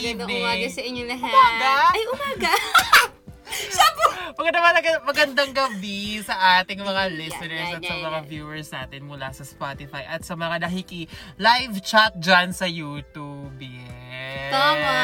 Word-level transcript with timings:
Magandang 0.00 0.32
umaga 0.32 0.68
sa 0.72 0.80
inyo 0.80 1.02
lahat. 1.04 1.28
Umaga? 1.28 1.72
Ay, 1.92 2.02
umaga. 2.08 2.52
Magandang, 4.40 5.04
magandang 5.04 5.52
gabi 5.52 6.24
sa 6.24 6.64
ating 6.64 6.80
mga 6.80 7.12
listeners 7.12 7.68
yeah, 7.68 7.76
at 7.76 7.82
sa 7.84 7.92
yeah, 7.92 8.06
mga 8.08 8.20
yeah. 8.24 8.28
viewers 8.32 8.68
natin 8.72 9.00
mula 9.04 9.28
sa 9.36 9.44
Spotify 9.44 10.08
at 10.08 10.24
sa 10.24 10.32
mga 10.32 10.64
nakiki 10.64 11.04
live 11.36 11.76
chat 11.84 12.16
dyan 12.16 12.48
sa 12.48 12.64
YouTube. 12.64 13.29
Yes. 14.50 14.58
Tama. 14.58 14.94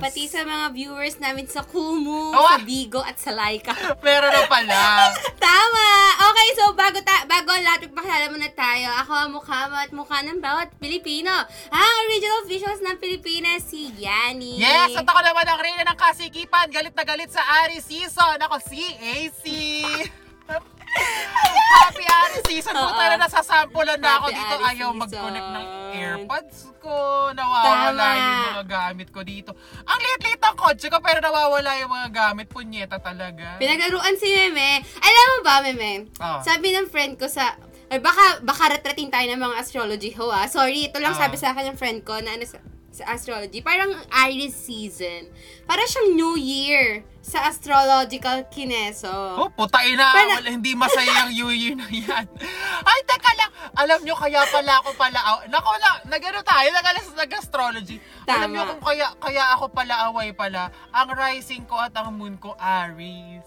Pati 0.00 0.24
sa 0.24 0.40
mga 0.40 0.66
viewers 0.72 1.16
namin 1.20 1.44
sa 1.44 1.60
Kumu, 1.60 2.32
Oh, 2.32 2.48
sa 2.48 2.56
ah. 2.56 2.64
Bigo 2.64 3.00
at 3.00 3.20
sa 3.20 3.32
Laika. 3.32 3.76
Meron 4.06 4.32
na 4.32 4.44
pala. 4.48 5.12
Tama! 5.46 5.88
Okay, 6.32 6.48
so 6.56 6.72
bago 6.72 6.98
ta 7.00 7.28
bago 7.28 7.52
lahat, 7.52 7.84
magpakilala 7.86 8.26
muna 8.28 8.48
tayo. 8.52 8.88
Ako 9.04 9.12
ang 9.12 9.30
mukha 9.32 9.60
mo 9.68 9.76
at 9.76 9.92
mukha 9.92 10.18
ng 10.24 10.40
bawat 10.40 10.72
Pilipino. 10.76 11.32
Ang 11.68 11.94
original 12.08 12.44
officials 12.44 12.80
ng 12.80 12.96
Pilipinas, 12.96 13.68
si 13.68 13.92
Yani. 13.96 14.56
Yes, 14.56 14.96
at 14.96 15.04
ako 15.04 15.20
naman 15.20 15.44
ang 15.44 15.60
reyna 15.60 15.84
ng 15.84 15.98
kasikipan. 15.98 16.72
Galit 16.72 16.96
na 16.96 17.04
galit 17.04 17.28
sa 17.28 17.44
Ari 17.64 17.80
season. 17.80 18.36
Ako 18.40 18.56
si 18.64 18.80
AC. 18.96 19.44
Happy 21.66 22.04
Ari 22.04 22.38
season 22.46 22.72
po 22.72 22.86
Oo. 22.86 22.94
tayo. 22.94 23.14
Nasasampulan 23.16 23.98
na 23.98 24.18
ako 24.18 24.26
Happy 24.26 24.36
dito. 24.36 24.54
Ari 24.54 24.64
Ayaw 24.66 24.88
season. 24.88 25.02
mag-connect 25.02 25.48
ng 25.48 25.66
AirPods 25.92 26.56
ko. 26.78 26.96
Nawawala 27.32 27.90
Tama. 28.06 28.16
yung 28.16 28.44
mga 28.48 28.64
gamit 28.66 29.08
ko 29.10 29.20
dito. 29.22 29.50
Ang 29.82 29.98
liit-liit 29.98 30.38
ng 30.38 30.56
kotse 30.56 30.86
ko 30.86 30.98
pero 30.98 31.18
nawawala 31.18 31.70
yung 31.76 31.90
mga 31.90 32.08
gamit. 32.10 32.46
Punyeta 32.46 32.96
talaga. 32.98 33.56
Pinaglaruan 33.56 34.14
si 34.14 34.28
Meme. 34.28 34.68
Alam 34.96 35.24
mo 35.28 35.38
ba, 35.42 35.54
Meme? 35.60 36.06
Ah. 36.16 36.40
Sabi 36.40 36.70
ng 36.70 36.86
friend 36.86 37.16
ko 37.16 37.26
sa... 37.26 37.58
Ay, 37.86 37.98
baka, 37.98 38.42
baka 38.42 38.66
retrating 38.72 39.08
tayo 39.08 39.26
ng 39.26 39.38
mga 39.40 39.56
astrology 39.56 40.10
ho, 40.12 40.26
ah. 40.28 40.46
Sorry, 40.46 40.86
ito 40.86 40.98
lang 40.98 41.14
Ah. 41.14 41.20
sabi 41.22 41.36
sa 41.36 41.50
akin 41.50 41.70
ng 41.70 41.76
friend 41.76 42.02
ko 42.02 42.18
na 42.18 42.34
ano 42.34 42.42
sa, 42.42 42.58
sa 42.96 43.12
astrology. 43.12 43.60
Parang 43.60 43.92
Aries 44.24 44.56
season. 44.56 45.28
Para 45.64 45.84
siyang 45.84 46.14
New 46.14 46.34
Year 46.34 47.04
sa 47.20 47.44
astrological 47.44 48.46
kineso. 48.48 49.10
Oh, 49.36 49.50
putain 49.50 49.92
na. 49.94 50.14
Para- 50.14 50.40
Wala, 50.40 50.48
hindi 50.48 50.72
masaya 50.72 51.28
yung 51.28 51.50
New 51.50 51.50
Year 51.52 51.74
na 51.74 51.84
yan. 51.86 52.24
Ay, 52.82 53.00
teka 53.04 53.32
lang. 53.34 53.50
Alam 53.74 54.00
nyo, 54.00 54.14
kaya 54.14 54.46
pala 54.46 54.72
ako 54.80 54.94
pala... 54.94 55.18
aw- 55.18 55.44
Nako 55.46 55.70
na, 55.76 55.90
nagano 56.06 56.40
tayo, 56.40 56.70
nagalas 56.70 57.06
nag-astrology. 57.12 57.98
Alam 58.24 58.48
nyo 58.50 58.62
kung 58.70 58.82
kaya, 58.86 59.12
kaya 59.18 59.42
ako 59.52 59.68
pala 59.68 60.08
away 60.08 60.30
pala, 60.30 60.70
ang 60.88 61.10
rising 61.10 61.66
ko 61.66 61.76
at 61.76 61.92
ang 61.92 62.14
moon 62.14 62.38
ko, 62.38 62.54
Aries. 62.56 63.44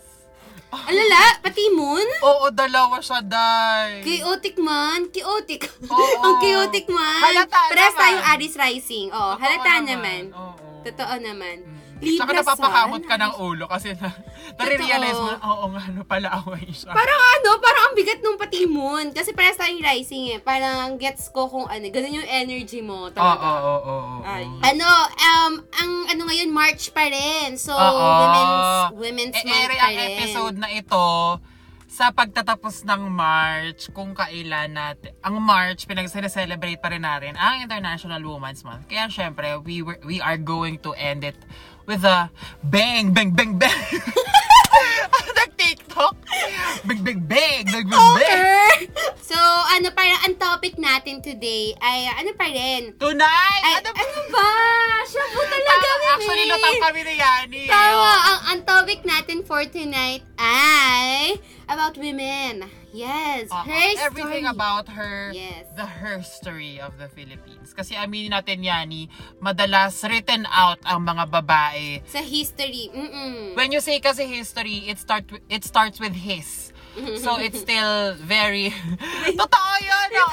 Alala, 0.69 1.41
pati 1.41 1.65
moon? 1.73 2.05
Oo, 2.21 2.53
dalawa 2.53 3.01
siya, 3.01 3.19
day. 3.19 4.05
Chaotic 4.05 4.61
man. 4.61 5.09
Chaotic. 5.09 5.65
Oo. 5.83 6.21
Ang 6.21 6.35
chaotic 6.39 6.85
man. 6.87 7.21
Halata 7.25 7.73
Parehas 7.73 7.89
naman. 7.89 8.01
tayong 8.05 8.25
Aries 8.29 8.55
rising. 8.55 9.07
Oh, 9.09 9.33
Totoo 9.33 9.41
halata 9.41 9.73
naman. 9.81 10.21
Oo. 10.29 10.53
Totoo 10.79 11.15
naman. 11.17 11.57
Libra 11.99 12.15
Tsaka 12.15 12.31
napapakamot 12.55 13.01
sun. 13.03 13.09
ka 13.09 13.15
ng 13.17 13.33
ulo 13.39 13.67
kasi 13.67 13.91
na, 13.93 14.07
nare-realize 14.55 15.15
mo, 15.15 15.31
oo 15.35 15.65
nga, 15.69 15.81
ano 15.83 16.01
pala 16.03 16.27
away 16.39 16.63
siya. 16.71 16.91
Parang 16.91 17.21
ano, 17.21 17.49
parang 17.59 17.83
ang 17.85 17.95
bigat 17.95 18.19
nung 18.19 18.35
pati 18.35 18.63
moon. 18.63 19.11
Kasi 19.11 19.31
parehas 19.31 19.55
tayong 19.55 19.83
rising 19.83 20.31
eh. 20.31 20.39
Parang 20.39 20.95
gets 20.95 21.27
ko 21.27 21.45
kung 21.45 21.67
ano, 21.67 21.83
ganun 21.85 22.19
yung 22.19 22.29
energy 22.29 22.79
mo 22.79 23.07
Oo, 23.07 23.11
talaga. 23.11 23.43
oo, 23.43 23.59
oo, 23.59 23.95
oo. 24.15 24.23
Ay. 24.23 24.47
Ano, 24.65 24.87
um, 25.11 25.53
ang 25.69 25.91
ano 26.07 26.21
ngayon, 26.25 26.49
March 26.49 26.89
pa 26.89 27.03
rin. 27.03 27.59
So, 27.59 27.71
Oo. 27.71 27.99
women's, 28.17 28.67
women's 28.95 29.35
E, 29.35 29.43
month 29.43 29.67
pa 29.69 29.83
ang 29.83 29.93
rin. 29.93 30.09
episode 30.15 30.55
na 30.55 30.69
ito 30.71 31.03
sa 31.89 32.13
pagtatapos 32.13 32.85
ng 32.85 33.11
March, 33.11 33.89
kung 33.91 34.13
kailan 34.13 34.71
natin, 34.71 35.09
ang 35.19 35.35
March, 35.35 35.83
pinag-celebrate 35.83 36.77
pa 36.77 36.87
rin 36.87 37.01
natin 37.01 37.33
ang 37.33 37.59
International 37.59 38.21
Women's 38.21 38.61
Month. 38.61 38.87
Kaya 38.87 39.09
syempre, 39.09 39.57
we, 39.59 39.81
were, 39.81 39.99
we 40.05 40.21
are 40.21 40.37
going 40.37 40.79
to 40.79 40.93
end 40.93 41.25
it 41.25 41.35
with 41.89 42.05
a 42.05 42.29
bang, 42.61 43.09
bang, 43.09 43.33
bang, 43.33 43.57
bang. 43.57 43.73
Nag-TikTok. 45.41 46.13
Bang, 46.85 47.01
bang, 47.01 47.19
bang, 47.25 47.65
bang, 47.65 47.85
bang, 47.89 48.05
bang. 48.13 48.13
Okay. 48.13 48.85
So, 49.25 49.37
ano, 49.73 49.89
parang 49.97 50.21
ang 50.21 50.35
topic 50.37 50.77
natin 50.77 51.25
today 51.25 51.73
ay, 51.81 52.05
ano 52.13 52.29
pa 52.37 52.45
rin? 52.45 52.93
Tonight! 53.01 53.63
Ay, 53.65 53.73
ano, 53.81 53.89
ano 53.89 54.19
ba? 54.29 54.49
Siya 55.09 55.25
po 55.33 55.41
talaga, 55.41 55.89
Ah, 55.89 56.17
Mimi. 56.17 56.29
Actually, 56.29 56.45
lutang 56.45 56.81
kami 56.81 56.99
ni 57.01 57.13
Yani. 57.17 57.61
Tawa, 57.65 58.13
ang, 58.21 58.41
ang 58.53 58.59
topic 58.61 58.99
natin 59.01 59.41
for 59.41 59.65
tonight 59.65 60.21
ay 60.37 61.37
about 61.69 61.95
women. 61.95 62.65
Yes, 62.89 63.53
Oo, 63.53 63.69
her 63.69 63.69
Uh-uh. 63.69 64.01
everything 64.01 64.49
story. 64.49 64.57
about 64.57 64.89
her, 64.89 65.29
Yes. 65.29 65.69
the 65.77 65.85
her 65.85 66.25
story 66.25 66.81
of 66.81 66.97
the 66.97 67.05
Philippines. 67.07 67.69
Kasi 67.71 67.93
aminin 67.93 68.33
natin 68.33 68.65
yani, 68.65 69.05
madalas 69.37 70.01
written 70.01 70.49
out 70.49 70.81
ang 70.83 71.05
mga 71.05 71.29
babae. 71.29 72.01
Sa 72.09 72.19
history. 72.19 72.89
Mm-mm. 72.89 73.53
When 73.53 73.69
you 73.69 73.79
say 73.79 74.01
kasi 74.01 74.25
history, 74.25 74.89
it 74.89 74.97
start 74.97 75.29
it 75.47 75.61
starts 75.61 76.01
with 76.01 76.17
his. 76.17 76.73
So 77.21 77.37
it's 77.39 77.61
still 77.61 78.17
very 78.19 78.73
Totoo 79.39 79.73
'yun. 79.79 80.09
Oo. 80.09 80.25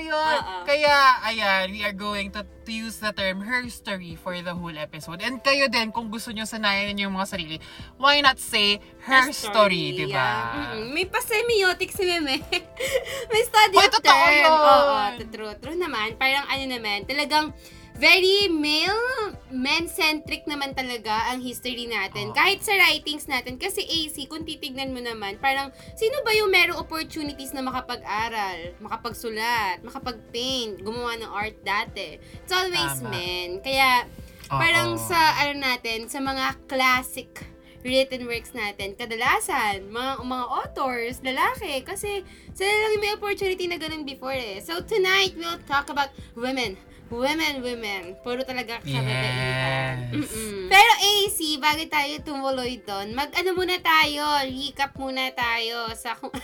'Yun. 0.00 0.38
Oo. 0.40 0.64
Kaya 0.64 0.94
ayan, 1.26 1.72
we 1.72 1.80
are 1.84 1.96
going 1.96 2.32
to, 2.32 2.44
to 2.44 2.70
use 2.72 3.00
the 3.00 3.12
term 3.12 3.42
her 3.42 3.66
story 3.68 4.16
for 4.16 4.36
the 4.38 4.54
whole 4.54 4.74
episode. 4.74 5.20
And 5.20 5.40
kayo 5.40 5.68
din 5.68 5.92
kung 5.92 6.08
gusto 6.08 6.32
niyo 6.32 6.44
sanayan 6.48 6.96
yung 6.96 7.16
mga 7.16 7.26
sarili, 7.36 7.56
why 8.00 8.20
not 8.20 8.40
say 8.40 8.78
her 9.06 9.28
story, 9.32 9.96
'di 9.96 10.06
ba? 10.10 10.16
yeah. 10.16 10.42
Mm-mm. 10.56 10.92
May 10.92 11.06
pa-semiotic 11.08 11.90
si 11.92 12.02
Meme. 12.04 12.42
May 13.32 13.42
study 13.44 13.76
Hoy, 13.76 13.88
of 13.88 14.00
term. 14.02 14.44
Oo, 14.50 14.96
true. 15.30 15.52
True 15.60 15.78
naman. 15.78 16.16
Parang 16.16 16.46
ano 16.48 16.64
naman, 16.66 17.04
talagang 17.04 17.52
very 17.96 18.48
male, 18.52 19.32
men-centric 19.48 20.44
naman 20.44 20.76
talaga 20.76 21.32
ang 21.32 21.40
history 21.40 21.88
natin. 21.88 22.30
Oo. 22.30 22.36
Kahit 22.36 22.60
sa 22.60 22.76
writings 22.76 23.24
natin. 23.24 23.56
Kasi 23.56 23.82
AC, 23.82 24.28
kung 24.28 24.44
titignan 24.44 24.92
mo 24.92 25.00
naman, 25.00 25.40
parang 25.40 25.72
sino 25.96 26.20
ba 26.20 26.36
yung 26.36 26.52
merong 26.52 26.76
opportunities 26.76 27.56
na 27.56 27.64
makapag-aral, 27.64 28.76
makapagsulat, 28.84 29.80
makapag-paint, 29.80 30.84
gumawa 30.84 31.16
ng 31.16 31.30
art 31.32 31.56
dati? 31.64 32.20
It's 32.44 32.52
always 32.52 33.00
Tama. 33.00 33.10
men. 33.10 33.64
Kaya, 33.64 34.04
Oo. 34.52 34.60
parang 34.60 35.00
sa, 35.00 35.40
ano 35.40 35.56
natin, 35.56 36.12
sa 36.12 36.20
mga 36.20 36.68
classic 36.68 37.48
written 37.86 38.26
works 38.26 38.50
natin, 38.50 38.98
kadalasan, 38.98 39.88
mga, 39.94 40.18
mga 40.26 40.46
authors, 40.50 41.22
lalaki, 41.22 41.86
kasi 41.86 42.26
sila 42.50 42.66
lang 42.66 42.98
may 42.98 43.14
opportunity 43.14 43.70
na 43.70 43.78
ganun 43.78 44.02
before 44.02 44.34
eh. 44.34 44.58
So 44.58 44.82
tonight, 44.82 45.38
we'll 45.38 45.62
talk 45.70 45.86
about 45.86 46.10
women. 46.34 46.74
Women, 47.06 47.62
women. 47.62 48.02
Puro 48.22 48.42
talaga 48.42 48.82
kababaihan. 48.82 50.10
Yes. 50.10 50.26
Mm-mm. 50.26 50.66
Pero 50.66 50.92
AC, 50.98 51.38
bago 51.62 51.82
tayo 51.86 52.14
tumuloy 52.26 52.82
doon, 52.82 53.14
mag-ano 53.14 53.54
muna 53.54 53.78
tayo, 53.78 54.26
recap 54.42 54.94
muna 54.98 55.30
tayo 55.30 55.94
sa 55.94 56.18
kung... 56.18 56.34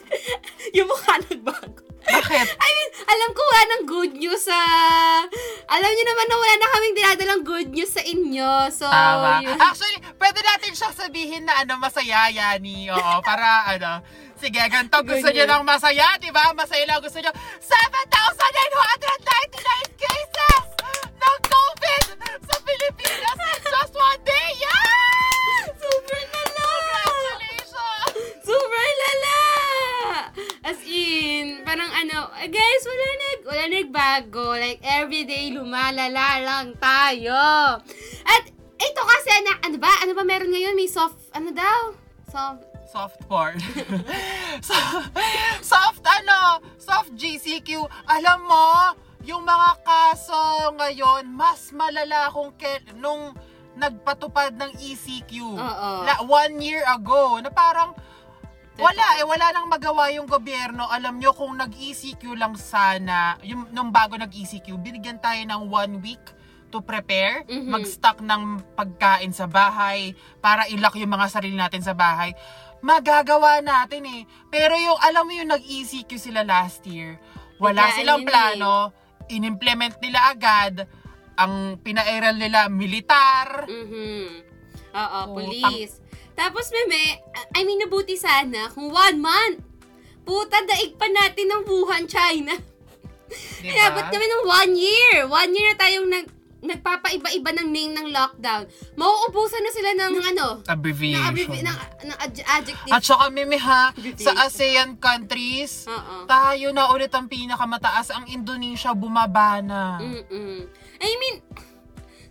yung 0.76 0.88
mukha 0.88 1.20
nagbago. 1.28 1.87
Bakit? 2.08 2.46
I 2.64 2.70
mean, 2.72 2.88
alam 3.04 3.30
ko 3.30 3.40
wala 3.42 3.62
ng 3.68 3.84
good 3.84 4.12
news 4.14 4.42
sa... 4.42 4.58
Alam 5.68 5.90
niyo 5.90 6.04
naman 6.04 6.26
na 6.26 6.36
wala 6.36 6.54
na 6.56 6.68
kaming 6.68 6.96
dinadalang 6.96 7.42
good 7.44 7.68
news 7.68 7.90
sa 7.90 8.00
inyo. 8.00 8.50
So, 8.70 8.88
Tama. 8.88 9.44
yun. 9.44 9.58
Actually, 9.58 9.98
pwede 10.16 10.40
natin 10.40 10.72
siya 10.72 10.90
sabihin 10.90 11.44
na 11.44 11.60
ano, 11.60 11.76
masaya, 11.76 12.28
Yani. 12.28 12.88
Oo, 12.88 13.14
para 13.28 13.68
ano, 13.68 14.00
sige, 14.36 14.58
ganito 14.58 14.96
gusto 15.02 15.28
niyo 15.28 15.44
Ganyan. 15.44 15.60
ng 15.60 15.68
masaya, 15.68 16.16
di 16.16 16.30
ba? 16.30 16.52
Masaya 16.52 16.84
lang 16.84 17.00
gusto 17.00 17.18
niyo. 17.18 17.32
7,999 17.60 18.88
cases 19.98 20.64
ng 21.12 21.38
COVID 21.44 22.04
sa 22.42 22.56
Pilipinas 22.62 23.38
in 23.38 23.60
just 23.62 23.94
one 23.94 24.20
day! 24.22 24.48
Yeah! 24.56 25.68
Super 25.76 26.20
lala! 26.24 26.64
Congratulations! 26.64 28.14
Super 28.40 28.88
lala! 28.96 29.37
As 30.68 30.84
in, 30.84 31.64
parang 31.64 31.88
ano, 31.88 32.28
eh, 32.44 32.52
guys, 32.52 32.84
wala 32.84 33.06
nag, 33.16 33.40
wala 33.48 33.64
nagbago. 33.72 34.52
Like, 34.52 34.84
everyday 34.84 35.48
lumalala 35.48 36.44
lang 36.44 36.76
tayo. 36.76 37.40
At, 38.28 38.44
ito 38.76 39.00
kasi, 39.00 39.32
na, 39.48 39.64
ano 39.64 39.80
ba? 39.80 39.88
Ano 40.04 40.12
ba 40.12 40.28
meron 40.28 40.52
ngayon? 40.52 40.76
May 40.76 40.84
soft, 40.84 41.32
ano 41.32 41.56
daw? 41.56 41.96
Soft, 42.28 42.68
Soft 42.88 43.20
porn. 43.28 43.60
so, 44.68 44.76
soft 45.60 46.00
ano, 46.04 46.64
soft 46.80 47.12
GCQ. 47.16 47.84
Alam 48.08 48.48
mo, 48.48 48.96
yung 49.24 49.44
mga 49.44 49.70
kaso 49.84 50.72
ngayon, 50.76 51.28
mas 51.32 51.68
malala 51.72 52.32
kung 52.32 52.52
ke, 52.56 52.80
nung 52.96 53.36
nagpatupad 53.76 54.56
ng 54.56 54.72
ECQ. 54.80 55.32
Oo. 55.52 55.90
La, 56.04 56.20
one 56.24 56.60
year 56.64 56.80
ago, 56.88 57.36
na 57.44 57.52
parang 57.52 57.92
wala 58.78 59.06
eh, 59.18 59.26
wala 59.26 59.46
nang 59.50 59.66
magawa 59.66 60.08
yung 60.08 60.24
gobyerno. 60.24 60.86
Alam 60.86 61.18
nyo, 61.18 61.34
kung 61.34 61.58
nag-ECQ 61.58 62.22
lang 62.32 62.54
sana, 62.54 63.34
yung, 63.42 63.66
nung 63.70 63.90
bago 63.90 64.14
nag-ECQ, 64.14 64.78
binigyan 64.78 65.18
tayo 65.18 65.42
ng 65.42 65.62
one 65.66 65.98
week 65.98 66.22
to 66.68 66.78
prepare, 66.78 67.42
Mhm. 67.44 67.68
mag-stock 67.68 68.20
ng 68.20 68.42
pagkain 68.76 69.32
sa 69.32 69.44
bahay, 69.44 70.12
para 70.38 70.68
ilock 70.68 70.94
yung 70.94 71.10
mga 71.10 71.26
sarili 71.28 71.56
natin 71.56 71.80
sa 71.80 71.92
bahay. 71.92 72.36
Magagawa 72.78 73.58
natin 73.58 74.06
eh. 74.06 74.22
Pero 74.46 74.78
yung, 74.78 75.00
alam 75.00 75.26
mo 75.26 75.32
yung 75.34 75.50
nag-ECQ 75.50 76.14
sila 76.14 76.46
last 76.46 76.86
year, 76.86 77.18
wala 77.58 77.82
Biglaan 77.82 77.96
silang 77.96 78.22
eh. 78.22 78.26
plano, 78.28 78.72
in-implement 79.26 79.98
nila 79.98 80.30
agad, 80.30 80.86
ang 81.34 81.78
pinairal 81.78 82.36
nila, 82.36 82.70
militar. 82.70 83.66
Mhm. 83.66 84.26
Oo, 84.88 85.18
Oo, 85.24 85.34
police. 85.34 85.98
Tapos, 86.38 86.70
meme, 86.70 87.18
I 87.50 87.66
mean, 87.66 87.82
nabuti 87.82 88.14
sana 88.14 88.70
kung 88.70 88.94
one 88.94 89.18
month. 89.18 89.58
Puta, 90.22 90.62
daig 90.62 90.94
pa 90.94 91.10
natin 91.10 91.50
ng 91.50 91.62
Wuhan, 91.66 92.06
China. 92.06 92.54
Diba? 93.58 93.66
Inabot 93.74 94.06
kami 94.06 94.22
ng 94.22 94.42
one 94.46 94.72
year. 94.78 95.16
One 95.26 95.50
year 95.50 95.74
na 95.74 95.76
tayong 95.76 96.06
nag, 96.06 96.26
nagpapaiba-iba 96.58 97.50
ng 97.54 97.68
name 97.70 97.92
ng 97.94 98.06
lockdown. 98.10 98.66
Mauubusan 98.94 99.62
na 99.62 99.72
sila 99.72 99.90
ng, 99.94 100.12
ng 100.14 100.26
ano, 100.30 100.46
ng, 100.62 100.68
Abbreviation. 100.68 101.26
abrevi- 101.26 101.64
ng, 101.64 101.78
ng 102.06 102.16
adj- 102.18 102.46
adjective. 102.46 102.92
At 102.92 103.02
saka, 103.02 103.24
Mimi 103.30 103.58
ha, 103.58 103.90
sa 104.18 104.32
ASEAN 104.46 104.94
countries, 104.98 105.86
Oo. 105.86 106.26
tayo 106.26 106.70
na 106.70 106.90
ulit 106.90 107.10
ang 107.10 107.26
pinakamataas. 107.26 108.14
Ang 108.14 108.30
Indonesia 108.30 108.94
bumaba 108.94 109.58
na. 109.58 109.98
Mm-mm. 109.98 110.66
I 110.98 111.10
mean, 111.14 111.36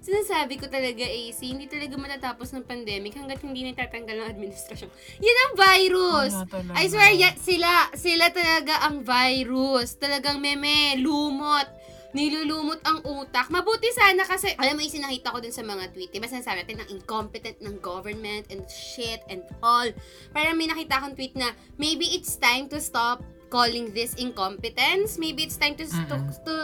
sinasabi 0.08 0.56
ko 0.56 0.72
talaga, 0.72 1.04
AC, 1.04 1.44
hindi 1.44 1.68
talaga 1.68 2.00
matatapos 2.00 2.56
ng 2.56 2.64
pandemic 2.64 3.12
hanggat 3.12 3.44
hindi 3.44 3.68
natatanggal 3.68 4.16
ng 4.24 4.30
administrasyon. 4.32 4.90
Yan 5.20 5.38
ang 5.44 5.54
virus! 5.60 6.32
I 6.72 6.88
swear, 6.88 7.12
ya- 7.12 7.36
sila, 7.36 7.92
sila 7.92 8.32
talaga 8.32 8.88
ang 8.88 9.04
virus. 9.04 10.00
Talagang 10.00 10.40
meme, 10.40 10.96
lumot. 11.04 11.68
Nilulumot 12.16 12.80
ang 12.88 13.04
utak. 13.04 13.52
Mabuti 13.52 13.92
sana 13.92 14.24
kasi, 14.24 14.56
alam 14.56 14.74
mo 14.74 14.82
yung 14.82 14.96
sinakita 14.96 15.30
ko 15.30 15.44
dun 15.44 15.52
sa 15.52 15.62
mga 15.62 15.92
tweet, 15.92 16.10
diba 16.10 16.26
sinasabi 16.26 16.64
natin 16.64 16.80
ng 16.82 16.90
incompetent 16.98 17.60
ng 17.60 17.76
government 17.84 18.48
and 18.48 18.64
shit 18.72 19.20
and 19.28 19.44
all. 19.60 19.86
Parang 20.32 20.56
may 20.56 20.72
nakita 20.72 20.98
akong 20.98 21.14
tweet 21.14 21.36
na, 21.36 21.52
maybe 21.76 22.16
it's 22.16 22.40
time 22.40 22.72
to 22.72 22.80
stop 22.80 23.22
calling 23.52 23.92
this 23.92 24.16
incompetence. 24.16 25.20
Maybe 25.20 25.44
it's 25.44 25.60
time 25.60 25.76
to, 25.76 25.84
to, 25.84 26.16
Mm-mm. 26.16 26.32
to 26.48 26.56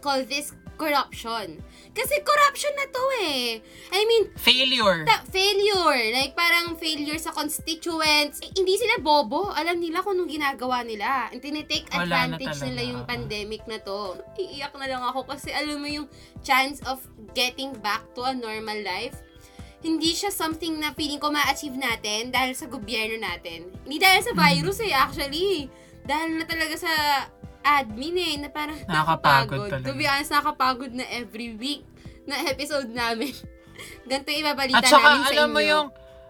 call 0.00 0.22
this 0.24 0.52
corruption. 0.74 1.60
Kasi 1.92 2.14
corruption 2.24 2.72
na 2.72 2.86
to 2.88 3.04
eh. 3.22 3.60
I 3.92 4.00
mean, 4.04 4.32
Failure. 4.34 5.04
ta- 5.04 5.24
failure. 5.28 6.00
Like, 6.10 6.32
parang 6.32 6.74
failure 6.74 7.20
sa 7.20 7.30
constituents. 7.30 8.40
Eh, 8.40 8.48
hindi 8.52 8.80
sila 8.80 8.96
bobo. 8.98 9.52
Alam 9.52 9.76
nila 9.76 10.00
kung 10.00 10.16
anong 10.16 10.32
ginagawa 10.32 10.80
nila. 10.82 11.28
And 11.28 11.38
tinitake 11.38 11.92
Wala 11.92 12.06
na 12.06 12.16
advantage 12.34 12.56
talaga. 12.56 12.66
nila 12.66 12.82
yung 12.86 13.02
pandemic 13.04 13.62
na 13.68 13.78
to. 13.78 14.16
Iiyak 14.36 14.72
na 14.74 14.88
lang 14.88 15.02
ako 15.04 15.28
kasi 15.28 15.52
alam 15.52 15.78
mo 15.78 15.86
yung 15.86 16.08
chance 16.40 16.80
of 16.88 17.04
getting 17.32 17.76
back 17.78 18.00
to 18.12 18.24
a 18.24 18.32
normal 18.32 18.76
life 18.80 19.16
hindi 19.82 20.14
siya 20.14 20.30
something 20.30 20.78
na 20.78 20.94
feeling 20.94 21.18
ko 21.18 21.34
ma-achieve 21.34 21.74
natin 21.74 22.30
dahil 22.30 22.54
sa 22.54 22.70
gobyerno 22.70 23.18
natin. 23.18 23.66
Hindi 23.82 23.98
dahil 23.98 24.22
sa 24.22 24.30
virus 24.30 24.78
eh, 24.78 24.94
actually. 24.94 25.66
Dahil 26.06 26.38
na 26.38 26.46
talaga 26.46 26.78
sa 26.78 26.92
admin 27.62 28.16
eh, 28.18 28.34
na 28.36 28.48
parang 28.48 28.78
Nakakapagod 28.84 29.70
talaga. 29.70 29.86
To 29.86 29.94
be 29.94 30.04
honest, 30.04 30.30
nakakapagod 30.30 30.92
na 30.92 31.06
every 31.08 31.54
week 31.54 31.82
na 32.22 32.38
episode 32.44 32.90
namin. 32.90 33.32
Ganito 34.08 34.28
yung 34.28 34.42
ibabalita 34.42 34.78
At 34.78 34.86
saka, 34.86 35.06
namin 35.08 35.22
sa 35.22 35.30
alam 35.32 35.48
inyo. 35.48 35.54
mo 35.54 35.60
yung, 35.62 35.86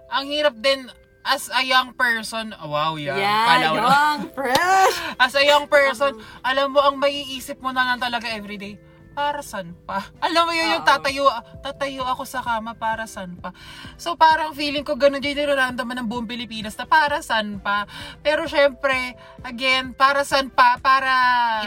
ang 0.08 0.24
hirap 0.28 0.56
din, 0.56 0.80
as 1.22 1.46
a 1.48 1.62
young 1.62 1.94
person, 1.94 2.50
wow, 2.62 2.94
young. 2.94 3.14
Yeah, 3.14 3.46
Kala 3.46 3.64
ko 3.64 3.76
na- 3.76 3.86
young, 3.86 4.20
fresh. 4.34 4.96
As 5.22 5.32
a 5.32 5.44
young 5.44 5.66
person, 5.66 6.12
alam 6.42 6.74
mo, 6.74 6.82
ang 6.82 6.98
maiisip 6.98 7.62
mo 7.62 7.70
na 7.70 7.86
lang 7.86 7.98
talaga 7.98 8.26
everyday, 8.26 8.74
para 9.12 9.44
san 9.44 9.76
pa? 9.84 10.08
Alam 10.18 10.48
mo 10.48 10.52
yun, 10.56 10.80
yung 10.80 10.84
Oo. 10.84 10.88
tatayo, 10.88 11.28
tatayo 11.60 12.02
ako 12.08 12.24
sa 12.24 12.40
kama, 12.40 12.74
para 12.74 13.04
san 13.04 13.36
pa? 13.36 13.52
So, 14.00 14.16
parang 14.16 14.56
feeling 14.56 14.82
ko 14.82 14.96
ganun 14.96 15.20
din 15.20 15.36
nararamdaman 15.36 16.02
ng 16.02 16.08
buong 16.08 16.26
Pilipinas 16.26 16.74
na 16.80 16.88
para 16.88 17.20
san 17.20 17.60
pa? 17.60 17.84
Pero 18.24 18.48
syempre, 18.48 19.14
again, 19.44 19.92
para 19.92 20.24
san 20.24 20.48
pa? 20.48 20.80
Para 20.80 21.12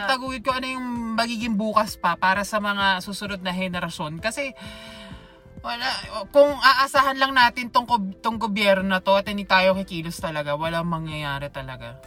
itaguhin 0.02 0.42
ko 0.42 0.58
ano 0.58 0.66
yung 0.66 1.16
magiging 1.16 1.54
bukas 1.54 1.96
pa 1.96 2.18
para 2.18 2.42
sa 2.42 2.58
mga 2.58 3.00
susunod 3.00 3.40
na 3.40 3.54
henerasyon. 3.54 4.18
Kasi, 4.18 4.52
wala, 5.64 5.86
kung 6.30 6.54
aasahan 6.62 7.18
lang 7.18 7.34
natin 7.34 7.70
tong, 7.74 7.88
tong 8.22 8.38
gobyerno 8.38 8.86
na 8.86 9.02
to 9.02 9.18
at 9.18 9.26
hindi 9.26 9.42
tayo 9.42 9.74
kikilos 9.74 10.18
talaga, 10.22 10.54
walang 10.54 10.86
mangyayari 10.86 11.50
talaga. 11.50 11.98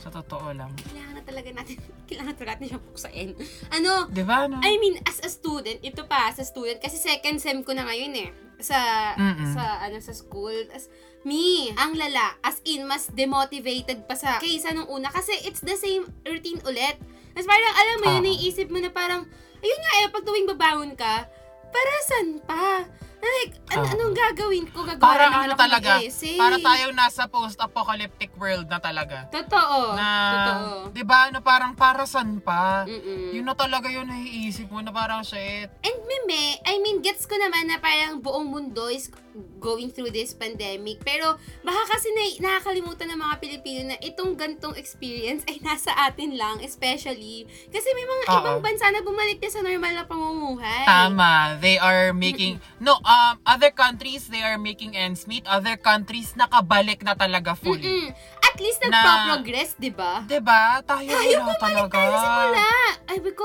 Sa 0.00 0.08
totoo 0.08 0.56
lang. 0.56 0.72
Kailangan 0.80 1.14
na 1.20 1.22
talaga 1.22 1.48
natin, 1.52 1.76
kailangan 2.08 2.34
talaga 2.34 2.56
natin 2.56 2.68
siyang 2.72 2.86
puksain. 2.88 3.30
Ano, 3.68 4.08
Di 4.08 4.24
ba, 4.24 4.48
no? 4.48 4.56
I 4.64 4.80
mean, 4.80 4.96
as 5.04 5.20
a 5.20 5.28
student, 5.28 5.76
ito 5.84 6.08
pa, 6.08 6.32
as 6.32 6.40
a 6.40 6.46
student, 6.48 6.80
kasi 6.80 6.96
second 6.96 7.36
sem 7.36 7.60
ko 7.60 7.76
na 7.76 7.84
ngayon 7.84 8.12
eh. 8.16 8.28
Sa, 8.60 8.76
Mm-mm. 9.16 9.52
sa, 9.52 9.84
ano, 9.84 10.00
sa 10.00 10.16
school. 10.16 10.56
As, 10.72 10.88
me, 11.20 11.68
ang 11.76 11.92
lala, 11.96 12.32
as 12.40 12.64
in, 12.64 12.88
mas 12.88 13.12
demotivated 13.12 14.08
pa 14.08 14.16
sa, 14.16 14.40
kaysa 14.40 14.72
nung 14.72 14.88
una. 14.88 15.12
Kasi 15.12 15.36
it's 15.44 15.60
the 15.60 15.76
same 15.76 16.08
routine 16.24 16.60
ulit. 16.64 16.96
As 17.36 17.44
parang, 17.44 17.74
alam 17.76 17.96
mo 18.00 18.06
yun, 18.08 18.24
Oo. 18.24 18.28
naiisip 18.32 18.72
mo 18.72 18.80
na 18.80 18.88
parang, 18.88 19.28
ayun 19.60 19.80
nga 19.84 19.92
eh, 20.00 20.08
pag 20.08 20.24
tuwing 20.24 20.48
babangon 20.48 20.92
ka, 20.96 21.28
para 21.70 21.92
saan 22.08 22.40
pa? 22.42 22.88
Like, 23.20 23.52
an- 23.70 23.78
Oo. 23.78 23.90
anong 23.90 24.14
gagawin 24.14 24.64
ko? 24.66 24.80
Gagawa 24.82 25.00
Para 25.02 25.22
ano 25.28 25.36
ako 25.36 25.46
ng 25.46 25.60
talaga, 25.60 25.90
essay. 26.00 26.36
para 26.36 26.56
tayong 26.56 26.92
nasa 26.92 27.22
post-apocalyptic 27.26 28.32
world 28.34 28.64
na 28.66 28.78
talaga. 28.78 29.28
Totoo. 29.28 29.92
Na, 29.92 30.08
Totoo. 30.08 30.74
di 30.90 31.02
ba, 31.02 31.28
na 31.28 31.38
parang 31.38 31.72
para 31.72 32.04
san 32.04 32.40
pa? 32.40 32.84
Mm-mm. 32.84 33.32
Yun 33.32 33.44
na 33.44 33.52
talaga 33.52 33.86
yun 33.86 34.04
naiisip 34.04 34.66
mo 34.66 34.80
na 34.80 34.88
parang 34.90 35.20
shit. 35.20 35.68
And 35.80 35.98
meme, 36.00 36.40
I 36.62 36.80
mean, 36.80 37.00
gets 37.00 37.24
ko 37.24 37.36
naman 37.36 37.68
na 37.68 37.76
parang 37.76 38.18
buong 38.18 38.48
mundo 38.48 38.88
is 38.88 39.12
going 39.60 39.92
through 39.92 40.10
this 40.10 40.32
pandemic. 40.32 41.00
Pero 41.02 41.36
baka 41.60 41.82
kasi 41.90 42.08
na, 42.12 42.22
nakakalimutan 42.50 43.10
ng 43.10 43.20
mga 43.20 43.34
Pilipino 43.38 43.80
na 43.92 43.96
itong 44.00 44.34
gantong 44.34 44.74
experience 44.74 45.44
ay 45.46 45.60
nasa 45.66 45.92
atin 46.08 46.34
lang, 46.34 46.58
especially. 46.64 47.44
Kasi 47.68 47.88
may 47.92 48.06
mga 48.06 48.24
Oo. 48.26 48.36
ibang 48.40 48.58
bansa 48.60 48.90
na 48.90 49.04
bumalik 49.04 49.38
na 49.38 49.50
sa 49.50 49.60
normal 49.60 49.92
na 49.94 50.04
pamumuhay. 50.04 50.84
Tama. 50.86 51.60
They 51.60 51.76
are 51.76 52.10
making, 52.10 52.58
no, 52.78 52.98
um, 53.00 53.34
other 53.44 53.70
countries, 53.70 54.26
they 54.28 54.42
are 54.42 54.58
making 54.58 54.96
ends 54.96 55.28
meet. 55.28 55.44
Other 55.46 55.76
countries, 55.76 56.34
nakabalik 56.34 57.04
na 57.04 57.14
talaga 57.14 57.54
fully. 57.54 57.84
Mm-mm. 57.84 58.08
At 58.40 58.56
least 58.58 58.82
Na- 58.82 58.90
nagpa-progress, 58.90 59.78
di 59.78 59.92
ba? 59.94 60.26
Di 60.26 60.40
ba? 60.42 60.82
Tayo, 60.82 61.06
Tayo 61.06 61.38
wala 61.38 61.54
bumalik 61.54 61.60
talaga. 61.62 61.94
tayo 61.94 62.12
simula. 62.18 62.68
Ay, 63.06 63.18
ko, 63.32 63.44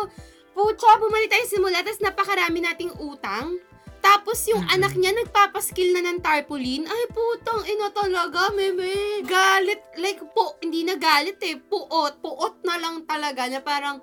pucha, 0.55 0.91
bumalik 0.97 1.29
tayo 1.29 1.45
simula, 1.45 1.77
tapos 1.85 2.01
napakarami 2.01 2.59
nating 2.63 2.91
utang. 2.97 3.59
Tapos 4.05 4.37
yung 4.45 4.61
anak 4.69 4.93
niya 4.93 5.17
nagpapaskill 5.17 5.97
na 5.97 6.05
ng 6.05 6.21
tarpaulin. 6.21 6.85
Ay, 6.85 7.03
putang 7.09 7.65
ina 7.65 7.89
talaga, 7.89 8.53
meme. 8.53 9.25
Galit. 9.25 9.81
Like, 9.97 10.21
po, 10.29 10.61
hindi 10.61 10.85
na 10.85 10.93
galit 10.93 11.41
eh. 11.41 11.57
Puot. 11.57 12.21
Puot 12.21 12.61
na 12.61 12.77
lang 12.77 13.01
talaga 13.09 13.49
na 13.49 13.65
parang, 13.65 13.97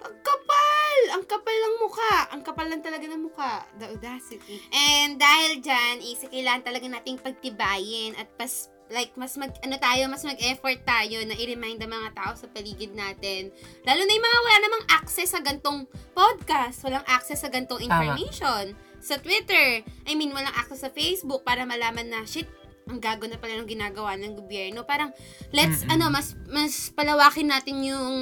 ang 0.00 0.16
kapal! 0.24 0.98
Ang 1.12 1.24
kapal 1.28 1.52
ng 1.52 1.76
mukha. 1.84 2.16
Ang 2.32 2.42
kapal 2.48 2.66
lang 2.72 2.80
talaga 2.80 3.04
ng 3.04 3.28
mukha. 3.28 3.68
The 3.76 3.92
audacity. 3.92 4.56
And 4.72 5.20
dahil 5.20 5.60
dyan, 5.60 6.00
isa 6.00 6.32
kailangan 6.32 6.64
talaga 6.64 6.86
nating 6.88 7.20
pagtibayin 7.20 8.16
at 8.16 8.32
pas 8.40 8.72
like 8.86 9.10
mas 9.18 9.34
mag 9.34 9.50
ano 9.66 9.74
tayo 9.82 10.06
mas 10.06 10.22
mag-effort 10.22 10.78
tayo 10.86 11.18
na 11.26 11.34
i-remind 11.34 11.82
ang 11.82 11.90
mga 11.90 12.10
tao 12.14 12.32
sa 12.38 12.46
paligid 12.46 12.94
natin 12.94 13.50
lalo 13.82 14.00
na 14.06 14.14
yung 14.14 14.26
mga 14.30 14.40
wala 14.46 14.58
namang 14.62 14.84
access 14.94 15.34
sa 15.34 15.42
gantong 15.42 15.90
podcast 16.14 16.86
walang 16.86 17.02
access 17.10 17.42
sa 17.42 17.50
gantong 17.50 17.82
information 17.82 18.78
sa 19.06 19.22
Twitter 19.22 19.86
I 20.02 20.12
mean 20.18 20.34
walang 20.34 20.50
access 20.50 20.82
sa 20.82 20.90
Facebook 20.90 21.46
para 21.46 21.62
malaman 21.62 22.10
na 22.10 22.26
shit 22.26 22.50
ang 22.86 23.02
gago 23.02 23.26
na 23.26 23.38
pala 23.38 23.58
ng 23.58 23.66
ginagawa 23.66 24.14
ng 24.14 24.34
gobyerno 24.34 24.86
parang 24.86 25.10
let's 25.50 25.82
Mm-mm. 25.82 25.94
ano 25.98 26.10
mas 26.10 26.34
mas 26.46 26.90
palawakin 26.94 27.50
natin 27.50 27.82
yung 27.82 28.14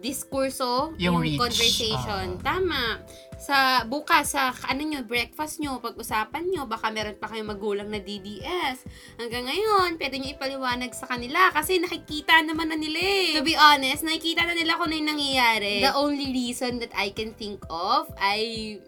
diskurso 0.00 0.96
Yung 0.96 1.20
reach. 1.20 1.36
conversation 1.36 2.36
Oo. 2.36 2.40
tama 2.40 3.04
sa 3.38 3.86
bukas 3.86 4.34
sa 4.34 4.50
ano 4.66 4.82
nyo, 4.82 5.06
breakfast 5.06 5.62
nyo, 5.62 5.78
pag-usapan 5.78 6.50
nyo, 6.50 6.66
baka 6.66 6.90
meron 6.90 7.14
pa 7.22 7.30
kayong 7.30 7.54
magulang 7.54 7.86
na 7.86 8.02
DDS. 8.02 8.82
Hanggang 9.14 9.46
ngayon, 9.46 9.94
pwede 9.94 10.18
nyo 10.18 10.34
ipaliwanag 10.34 10.90
sa 10.90 11.06
kanila 11.06 11.54
kasi 11.54 11.78
nakikita 11.78 12.42
naman 12.42 12.66
na 12.66 12.74
nila 12.74 12.98
eh. 12.98 13.38
To 13.38 13.46
be 13.46 13.54
honest, 13.54 14.02
nakikita 14.02 14.42
na 14.42 14.58
nila 14.58 14.74
kung 14.74 14.90
ano 14.90 14.98
yung 14.98 15.10
nangyayari. 15.14 15.86
The 15.86 15.94
only 15.94 16.34
reason 16.34 16.82
that 16.82 16.90
I 16.98 17.14
can 17.14 17.30
think 17.38 17.62
of 17.70 18.10
ay 18.18 18.82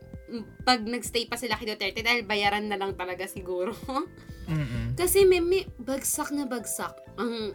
pag 0.62 0.80
nagstay 0.82 1.26
pa 1.26 1.37
sila 1.37 1.58
kay 1.58 1.66
Duterte 1.68 2.00
dahil 2.00 2.26
bayaran 2.26 2.66
na 2.66 2.78
lang 2.78 2.94
talaga 2.94 3.26
siguro. 3.26 3.75
Mm-mm. 4.50 4.99
Kasi 4.99 5.22
may, 5.26 5.38
may 5.38 5.62
bagsak 5.78 6.34
na 6.34 6.46
bagsak. 6.46 6.94
Ang 7.18 7.54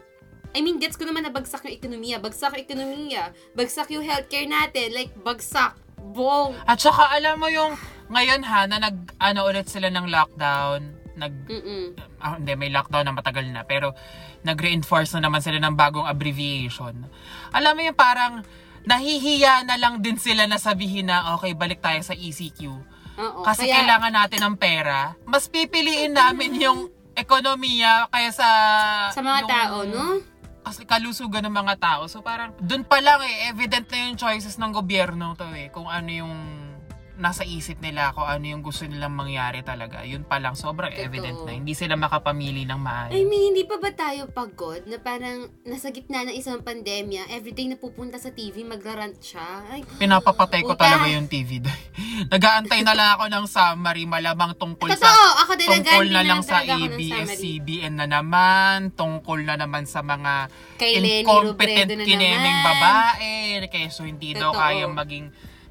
I 0.56 0.64
mean, 0.64 0.80
gets 0.80 0.96
ko 0.96 1.04
naman 1.04 1.28
na 1.28 1.32
bagsak 1.34 1.68
yung 1.68 1.76
ekonomiya. 1.76 2.16
Bagsak 2.16 2.56
yung 2.56 2.64
ekonomiya. 2.64 3.22
Bagsak 3.52 3.92
yung 3.92 4.00
healthcare 4.00 4.48
natin. 4.48 4.88
Like, 4.96 5.12
bagsak. 5.20 5.76
Bong. 6.00 6.56
At 6.64 6.80
saka 6.80 7.12
alam 7.12 7.36
mo 7.36 7.52
yung 7.52 7.76
ngayon 8.08 8.40
ha, 8.46 8.64
na 8.64 8.78
nag, 8.80 8.96
ano 9.20 9.44
ulit 9.44 9.66
sila 9.66 9.90
ng 9.90 10.06
lockdown, 10.08 10.80
nag, 11.18 11.34
Mm-mm. 11.50 11.84
ah, 12.22 12.38
hindi, 12.38 12.54
may 12.54 12.70
lockdown 12.70 13.04
na 13.04 13.12
matagal 13.12 13.44
na, 13.50 13.66
pero 13.66 13.92
nag-reinforce 14.46 15.18
na 15.18 15.26
naman 15.26 15.42
sila 15.42 15.58
ng 15.58 15.74
bagong 15.74 16.06
abbreviation. 16.06 17.04
Alam 17.50 17.72
mo 17.74 17.80
yung 17.82 17.98
parang, 17.98 18.46
nahihiya 18.86 19.66
na 19.66 19.76
lang 19.76 19.98
din 19.98 20.16
sila 20.16 20.46
na 20.46 20.62
sabihin 20.62 21.10
na, 21.10 21.34
okay, 21.34 21.52
balik 21.52 21.82
tayo 21.82 21.98
sa 22.06 22.14
ECQ. 22.14 22.70
Oo. 23.18 23.42
Kasi 23.42 23.66
kaya, 23.66 23.82
kailangan 23.82 24.14
natin 24.14 24.40
ng 24.46 24.56
pera. 24.56 25.18
Mas 25.26 25.50
pipiliin 25.50 26.14
namin 26.14 26.54
yung 26.62 26.86
ekonomiya 27.18 28.06
kaya 28.14 28.30
sa... 28.30 28.48
sa 29.10 29.20
mga 29.20 29.40
yung- 29.42 29.50
tao, 29.50 29.76
no? 29.84 30.04
Kasi 30.66 30.82
kalusugan 30.82 31.46
ng 31.46 31.54
mga 31.54 31.74
tao. 31.78 32.02
So 32.10 32.22
parang, 32.22 32.54
dun 32.58 32.82
pa 32.82 32.98
lang 33.02 33.22
eh, 33.22 33.50
evident 33.50 33.86
na 33.86 34.10
yung 34.10 34.18
choices 34.18 34.58
ng 34.58 34.74
gobyerno 34.74 35.34
to 35.38 35.46
eh. 35.54 35.70
Kung 35.70 35.86
ano 35.86 36.10
yung 36.10 36.34
nasa 37.16 37.42
isip 37.48 37.80
nila 37.80 38.12
kung 38.12 38.28
ano 38.28 38.44
yung 38.44 38.60
gusto 38.60 38.84
nilang 38.84 39.16
mangyari 39.16 39.64
talaga. 39.64 40.04
Yun 40.04 40.28
pa 40.28 40.36
lang, 40.36 40.52
sobrang 40.52 40.92
Totoo. 40.92 41.06
evident 41.08 41.38
na. 41.48 41.52
Hindi 41.56 41.72
sila 41.72 41.96
makapamili 41.96 42.68
ng 42.68 42.80
maayos. 42.80 43.16
I 43.16 43.24
mean, 43.24 43.52
hindi 43.52 43.64
pa 43.64 43.80
ba 43.80 43.90
tayo 43.92 44.28
pagod 44.28 44.84
na 44.84 45.00
parang 45.00 45.48
nasa 45.64 45.88
gitna 45.88 46.28
ng 46.28 46.36
isang 46.36 46.60
pandemya, 46.60 47.32
everyday 47.32 47.72
na 47.72 47.80
pupunta 47.80 48.20
sa 48.20 48.28
TV, 48.32 48.62
magrarant 48.68 49.16
siya? 49.16 49.64
Ay, 49.72 49.82
Pinapapatay 49.96 50.60
ko 50.62 50.76
talaga 50.76 51.08
yung 51.08 51.28
TV. 51.28 51.64
Nagaantay 52.32 52.84
na 52.84 52.92
lang 52.92 53.08
ako 53.16 53.24
ng 53.32 53.44
summary, 53.48 54.04
malamang 54.04 54.52
tungkol 54.56 54.92
sa 54.92 55.08
Totoo, 55.08 55.28
ako 55.44 55.52
din 55.56 55.68
tungkol 55.72 56.06
na 56.12 56.22
lang 56.22 56.40
sa. 56.44 56.58
ABS-CBN 56.66 57.94
na 57.96 58.06
naman, 58.10 58.92
tungkol 58.92 59.40
na 59.46 59.56
naman 59.56 59.88
sa 59.88 60.04
mga 60.04 60.52
Kay 60.76 61.24
incompetent 61.24 61.88
na 61.96 62.52
babae, 62.64 63.64
kaysa 63.70 64.04
hindi 64.04 64.32
daw 64.36 64.52
Totoo. 64.52 64.60
kayang 64.60 64.94
maging 64.96 65.26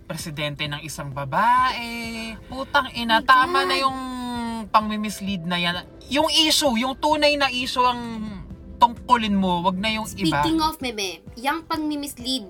presidente 0.06 0.70
ng 0.70 0.82
isang 0.86 1.12
babae. 1.12 2.34
Putang 2.48 2.94
ina, 2.94 3.22
My 3.22 3.28
tama 3.28 3.66
na 3.66 3.76
yung 3.78 3.98
pang-mislead 4.70 5.46
na 5.46 5.58
yan. 5.58 5.86
Yung 6.14 6.30
issue, 6.30 6.74
yung 6.78 6.98
tunay 6.98 7.38
na 7.38 7.50
issue 7.50 7.84
ang 7.84 8.22
tungkulin 8.78 9.34
mo, 9.34 9.66
wag 9.66 9.78
na 9.82 9.90
yung 9.98 10.06
iba. 10.18 10.42
Speaking 10.42 10.62
of 10.62 10.78
meme, 10.80 11.22
yung 11.38 11.66
pang 11.66 11.86
mislead 11.90 12.46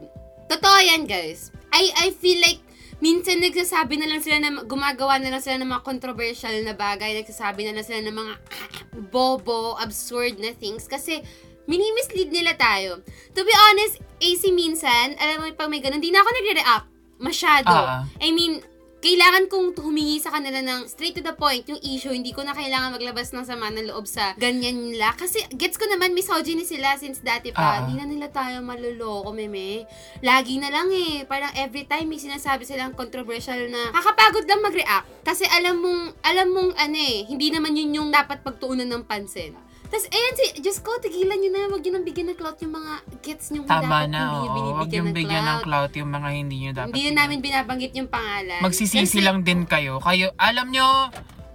Totoo 0.45 0.77
yan, 0.77 1.09
guys. 1.09 1.49
I 1.73 1.89
I 2.05 2.07
feel 2.13 2.37
like 2.37 2.61
minsan 3.01 3.41
nagsasabi 3.41 3.97
na 3.97 4.07
lang 4.07 4.21
sila 4.21 4.37
na 4.39 4.61
gumagawa 4.63 5.17
na 5.17 5.33
lang 5.33 5.41
sila 5.41 5.57
ng 5.59 5.69
mga 5.73 5.83
controversial 5.83 6.53
na 6.61 6.77
bagay, 6.77 7.17
nagsasabi 7.17 7.65
na 7.65 7.73
lang 7.75 7.85
sila 7.85 8.01
ng 8.05 8.15
mga 8.15 8.33
bobo, 9.13 9.75
absurd 9.81 10.37
na 10.37 10.53
things 10.53 10.85
kasi 10.85 11.25
mini-mislead 11.65 12.29
nila 12.29 12.53
tayo. 12.53 13.01
To 13.33 13.41
be 13.41 13.53
honest, 13.69 13.99
AC 14.21 14.53
minsan, 14.53 15.17
alam 15.17 15.43
mo 15.43 15.49
pag 15.57 15.67
may 15.67 15.81
ganun, 15.81 15.97
hindi 15.97 16.13
na 16.13 16.21
ako 16.21 16.29
nagre-react 16.29 16.94
masyado. 17.17 17.71
Ah. 17.71 18.03
I 18.19 18.31
mean, 18.31 18.59
kailangan 19.05 19.45
kong 19.53 19.77
humingi 19.85 20.17
sa 20.17 20.33
kanila 20.33 20.65
ng 20.65 20.89
straight 20.89 21.13
to 21.13 21.21
the 21.21 21.37
point 21.37 21.61
yung 21.69 21.77
issue. 21.77 22.09
Hindi 22.09 22.33
ko 22.33 22.41
na 22.41 22.57
kailangan 22.57 22.97
maglabas 22.97 23.37
ng 23.37 23.45
sama 23.45 23.69
ng 23.69 23.93
loob 23.93 24.09
sa 24.09 24.33
ganyan 24.33 24.81
nila. 24.81 25.13
Kasi 25.13 25.45
gets 25.53 25.77
ko 25.77 25.85
naman 25.85 26.17
misogyny 26.17 26.65
sila 26.65 26.97
since 26.97 27.21
dati 27.21 27.53
Ah. 27.53 27.55
pa. 27.55 27.69
Hindi 27.85 28.01
na 28.01 28.09
nila 28.09 28.33
tayo 28.33 28.65
maluloko, 28.65 29.29
meme. 29.29 29.85
Lagi 30.25 30.57
na 30.57 30.73
lang 30.73 30.89
eh. 30.89 31.21
Parang 31.29 31.53
every 31.53 31.85
time 31.85 32.09
may 32.09 32.17
sinasabi 32.17 32.65
silang 32.65 32.97
controversial 32.97 33.69
na 33.69 33.93
kakapagod 33.93 34.49
lang 34.49 34.65
mag-react. 34.65 35.05
Kasi 35.21 35.45
alam 35.45 35.85
mong, 35.85 36.25
alam 36.25 36.47
mong 36.49 36.71
ano 36.73 36.97
eh, 36.97 37.29
hindi 37.29 37.53
naman 37.53 37.77
yun 37.77 37.93
yung 37.93 38.09
dapat 38.09 38.41
pagtuunan 38.41 38.89
ng 38.89 39.05
pansin. 39.05 39.53
Tapos, 39.95 40.11
ayan 40.11 40.33
si, 40.35 40.45
just 40.59 40.83
ko, 40.83 40.91
tigilan 40.99 41.39
nyo 41.39 41.49
na, 41.55 41.71
wag 41.71 41.79
nyo 41.79 41.91
nang 41.95 42.03
bigyan 42.03 42.27
ng 42.27 42.35
clout 42.35 42.59
yung 42.59 42.75
mga 42.75 42.93
gets 43.23 43.47
nyo 43.47 43.63
Tama 43.63 44.03
dapat 44.03 44.11
na, 44.11 44.19
hindi 44.19 44.27
nyo 44.27 44.35
oo. 44.35 44.43
Wag 44.43 44.51
binibigyan 44.59 44.91
yung 44.91 45.07
ng 45.07 45.15
bigyan 45.15 45.39
ng 45.39 45.47
clout. 45.47 45.63
clout 45.63 45.93
yung 45.95 46.11
mga 46.11 46.29
hindi 46.35 46.55
nyo 46.59 46.71
dapat. 46.75 46.87
Hindi 46.91 46.99
bigyan. 46.99 47.15
namin 47.15 47.37
binabanggit 47.39 47.91
yung 47.95 48.09
pangalan. 48.11 48.59
Magsisisi 48.59 49.07
Kasi- 49.07 49.23
lang 49.23 49.37
din 49.47 49.63
kayo. 49.63 50.03
Kayo, 50.03 50.35
alam 50.35 50.67
nyo, 50.67 50.87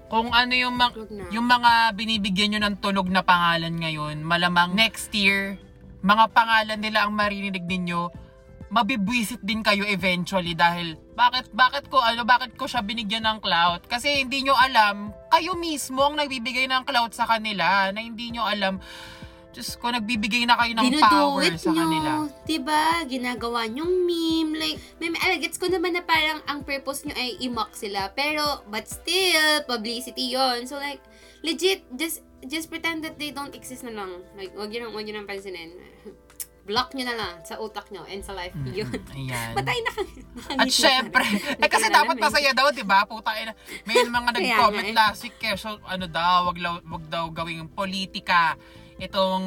kung 0.09 0.32
ano 0.32 0.52
yung, 0.56 0.76
na. 0.80 0.88
yung 1.28 1.47
mga 1.52 1.73
binibigyan 1.92 2.49
nyo 2.56 2.61
ng 2.64 2.76
tunog 2.80 3.12
na 3.12 3.20
pangalan 3.20 3.76
ngayon, 3.76 4.25
malamang 4.25 4.73
next 4.73 5.12
year, 5.12 5.61
mga 6.00 6.32
pangalan 6.32 6.80
nila 6.80 7.04
ang 7.04 7.12
maririnig 7.12 7.68
ninyo, 7.68 8.09
mabibwisit 8.71 9.43
din 9.43 9.67
kayo 9.67 9.83
eventually 9.83 10.55
dahil 10.55 10.95
bakit 11.19 11.50
bakit 11.50 11.91
ko 11.91 11.99
ano 11.99 12.23
bakit 12.23 12.55
ko 12.55 12.71
siya 12.71 12.87
binigyan 12.87 13.27
ng 13.27 13.43
clout 13.43 13.83
kasi 13.91 14.23
hindi 14.23 14.47
nyo 14.47 14.55
alam 14.55 15.11
kayo 15.27 15.59
mismo 15.59 16.07
ang 16.07 16.15
nagbibigay 16.15 16.71
ng 16.71 16.87
clout 16.87 17.11
sa 17.11 17.27
kanila 17.27 17.91
na 17.91 17.99
hindi 17.99 18.31
nyo 18.31 18.47
alam 18.47 18.79
Diyos 19.50 19.75
ko, 19.83 19.91
nagbibigay 19.91 20.47
na 20.47 20.55
kayo 20.55 20.79
ng 20.79 20.87
power 21.03 21.43
Dinuduit 21.43 21.59
sa 21.59 21.75
nyo, 21.75 21.83
kanila. 21.83 22.11
Diba? 22.47 23.03
Ginagawa 23.03 23.67
nyong 23.67 24.07
meme. 24.07 24.55
Like, 24.55 24.79
may 25.03 25.11
alagets 25.11 25.59
ko 25.59 25.67
naman 25.67 25.99
na 25.99 26.07
parang 26.07 26.39
ang 26.47 26.62
purpose 26.62 27.03
nyo 27.03 27.15
ay 27.19 27.35
i-mock 27.43 27.75
sila. 27.75 28.15
Pero, 28.15 28.62
but 28.71 28.87
still, 28.87 29.67
publicity 29.67 30.39
yon 30.39 30.71
So 30.71 30.79
like, 30.79 31.03
legit, 31.43 31.83
just 31.99 32.23
just 32.47 32.71
pretend 32.71 33.03
that 33.03 33.19
they 33.19 33.35
don't 33.35 33.50
exist 33.50 33.83
na 33.83 33.91
lang. 33.91 34.23
Like, 34.39 34.55
wag 34.55 34.71
yun, 34.71 34.95
wag 34.95 35.03
yun 35.11 35.19
ang 35.19 35.27
pansinin. 35.27 35.75
Block 36.64 36.93
nyo 36.93 37.05
na 37.09 37.17
lang 37.17 37.35
sa 37.43 37.57
utak 37.57 37.88
nyo 37.88 38.05
and 38.07 38.21
sa 38.21 38.37
life 38.37 38.52
nyo. 38.55 38.85
Yun. 38.85 38.93
Ayan. 39.17 39.52
Patay 39.59 39.79
na 39.81 39.90
kayo. 39.97 40.12
At 40.61 40.69
syempre, 40.71 41.25
eh 41.59 41.69
kasi 41.69 41.88
dapat 41.90 42.17
masaya 42.21 42.50
daw, 42.55 42.71
'di 42.71 42.85
ba? 42.87 43.02
Puta 43.09 43.35
ina. 43.40 43.57
May 43.88 44.05
mga 44.21 44.31
nag-comment 44.37 44.88
eh. 44.90 44.97
last 44.97 45.25
week 45.26 45.40
eh, 45.43 45.57
so 45.57 45.81
ano 45.88 46.07
daw, 46.07 46.47
wag, 46.52 46.59
wag 46.87 47.05
daw 47.11 47.26
gawing 47.33 47.67
politika 47.73 48.55
itong 49.00 49.45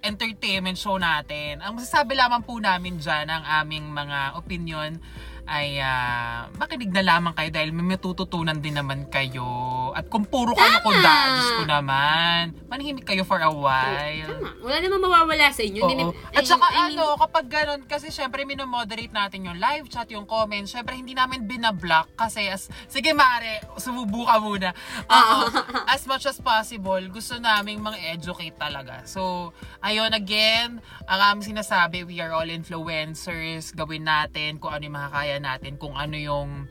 entertainment 0.00 0.78
show 0.78 0.94
natin. 0.96 1.58
Ang 1.58 1.82
masasabi 1.82 2.14
lamang 2.14 2.46
po 2.46 2.62
namin 2.62 3.02
dyan, 3.02 3.26
ang 3.26 3.42
aming 3.42 3.90
mga 3.90 4.38
opinion 4.38 5.02
ay 5.44 5.76
ah, 5.76 6.48
makinig 6.56 6.88
na 6.88 7.04
lamang 7.04 7.36
kayo 7.36 7.52
dahil 7.52 7.70
may 7.76 7.96
matututunan 7.96 8.56
din 8.56 8.80
naman 8.80 9.04
kayo. 9.12 9.44
At 9.92 10.08
kung 10.08 10.24
puro 10.24 10.56
kayo 10.56 10.80
Tama. 10.80 10.84
kunda, 10.84 11.14
Diyos 11.30 11.50
ko 11.54 11.64
naman, 11.68 12.42
manahimik 12.66 13.04
kayo 13.04 13.22
for 13.22 13.38
a 13.38 13.52
while. 13.52 14.24
Tama. 14.24 14.48
Wala 14.64 14.76
namang 14.80 15.02
mawawala 15.04 15.52
sa 15.52 15.62
inyo. 15.62 15.84
Hindi 15.84 15.94
Oo. 16.00 16.16
na- 16.16 16.32
At 16.32 16.44
saka 16.48 16.66
I 16.72 16.96
mean, 16.96 16.98
ano, 16.98 17.20
kapag 17.20 17.46
ganun, 17.46 17.80
kasi 17.84 18.08
syempre 18.08 18.48
minomoderate 18.48 19.12
natin 19.12 19.44
yung 19.44 19.58
live 19.60 19.86
chat, 19.92 20.08
yung 20.08 20.24
comments, 20.24 20.72
syempre 20.72 20.96
hindi 20.96 21.12
namin 21.12 21.44
binablock 21.44 22.16
kasi 22.16 22.48
as, 22.48 22.72
sige 22.88 23.12
mare, 23.12 23.60
sumubo 23.76 24.24
ka 24.24 24.40
muna. 24.40 24.72
Oo. 25.06 25.38
as 25.94 26.08
much 26.08 26.24
as 26.24 26.40
possible, 26.40 27.00
gusto 27.12 27.36
naming 27.36 27.84
mga 27.84 28.16
educate 28.16 28.56
talaga. 28.56 29.04
So, 29.04 29.52
ayun 29.84 30.16
again, 30.16 30.80
ang 31.04 31.20
aming 31.36 31.52
sinasabi, 31.52 32.08
we 32.08 32.18
are 32.18 32.32
all 32.32 32.48
influencers, 32.48 33.76
gawin 33.76 34.08
natin 34.08 34.56
kung 34.56 34.72
ano 34.72 34.82
yung 34.88 34.96
makakaya 34.96 35.33
natin, 35.40 35.80
kung 35.80 35.96
ano 35.96 36.14
yung, 36.14 36.68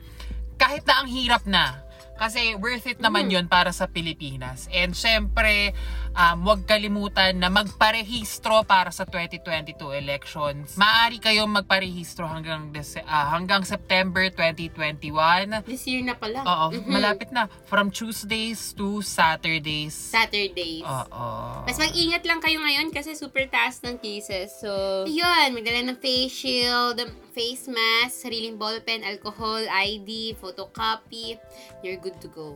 kahit 0.56 0.86
na 0.86 0.94
ang 1.02 1.08
hirap 1.10 1.42
na, 1.44 1.84
kasi 2.14 2.54
worth 2.54 2.86
it 2.86 3.02
naman 3.02 3.26
yun 3.26 3.50
para 3.50 3.74
sa 3.74 3.90
Pilipinas. 3.90 4.70
And 4.70 4.94
syempre, 4.94 5.74
um, 6.14 6.36
huwag 6.42 6.64
kalimutan 6.64 7.36
na 7.36 7.50
magparehistro 7.50 8.62
para 8.64 8.88
sa 8.88 9.04
2022 9.04 9.74
elections. 9.92 10.74
Maaari 10.74 11.18
kayong 11.18 11.50
magparehistro 11.52 12.24
hanggang, 12.24 12.70
Dece- 12.70 13.04
ah, 13.04 13.30
hanggang 13.30 13.62
September 13.62 14.26
2021. 14.28 15.62
this 15.64 15.84
year 15.84 16.00
na 16.00 16.14
pala. 16.14 16.40
Oo, 16.42 16.66
Mhm. 16.72 16.88
malapit 16.88 17.30
na. 17.30 17.46
From 17.66 17.90
Tuesdays 17.90 18.72
to 18.72 19.02
Saturdays. 19.02 19.92
Saturdays. 19.94 20.82
Oo. 20.82 21.26
Mas 21.66 21.76
mag-ingat 21.76 22.22
lang 22.24 22.38
kayo 22.38 22.58
ngayon 22.58 22.90
kasi 22.90 23.14
super 23.14 23.46
taas 23.46 23.82
ng 23.82 23.98
cases. 23.98 24.54
So, 24.54 24.70
yun, 25.04 25.52
magdala 25.52 25.82
ng 25.84 25.98
face 25.98 26.32
shield, 26.32 26.98
face 27.34 27.66
mask, 27.66 28.22
sariling 28.22 28.54
ballpen, 28.54 29.02
alcohol, 29.02 29.60
ID, 29.60 30.38
photocopy. 30.38 31.36
You're 31.82 31.98
good 31.98 32.16
to 32.20 32.30
go. 32.30 32.54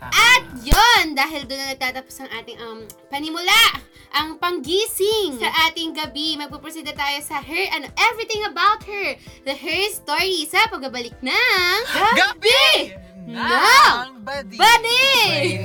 Tama. 0.00 0.16
At 0.16 0.44
yun, 0.64 1.12
dahil 1.12 1.44
doon 1.44 1.60
na 1.60 1.76
nagtatapos 1.76 2.24
ang 2.24 2.30
ating 2.40 2.56
um, 2.56 2.88
panimula, 3.12 3.84
ang 4.16 4.40
panggising 4.40 5.36
sa 5.36 5.52
ating 5.68 5.92
gabi. 5.92 6.40
Magpuproceed 6.40 6.88
na 6.88 6.96
tayo 6.96 7.20
sa 7.20 7.44
her, 7.44 7.64
ano, 7.76 7.86
everything 8.10 8.48
about 8.48 8.80
her. 8.88 9.20
The 9.44 9.52
her 9.52 9.82
story 9.92 10.48
sa 10.48 10.72
pagbabalik 10.72 11.20
ng 11.20 11.78
Gabi! 12.16 12.96
ng 13.28 14.24
Buddy! 14.24 14.56
Buddy! 14.56 15.60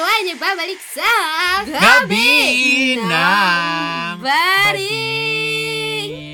At 0.00 0.08
tayo 0.08 0.16
ay 0.16 0.32
nagbabalik 0.32 0.80
sa 0.80 1.12
Gabi 1.68 2.96
ng 3.04 4.16
Buddy! 4.24 4.96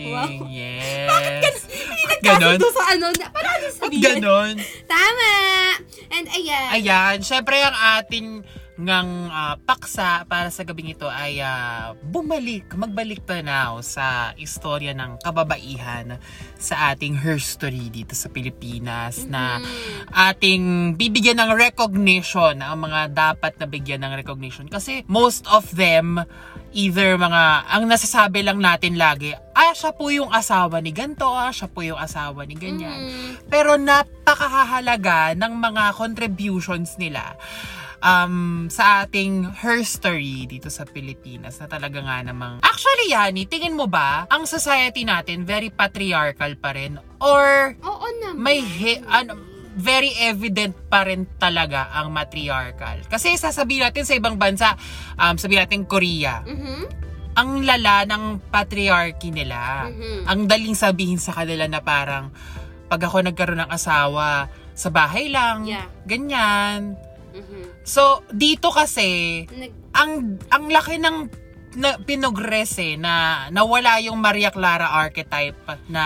Wow. 0.07 0.47
Yes. 0.47 0.87
Bakit 1.11 1.35
Ganon? 2.23 2.63
Ganon? 2.63 2.71
sa 2.71 2.85
ano, 2.95 3.07
na, 3.11 3.27
parang 3.35 3.59
ano 3.59 3.67
sabihin? 3.75 4.23
Ganon. 4.23 4.55
Tama! 4.87 5.35
And 6.15 6.31
ayan. 6.31 6.69
Ayan, 6.79 7.17
syempre 7.27 7.59
ang 7.59 7.75
ating 7.99 8.47
ngang 8.77 9.09
ah, 9.27 9.57
paksa 9.57 10.25
para 10.25 10.49
sa 10.49 10.61
gabing 10.61 10.93
ito 10.93 11.09
ay 11.09 11.41
ah, 11.41 11.97
bumalik, 11.99 12.69
magbalik 12.73 13.25
tanaw 13.25 13.81
sa 13.81 14.37
istorya 14.37 14.93
ng 14.93 15.17
kababaihan 15.19 16.21
sa 16.55 16.93
ating 16.93 17.17
herstory 17.17 17.89
dito 17.89 18.13
sa 18.13 18.29
Pilipinas 18.29 19.25
na 19.25 19.57
Mhm. 19.57 20.13
ating 20.13 20.63
bibigyan 20.95 21.39
ng 21.39 21.57
recognition 21.57 22.61
ang 22.61 22.77
mga 22.79 23.01
dapat 23.11 23.57
na 23.57 23.67
bigyan 23.67 24.01
ng 24.03 24.13
recognition 24.15 24.69
kasi 24.69 25.01
most 25.07 25.49
of 25.49 25.65
them 25.73 26.21
either 26.71 27.17
mga 27.17 27.43
ang 27.67 27.89
nasasabi 27.89 28.45
lang 28.45 28.61
natin 28.61 28.95
lagi 28.95 29.33
ah 29.53 29.73
siya 29.73 29.91
po 29.91 30.13
yung 30.13 30.29
asawa 30.29 30.79
ni 30.79 30.93
ganto 30.93 31.25
ah 31.27 31.49
siya 31.49 31.67
po 31.67 31.81
yung 31.81 31.97
asawa 31.97 32.45
ni 32.45 32.53
ganyan 32.53 33.09
Mhm. 33.09 33.49
pero 33.49 33.81
napakahalaga 33.81 35.33
ng 35.33 35.53
mga 35.55 35.97
contributions 35.97 36.97
nila 36.97 37.41
um, 38.07 38.35
sa 38.71 39.03
ating 39.03 39.51
herstory 39.59 40.47
dito 40.47 40.71
sa 40.71 40.87
Pilipinas 40.87 41.59
na 41.59 41.67
talaga 41.67 41.99
nga 41.99 42.23
namang... 42.23 42.63
Actually, 42.63 43.11
Yani, 43.11 43.47
tingin 43.47 43.75
mo 43.75 43.91
ba 43.91 44.31
ang 44.31 44.47
society 44.47 45.03
natin 45.03 45.43
very 45.43 45.69
patriarchal 45.69 46.55
pa 46.55 46.71
rin? 46.73 46.99
Or 47.19 47.75
Oo 47.83 48.07
naman. 48.23 48.39
may 48.39 48.63
he, 48.63 49.03
ano, 49.03 49.35
very 49.77 50.15
evident 50.23 50.73
pa 50.89 51.05
rin 51.05 51.27
talaga 51.37 51.93
ang 51.93 52.09
matriarchal. 52.09 53.03
Kasi 53.11 53.35
sasabihin 53.37 53.85
natin 53.85 54.09
sa 54.09 54.15
ibang 54.17 54.39
bansa, 54.39 54.79
um, 55.19 55.37
sabihin 55.37 55.67
natin 55.67 55.83
Korea, 55.85 56.41
Mhm. 56.47 56.83
ang 57.37 57.61
lala 57.61 58.09
ng 58.09 58.49
patriarchy 58.49 59.29
nila. 59.29 59.91
Mhm. 59.93 60.25
Ang 60.25 60.41
daling 60.49 60.73
sabihin 60.73 61.21
sa 61.21 61.37
kanila 61.37 61.69
na 61.69 61.85
parang, 61.85 62.33
pag 62.89 63.03
ako 63.03 63.21
nagkaroon 63.21 63.61
ng 63.67 63.73
asawa, 63.73 64.49
sa 64.73 64.89
bahay 64.89 65.29
lang, 65.29 65.65
Yeah. 65.65 65.89
ganyan. 66.05 66.97
Mhm. 67.37 67.85
So, 67.85 68.03
dito 68.29 68.73
kasi, 68.73 69.45
Nag- 69.47 69.77
ang 69.93 70.13
ang 70.49 70.65
laki 70.67 70.97
ng 70.97 71.17
na, 71.77 72.01
pinogress 72.01 72.81
eh, 72.81 72.97
na 72.97 73.47
nawala 73.53 74.01
yung 74.01 74.17
Maria 74.17 74.49
Clara 74.49 74.97
archetype 74.97 75.61
na, 75.93 76.05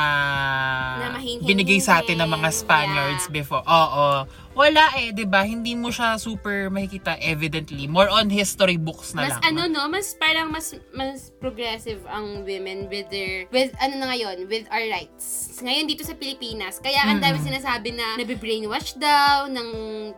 Na 0.99 1.23
binigay 1.47 1.79
sa 1.79 2.03
atin 2.03 2.19
ng 2.19 2.27
mga 2.27 2.51
Spaniards 2.51 3.31
Yeah. 3.31 3.35
before. 3.39 3.63
Oo. 3.63 4.27
Wala 4.51 4.99
eh, 4.99 5.15
'di 5.15 5.31
ba? 5.31 5.47
Hindi 5.47 5.79
mo 5.79 5.95
siya 5.95 6.19
super 6.19 6.75
makikita 6.75 7.15
evidently. 7.23 7.87
More 7.87 8.11
on 8.11 8.27
history 8.27 8.75
books 8.75 9.15
na 9.15 9.31
mas 9.31 9.39
lang. 9.39 9.55
ano 9.55 9.63
no, 9.71 9.87
mas 9.87 10.11
parang 10.19 10.51
mas 10.51 10.75
mas 10.91 11.31
progressive 11.39 12.03
ang 12.11 12.43
women 12.43 12.91
with 12.91 13.07
their 13.15 13.47
with 13.55 13.71
ano 13.79 14.03
na 14.03 14.11
ngayon, 14.11 14.51
with 14.51 14.67
our 14.75 14.83
rights. 14.91 15.55
Ngayon 15.63 15.87
dito 15.87 16.03
sa 16.03 16.19
Pilipinas, 16.19 16.83
kaya 16.83 16.99
ang 17.07 17.23
dami 17.23 17.39
sinasabi 17.39 17.95
na 17.95 18.19
nabe-brainwash 18.19 18.99
daw 18.99 19.47
ng 19.47 19.69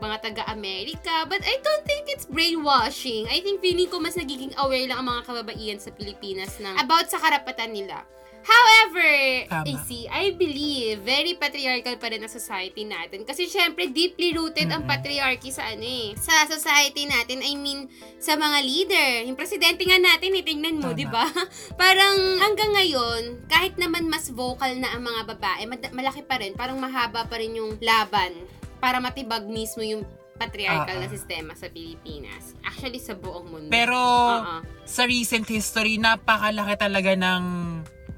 mga 0.00 0.16
taga-Amerika, 0.24 1.28
but 1.28 1.42
I 1.44 1.60
don't 1.60 1.84
think 1.84 2.08
it's 2.08 2.24
brainwashing. 2.24 3.28
I 3.28 3.44
think 3.44 3.60
feeling 3.60 3.90
ko 3.92 4.00
mas 4.00 4.16
nagiging 4.16 4.56
aware 4.56 4.88
lang 4.88 5.02
ang 5.02 5.08
mga 5.12 5.22
kababaihan 5.28 5.78
sa 5.82 5.92
Pilipinas 5.92 6.56
ng 6.56 6.78
about 6.80 7.10
sa 7.12 7.20
karapatan 7.20 7.74
nila. 7.74 8.06
However, 8.42 9.10
Tama. 9.46 9.64
AC, 9.64 9.88
I 10.04 10.32
believe 10.32 11.00
very 11.00 11.34
patriarchal 11.34 11.96
pa 11.96 12.10
rin 12.10 12.20
ang 12.20 12.30
society 12.30 12.82
natin. 12.82 13.22
Kasi 13.22 13.46
syempre, 13.46 13.88
deeply 13.88 14.32
rooted 14.32 14.68
ang 14.68 14.82
Mm-mm. 14.82 14.92
patriarchy 14.92 15.48
sa 15.48 15.66
ano 15.66 15.82
eh. 15.82 16.12
Sa 16.16 16.46
society 16.46 17.06
natin, 17.06 17.40
I 17.40 17.54
mean, 17.54 17.86
sa 18.18 18.34
mga 18.34 18.58
leader. 18.60 19.10
Yung 19.24 19.34
presidente 19.34 19.82
nga 19.82 19.96
natin, 19.96 20.32
eh, 20.32 20.42
tingnan 20.42 20.78
mo, 20.78 20.90
di 20.92 21.06
ba? 21.06 21.26
Parang 21.80 22.16
hanggang 22.38 22.72
ngayon, 22.72 23.22
kahit 23.46 23.74
naman 23.76 24.06
mas 24.06 24.28
vocal 24.28 24.74
na 24.74 24.90
ang 24.90 25.02
mga 25.02 25.22
babae, 25.28 25.62
mad- 25.64 25.94
malaki 25.94 26.22
pa 26.22 26.36
rin, 26.36 26.52
parang 26.52 26.76
mahaba 26.76 27.24
pa 27.24 27.36
rin 27.36 27.54
yung 27.54 27.78
laban 27.78 28.34
para 28.78 28.98
matibag 28.98 29.46
mismo 29.46 29.80
yung 29.80 30.02
patriarchal 30.34 30.98
Ah, 30.98 31.00
na 31.00 31.06
ah. 31.06 31.12
sistema 31.12 31.52
sa 31.54 31.68
Pilipinas. 31.68 32.58
Actually, 32.60 32.98
sa 32.98 33.14
buong 33.14 33.46
mundo. 33.46 33.70
Pero 33.70 33.94
Oo. 33.94 34.58
sa 34.82 35.06
recent 35.06 35.46
history, 35.46 35.96
napakalaki 35.96 36.74
talaga 36.74 37.14
ng 37.14 37.42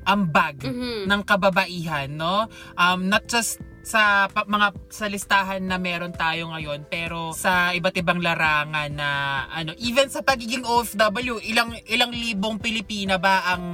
ambag 0.04 0.60
Mhm. 0.60 1.04
ng 1.04 1.20
kababaihan, 1.22 2.08
no? 2.08 2.46
Um, 2.74 3.06
not 3.06 3.24
just 3.24 3.56
sa 3.80 4.26
pa- 4.26 4.46
mga 4.46 4.72
sa 4.88 5.06
listahan 5.06 5.60
na 5.60 5.76
meron 5.76 6.08
tayo 6.10 6.48
ngayon 6.48 6.88
pero 6.88 7.32
sa 7.32 7.68
iba't 7.70 7.92
ibang 7.94 8.16
larangan 8.16 8.88
na 8.88 9.08
ano 9.46 9.76
even 9.76 10.08
sa 10.08 10.20
pagiging 10.20 10.64
OFW 10.64 11.36
ilang 11.42 11.68
ilang 11.84 12.08
libong 12.08 12.56
Pilipina 12.56 13.16
ba 13.16 13.44
ang 13.46 13.64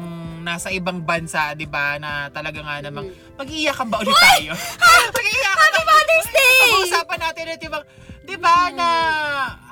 nasa 0.43 0.67
ibang 0.69 0.99
bansa 1.01 1.55
'di 1.55 1.63
ba 1.65 1.95
na 1.97 2.27
talaga 2.29 2.59
nga 2.59 2.83
namang 2.83 3.07
Mhm. 3.07 3.39
mag-iiyakan 3.39 3.87
ba 3.87 4.03
ulit 4.03 4.19
tayo 4.19 4.51
mag-iiyakan 5.15 5.71
Happy 5.71 5.83
Mother's 5.87 6.29
Day! 6.29 6.59
pag-uusapan 6.61 7.19
natin 7.21 7.45
ito 7.49 7.67
ibang 7.67 7.85
'di 8.31 8.39
ba 8.39 8.71
na 8.71 8.91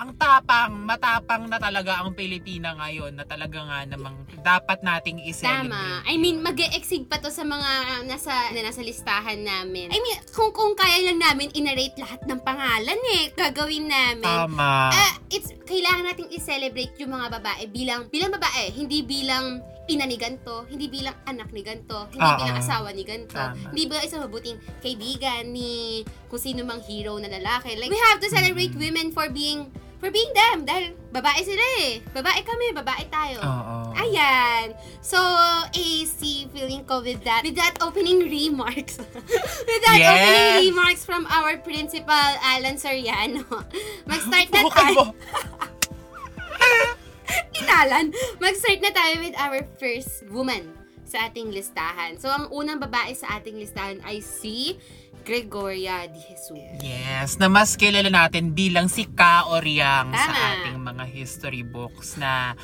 ang 0.03 0.11
tapang 0.19 0.83
matapang 0.83 1.47
na 1.47 1.63
talaga 1.63 2.03
ang 2.03 2.11
Pilipina 2.11 2.75
ngayon 2.75 3.15
na 3.15 3.23
talaga 3.23 3.63
nga 3.63 3.87
namang 3.87 4.19
dapat 4.43 4.83
nating 4.83 5.23
i-celebrate 5.31 5.71
Tama. 5.71 6.03
I 6.03 6.19
mean, 6.19 6.43
mag 6.43 6.59
exceed 6.59 7.07
pa 7.07 7.23
to 7.23 7.31
sa 7.31 7.47
mga 7.47 8.03
nasa, 8.11 8.51
na 8.51 8.67
nasa 8.67 8.83
listahan 8.83 9.39
namin. 9.47 9.95
I 9.95 9.99
mean, 10.03 10.19
kung, 10.35 10.51
kung 10.51 10.75
kaya 10.75 11.07
lang 11.07 11.23
namin 11.23 11.55
inarate 11.55 12.03
lahat 12.03 12.19
ng 12.27 12.41
pangalan 12.43 12.99
eh, 13.15 13.31
gagawin 13.39 13.87
namin. 13.87 14.27
tama 14.27 14.91
Ah, 14.91 15.15
it's 15.31 15.55
kailangan 15.63 16.11
nating 16.11 16.31
i-celebrate 16.35 16.99
yung 16.99 17.15
mga 17.15 17.39
babae 17.39 17.71
bilang 17.71 18.11
bilang 18.11 18.35
babae, 18.35 18.75
hindi 18.75 19.07
bilang 19.07 19.63
ina 19.89 20.05
ni 20.05 20.15
ganto, 20.15 20.69
hindi 20.69 20.87
bilang 20.87 21.17
anak 21.25 21.49
ni 21.49 21.61
ganto, 21.61 22.07
hindi 22.09 22.23
Oo. 22.23 22.39
bilang 22.39 22.57
asawa 22.57 22.93
ni 22.93 23.03
ganto, 23.03 23.35
Tama. 23.35 23.73
hindi 23.73 23.83
bilang 23.85 24.05
isang 24.05 24.21
mabuting 24.21 24.55
kaibigan 24.79 25.49
ni 25.49 26.01
kung 26.29 26.37
sino 26.37 26.61
mang 26.63 26.81
hero 26.81 27.17
na 27.17 27.27
lalaki. 27.27 27.73
Like 27.75 27.89
we 27.89 28.01
have 28.07 28.21
to 28.21 28.29
celebrate 28.29 28.71
Mm-hmm. 28.71 28.85
women 28.85 29.07
for 29.11 29.27
being 29.29 29.73
for 29.99 30.13
being 30.13 30.31
them 30.31 30.63
dahil 30.63 30.95
babae 31.09 31.41
sila 31.41 31.65
eh. 31.83 31.99
Babae 32.07 32.45
kami, 32.45 32.71
babae 32.71 33.09
tayo. 33.09 33.41
Oo. 33.41 33.77
Ayan. 33.99 34.71
So, 35.03 35.19
AC, 35.73 36.21
feeling 36.53 36.85
ko 36.85 37.03
with 37.03 37.25
that, 37.25 37.43
with 37.43 37.57
that 37.57 37.81
opening 37.83 38.23
remarks, 38.23 38.95
with 39.67 39.83
that 39.83 39.99
Yes. 39.99 40.07
opening 40.07 40.47
remarks 40.71 41.03
from 41.03 41.27
our 41.27 41.59
principal, 41.59 42.15
Alan 42.47 42.79
Soriano, 42.79 43.43
mag-start 44.09 44.47
na 44.53 44.63
tayo. 44.71 44.95
mo. 44.95 45.05
Inalan, 47.61 48.13
mag-start 48.41 48.81
na 48.81 48.93
tayo 48.93 49.15
with 49.23 49.37
our 49.39 49.61
first 49.77 50.25
woman 50.33 50.73
sa 51.09 51.33
ating 51.33 51.49
listahan. 51.49 52.21
So, 52.21 52.29
ang 52.29 52.53
unang 52.53 52.81
babae 52.81 53.17
sa 53.17 53.41
ating 53.41 53.57
listahan 53.57 54.05
ay 54.05 54.21
si 54.21 54.77
Gregoria 55.25 56.09
de 56.09 56.21
Jesus. 56.25 56.57
Yes, 56.81 57.37
na 57.37 57.53
mas 57.53 57.77
kilala 57.77 58.09
natin 58.09 58.57
bilang 58.57 58.89
si 58.89 59.05
Ka 59.09 59.49
Oriang 59.53 60.13
sa 60.13 60.33
ating 60.57 60.81
mga 60.81 61.05
history 61.05 61.65
books 61.65 62.17
na 62.17 62.57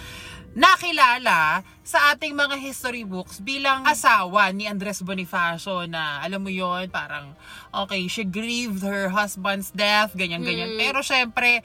nakilala 0.54 1.66
sa 1.82 2.14
ating 2.14 2.32
mga 2.32 2.56
history 2.62 3.02
books 3.02 3.42
bilang 3.42 3.82
asawa 3.84 4.54
ni 4.54 4.70
Andres 4.70 5.02
Bonifacio 5.02 5.84
na 5.90 6.22
alam 6.22 6.40
mo 6.40 6.48
yon 6.48 6.86
parang 6.88 7.34
okay, 7.74 8.06
she 8.06 8.22
grieved 8.22 8.80
her 8.86 9.10
husband's 9.10 9.74
death, 9.74 10.14
ganyan-ganyan. 10.14 10.78
Mm. 10.78 10.80
Pero 10.80 11.02
syempre, 11.02 11.60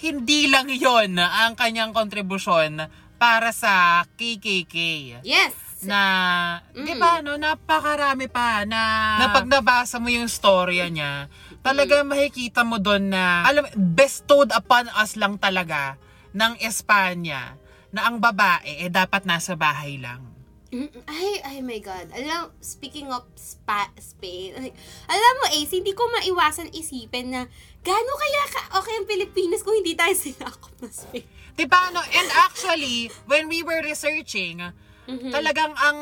hindi 0.00 0.48
lang 0.48 0.68
yon 0.68 1.16
ang 1.16 1.52
kanyang 1.54 1.92
kontribusyon 1.92 2.80
para 3.20 3.52
sa 3.52 4.04
KKK 4.16 4.76
Yes! 5.20 5.52
na, 5.80 6.00
Mm. 6.72 6.84
di 6.84 6.94
ba, 6.96 7.20
no, 7.20 7.36
napakarami 7.36 8.28
pa 8.28 8.64
na, 8.64 9.16
na 9.16 9.26
pag 9.28 9.48
nabasa 9.48 9.96
mo 9.96 10.08
yung 10.08 10.28
storya 10.28 10.88
niya, 10.88 11.28
talaga 11.60 12.04
makikita 12.04 12.64
mo 12.64 12.76
doon 12.76 13.08
na, 13.08 13.44
alam, 13.44 13.64
bestowed 13.74 14.52
upon 14.52 14.88
us 14.92 15.16
lang 15.16 15.36
talaga 15.36 15.96
ng 16.32 16.60
Espanya 16.60 17.56
na 17.90 18.06
ang 18.06 18.20
babae 18.20 18.84
eh 18.84 18.92
dapat 18.92 19.24
nasa 19.24 19.56
bahay 19.56 19.96
lang. 19.96 20.20
Mm, 20.70 20.86
Ay, 21.02 21.42
ay 21.42 21.58
my 21.66 21.82
God. 21.82 22.14
Alam, 22.14 22.54
speaking 22.62 23.10
of 23.10 23.26
spa, 23.34 23.90
Spain, 23.98 24.54
like, 24.54 24.76
alam 25.10 25.32
mo, 25.42 25.46
Ace, 25.58 25.74
hindi 25.74 25.90
ko 25.90 26.06
maiwasan 26.06 26.70
isipin 26.70 27.34
na 27.34 27.42
gaano 27.82 28.12
kaya 28.14 28.42
ka 28.46 28.60
okay 28.78 28.94
ang 28.94 29.06
Pilipinas 29.10 29.66
kung 29.66 29.74
hindi 29.74 29.98
tayo 29.98 30.14
sinakop 30.22 30.70
na 30.78 30.88
Spain. 30.88 31.26
Di 31.58 31.66
ba, 31.66 31.90
no? 31.90 31.98
And 31.98 32.28
actually, 32.46 33.10
when 33.26 33.50
we 33.50 33.66
were 33.66 33.82
researching, 33.82 34.62
Mhm. 35.10 35.34
talagang 35.34 35.74
ang 35.74 35.98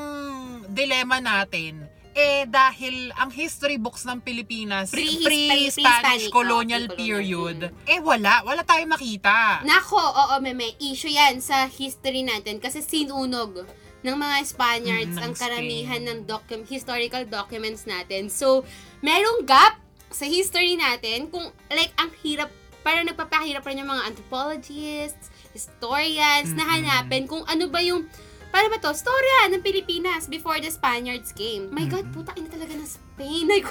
dilemma 0.68 1.16
natin, 1.16 1.88
eh 2.12 2.44
dahil 2.44 3.09
ang 3.16 3.33
history 3.33 3.81
books 3.81 4.04
ng 4.04 4.20
Pilipinas, 4.20 4.92
pre-Spanish 4.92 5.81
pre-Hispanic, 5.81 6.28
colonial 6.28 6.85
oh, 6.85 6.92
period, 6.92 7.72
eh 7.88 8.04
wala, 8.04 8.44
wala 8.44 8.61
tayong 8.61 8.92
makita. 8.92 9.64
Nako, 9.64 9.96
oo, 9.96 10.35
meme, 10.44 10.76
issue 10.76 11.09
yan 11.09 11.40
sa 11.40 11.70
history 11.70 12.20
natin 12.20 12.61
kasi 12.61 12.85
sinunog 12.85 13.64
ng 14.09 14.16
mga 14.16 14.37
Spaniards 14.42 15.12
Mm, 15.12 15.21
ng 15.21 15.25
ang 15.29 15.35
karamihan 15.37 16.01
ng 16.01 16.18
docu- 16.25 16.64
historical 16.64 17.29
documents 17.29 17.85
natin. 17.85 18.33
So, 18.33 18.64
merong 19.01 19.44
gap 19.44 19.77
sa 20.09 20.25
history 20.25 20.75
natin 20.75 21.29
kung 21.29 21.53
like 21.68 21.92
ang 21.94 22.09
hirap 22.25 22.49
parang 22.81 23.05
nagpapahirap 23.05 23.61
rin 23.62 23.85
yung 23.85 23.92
mga 23.92 24.09
anthropologists, 24.09 25.29
historians, 25.53 26.57
na 26.57 26.64
Mm-mm. 26.64 26.88
hanapin 26.88 27.29
kung 27.29 27.44
ano 27.44 27.68
ba 27.68 27.85
yung 27.85 28.09
para 28.49 28.64
ba 28.73 28.81
to? 28.81 28.97
Storya 28.97 29.53
ng 29.53 29.61
Pilipinas 29.61 30.25
before 30.25 30.57
the 30.57 30.73
Spaniards 30.73 31.37
came. 31.37 31.68
My 31.68 31.85
God, 31.85 32.09
puta 32.16 32.33
ina 32.33 32.49
talaga 32.49 32.73
ng 32.73 32.88
Spain. 32.88 33.44
Like, 33.44 33.68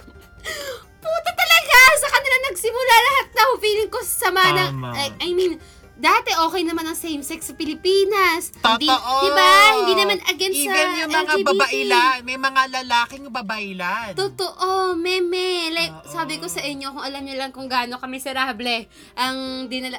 puta 1.04 1.32
talaga! 1.34 1.78
Sa 1.98 2.08
kanila 2.14 2.36
nagsimula 2.46 2.96
lahat 3.02 3.28
na 3.34 3.42
feeling 3.58 3.90
ko 3.90 4.00
sama 4.06 4.44
na. 4.54 4.66
Tama. 4.70 4.90
Like, 4.94 5.18
I 5.18 5.34
mean, 5.34 5.58
dati 5.98 6.30
okay 6.30 6.62
naman 6.62 6.86
ang 6.86 6.94
same-sex 6.94 7.50
sa 7.50 7.54
Pilipinas. 7.58 8.54
Hindi, 8.54 8.86
Totoo. 8.86 9.14
di 9.26 9.30
ba? 9.34 9.52
Hindi 9.82 9.94
naman 9.98 10.18
against 10.30 10.62
Even 10.62 10.78
sa 10.78 10.94
yung 10.96 11.12
mga 11.12 11.34
LGBT. 11.34 11.48
babailan, 11.50 12.18
may 12.22 12.38
mga 12.38 12.62
lalaking 12.70 13.26
babailan. 13.28 14.12
Totoo, 14.14 14.94
meme. 14.94 15.74
Like, 15.74 15.94
Oo. 16.06 16.14
sabi 16.14 16.38
ko 16.38 16.46
sa 16.46 16.62
inyo, 16.62 16.94
kung 16.94 17.04
alam 17.04 17.22
niyo 17.26 17.36
lang 17.36 17.50
kung 17.50 17.66
gaano 17.66 17.98
kami 17.98 18.22
serable, 18.22 18.86
ang 19.18 19.66
dinala... 19.66 19.98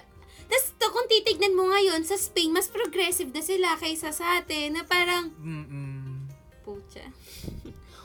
Tapos, 0.49 0.73
to, 0.81 0.89
kung 0.89 1.05
titignan 1.11 1.53
mo 1.53 1.69
ngayon, 1.69 2.01
sa 2.07 2.17
Spain, 2.17 2.57
mas 2.57 2.73
progressive 2.73 3.29
na 3.29 3.45
sila 3.45 3.77
kaysa 3.77 4.15
sa 4.17 4.41
atin, 4.41 4.81
na 4.81 4.83
parang, 4.87 5.29
Mm-mm. 5.37 6.25
pucha. 6.65 7.05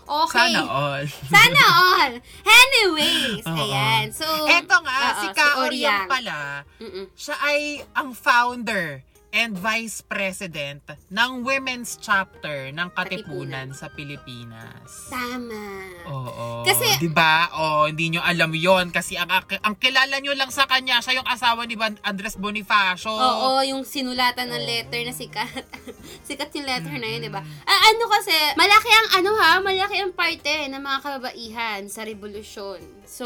Okay. 0.04 0.52
Sana 0.52 0.62
all. 0.66 1.04
Sana 1.28 1.64
all. 1.86 2.14
Anyways, 2.44 3.44
Oo. 3.46 3.56
ayan. 3.56 4.06
So, 4.12 4.26
Eto 4.46 4.78
nga, 4.82 4.98
oo, 5.00 5.20
si 5.22 5.28
Ka 5.32 5.46
Oriang. 5.62 5.66
Oriang 5.66 6.02
pala, 6.06 6.38
Mm-mm. 6.80 7.06
siya 7.14 7.36
ay 7.40 7.60
ang 7.94 8.12
founder 8.12 9.02
and 9.34 9.58
Vice 9.58 10.06
President 10.06 10.86
ng 11.10 11.32
Women's 11.42 11.98
Chapter 11.98 12.70
ng 12.70 12.88
Katipunan, 12.94 13.74
sa 13.74 13.90
Pilipinas. 13.90 15.10
Tama. 15.10 15.90
Oo. 16.06 16.62
Kasi- 16.62 17.02
'di 17.02 17.10
ba? 17.10 17.50
Oh, 17.58 17.90
hindi 17.90 18.14
nyo 18.14 18.22
alam 18.22 18.54
'yon 18.54 18.94
kasi 18.94 19.18
ang, 19.18 19.28
ang 19.34 19.76
kilala 19.82 20.22
nyo 20.22 20.38
lang 20.38 20.54
sa 20.54 20.70
kanya, 20.70 21.02
siya 21.02 21.18
yung 21.20 21.28
asawa 21.28 21.66
ni 21.66 21.74
Andres 22.06 22.38
Bonifacio. 22.38 23.10
Oo, 23.10 23.66
yung 23.66 23.82
sinulatan 23.82 24.54
ng 24.54 24.64
letter 24.64 25.02
na 25.02 25.14
sikat. 25.14 25.66
sikat 26.30 26.54
yung 26.54 26.70
letter 26.70 26.96
na 27.02 27.08
yun, 27.10 27.26
di 27.26 27.32
ba? 27.34 27.42
Ah, 27.66 27.82
ano 27.90 28.06
kasi, 28.06 28.36
malaki 28.54 28.90
ang 28.94 29.10
ano 29.18 29.32
ha, 29.34 29.52
malaki 29.58 29.98
ang 29.98 30.14
parte 30.14 30.70
ng 30.70 30.78
mga 30.78 31.00
kababaihan 31.02 31.82
sa 31.90 32.06
revolusyon. 32.06 32.80
So, 33.10 33.26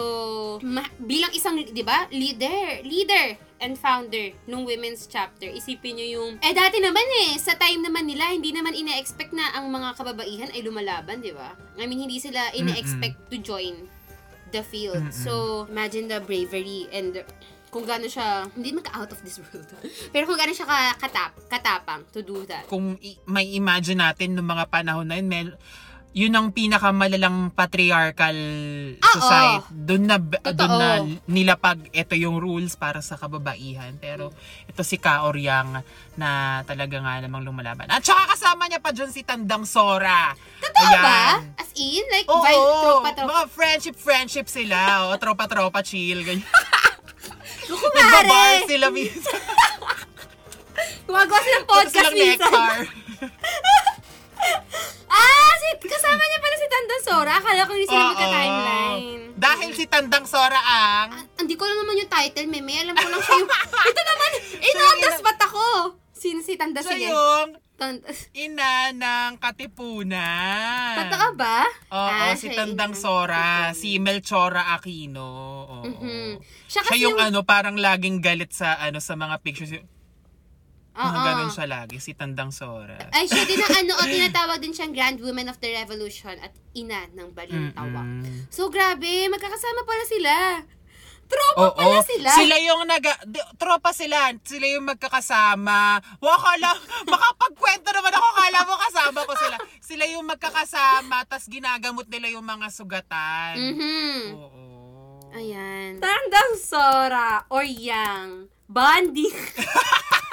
ma- 0.63 0.89
bilang 0.96 1.36
isang, 1.36 1.60
di 1.60 1.84
ba, 1.84 2.08
leader, 2.10 2.82
leader 2.88 3.46
and 3.58 3.74
founder 3.74 4.34
ng 4.46 4.62
women's 4.63 5.06
chapter, 5.06 5.46
isipin 5.46 5.98
nyo 5.98 6.08
yung, 6.08 6.32
eh 6.39 6.54
dati 6.54 6.78
naman 6.78 7.02
eh, 7.26 7.38
sa 7.38 7.54
time 7.54 7.82
naman 7.82 8.06
nila, 8.06 8.30
hindi 8.30 8.54
naman 8.54 8.72
ina-expect 8.72 9.34
na 9.34 9.54
ang 9.54 9.67
mga 9.67 9.98
kababaihan 9.98 10.50
ay 10.54 10.62
lumalaban, 10.62 11.20
di 11.20 11.34
ba? 11.34 11.58
I 11.76 11.86
mean, 11.86 11.98
hindi 12.00 12.17
sila 12.17 12.54
ina-expect 12.54 13.30
to 13.30 13.38
join 13.38 13.89
the 14.50 14.62
field. 14.62 15.02
So, 15.12 15.65
imagine 15.67 16.08
the 16.08 16.22
bravery 16.22 16.88
and 16.89 17.26
kung 17.67 17.84
gaano 17.84 18.08
siya, 18.08 18.48
hindi 18.54 18.72
magka 18.72 18.96
out 18.96 19.12
of 19.12 19.20
this 19.22 19.38
world. 19.38 19.67
Pero 20.13 20.24
kung 20.24 20.39
gaano 20.39 20.56
siya 20.56 20.65
ka- 20.65 20.98
katap, 20.98 21.32
katapang 21.46 22.02
to 22.10 22.24
do 22.24 22.48
that. 22.48 22.63
Kung 22.65 22.96
i- 22.98 23.20
may 23.28 23.54
imagine 23.54 24.00
natin 24.00 24.34
noong 24.34 24.48
mga 24.48 24.65
panahon 24.72 25.04
na 25.04 25.20
yun, 25.20 25.28
may, 25.28 25.52
yun 26.17 26.34
ang 26.34 26.49
pinakamalalang 26.49 27.53
patriarchal 27.53 28.34
Ah, 28.97 29.13
society. 29.13 29.69
Doon 29.69 30.03
na 30.03 30.17
doon 30.49 30.73
na 30.73 30.89
nilapag 31.30 31.93
ito 31.93 32.17
yung 32.17 32.41
rules 32.41 32.73
para 32.73 32.99
sa 32.99 33.13
kababaihan. 33.15 33.93
Pero 33.97 34.34
ito 34.65 34.82
si 34.82 34.97
Kaoryang 34.97 35.86
na 36.17 36.30
talaga 36.65 36.97
nga 36.97 37.21
namang 37.21 37.45
lumalaban. 37.45 37.86
At 37.88 38.01
saka 38.01 38.34
kasama 38.34 38.65
niya 38.65 38.82
pa 38.82 38.89
dyan 38.89 39.13
si 39.13 39.21
Tandang 39.21 39.69
Sora. 39.69 40.34
Totoo 40.58 40.89
Ayan. 40.89 41.03
ba? 41.03 41.21
As 41.56 41.69
in? 41.75 42.01
Like, 42.10 42.25
Oo, 42.25 42.41
vibe, 42.41 42.65
tropa, 42.82 43.10
tropa. 43.13 43.30
mga 43.30 43.45
friendship-friendship 43.53 44.47
sila. 44.49 44.77
O, 45.06 45.15
tropa-tropa, 45.15 45.86
chill. 45.86 46.25
Ganyan. 46.25 46.41
Nagbabar 47.93 48.65
sila 48.65 48.89
minsan. 48.89 49.38
Gumagawa 51.06 51.39
silang 51.39 51.67
podcast 51.67 51.93
silang 51.93 52.15
minsan. 52.15 52.51
Ah, 55.08 55.52
si, 55.56 55.67
kasama 55.82 56.19
niya 56.19 56.39
pala 56.39 56.56
si 56.56 56.67
Tanda 56.67 56.97
Sora. 57.00 57.32
Akala 57.36 57.62
ko 57.63 57.71
hindi 57.71 57.86
sila 57.86 58.02
Oo. 58.02 58.10
magka-timeline. 58.12 59.21
Dahil 59.34 59.69
si 59.71 59.86
Tandang 59.86 60.26
Sora 60.26 60.58
ang... 60.58 61.10
Ah, 61.13 61.23
hindi 61.38 61.54
ko 61.54 61.63
lang 61.63 61.78
naman 61.78 61.95
yung 61.95 62.12
title, 62.12 62.47
meme. 62.47 62.73
Alam 62.80 62.93
ko 62.93 63.08
lang 63.08 63.21
siya 63.21 63.36
yung... 63.38 63.52
Ito 63.89 64.02
naman, 64.04 64.30
inotas 64.60 65.17
ba't 65.21 65.39
ako? 65.39 65.63
Sino 66.12 66.39
si 66.41 66.54
Tanda? 66.56 66.82
Siya 66.82 66.91
Sige. 66.91 67.08
yung 67.08 67.47
Tanda. 67.78 68.10
ina 68.34 68.71
ng 68.89 69.32
Katipunan. 69.38 70.97
Totoo 71.00 71.28
ba? 71.36 71.62
Oo, 71.88 72.10
Ah, 72.10 72.34
si 72.34 72.50
siya 72.50 72.58
Tandang 72.58 72.93
Sora, 72.93 73.69
si 73.71 73.97
Melchora 73.97 74.73
Aquino. 74.73 75.30
Oo. 75.63 75.76
Mhm. 75.86 76.41
Siya 76.65 76.82
Siya 76.82 76.82
kasi 76.84 76.97
yung, 77.00 77.13
yung... 77.13 77.21
ano, 77.21 77.39
parang 77.41 77.78
laging 77.78 78.17
galit 78.19 78.50
sa 78.50 78.76
ano 78.78 78.97
sa 78.97 79.13
mga 79.13 79.38
pictures. 79.39 79.71
Yung, 79.71 79.86
Mga 80.97 81.19
ganun 81.21 81.51
siya 81.53 81.67
lagi, 81.69 82.01
si 82.01 82.17
Tandang 82.17 82.49
Sora. 82.49 82.97
Ay, 83.13 83.29
siya 83.29 83.45
din 83.45 83.62
ang 83.62 83.86
ano, 83.86 83.93
o 84.01 84.10
tinatawag 84.10 84.57
din 84.57 84.73
siyang 84.73 84.93
Grand 84.97 85.21
Woman 85.21 85.45
of 85.45 85.62
the 85.62 85.69
Revolution 85.69 86.33
at 86.41 86.49
ina 86.73 87.05
ng 87.13 87.38
Balintawak. 87.38 88.25
Mm-mm. 88.25 88.49
So, 88.49 88.73
grabe, 88.73 89.29
magkakasama 89.29 89.86
pala 89.86 90.03
sila. 90.10 90.33
Tropa 91.27 91.60
Oo, 91.60 91.75
pala 91.75 91.99
sila. 92.01 92.31
sila 92.33 92.55
yung 92.55 92.88
naga, 92.88 93.12
di, 93.27 93.38
tropa 93.60 93.91
sila, 93.91 94.31
sila 94.41 94.65
yung 94.73 94.88
magkakasama. 94.88 95.99
Wa 96.23 96.36
kala, 96.39 96.71
makapagkwento 97.13 97.91
naman 97.91 98.15
ako, 98.15 98.27
kala 98.33 98.60
mo 98.63 98.73
kasama 98.79 99.19
ko 99.27 99.33
sila. 99.36 99.57
Sila 99.83 100.03
yung 100.07 100.25
magkakasama, 100.25 101.27
tas 101.27 101.45
ginagamot 101.45 102.07
nila 102.07 102.31
yung 102.31 102.47
mga 102.47 102.71
sugatan. 102.71 103.53
Mhm. 103.60 104.19
Oo. 104.33 104.63
Ayan. 105.36 105.99
Tandang 105.99 106.55
Sora 106.57 107.43
or 107.51 107.67
Yang. 107.67 108.47
Bonding. 108.67 109.36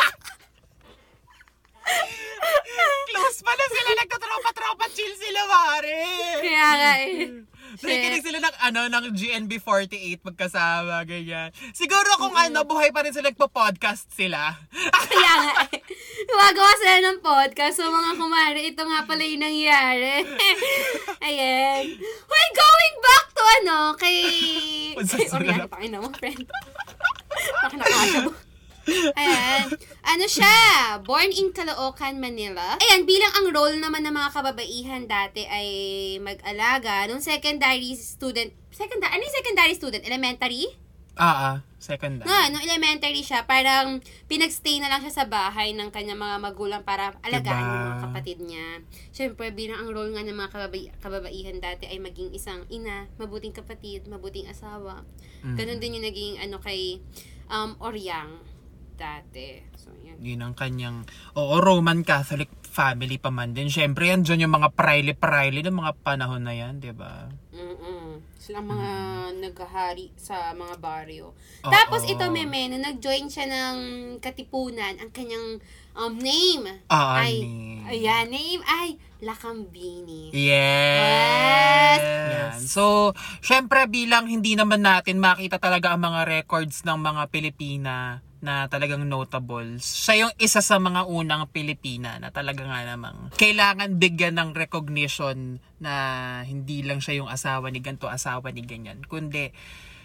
Close 3.07 3.41
pala 3.41 3.65
sila, 3.67 3.91
nagkatropa-tropa, 3.97 4.85
chill 4.91 5.15
sila, 5.15 5.41
mare. 5.45 6.01
Kaya 6.41 6.69
nga 6.73 6.93
eh. 7.01 7.45
Nakikinig 7.75 8.23
sila 8.23 8.39
ng, 8.39 8.57
ano, 8.63 8.81
ng 8.87 9.05
GNB48 9.13 10.23
magkasama, 10.23 11.03
ganyan. 11.05 11.51
Siguro 11.73 12.07
kung 12.17 12.31
Mm-hmm. 12.31 12.55
ano, 12.55 12.65
buhay 12.65 12.91
pa 12.91 13.03
rin 13.03 13.11
sila, 13.11 13.29
nagpo-podcast 13.29 14.11
sila. 14.11 14.55
Kaya 15.05 15.33
nga 15.43 15.55
eh. 15.69 15.83
Gumagawa 16.25 16.73
sila 16.77 16.95
ng 17.05 17.19
podcast. 17.21 17.75
So 17.77 17.87
mga 17.87 18.13
kumare, 18.15 18.61
ito 18.65 18.81
nga 18.81 19.03
pala 19.03 19.23
yung 19.23 19.43
nangyayari. 19.43 20.23
Ayan. 21.27 21.83
We're 22.01 22.55
going 22.55 22.97
back 23.01 23.25
to 23.31 23.43
ano, 23.61 23.77
kay... 23.95 24.19
Kay? 24.97 25.27
Oriana, 25.31 25.67
pakina 25.67 25.99
mo, 25.99 26.09
friend. 26.15 26.47
Nakasya 27.71 28.21
mo. 28.23 28.33
Ayan. 29.19 29.67
Ano 30.05 30.25
siya? 30.29 30.57
Born 31.01 31.33
in 31.33 31.51
Caloocan, 31.51 32.21
Manila. 32.21 32.77
Ayan, 32.81 33.09
bilang 33.09 33.33
ang 33.33 33.47
role 33.51 33.77
naman 33.81 34.05
ng 34.05 34.15
mga 34.15 34.31
kababaihan 34.31 35.05
dati 35.09 35.49
ay 35.49 35.69
mag-alaga 36.21 37.09
nung 37.09 37.25
secondary 37.25 37.97
student. 37.97 38.53
Secondary, 38.71 39.11
ano 39.15 39.23
yung 39.25 39.37
secondary 39.37 39.75
student? 39.75 40.03
Elementary? 40.05 40.69
Ah, 41.15 41.55
ah, 41.55 41.57
second 41.79 42.27
No, 42.27 42.35
nung 42.51 42.65
elementary 42.67 43.23
siya, 43.23 43.47
parang 43.47 44.03
pinagstay 44.27 44.83
na 44.83 44.91
lang 44.91 44.99
siya 44.99 45.23
sa 45.23 45.25
bahay 45.31 45.71
ng 45.71 45.95
kanyang 45.95 46.19
mga 46.19 46.37
magulang 46.43 46.83
para 46.83 47.15
alagaan 47.23 47.55
Diba? 47.55 47.71
yung 47.71 47.87
mga 47.87 48.03
kapatid 48.03 48.39
niya. 48.43 48.69
Siyempre, 49.15 49.55
bilang 49.55 49.87
ang 49.87 49.95
role 49.95 50.11
nga 50.11 50.27
ng 50.27 50.35
mga 50.35 50.51
kababay- 50.51 50.91
kababaihan 50.99 51.63
dati 51.63 51.87
ay 51.87 52.03
maging 52.03 52.35
isang 52.35 52.67
ina, 52.67 53.07
mabuting 53.15 53.55
kapatid, 53.55 54.11
mabuting 54.11 54.51
asawa. 54.51 55.07
Mm. 55.47 55.55
Ganon 55.55 55.79
din 55.79 55.95
yung 56.03 56.07
naging 56.11 56.35
ano 56.43 56.59
kay 56.59 56.99
um, 57.47 57.79
Oryang 57.79 58.43
dati. 58.95 59.61
So, 59.77 59.93
yun. 59.95 60.17
Yun 60.19 60.41
ang 60.41 60.55
kanyang, 60.55 61.05
oo, 61.35 61.55
Roman 61.61 62.03
Catholic 62.03 62.51
family 62.65 63.23
pa 63.23 63.31
man 63.31 63.55
din. 63.55 63.71
Siyempre, 63.71 64.11
yan 64.11 64.27
dyan 64.27 64.49
yung 64.49 64.55
mga 64.59 64.75
praile-praile 64.75 65.63
ng 65.63 65.79
mga 65.79 65.93
panahon 66.03 66.43
na 66.43 66.55
yan, 66.59 66.83
di 66.83 66.91
ba? 66.91 67.31
Mm-mm. 67.55 68.19
Silang 68.35 68.67
mga 68.67 68.91
naghahari 69.39 70.11
sa 70.19 70.51
mga 70.53 70.83
baryo. 70.83 71.31
Oo. 71.63 71.71
Tapos 71.71 72.03
ito, 72.05 72.27
Meme, 72.29 72.67
nung 72.69 72.83
nag-join 72.83 73.31
siya 73.31 73.47
ng 73.47 73.77
Katipunan, 74.19 74.99
ang 74.99 75.15
kanyang 75.15 75.63
um, 75.95 76.13
name 76.19 76.83
Ah, 76.91 77.23
ay, 77.23 77.41
ni- 77.41 77.83
ayan, 77.87 78.27
name 78.29 78.63
ay 78.67 78.99
Lakambini. 79.25 80.35
Yes! 80.35 81.97
Yes! 81.97 82.03
Yan. 82.05 82.59
So, 82.61 83.15
syempre 83.41 83.89
bilang 83.89 84.29
hindi 84.29 84.53
naman 84.53 84.85
natin 84.85 85.17
makita 85.17 85.57
talaga 85.57 85.97
ang 85.97 86.05
mga 86.05 86.29
records 86.29 86.85
ng 86.85 86.99
mga 87.01 87.23
Pilipina 87.33 88.21
na 88.45 88.69
talagang 88.69 89.09
notable. 89.09 89.81
Siya 89.81 90.29
yung 90.29 90.33
isa 90.37 90.61
sa 90.61 90.77
mga 90.77 91.09
unang 91.09 91.49
Pilipina 91.49 92.21
na 92.21 92.29
talaga 92.29 92.61
nga 92.69 92.85
namang 92.85 93.33
kailangan 93.41 93.97
bigyan 93.97 94.37
ng 94.37 94.51
recognition 94.53 95.57
na 95.81 95.95
hindi 96.45 96.85
lang 96.85 97.01
siya 97.01 97.25
yung 97.25 97.33
asawa 97.33 97.73
ni 97.73 97.81
ganto, 97.81 98.05
asawa 98.05 98.53
ni 98.53 98.61
ganyan, 98.61 99.01
kundi 99.09 99.49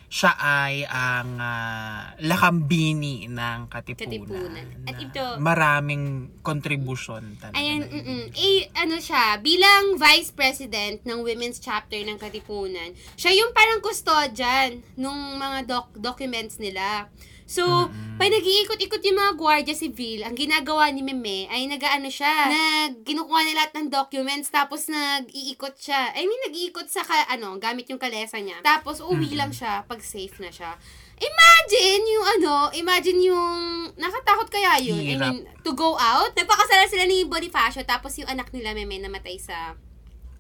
siya 0.10 0.34
ay 0.42 0.90
ang 0.90 1.38
ah, 1.38 2.18
lakambini 2.26 3.30
ng 3.30 3.70
Katipunan. 3.70 4.10
Katipunan. 4.10 4.68
At 4.90 4.98
ito- 4.98 5.38
maraming 5.38 6.04
contribution 6.42 7.38
talaga. 7.38 7.54
Ayan, 7.62 7.86
na 7.86 7.94
mm 7.94 8.26
eh, 8.34 8.74
ano 8.74 8.98
siya, 8.98 9.38
bilang 9.38 10.02
vice 10.02 10.34
president 10.34 11.06
ng 11.06 11.22
women's 11.22 11.62
chapter 11.62 12.02
ng 12.02 12.18
Katipunan, 12.18 12.90
siya 13.14 13.38
yung 13.38 13.54
parang 13.54 13.86
custodian 13.86 14.82
nung 14.98 15.38
mga 15.38 15.70
doc- 15.70 15.94
documents 16.02 16.58
nila. 16.58 17.06
So, 17.50 17.90
pag 18.22 18.30
nag-iikot-ikot 18.30 19.02
yung 19.10 19.18
mga 19.18 19.34
gwardiya 19.34 19.74
civil, 19.74 20.22
ang 20.22 20.38
ginagawa 20.38 20.94
ni 20.94 21.02
Meme 21.02 21.50
ay 21.50 21.66
nag-ano 21.66 22.06
siya, 22.06 22.46
nag 22.46 23.02
kinukuha 23.02 23.42
nila 23.42 23.66
lahat 23.66 23.74
ng 23.74 23.88
documents, 23.90 24.54
tapos 24.54 24.86
nag-iikot 24.86 25.74
siya. 25.74 26.14
I 26.14 26.30
mean, 26.30 26.42
nag-iikot 26.46 26.86
sa, 26.86 27.02
ka, 27.02 27.26
ano, 27.26 27.58
gamit 27.58 27.90
yung 27.90 27.98
kalesa 27.98 28.38
niya. 28.38 28.62
Tapos, 28.62 29.02
uwi 29.02 29.34
lang 29.34 29.50
siya 29.50 29.82
pag 29.90 29.98
safe 29.98 30.38
na 30.38 30.54
siya. 30.54 30.78
Imagine 31.18 32.04
yung 32.06 32.28
ano, 32.38 32.70
imagine 32.78 33.18
yung, 33.18 33.90
nakatakot 33.98 34.46
kaya 34.54 34.78
yun. 34.78 35.02
I 35.02 35.18
Hirap. 35.18 35.34
mean, 35.34 35.38
to 35.66 35.74
go 35.74 35.98
out. 35.98 36.30
Nagpakasala 36.38 36.86
sila 36.86 37.10
ni 37.10 37.26
Bonifacio, 37.26 37.82
tapos 37.82 38.14
yung 38.22 38.30
anak 38.30 38.54
nila, 38.54 38.78
Meme, 38.78 39.02
namatay 39.02 39.42
sa 39.42 39.74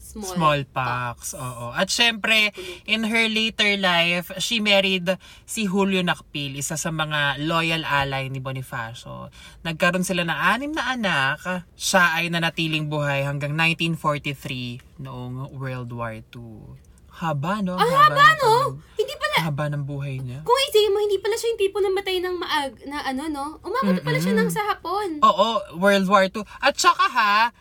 small, 0.09 0.33
Smallpox, 0.33 1.33
oo. 1.33 1.69
At 1.71 1.87
syempre, 1.87 2.49
in 2.83 3.03
her 3.03 3.25
later 3.25 3.77
life, 3.77 4.33
she 4.37 4.57
married 4.59 5.05
si 5.43 5.63
Julio 5.63 6.01
Nakpil, 6.01 6.57
isa 6.57 6.73
sa 6.75 6.89
mga 6.89 7.37
loyal 7.39 7.85
ally 7.85 8.25
ni 8.27 8.37
Bonifacio. 8.37 9.29
Nagkaroon 9.61 10.01
sila 10.01 10.23
ng 10.23 10.33
anim 10.33 10.71
na 10.73 10.89
anak. 10.89 11.37
Siya 11.75 12.17
ay 12.17 12.27
nanatiling 12.27 12.89
buhay 12.89 13.21
hanggang 13.21 13.53
1943 13.53 14.99
noong 14.99 15.53
World 15.53 15.91
War 15.91 16.17
II. 16.17 16.73
Haba, 17.11 17.59
no? 17.59 17.75
Ang 17.75 17.83
haba, 17.85 18.15
ng- 18.31 18.39
no? 18.39 18.53
Hindi 18.95 19.13
pala, 19.13 19.35
Haba 19.43 19.65
ng 19.67 19.83
buhay 19.83 20.17
niya. 20.17 20.39
kung 20.41 20.55
isipin 20.65 20.89
mo, 20.89 20.99
hindi 20.99 21.19
pala 21.19 21.35
siya 21.35 21.51
yung 21.51 21.61
tipo 21.61 21.77
na 21.77 21.91
matay 21.91 22.17
ng 22.17 22.35
maag, 22.35 22.73
na 22.87 23.03
ano, 23.03 23.23
no? 23.27 23.45
Umabot 23.59 23.99
pala 23.99 24.17
siya 24.17 24.33
ng 24.33 24.47
sa 24.47 24.63
hapon. 24.65 25.19
Oo, 25.19 25.47
World 25.75 26.07
War 26.07 26.25
II. 26.25 26.47
At 26.57 26.75
saka 26.75 27.05
ha, 27.05 27.51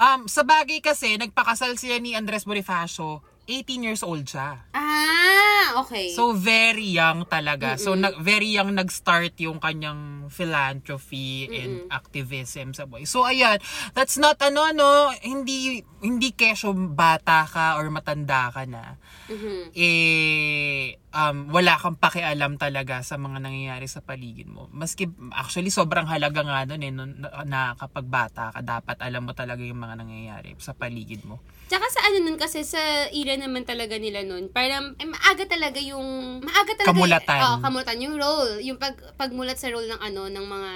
um, 0.00 0.24
sa 0.24 0.42
bagay 0.42 0.80
kasi, 0.80 1.20
nagpakasal 1.20 1.76
siya 1.76 2.00
ni 2.00 2.16
Andres 2.16 2.48
Bonifacio, 2.48 3.20
18 3.50 3.86
years 3.86 4.02
old 4.06 4.24
siya. 4.24 4.62
Ah, 4.70 5.82
okay. 5.82 6.14
So, 6.14 6.32
very 6.32 6.86
young 6.86 7.26
talaga. 7.26 7.74
So, 7.76 7.98
na, 7.98 8.14
very 8.22 8.46
young 8.54 8.72
nag-start 8.78 9.34
yung 9.42 9.58
kanyang 9.58 10.30
philanthropy 10.30 11.50
and 11.50 11.72
activism 11.90 12.70
sa 12.70 12.86
buhay. 12.86 13.10
So, 13.10 13.26
ayan. 13.26 13.58
That's 13.90 14.16
not, 14.22 14.38
ano, 14.38 14.62
ano, 14.62 15.10
hindi, 15.26 15.82
hindi 15.98 16.30
kesyo 16.30 16.70
bata 16.94 17.42
ka 17.42 17.74
or 17.82 17.90
matanda 17.90 18.54
ka 18.54 18.62
na. 18.70 18.96
Mhm. 19.30 19.70
Eh, 19.78 20.98
um, 21.14 21.54
wala 21.54 21.78
kang 21.78 21.94
pakialam 21.94 22.58
talaga 22.58 22.98
sa 23.06 23.14
mga 23.14 23.38
nangyayari 23.38 23.86
sa 23.86 24.02
paligid 24.02 24.50
mo. 24.50 24.66
Maski, 24.74 25.06
actually, 25.30 25.70
sobrang 25.70 26.10
halaga 26.10 26.42
nga 26.42 26.66
nun 26.66 26.82
eh, 26.82 26.90
nun- 26.90 27.22
na, 27.22 27.46
na 27.46 27.60
kapag 27.78 28.10
bata 28.10 28.50
ka, 28.50 28.58
dapat 28.58 28.98
alam 28.98 29.22
mo 29.22 29.32
talaga 29.32 29.62
yung 29.62 29.78
mga 29.78 30.02
nangyayari 30.02 30.58
sa 30.58 30.74
paligid 30.74 31.22
mo. 31.22 31.38
Tsaka 31.70 31.86
sa 31.86 32.10
ano 32.10 32.26
nun 32.26 32.34
kasi 32.34 32.66
sa 32.66 32.82
era 33.14 33.38
naman 33.38 33.62
talaga 33.62 33.94
nila 33.94 34.26
nun, 34.26 34.50
parang 34.50 34.98
eh, 34.98 35.06
maaga 35.06 35.46
talaga 35.46 35.78
yung 35.78 36.42
maaga 36.42 36.74
talaga 36.74 36.90
Kamulatan. 36.90 37.40
Oh, 37.46 37.56
kamulatan 37.62 37.98
yung 38.02 38.16
role, 38.18 38.58
yung 38.58 38.82
pag 38.82 38.98
pagmulat 39.14 39.54
sa 39.54 39.70
role 39.70 39.86
ng 39.86 40.02
ano 40.02 40.26
ng 40.26 40.46
mga 40.50 40.70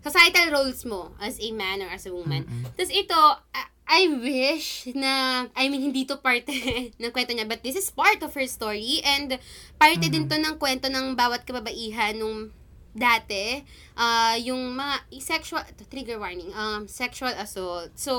societal 0.00 0.48
roles 0.48 0.88
mo 0.88 1.12
as 1.20 1.36
a 1.36 1.50
man 1.52 1.84
or 1.84 1.90
as 1.92 2.08
a 2.08 2.12
woman. 2.14 2.48
Tapos 2.72 2.88
ito 2.88 3.18
I- 3.52 3.68
I 3.88 4.04
wish 4.20 4.92
na 4.92 5.48
I 5.56 5.72
mean 5.72 5.88
hindi 5.88 6.04
to 6.04 6.20
parte 6.20 6.52
ng 7.00 7.10
kwento 7.12 7.32
niya 7.32 7.48
but 7.48 7.64
this 7.64 7.74
is 7.74 7.88
part 7.88 8.20
of 8.20 8.36
her 8.36 8.44
story 8.44 9.00
and 9.00 9.40
parte 9.80 10.12
din 10.12 10.28
to 10.28 10.36
ng 10.36 10.60
kwento 10.60 10.92
ng 10.92 11.16
bawat 11.16 11.48
kababaihan 11.48 12.20
nung 12.20 12.52
dati, 12.98 13.62
ah 13.94 14.34
yung 14.36 14.74
mga 14.74 15.06
sexual, 15.22 15.62
trigger 15.86 16.18
warning, 16.18 16.50
um, 16.56 16.90
sexual 16.90 17.30
assault. 17.38 17.94
So, 17.94 18.14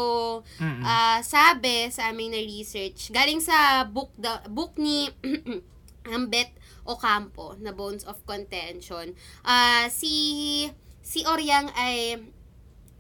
Mm-mm. 0.58 0.84
ah 0.88 1.20
sabi 1.20 1.92
sa 1.92 2.10
aming 2.10 2.34
na-research, 2.34 3.12
galing 3.12 3.44
sa 3.44 3.84
book, 3.86 4.14
the, 4.16 4.40
book 4.48 4.80
ni 4.80 5.12
Ambet 6.16 6.56
Ocampo 6.88 7.60
na 7.60 7.76
Bones 7.76 8.08
of 8.08 8.24
Contention. 8.26 9.14
Ah 9.44 9.92
si, 9.92 10.66
si 11.04 11.28
Oryang 11.28 11.70
ay 11.76 12.18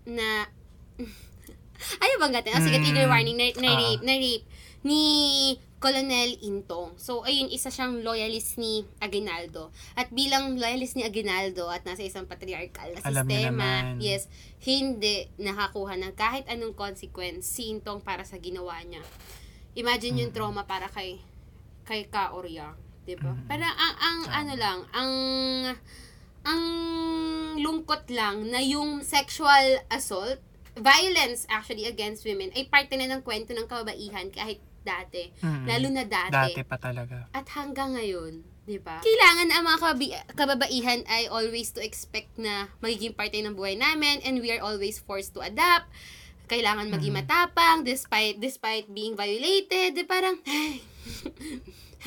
na, 0.05 0.45
ayaw 1.97 2.17
bang 2.19 2.33
gatin? 2.35 2.53
Oh, 2.55 2.63
sige, 2.63 2.77
Mm. 2.77 2.83
trigger 2.85 3.07
warning, 3.07 3.37
na, 3.37 3.45
na, 3.55 3.69
Ah. 3.69 3.79
rape, 3.79 4.03
na 4.03 4.15
rape 4.15 4.45
ni 4.81 5.01
Colonel 5.79 6.35
Intong. 6.43 6.99
So, 6.99 7.23
ayun, 7.23 7.47
isa 7.47 7.71
siyang 7.71 8.03
loyalist 8.03 8.59
ni 8.59 8.83
Aguinaldo. 8.99 9.71
At 9.95 10.11
bilang 10.11 10.59
loyalist 10.59 10.99
ni 10.99 11.07
Aguinaldo 11.07 11.71
at 11.71 11.87
nasa 11.87 12.03
isang 12.03 12.27
patriarchal 12.27 12.95
na 12.95 13.03
Alam 13.03 13.23
sistema, 13.23 13.67
yes, 13.95 14.27
hindi 14.59 15.31
nakakuha 15.39 15.95
ng 15.95 16.13
kahit 16.15 16.51
anong 16.51 16.75
consequence 16.75 17.47
si 17.47 17.71
Intong 17.71 18.03
para 18.03 18.27
sa 18.27 18.35
ginawa 18.37 18.75
niya. 18.83 18.99
Imagine 19.75 20.27
yung 20.27 20.35
trauma 20.35 20.67
para 20.67 20.91
kay 20.91 21.23
kay 21.87 22.11
Ka 22.11 22.35
Orya, 22.35 22.75
'di 23.07 23.15
ba? 23.15 23.31
Parang 23.47 23.71
ang 23.71 23.95
ang 23.97 24.19
ano 24.27 24.53
lang, 24.59 24.79
ang 24.91 25.11
ang 26.43 26.63
lungkot 27.55 28.07
lang 28.11 28.47
na 28.47 28.59
yung 28.59 28.99
sexual 28.99 29.79
assault, 29.87 30.39
violence 30.79 31.45
actually 31.47 31.85
against 31.85 32.23
women 32.23 32.51
ay 32.55 32.67
parte 32.67 32.95
na 32.95 33.07
ng 33.07 33.21
kwento 33.21 33.51
ng 33.53 33.67
kababaihan 33.67 34.31
kahit 34.31 34.59
dati. 34.83 35.29
Mm-mm. 35.43 35.67
Lalo 35.67 35.87
na 35.91 36.03
dati. 36.07 36.33
Dati 36.33 36.61
pa 36.63 36.79
talaga. 36.79 37.27
At 37.35 37.45
hanggang 37.53 37.95
ngayon, 37.99 38.41
di 38.63 38.79
ba? 38.79 39.03
Kailangan 39.03 39.47
ang 39.51 39.63
mga 39.67 39.77
kababi- 39.77 40.15
kababaihan 40.33 40.99
ay 41.05 41.27
always 41.27 41.69
to 41.75 41.83
expect 41.83 42.31
na 42.39 42.71
magiging 42.79 43.13
parte 43.13 43.37
ng 43.37 43.53
buhay 43.53 43.75
namin 43.75 44.23
and 44.23 44.39
we 44.39 44.49
are 44.49 44.63
always 44.63 44.97
forced 44.97 45.35
to 45.35 45.43
adapt. 45.43 45.91
Kailangan 46.49 46.89
maging 46.89 47.13
matapang 47.13 47.85
despite 47.85 48.41
despite 48.41 48.89
being 48.89 49.13
violated. 49.13 49.93
Di 49.93 50.01
parang, 50.01 50.41
ay, 50.49 50.81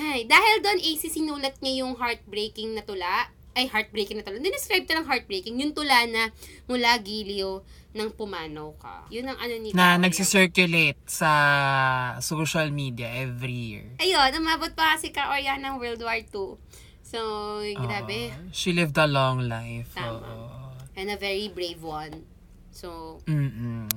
ay, 0.02 0.26
dahil 0.26 0.56
doon, 0.66 0.82
AC 0.82 1.06
sinulat 1.06 1.62
niya 1.62 1.86
yung 1.86 1.94
heartbreaking 1.94 2.74
na 2.74 2.82
tula. 2.82 3.30
Ay, 3.54 3.70
heartbreaking 3.70 4.18
na 4.18 4.26
tula. 4.26 4.42
Dinescribe 4.42 4.82
ta 4.82 4.98
ng 4.98 5.06
heartbreaking. 5.06 5.62
Yung 5.62 5.70
tula 5.70 6.10
na 6.10 6.34
mula 6.66 6.98
giliw 6.98 7.62
ng 7.92 8.10
pumanaw 8.12 8.72
ka. 8.76 9.04
Yun 9.08 9.28
ang 9.28 9.38
ano 9.38 9.54
ni 9.56 9.68
Na 9.70 9.94
Kaoya. 9.94 10.00
nagsisirculate 10.00 11.00
sa 11.04 11.30
social 12.18 12.72
media 12.72 13.08
every 13.12 13.52
year. 13.76 13.86
Ayun, 14.00 14.32
umabot 14.36 14.72
pa 14.72 14.96
kasi 14.96 15.12
ka 15.12 15.28
Orya 15.28 15.60
ng 15.60 15.76
World 15.76 16.00
War 16.00 16.16
II. 16.16 16.56
So, 17.04 17.18
grabe. 17.76 18.32
Oo. 18.32 18.48
she 18.50 18.72
lived 18.72 18.96
a 18.96 19.04
long 19.04 19.44
life. 19.44 19.92
Tama. 19.92 20.24
Oo. 20.24 20.72
And 20.96 21.08
a 21.08 21.16
very 21.16 21.48
brave 21.48 21.84
one. 21.84 22.24
So, 22.72 23.20
Mm-mm. 23.28 23.88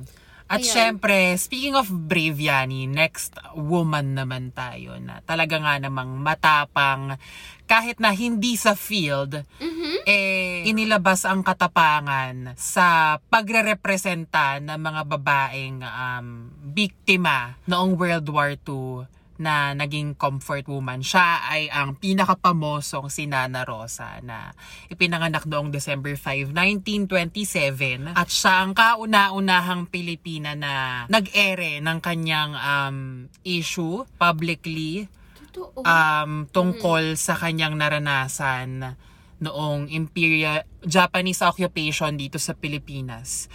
At 0.46 0.62
Ayun. 0.62 0.70
syempre, 0.70 1.34
speaking 1.42 1.74
of 1.74 1.90
brave 1.90 2.38
Yani, 2.38 2.86
next 2.86 3.34
woman 3.58 4.14
naman 4.14 4.54
tayo 4.54 5.02
na 5.02 5.18
talaga 5.26 5.58
nga 5.58 5.82
namang 5.82 6.22
matapang 6.22 7.18
kahit 7.66 7.98
na 7.98 8.14
hindi 8.14 8.54
sa 8.54 8.78
field, 8.78 9.42
mhm. 9.58 10.06
eh, 10.06 10.70
inilabas 10.70 11.26
ang 11.26 11.42
katapangan 11.42 12.54
sa 12.54 13.18
pagre-representa 13.26 14.62
ng 14.62 14.78
mga 14.78 15.02
babaeng 15.10 15.82
um, 15.82 16.28
biktima 16.62 17.58
noong 17.66 17.98
World 17.98 18.30
War 18.30 18.54
II 18.54 19.10
na 19.36 19.76
naging 19.76 20.16
comfort 20.16 20.68
woman. 20.72 21.04
Siya 21.04 21.44
ay 21.44 21.68
ang 21.68 22.00
pinakapamosong 22.00 23.12
si 23.12 23.28
Nana 23.28 23.68
Rosa 23.68 24.24
na 24.24 24.56
ipinanganak 24.88 25.44
noong 25.44 25.76
December 25.76 26.16
5, 26.16 26.56
1927. 26.56 28.16
At 28.16 28.32
siya 28.32 28.64
ang 28.64 28.72
kauna-unahang 28.72 29.92
Pilipina 29.92 30.56
na 30.56 31.04
nag-ere 31.12 31.84
ng 31.84 32.00
kanyang 32.00 32.54
um, 32.56 32.98
issue 33.44 34.08
publicly 34.16 35.12
um, 35.84 36.48
tungkol 36.52 37.20
sa 37.20 37.36
kanyang 37.36 37.76
naranasan 37.76 38.96
noong 39.44 39.92
imperial 39.92 40.64
Japanese 40.80 41.44
occupation 41.44 42.16
dito 42.16 42.40
sa 42.40 42.56
Pilipinas 42.56 43.52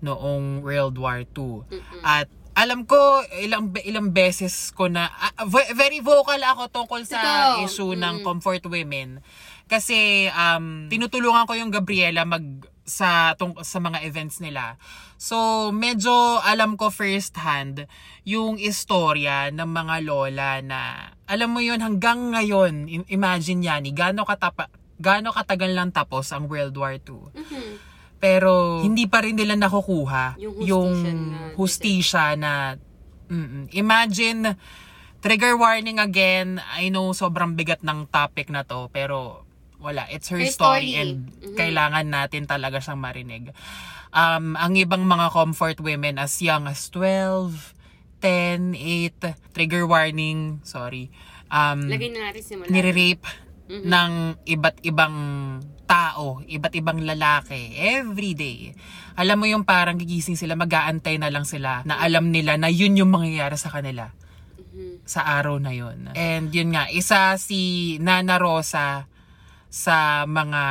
noong 0.00 0.62
World 0.62 0.96
War 0.96 1.26
II. 1.26 1.66
At 2.06 2.30
alam 2.58 2.82
ko 2.82 2.98
ilang 3.38 3.70
ilang 3.80 4.10
beses 4.10 4.74
ko 4.74 4.90
na 4.90 5.06
ve- 5.46 5.70
very 5.72 6.02
vocal 6.02 6.36
ako 6.36 6.66
tungkol 6.68 7.06
sa 7.06 7.18
Totoo. 7.18 7.62
issue 7.62 7.94
ng 7.94 8.20
Mm. 8.20 8.24
comfort 8.24 8.66
women 8.66 9.22
kasi 9.64 10.26
um 10.28 10.88
tinutulungan 10.88 11.46
ko 11.46 11.54
yung 11.54 11.70
Gabriela 11.70 12.24
mag 12.24 12.42
sa 12.82 13.36
tung, 13.36 13.52
sa 13.60 13.78
mga 13.78 14.00
events 14.02 14.40
nila. 14.40 14.80
So 15.14 15.36
medyo 15.70 16.10
alam 16.40 16.74
ko 16.74 16.88
first 16.88 17.36
hand 17.36 17.84
yung 18.24 18.56
istorya 18.56 19.52
ng 19.52 19.68
mga 19.68 19.96
lola 20.02 20.50
na 20.60 20.80
alam 21.24 21.52
mo 21.52 21.60
yun 21.60 21.78
hanggang 21.78 22.32
ngayon 22.32 22.88
im- 22.88 23.08
imagine 23.08 23.60
yani 23.60 23.92
gaano 23.92 24.24
katapa 24.24 24.72
gaano 24.96 25.30
katagal 25.30 25.70
lang 25.70 25.92
tapos 25.92 26.32
ang 26.32 26.48
World 26.48 26.74
War 26.74 26.96
II. 26.96 27.28
Mhm. 27.30 27.87
Pero 28.18 28.82
hindi 28.82 29.06
pa 29.06 29.22
rin 29.22 29.34
nila 29.34 29.54
nakukuha 29.54 30.34
Yung 30.36 30.58
yung 30.60 30.90
hustisya 30.90 31.14
na- 31.14 31.54
hustisya 31.54 32.24
na 32.34 32.52
mm, 33.26 33.70
imagine 33.72 34.58
trigger 35.18 35.54
warning 35.54 35.98
again. 35.98 36.58
I 36.72 36.88
know 36.88 37.10
sobrang 37.12 37.54
bigat 37.54 37.80
ng 37.80 38.06
topic 38.08 38.48
na 38.48 38.62
to 38.62 38.86
pero 38.88 39.46
wala, 39.78 40.06
it's 40.08 40.26
her, 40.28 40.36
Her 40.36 40.50
story, 40.50 40.90
story. 40.90 40.98
and 40.98 41.30
Mhm. 41.32 41.54
kailangan 41.54 42.06
natin 42.06 42.44
talaga 42.44 42.78
siyang 42.78 42.98
marinig. 42.98 43.54
Um, 44.08 44.54
ang 44.54 44.74
ibang 44.74 45.04
mga 45.04 45.30
comfort 45.30 45.78
women 45.78 46.18
as 46.18 46.34
young 46.38 46.66
as 46.66 46.90
12, 46.90 47.74
10, 48.18 48.74
8, 48.74 49.14
trigger 49.52 49.86
warning, 49.86 50.58
sorry. 50.62 51.14
Um, 51.46 51.86
Lagay 51.86 52.10
na 52.10 52.26
natin 52.26 52.42
simula. 52.42 52.66
nire-rape 52.66 53.22
Mhm. 53.68 53.84
ng 53.86 54.12
iba't 54.48 54.76
ibang 54.82 55.14
tao, 55.88 56.44
iba't 56.44 56.74
ibang 56.76 57.00
lalaki 57.00 57.72
every 57.96 58.36
day. 58.36 58.76
Alam 59.16 59.40
mo 59.40 59.46
yung 59.48 59.64
parang 59.64 59.96
gigising 59.96 60.36
sila, 60.36 60.52
mag-aantay 60.54 61.16
na 61.16 61.32
lang 61.32 61.48
sila 61.48 61.80
na 61.88 61.96
alam 61.98 62.28
nila 62.28 62.60
na 62.60 62.68
yun 62.68 62.94
yung 62.94 63.08
mangyayari 63.08 63.56
sa 63.56 63.72
kanila 63.72 64.12
Mhm. 64.68 65.08
sa 65.08 65.24
araw 65.40 65.56
na 65.56 65.72
yun. 65.72 66.12
And 66.12 66.52
yun 66.52 66.76
nga, 66.76 66.92
isa 66.92 67.34
si 67.40 67.96
Nana 67.98 68.36
Rosa 68.36 69.08
sa 69.68 70.24
mga 70.28 70.62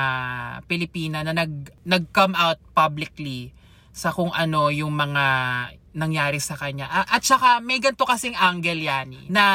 Pilipina 0.69 1.25
na 1.25 1.33
nag 1.33 1.73
nag-come 1.85 2.33
out 2.37 2.61
publicly 2.73 3.53
sa 3.93 4.13
kung 4.13 4.29
ano 4.33 4.69
yung 4.69 4.93
mga 4.93 5.25
nangyari 5.95 6.37
sa 6.41 6.59
kanya. 6.59 6.89
At 6.89 7.23
saka 7.23 7.63
may 7.63 7.79
ganito 7.79 8.03
kasing 8.03 8.35
angle 8.35 8.81
yani 8.81 9.31
na 9.31 9.45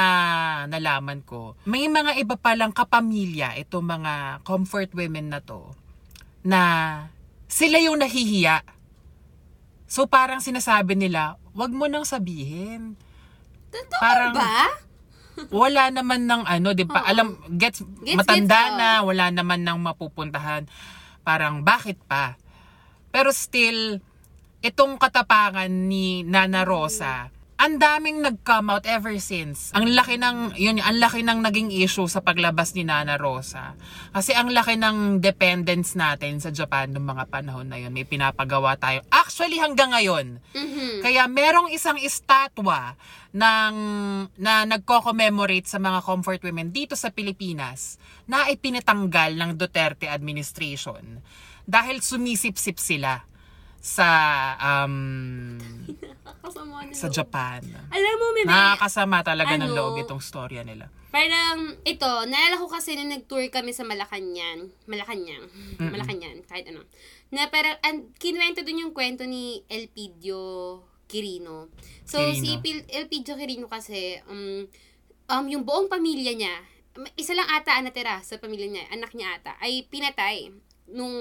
nalaman 0.67 1.23
ko. 1.23 1.55
May 1.69 1.87
mga 1.87 2.19
iba 2.19 2.35
palang 2.41 2.73
kapamilya 2.73 3.55
itong 3.61 4.01
mga 4.01 4.13
comfort 4.47 4.91
women 4.97 5.33
na 5.35 5.41
to 5.45 5.73
na 6.43 6.63
sila 7.47 7.79
yung 7.79 8.01
nahihiya. 8.01 8.65
So 9.87 10.09
parang 10.09 10.41
sinasabi 10.41 10.97
nila, 10.97 11.37
wag 11.53 11.71
mo 11.71 11.85
nang 11.87 12.09
sabihin. 12.09 12.97
Totoo 13.69 14.01
Parang- 14.01 14.37
ba? 14.37 14.57
wala 15.65 15.89
naman 15.89 16.29
ng 16.29 16.45
ano, 16.45 16.77
'di 16.77 16.85
ba? 16.85 17.01
Oo. 17.03 17.09
Alam 17.09 17.29
gets, 17.57 17.81
Gets, 18.05 18.21
matanda 18.21 18.61
gets, 18.69 18.77
na, 18.77 18.89
wala 19.01 19.33
naman 19.33 19.65
ng 19.65 19.79
mapupuntahan. 19.81 20.69
Parang 21.25 21.65
bakit 21.65 21.97
pa? 22.05 22.37
Pero 23.09 23.33
still 23.33 24.01
itong 24.63 24.95
katapangan 24.97 25.69
ni 25.69 26.23
Nana 26.23 26.63
Rosa, 26.63 27.29
ang 27.63 27.79
daming 27.79 28.19
nag-come 28.19 28.75
out 28.75 28.83
ever 28.91 29.15
since. 29.23 29.71
Ang 29.71 29.95
laki 29.95 30.19
ng 30.19 30.59
yun, 30.59 30.83
ang 30.83 30.99
laki 30.99 31.23
ng 31.23 31.47
naging 31.47 31.71
issue 31.71 32.11
sa 32.11 32.19
paglabas 32.19 32.75
ni 32.75 32.83
Nana 32.83 33.15
Rosa. 33.15 33.79
Kasi 34.11 34.35
ang 34.35 34.51
laki 34.51 34.75
ng 34.75 35.23
dependence 35.23 35.95
natin 35.95 36.43
sa 36.43 36.51
Japan 36.51 36.91
noong 36.91 37.07
mga 37.07 37.25
panahon 37.31 37.71
na 37.71 37.79
yun. 37.79 37.95
May 37.95 38.03
pinapagawa 38.03 38.75
tayo. 38.75 39.07
Actually 39.15 39.63
hanggang 39.63 39.95
ngayon, 39.95 40.43
Mhm. 40.59 41.07
kaya 41.07 41.23
merong 41.31 41.71
isang 41.71 42.03
estatwa 42.03 42.99
ng, 43.31 43.75
na 44.43 44.67
nagko-commemorate 44.67 45.71
sa 45.71 45.79
mga 45.79 46.03
comfort 46.03 46.43
women 46.43 46.75
dito 46.75 46.99
sa 46.99 47.15
Pilipinas 47.15 47.95
na 48.27 48.51
ipinatanggal 48.51 49.39
ng 49.39 49.51
Duterte 49.55 50.11
administration 50.11 51.23
dahil 51.63 52.03
sumisip-sip 52.03 52.75
sila 52.83 53.23
sa 53.83 54.09
um, 54.63 55.59
sa. 56.95 57.09
Japan. 57.11 57.61
Alam 57.91 58.15
mo, 58.19 58.27
may, 58.35 58.45
Nakakasama 58.47 59.27
talaga 59.27 59.59
ng 59.59 59.73
ano, 59.73 59.75
loob 59.75 59.95
itong 60.07 60.23
storya 60.23 60.63
nila. 60.63 60.87
Parang, 61.13 61.77
ito, 61.85 62.09
naalala 62.25 62.57
ko 62.57 62.67
kasi 62.71 62.97
nung 62.97 63.13
nag-tour 63.13 63.45
kami 63.53 63.75
sa 63.75 63.85
Malacanang, 63.85 64.73
Malacanang, 64.89 65.45
Malacanang, 65.81 66.41
kahit 66.49 66.69
ano, 66.73 66.87
na 67.35 67.49
parang, 67.53 67.77
an, 67.85 68.13
kinuwento 68.17 68.65
dun 68.65 68.89
yung 68.89 68.95
kwento 68.97 69.27
ni 69.29 69.61
Elpidio 69.69 70.81
Quirino. 71.11 71.69
So, 72.09 72.23
Quirino. 72.23 72.41
si 72.41 72.51
Pil- 72.65 72.89
Elpidio 72.89 73.37
Quirino 73.37 73.67
kasi, 73.69 74.21
um, 74.29 74.65
um, 75.29 75.45
yung 75.49 75.67
buong 75.69 75.93
pamilya 75.93 76.33
niya, 76.33 76.55
isa 77.17 77.33
lang 77.33 77.49
ata 77.49 77.77
ang 77.77 77.89
natira 77.89 78.21
sa 78.21 78.37
pamilya 78.37 78.69
niya, 78.69 78.85
anak 78.93 79.13
niya 79.17 79.37
ata, 79.37 79.57
ay 79.61 79.85
pinatay 79.89 80.53
nung, 80.93 81.17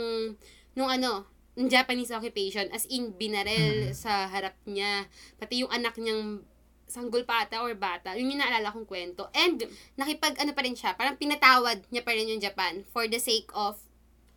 nung 0.76 0.92
ano, 0.92 1.31
Japanese 1.58 2.12
occupation, 2.12 2.72
as 2.72 2.88
in, 2.88 3.12
binarel 3.12 3.92
sa 3.92 4.28
harap 4.28 4.56
niya, 4.64 5.06
pati 5.36 5.62
yung 5.62 5.72
anak 5.72 6.00
niyang 6.00 6.40
sanggol 6.88 7.24
pa 7.24 7.44
ata 7.44 7.64
or 7.64 7.72
bata. 7.76 8.16
Yun 8.16 8.36
yung 8.36 8.42
naalala 8.44 8.72
kong 8.72 8.84
kwento. 8.84 9.28
And, 9.32 9.64
nakipag, 9.96 10.40
ano 10.40 10.52
pa 10.52 10.64
rin 10.64 10.76
siya, 10.76 10.96
parang 10.96 11.16
pinatawad 11.16 11.88
niya 11.88 12.04
pa 12.04 12.12
rin 12.12 12.28
yung 12.28 12.44
Japan 12.44 12.84
for 12.88 13.08
the 13.08 13.20
sake 13.20 13.48
of, 13.52 13.80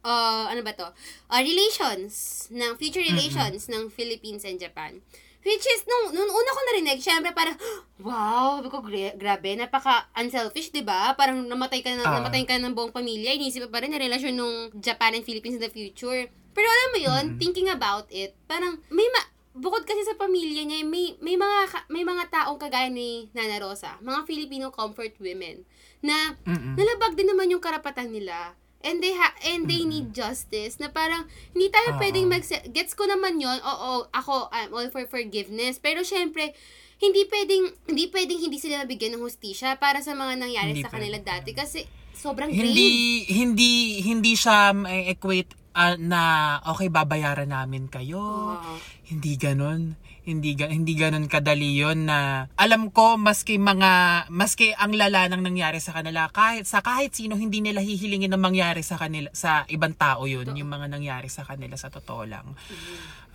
uh, 0.02 0.46
ano 0.46 0.62
ba 0.62 0.74
to? 0.74 0.86
Uh, 1.26 1.42
relations, 1.42 2.46
ng 2.50 2.78
future 2.78 3.02
relations 3.02 3.66
ng 3.66 3.90
Philippines 3.90 4.46
and 4.46 4.58
Japan. 4.58 5.02
Which 5.44 5.60
is, 5.60 5.84
nung, 5.84 6.16
nung 6.16 6.30
una 6.30 6.50
ko 6.50 6.60
narinig, 6.64 7.04
syempre 7.04 7.30
parang, 7.30 7.58
wow, 8.06 8.58
sabi 8.58 8.68
ko, 8.70 8.78
gra- 8.80 9.18
grabe, 9.18 9.54
napaka-unselfish, 9.54 10.72
di 10.72 10.80
ba? 10.80 11.12
Parang 11.14 11.44
namatay 11.44 11.84
ka 11.84 11.92
na, 11.92 12.02
Ah. 12.06 12.16
namatay 12.18 12.42
ka 12.42 12.56
ng 12.56 12.72
buong 12.72 12.90
pamilya, 12.90 13.34
inisip 13.34 13.66
pa 13.68 13.82
rin 13.82 13.92
na 13.92 14.00
relasyon 14.00 14.32
ng 14.32 14.52
Japan 14.80 15.14
and 15.14 15.26
Philippines 15.26 15.58
in 15.58 15.62
the 15.62 15.70
future. 15.70 16.26
Pero 16.54 16.64
alam 16.64 16.88
mo 16.88 16.98
yon 17.00 17.24
thinking 17.36 17.68
about 17.68 18.06
it, 18.08 18.32
parang, 18.46 18.78
may 18.88 19.04
ma- 19.10 19.28
bukod 19.52 19.82
kasi 19.82 20.02
sa 20.02 20.14
pamilya 20.14 20.62
niya, 20.62 20.82
may, 20.82 21.18
may 21.18 21.34
mga, 21.34 21.58
may 21.88 22.02
mga 22.02 22.30
taong 22.30 22.56
kagaya 22.56 22.88
ni 22.88 23.28
Nana 23.30 23.58
Rosa, 23.58 23.98
mga 24.00 24.24
Filipino 24.24 24.70
comfort 24.70 25.18
women, 25.18 25.66
na 26.00 26.34
Mm-mm. 26.42 26.74
nalabag 26.74 27.14
din 27.14 27.28
naman 27.28 27.50
yung 27.50 27.62
karapatan 27.62 28.10
nila. 28.10 28.54
And 28.84 29.00
they 29.00 29.16
ha 29.16 29.32
and 29.48 29.64
they 29.64 29.80
need 29.88 30.12
justice 30.12 30.76
na 30.76 30.92
parang 30.92 31.24
hindi 31.56 31.72
tayo 31.72 31.96
Oo. 31.96 32.00
pwedeng 32.04 32.28
mag 32.28 32.44
gets 32.68 32.92
ko 32.92 33.08
naman 33.08 33.40
yon. 33.40 33.56
Oo, 33.56 34.12
ako 34.12 34.52
I'm 34.52 34.76
all 34.76 34.92
for 34.92 35.00
forgiveness. 35.08 35.80
Pero 35.80 36.04
syempre 36.04 36.52
hindi 37.00 37.24
pwedeng 37.24 37.72
hindi 37.88 38.12
pwedeng 38.12 38.44
hindi 38.44 38.60
sila 38.60 38.84
nabigyan 38.84 39.16
ng 39.16 39.24
hustisya 39.24 39.80
para 39.80 40.04
sa 40.04 40.12
mga 40.12 40.36
nangyari 40.36 40.76
Hindi 40.76 40.84
sa 40.84 40.92
kanila 40.92 41.16
pwede. 41.16 41.30
dati 41.32 41.50
kasi 41.56 41.88
sobrang 42.12 42.52
grave. 42.52 42.60
Hindi 42.60 42.88
hindi 43.32 43.70
hindi 44.04 44.32
siya 44.36 44.76
may 44.76 45.08
equate 45.08 45.56
ah, 45.74 45.98
na 45.98 46.22
okay 46.64 46.88
babayaran 46.88 47.50
namin 47.50 47.90
kayo. 47.90 48.54
Oo. 48.56 48.74
Hindi 49.04 49.36
ganon. 49.36 49.98
Hindi 50.24 50.56
ga, 50.56 50.72
hindi 50.72 50.96
ganon 50.96 51.28
kadali 51.28 51.76
'yon 51.76 52.08
na 52.08 52.48
alam 52.56 52.88
ko 52.88 53.20
maski 53.20 53.60
mga 53.60 54.24
maski 54.32 54.72
ang 54.72 54.96
lala 54.96 55.28
ng 55.28 55.44
nangyari 55.44 55.84
sa 55.84 55.92
kanila 55.92 56.32
kahit 56.32 56.64
sa 56.64 56.80
kahit 56.80 57.12
sino 57.12 57.36
hindi 57.36 57.60
nila 57.60 57.84
hihilingin 57.84 58.32
na 58.32 58.40
mangyari 58.40 58.80
sa 58.80 58.96
kanila 58.96 59.28
sa 59.36 59.68
ibang 59.68 59.92
tao 59.92 60.24
'yun, 60.24 60.48
yung 60.56 60.72
mga 60.72 60.88
nangyari 60.88 61.28
sa 61.28 61.44
kanila 61.44 61.76
sa 61.76 61.92
totoo 61.92 62.24
lang. 62.24 62.56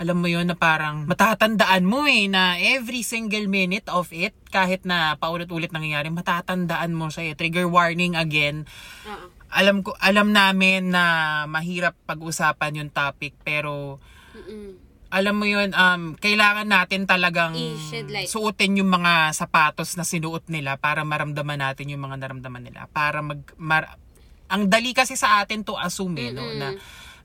Alam 0.01 0.17
mo 0.17 0.33
'yon 0.33 0.49
na 0.49 0.57
parang 0.57 1.05
matatandaan 1.05 1.85
mo 1.85 2.09
eh 2.09 2.25
na 2.25 2.57
every 2.57 3.05
single 3.05 3.45
minute 3.45 3.85
of 3.93 4.09
it 4.09 4.33
kahit 4.49 4.81
na 4.81 5.13
paulit-ulit 5.21 5.69
nangyayari 5.69 6.09
matatandaan 6.09 6.89
mo 6.97 7.13
siya 7.13 7.29
eh. 7.29 7.33
Trigger 7.37 7.69
warning 7.69 8.17
again 8.17 8.65
Oo. 9.05 9.38
Alam 9.49 9.81
ko 9.81 9.97
alam 9.97 10.29
namin 10.29 10.93
na 10.93 11.03
mahirap 11.45 11.97
pag-usapan 12.05 12.85
yung 12.85 12.91
topic 12.93 13.33
pero 13.41 13.97
Mm-mm. 14.33 14.77
alam 15.09 15.35
mo 15.35 15.49
yun 15.49 15.73
um 15.73 16.13
kailangan 16.15 16.69
natin 16.69 17.09
talagang 17.09 17.57
I-shed 17.57 18.13
light. 18.13 18.29
suotin 18.29 18.77
yung 18.77 18.93
mga 18.93 19.33
sapatos 19.33 19.97
na 19.97 20.05
sinuot 20.05 20.45
nila 20.47 20.77
para 20.77 21.01
maramdaman 21.01 21.57
natin 21.57 21.89
yung 21.89 22.05
mga 22.05 22.21
naramdaman 22.21 22.61
nila 22.61 22.85
para 22.93 23.25
mag 23.25 23.41
mar- 23.57 23.97
ang 24.49 24.65
dali 24.65 24.93
kasi 24.93 25.13
sa 25.13 25.41
atin 25.41 25.61
to 25.61 25.77
assume 25.77 26.17
eh, 26.17 26.33
no, 26.33 26.41
na 26.53 26.73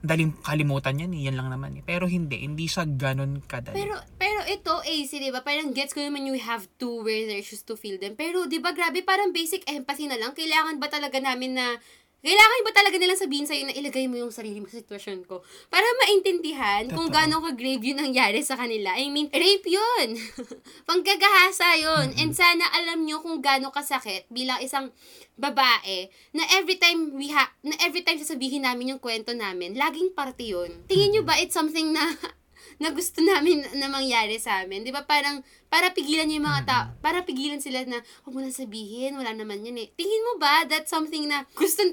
daling 0.05 0.37
kalimutan 0.45 1.01
yan 1.01 1.17
eh, 1.17 1.25
yan 1.25 1.33
lang 1.33 1.49
naman 1.49 1.73
eh. 1.73 1.81
Pero 1.81 2.05
hindi, 2.05 2.45
hindi 2.45 2.69
siya 2.69 2.85
ganun 2.85 3.41
kadali. 3.41 3.73
Pero 3.73 3.97
pero 4.15 4.45
ito 4.45 4.77
AC, 4.77 5.09
'di 5.09 5.33
ba? 5.33 5.41
Parang 5.41 5.73
gets 5.73 5.97
ko 5.97 6.05
naman 6.05 6.29
you 6.29 6.37
have 6.37 6.69
to 6.77 7.01
wear 7.01 7.25
their 7.25 7.41
shoes 7.41 7.65
to 7.65 7.73
feel 7.73 7.97
them. 7.97 8.13
Pero 8.13 8.45
'di 8.45 8.61
ba 8.61 8.77
grabe 8.77 9.01
parang 9.01 9.33
basic 9.33 9.65
empathy 9.65 10.05
na 10.05 10.21
lang. 10.21 10.37
Kailangan 10.37 10.77
ba 10.77 10.93
talaga 10.93 11.17
namin 11.17 11.57
na 11.57 11.81
kailangan 12.25 12.65
ba 12.65 12.71
talaga 12.73 12.97
nilang 12.97 13.21
sabihin 13.21 13.45
sa'yo 13.45 13.69
na 13.69 13.77
ilagay 13.77 14.09
mo 14.09 14.17
yung 14.17 14.33
sarili 14.33 14.57
mo 14.57 14.65
sa 14.65 14.81
sitwasyon 14.81 15.29
ko? 15.29 15.45
Para 15.69 15.85
maintindihan 16.01 16.89
kung 16.89 17.07
Totoo. 17.07 17.13
gaano 17.13 17.45
ka-grave 17.45 17.85
yun 17.85 18.01
nangyari 18.01 18.41
sa 18.41 18.57
kanila. 18.57 18.97
I 18.97 19.13
mean, 19.13 19.29
rape 19.29 19.69
yun. 19.69 20.17
Panggagahasa 20.89 21.77
yun. 21.77 22.17
And 22.17 22.33
sana 22.33 22.65
alam 22.73 23.05
nyo 23.05 23.21
kung 23.21 23.45
gaano 23.45 23.69
kasakit 23.69 24.25
bilang 24.33 24.57
isang 24.65 24.89
babae 25.37 26.09
na 26.33 26.47
every 26.57 26.81
time 26.81 27.13
we 27.13 27.29
ha 27.29 27.51
na 27.61 27.75
every 27.83 28.01
time 28.01 28.17
sasabihin 28.17 28.65
namin 28.65 28.97
yung 28.97 29.01
kwento 29.03 29.37
namin, 29.37 29.77
laging 29.77 30.15
parte 30.17 30.49
yun. 30.49 30.71
Tingin 30.89 31.13
nyo 31.13 31.21
ba 31.21 31.37
it's 31.37 31.53
something 31.53 31.93
na 31.93 32.09
na 32.81 32.91
gusto 32.91 33.23
namin 33.23 33.63
na 33.77 33.87
mangyari 33.87 34.39
sa 34.39 34.63
amin. 34.63 34.83
'Di 34.83 34.91
ba? 34.91 35.03
Parang 35.05 35.43
para 35.67 35.91
pigilan 35.91 36.27
yung 36.31 36.47
mga 36.47 36.61
tao, 36.65 36.83
para 37.03 37.23
pigilan 37.27 37.59
sila 37.59 37.83
na 37.83 37.99
huwag 38.23 38.33
mo 38.33 38.41
na 38.43 38.51
sabihin, 38.51 39.19
wala 39.19 39.35
naman 39.35 39.63
yun 39.63 39.79
eh. 39.79 39.91
Tingin 39.95 40.23
mo 40.23 40.33
ba 40.39 40.63
that's 40.67 40.91
something 40.91 41.27
na 41.27 41.43
gusto 41.55 41.83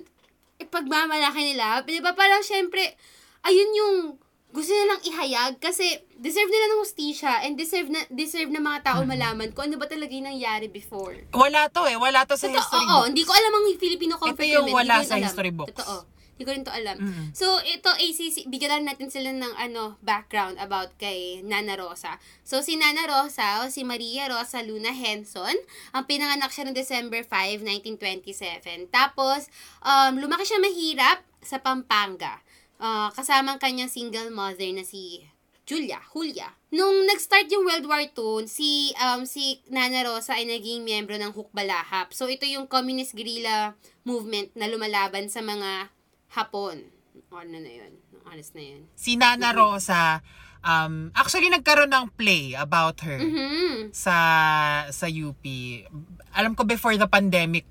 ipagmamalaki 0.63 1.43
nila? 1.55 1.83
'Di 1.83 2.01
ba? 2.01 2.15
Parang 2.15 2.43
syempre 2.43 2.95
ayun 3.43 3.71
yung 3.75 3.97
gusto 4.53 4.69
nilang 4.69 5.01
ihayag 5.01 5.57
kasi 5.65 5.89
deserve 6.21 6.53
nila 6.53 6.77
ng 6.77 6.81
hustisya 6.85 7.33
and 7.49 7.57
deserve 7.57 7.89
na 7.89 8.05
deserve 8.13 8.53
na 8.53 8.61
mga 8.61 8.85
tao 8.85 9.01
malaman 9.09 9.49
kung 9.57 9.73
ano 9.73 9.81
ba 9.81 9.89
talaga 9.89 10.13
yung 10.13 10.29
nangyari 10.29 10.69
before. 10.69 11.17
Wala 11.33 11.73
to 11.73 11.89
eh, 11.89 11.97
wala 11.97 12.29
to 12.29 12.37
sa 12.37 12.53
Totoo, 12.53 12.61
history 12.61 12.85
oo, 12.85 12.93
book. 12.93 13.05
hindi 13.09 13.23
ko 13.25 13.33
alam 13.33 13.53
ang 13.57 13.65
Filipino 13.81 14.15
comfort 14.21 14.45
yung 14.45 14.69
women, 14.69 14.77
wala 14.77 14.95
sa 15.09 15.17
history 15.17 15.53
books. 15.57 15.73
Totoo. 15.73 16.12
Hindi 16.35 16.43
ko 16.49 16.51
rin 16.57 16.65
to 16.65 16.73
alam. 16.73 16.97
Mm-mm. 16.99 17.27
So, 17.37 17.61
ito, 17.61 17.93
ACC, 17.93 18.49
bigyan 18.49 18.89
natin 18.89 19.13
sila 19.13 19.31
ng 19.31 19.55
ano, 19.55 20.01
background 20.01 20.57
about 20.59 20.97
kay 20.97 21.45
Nana 21.45 21.77
Rosa. 21.77 22.17
So, 22.43 22.65
si 22.65 22.81
Nana 22.81 23.05
Rosa, 23.05 23.63
o 23.63 23.69
si 23.69 23.85
Maria 23.85 24.33
Rosa 24.33 24.65
Luna 24.65 24.91
Henson, 24.91 25.55
ang 25.93 26.05
pinanganak 26.09 26.51
siya 26.51 26.67
noong 26.67 26.79
December 26.79 27.21
5, 27.23 27.63
1927. 27.63 28.89
Tapos, 28.89 29.53
um, 29.85 30.17
lumaki 30.17 30.49
siya 30.49 30.59
mahirap 30.59 31.21
sa 31.45 31.61
Pampanga. 31.61 32.41
Uh, 32.83 33.13
kasama 33.15 33.55
ang 33.55 33.61
kanyang 33.63 33.93
single 33.93 34.35
mother 34.35 34.67
na 34.75 34.83
si 34.83 35.23
Julia, 35.63 36.03
Julia. 36.11 36.51
Nung 36.75 37.07
nag-start 37.07 37.47
yung 37.55 37.63
World 37.63 37.87
War 37.87 38.03
II, 38.03 38.51
si 38.51 38.91
um 38.99 39.23
si 39.23 39.63
Nana 39.71 40.03
Rosa 40.03 40.35
ay 40.35 40.45
naging 40.51 40.83
miyembro 40.83 41.15
ng 41.15 41.31
Hukbalahap. 41.31 42.11
So 42.11 42.27
ito 42.27 42.43
yung 42.51 42.67
communist 42.67 43.15
guerrilla 43.15 43.79
movement 44.03 44.51
na 44.59 44.67
lumalaban 44.67 45.31
sa 45.31 45.39
mga 45.39 45.95
Hapon. 46.33 46.81
Ano 47.29 47.57
na 47.57 47.71
yun? 47.71 47.93
Honest 48.25 48.53
na 48.53 48.63
yun. 48.63 48.89
Si 48.95 49.17
Nana 49.17 49.53
Rosa, 49.53 50.21
um, 50.61 51.13
actually 51.13 51.49
nagkaroon 51.49 51.91
ng 51.91 52.09
play 52.13 52.53
about 52.53 53.01
her 53.01 53.21
Mhm. 53.21 53.93
sa 53.93 54.17
sa 54.89 55.07
UP. 55.09 55.45
Alam 56.33 56.53
ko 56.53 56.65
before 56.65 56.97
the 56.97 57.05
pandemic, 57.07 57.69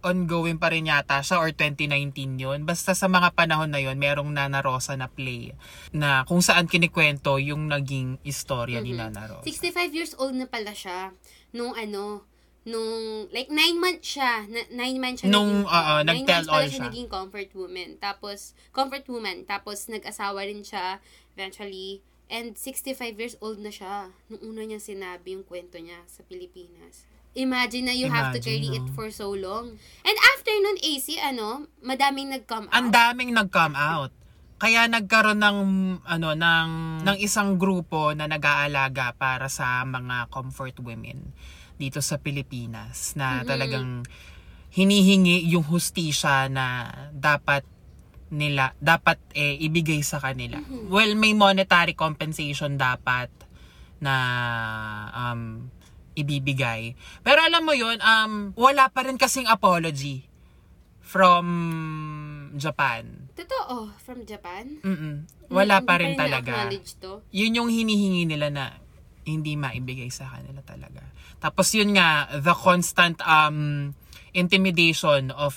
ongoing 0.00 0.56
pa 0.56 0.72
rin 0.72 0.88
yata 0.88 1.20
siya 1.20 1.38
or 1.38 1.52
2019 1.52 2.40
yun. 2.40 2.64
Basta 2.64 2.96
sa 2.96 3.06
mga 3.06 3.36
panahon 3.36 3.68
na 3.68 3.78
yun, 3.78 3.94
merong 3.94 4.32
Nana 4.32 4.58
Rosa 4.58 4.96
na 4.96 5.06
play 5.06 5.52
na 5.92 6.24
kung 6.24 6.40
saan 6.40 6.64
kinikwento 6.64 7.36
yung 7.36 7.68
naging 7.68 8.16
istorya 8.24 8.80
ni 8.80 8.96
Nana 8.96 9.28
Rosa. 9.28 9.44
65 9.44 9.92
years 9.92 10.12
old 10.16 10.32
na 10.32 10.48
pala 10.48 10.72
siya 10.72 11.12
nung 11.52 11.76
ano, 11.76 12.24
nung, 12.68 13.26
like, 13.32 13.48
9 13.48 13.80
months 13.80 14.16
siya. 14.16 14.44
Na, 14.48 14.60
9 14.68 15.00
months 15.00 15.24
siya 15.24 15.30
Nung, 15.32 15.64
naging, 15.64 15.72
oo, 15.72 15.94
nine 16.04 16.06
nag-tell 16.24 16.46
all 16.52 16.64
siya 16.68 16.72
siya. 16.76 16.84
naging 16.92 17.08
comfort 17.08 17.50
woman. 17.56 17.88
Tapos, 17.96 18.52
comfort 18.76 19.06
woman. 19.08 19.48
Tapos, 19.48 19.88
nag-asawa 19.88 20.44
rin 20.44 20.60
siya 20.60 21.00
eventually. 21.32 22.04
And 22.30 22.54
65 22.54 23.18
years 23.18 23.34
old 23.42 23.58
na 23.58 23.74
siya 23.74 24.14
nung 24.30 24.54
una 24.54 24.62
niya 24.62 24.78
sinabi 24.78 25.34
yung 25.34 25.42
kwento 25.42 25.82
niya 25.82 25.98
sa 26.06 26.22
Pilipinas. 26.22 27.08
Imagine 27.34 27.90
na 27.90 27.94
you 27.94 28.06
have 28.10 28.34
to 28.34 28.38
Imagine, 28.38 28.46
carry 28.46 28.68
it 28.78 28.86
no? 28.86 28.94
for 28.94 29.10
so 29.10 29.30
long. 29.34 29.78
And 30.06 30.16
after 30.34 30.50
nun, 30.50 30.78
AC, 30.82 31.18
ano, 31.18 31.66
madaming 31.82 32.30
nag-come 32.30 32.70
out. 32.70 32.74
Ang 32.74 32.88
daming 32.94 33.30
nag-come 33.34 33.74
out. 33.74 34.14
Kaya 34.60 34.84
nagkaroon 34.92 35.40
ng 35.40 35.58
ano 36.04 36.28
ng 36.36 36.70
ng 37.00 37.16
isang 37.16 37.56
grupo 37.56 38.12
na 38.12 38.28
nag-aalaga 38.28 39.16
para 39.16 39.48
sa 39.48 39.80
mga 39.88 40.28
comfort 40.28 40.76
women 40.84 41.32
dito 41.80 42.04
sa 42.04 42.20
Pilipinas 42.20 43.16
na 43.16 43.40
talagang 43.48 44.04
hinihingi 44.70 45.48
yung 45.48 45.64
hustisya 45.64 46.52
na 46.52 46.92
dapat 47.10 47.64
nila 48.30 48.76
dapat 48.78 49.18
eh, 49.34 49.58
ibigay 49.58 50.04
sa 50.06 50.22
kanila. 50.22 50.62
Well, 50.86 51.18
may 51.18 51.34
monetary 51.34 51.98
compensation 51.98 52.78
dapat 52.78 53.32
na 53.98 54.14
um 55.12 55.66
ibibigay. 56.14 56.94
Pero 57.26 57.42
alam 57.42 57.66
mo 57.66 57.74
'yun, 57.74 57.98
um 57.98 58.54
wala 58.54 58.86
pa 58.92 59.02
rin 59.02 59.18
kasing 59.18 59.50
apology 59.50 60.30
from 61.02 61.46
Japan. 62.54 63.34
Totoo, 63.34 63.90
from 63.98 64.22
Japan. 64.22 64.78
Mm-mm. 64.86 65.26
Wala 65.50 65.82
pa 65.82 65.98
rin 65.98 66.14
talaga. 66.14 66.70
to. 67.02 67.26
Yun 67.34 67.58
yung 67.58 67.70
hinihingi 67.70 68.30
nila 68.30 68.46
na 68.54 68.64
hindi 69.26 69.58
maibigay 69.58 70.06
sa 70.14 70.30
kanila 70.30 70.62
talaga. 70.62 71.02
Tapos 71.40 71.72
yun 71.72 71.96
nga, 71.96 72.28
the 72.36 72.52
constant 72.52 73.18
um 73.24 73.92
intimidation 74.36 75.32
of 75.34 75.56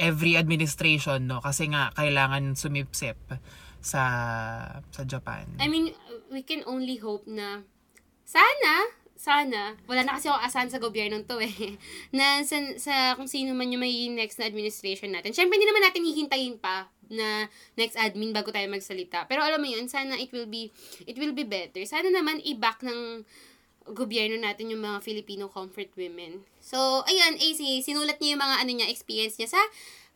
every 0.00 0.36
administration, 0.36 1.28
no? 1.28 1.40
Kasi 1.44 1.68
nga, 1.72 1.92
kailangan 1.92 2.56
sumipsip 2.56 3.16
sa 3.80 4.02
sa 4.92 5.02
Japan. 5.08 5.48
I 5.60 5.68
mean, 5.68 5.96
we 6.28 6.44
can 6.44 6.62
only 6.68 7.00
hope 7.00 7.24
na 7.24 7.64
sana, 8.24 8.92
sana, 9.20 9.76
wala 9.84 10.00
na 10.00 10.16
kasi 10.16 10.32
ako 10.32 10.40
asahan 10.40 10.70
sa 10.72 10.80
gobyernong 10.80 11.28
to 11.28 11.42
eh, 11.44 11.76
na 12.16 12.40
sa, 12.40 12.56
sa 12.80 12.94
kung 13.18 13.28
sino 13.28 13.52
man 13.52 13.68
yung 13.68 13.84
may 13.84 14.08
next 14.08 14.40
na 14.40 14.48
administration 14.48 15.12
natin. 15.12 15.36
Siyempre, 15.36 15.60
hindi 15.60 15.68
naman 15.68 15.84
natin 15.84 16.08
hihintayin 16.08 16.56
pa 16.56 16.88
na 17.10 17.50
next 17.74 17.98
admin 17.98 18.30
bago 18.30 18.54
tayo 18.54 18.70
magsalita. 18.70 19.26
Pero 19.26 19.42
alam 19.42 19.58
mo 19.58 19.66
yun, 19.66 19.90
sana 19.90 20.14
it 20.16 20.30
will 20.30 20.46
be, 20.46 20.70
it 21.04 21.18
will 21.18 21.34
be 21.34 21.42
better. 21.42 21.82
Sana 21.82 22.08
naman 22.08 22.38
i-back 22.46 22.86
ng 22.86 23.26
gobyerno 23.92 24.38
natin 24.38 24.72
yung 24.72 24.82
mga 24.82 25.02
Filipino 25.04 25.50
comfort 25.50 25.92
women. 25.98 26.44
So, 26.62 27.02
ayun, 27.06 27.36
AC, 27.36 27.84
sinulat 27.84 28.18
niya 28.18 28.38
yung 28.38 28.44
mga 28.44 28.56
ano 28.62 28.70
niya, 28.70 28.86
experience 28.90 29.36
niya 29.36 29.50
sa 29.50 29.62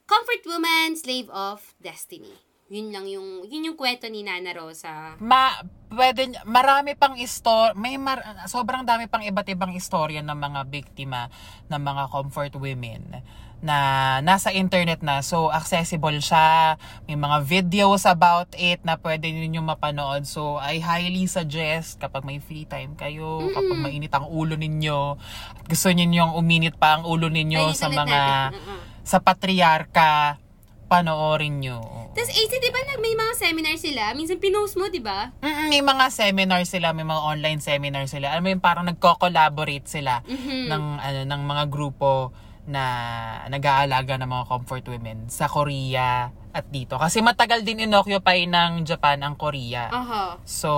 Comfort 0.05 0.45
Woman, 0.45 0.95
Slave 0.99 1.33
of 1.33 1.75
Destiny. 1.81 2.33
Yun 2.73 2.97
lang 2.97 3.07
yung, 3.07 3.45
yun 3.45 3.73
yung 3.73 3.77
kwento 3.77 4.09
ni 4.09 4.25
Nana 4.25 4.57
Rosa. 4.57 5.21
Ma, 5.21 5.53
pwede, 5.93 6.33
marami 6.49 6.97
pang 6.97 7.13
istor, 7.21 7.77
may 7.77 8.01
mar, 8.01 8.25
sobrang 8.49 8.89
dami 8.89 9.05
pang 9.05 9.21
iba't 9.21 9.49
ibang 9.53 9.77
istorya 9.77 10.25
ng 10.25 10.35
mga 10.35 10.61
biktima 10.73 11.29
ng 11.69 11.81
mga 11.81 12.05
comfort 12.09 12.57
women 12.57 13.21
na 13.65 13.79
nasa 14.21 14.53
internet 14.53 15.01
na. 15.01 15.19
So, 15.19 15.49
accessible 15.49 16.21
siya. 16.21 16.77
May 17.03 17.17
mga 17.17 17.41
videos 17.43 18.05
about 18.05 18.53
it 18.53 18.85
na 18.85 18.95
pwede 18.95 19.25
ninyo 19.27 19.59
mapanood. 19.59 20.23
So, 20.25 20.61
I 20.61 20.79
highly 20.79 21.25
suggest 21.27 21.97
kapag 21.97 22.23
may 22.23 22.39
free 22.39 22.65
time 22.65 22.93
kayo, 22.93 23.41
kapag 23.51 23.81
mainit 23.81 24.13
ang 24.13 24.29
ulo 24.29 24.53
ninyo, 24.55 25.17
at 25.57 25.65
gusto 25.65 25.89
ninyong 25.89 26.37
uminit 26.37 26.77
pa 26.77 26.95
ang 26.95 27.09
ulo 27.09 27.27
ninyo 27.27 27.73
Ayun, 27.73 27.75
sa 27.75 27.89
mga. 27.89 28.21
Oo. 28.53 28.77
sa 29.01 29.17
patriarka, 29.19 30.41
panoorin 30.87 31.59
nyo. 31.59 31.81
Tapos, 32.13 32.31
AC, 32.31 32.53
di 32.55 32.71
ba 32.71 32.81
nag 32.85 33.01
may 33.01 33.13
mga 33.13 33.35
seminar 33.35 33.75
sila? 33.75 34.13
Minsan 34.13 34.39
pinost 34.39 34.77
mo, 34.77 34.87
di 34.87 35.01
ba? 35.01 35.33
Mm, 35.41 35.67
may 35.69 35.83
mga 35.83 36.05
seminar 36.09 36.63
sila, 36.63 36.93
may 36.93 37.03
mga 37.03 37.21
online 37.21 37.59
seminar 37.59 38.05
sila. 38.07 38.31
Alam 38.31 38.43
mo 38.43 38.51
yung 38.51 38.63
parang 38.63 38.85
nagko-collaborate 38.85 39.85
sila 39.85 40.21
Mhm. 40.23 40.69
ng 40.69 40.85
ano 40.99 41.21
ng 41.27 41.43
mga 41.43 41.65
grupo 41.67 42.31
na 42.65 42.85
nag-aalaga 43.47 44.17
ng 44.17 44.27
mga 44.27 44.45
comfort 44.47 44.85
women 44.89 45.29
sa 45.29 45.45
Korea 45.47 46.33
at 46.51 46.67
dito. 46.69 46.97
Kasi 46.97 47.21
matagal 47.21 47.61
din 47.61 47.85
inoccupy 47.85 48.47
ng 48.47 48.85
Japan 48.85 49.21
ang 49.21 49.35
Korea. 49.35 49.91
Aha. 49.91 50.41
So, 50.43 50.71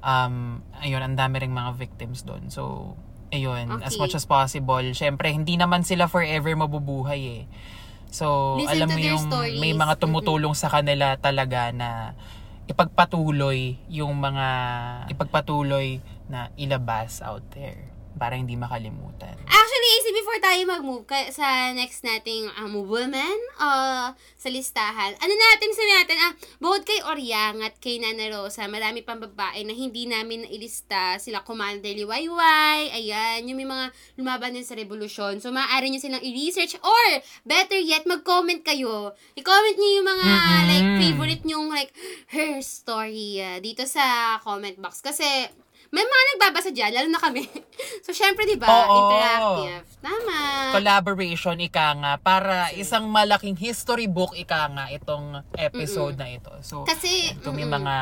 um, 0.00 0.62
ayun, 0.78 1.02
ang 1.02 1.14
dami 1.14 1.40
ring 1.40 1.50
mga 1.50 1.74
victims 1.74 2.22
doon. 2.22 2.46
So, 2.48 2.94
ayun, 3.28 3.82
as 3.82 3.94
Okay. 3.94 4.00
much 4.00 4.14
as 4.14 4.22
possible. 4.24 4.84
Syempre, 4.92 5.30
hindi 5.30 5.58
naman 5.58 5.82
sila 5.82 6.06
forever 6.06 6.54
mabubuhay 6.54 7.42
eh. 7.42 7.44
So, 8.06 8.54
Listen 8.56 8.86
alam 8.86 8.88
mo 8.88 9.00
yung 9.02 9.24
stories. 9.26 9.58
may 9.58 9.74
mga 9.74 9.98
tumutulong 9.98 10.54
sa 10.54 10.70
kanila 10.70 11.18
talaga 11.18 11.74
na 11.74 12.14
ipagpatuloy 12.70 13.78
yung 13.88 14.14
mga 14.16 14.46
ipagpatuloy 15.10 15.98
na 16.26 16.50
ilabas 16.54 17.22
out 17.22 17.42
there 17.50 17.90
para 18.16 18.34
hindi 18.34 18.56
makalimutan. 18.56 19.36
Actually, 19.44 19.90
AC, 19.92 20.06
before 20.10 20.40
tayo 20.40 20.60
mag-move 20.64 21.04
ka- 21.04 21.30
sa 21.30 21.70
next 21.76 22.00
nating 22.00 22.48
um, 22.56 22.80
woman 22.88 23.36
uh, 23.60 24.10
sa 24.16 24.48
listahan, 24.48 25.12
ano 25.20 25.32
natin, 25.36 25.68
sabi 25.76 25.92
natin, 25.92 26.16
ah, 26.24 26.32
bukod 26.56 26.82
kay 26.88 27.00
Oriang 27.04 27.60
at 27.60 27.76
kay 27.76 28.00
Nana 28.00 28.32
Rosa, 28.32 28.64
marami 28.66 29.04
pang 29.04 29.20
babae 29.20 29.62
na 29.62 29.76
hindi 29.76 30.08
namin 30.08 30.48
nailista. 30.48 31.20
Sila 31.20 31.44
Commander 31.44 31.92
Liwayway, 31.92 32.88
ayan, 32.96 33.44
yung 33.44 33.58
may 33.60 33.68
mga 33.68 33.86
lumaban 34.16 34.56
din 34.56 34.64
sa 34.64 34.74
revolusyon. 34.74 35.38
So, 35.38 35.52
maaari 35.52 35.92
nyo 35.92 36.00
silang 36.00 36.24
i-research 36.24 36.80
or, 36.80 37.06
better 37.44 37.78
yet, 37.78 38.08
mag-comment 38.08 38.64
kayo. 38.64 39.12
I-comment 39.36 39.76
nyo 39.76 39.90
yung 40.00 40.08
mga, 40.08 40.30
Mm-mm. 40.32 40.66
like, 40.66 40.88
favorite 40.96 41.44
nyong, 41.44 41.68
like, 41.68 41.92
her 42.32 42.64
story 42.64 43.44
ah, 43.44 43.60
dito 43.60 43.84
sa 43.84 44.36
comment 44.40 44.80
box. 44.80 45.04
Kasi, 45.04 45.26
may 45.96 46.04
mga 46.04 46.24
nagbabasa 46.36 46.70
dyan, 46.76 46.92
lalo 46.92 47.08
na 47.08 47.16
kami. 47.16 47.48
so, 48.04 48.12
syempre, 48.12 48.44
di 48.44 48.60
ba, 48.60 48.68
interactive. 48.68 49.88
Tama. 50.04 50.36
Collaboration, 50.76 51.56
ika 51.56 51.96
nga, 51.96 52.12
para 52.20 52.68
isang 52.76 53.08
malaking 53.08 53.56
history 53.56 54.04
book, 54.04 54.36
ika 54.36 54.68
nga, 54.76 54.92
itong 54.92 55.40
episode 55.56 56.20
na 56.20 56.28
ito. 56.28 56.52
So, 56.60 56.84
Kasi, 56.84 57.32
may 57.48 57.64
mm-mm. 57.64 57.80
mga 57.80 57.96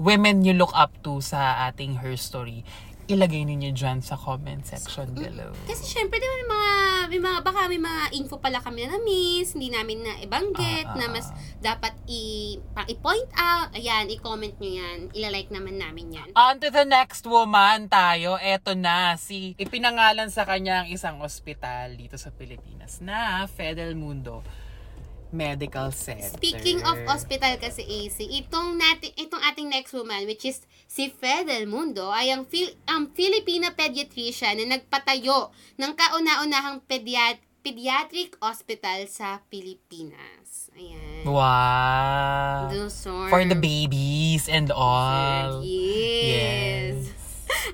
women 0.00 0.40
you 0.40 0.56
look 0.56 0.72
up 0.72 0.96
to 1.04 1.20
sa 1.20 1.68
ating 1.68 2.00
her 2.00 2.16
story, 2.16 2.64
ilagay 3.04 3.44
ninyo 3.44 3.76
dyan 3.76 4.00
sa 4.00 4.16
comment 4.16 4.64
section 4.64 5.12
below. 5.12 5.52
Kasi 5.68 5.84
syempre, 5.84 6.16
di 6.16 6.24
ba, 6.24 6.34
may 6.34 6.48
mga, 6.48 6.72
may 7.12 7.20
mga, 7.20 7.38
baka 7.44 7.60
may 7.68 7.80
mga 7.80 8.02
info 8.16 8.40
pala 8.40 8.58
kami 8.64 8.84
na 8.84 8.96
na-miss, 8.96 9.52
hindi 9.52 9.68
namin 9.68 10.04
na 10.04 10.12
ibanggit, 10.24 10.88
Ah, 10.88 10.92
ah, 10.92 10.98
na 10.98 11.06
mas 11.12 11.28
dapat 11.60 11.92
i, 12.08 12.56
pa, 12.72 12.88
i-point 12.88 13.28
out. 13.36 13.76
Ayan, 13.76 14.08
i-comment 14.08 14.56
nyo 14.56 14.70
yan. 14.72 14.98
Ilalike 15.12 15.52
naman 15.52 15.76
namin 15.76 16.16
yan. 16.16 16.28
On 16.32 16.56
to 16.56 16.72
the 16.72 16.88
next 16.88 17.28
woman 17.28 17.92
tayo. 17.92 18.40
Eto 18.40 18.72
na, 18.72 19.20
si 19.20 19.52
ipinangalan 19.60 20.32
sa 20.32 20.48
kanya 20.48 20.84
ang 20.84 20.88
isang 20.88 21.20
ospital 21.20 21.92
dito 21.96 22.16
sa 22.16 22.32
Pilipinas 22.32 23.04
na 23.04 23.44
Fidel 23.44 23.96
Mundo 23.96 24.40
Medical 25.34 25.90
Center. 25.90 26.38
Speaking 26.38 26.78
of 26.86 27.02
hospital 27.04 27.58
kasi 27.58 27.82
AC, 27.82 28.22
itong 28.22 28.78
natin 28.78 29.10
itong 29.18 29.42
ating 29.42 29.68
next 29.68 29.90
woman 29.90 30.22
which 30.30 30.46
is 30.46 30.62
si 30.86 31.10
Fidel 31.10 31.66
Mundo 31.66 32.14
ay 32.14 32.30
ang 32.30 32.46
Fil- 32.46 32.78
ang 32.86 33.10
Filipina 33.10 33.74
pediatrician 33.74 34.62
na 34.62 34.78
nagpatayo 34.78 35.50
ng 35.76 35.92
kauna-unahang 35.98 36.86
pediat 36.86 37.42
pediatric 37.64 38.36
hospital 38.44 39.08
sa 39.08 39.40
Pilipinas. 39.48 40.68
Ayan. 40.76 41.24
Wow. 41.24 42.68
Dulcor. 42.68 43.32
For 43.32 43.40
the 43.48 43.56
babies 43.56 44.52
and 44.52 44.68
all. 44.68 45.64
Yes. 45.64 47.23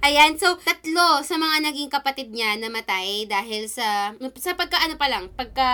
Ayan, 0.00 0.36
so 0.36 0.56
tatlo 0.56 1.20
sa 1.20 1.34
mga 1.34 1.66
naging 1.66 1.90
kapatid 1.90 2.30
niya 2.30 2.56
namatay 2.56 3.26
dahil 3.26 3.66
sa 3.66 4.14
sa 4.36 4.54
pagka 4.54 4.80
ano 4.80 4.94
pa 4.94 5.06
lang, 5.06 5.28
pagka 5.32 5.68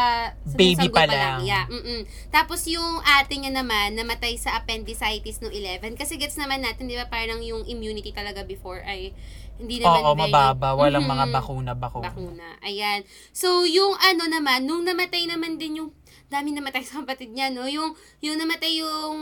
Baby 0.52 0.88
pa 0.88 1.04
lang. 1.04 1.42
Yeah. 1.42 1.66
mm 1.66 2.06
Tapos 2.28 2.64
yung 2.66 3.00
ate 3.02 3.36
niya 3.36 3.52
naman 3.52 3.94
namatay 3.94 4.34
sa 4.36 4.56
appendicitis 4.56 5.38
no 5.38 5.48
11 5.48 5.94
kasi 5.94 6.16
gets 6.16 6.36
naman 6.36 6.60
natin 6.60 6.88
'di 6.88 6.96
ba 6.96 7.06
parang 7.06 7.40
yung 7.40 7.62
immunity 7.64 8.10
talaga 8.10 8.42
before 8.42 8.82
ay 8.82 9.12
hindi 9.56 9.80
naman 9.80 10.04
Oo, 10.04 10.12
very 10.12 10.28
mababa. 10.28 10.76
Walang 10.76 11.08
Mhm. 11.08 11.12
mga 11.16 11.26
bakuna-bakuna. 11.32 12.04
bakuna. 12.12 12.48
Ayan. 12.60 13.00
So, 13.32 13.64
yung 13.64 13.96
ano 13.96 14.28
naman, 14.28 14.68
nung 14.68 14.84
namatay 14.84 15.24
naman 15.24 15.56
din 15.56 15.80
yung 15.80 15.90
dami 16.26 16.50
namatay 16.50 16.82
sa 16.82 17.02
kapatid 17.02 17.30
niya, 17.30 17.54
no? 17.54 17.70
Yung, 17.70 17.94
yung 18.18 18.36
namatay 18.38 18.82
yung 18.82 19.18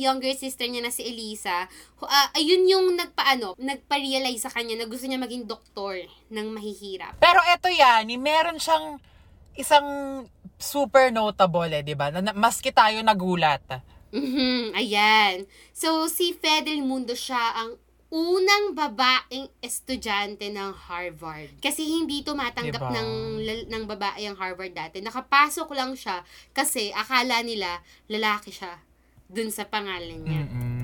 younger 0.00 0.32
sister 0.32 0.64
niya 0.64 0.80
na 0.80 0.92
si 0.92 1.04
Elisa, 1.04 1.68
ah, 2.02 2.28
ayun 2.32 2.64
yung 2.64 2.96
nagpaano, 2.96 3.56
nagpa-realize 3.60 4.48
sa 4.48 4.52
kanya 4.52 4.80
na 4.80 4.88
gusto 4.88 5.04
niya 5.04 5.20
maging 5.20 5.44
doktor 5.44 6.00
ng 6.32 6.46
mahihirap. 6.52 7.20
Pero 7.20 7.40
eto 7.52 7.68
yan, 7.68 8.08
eh, 8.08 8.20
meron 8.20 8.56
siyang 8.56 8.96
isang 9.56 9.88
super 10.56 11.12
notable 11.12 11.68
eh, 11.68 11.84
di 11.84 11.92
ba? 11.92 12.08
Na, 12.08 12.32
maski 12.32 12.72
tayo 12.72 13.00
nagulat. 13.04 13.64
Mhm, 14.16 14.72
ayan. 14.72 15.44
So, 15.76 16.08
si 16.08 16.32
Fidel 16.32 16.80
Mundo 16.80 17.12
siya 17.12 17.52
ang 17.60 17.76
unang 18.16 18.72
babaeng 18.72 19.52
estudyante 19.60 20.48
ng 20.48 20.72
Harvard. 20.88 21.52
Kasi 21.60 21.84
hindi 21.84 22.24
tumatanggap 22.24 22.80
Diba? 22.80 22.96
ng 22.96 23.10
ng 23.68 23.84
babae 23.84 24.24
ang 24.24 24.40
Harvard 24.40 24.72
dati. 24.72 25.04
Nakapasok 25.04 25.68
lang 25.76 25.92
siya 25.92 26.24
kasi 26.56 26.96
akala 26.96 27.44
nila 27.44 27.84
lalaki 28.08 28.48
siya 28.48 28.80
dun 29.28 29.52
sa 29.52 29.68
pangalan 29.68 30.24
niya. 30.24 30.48
Mm-mm. 30.48 30.75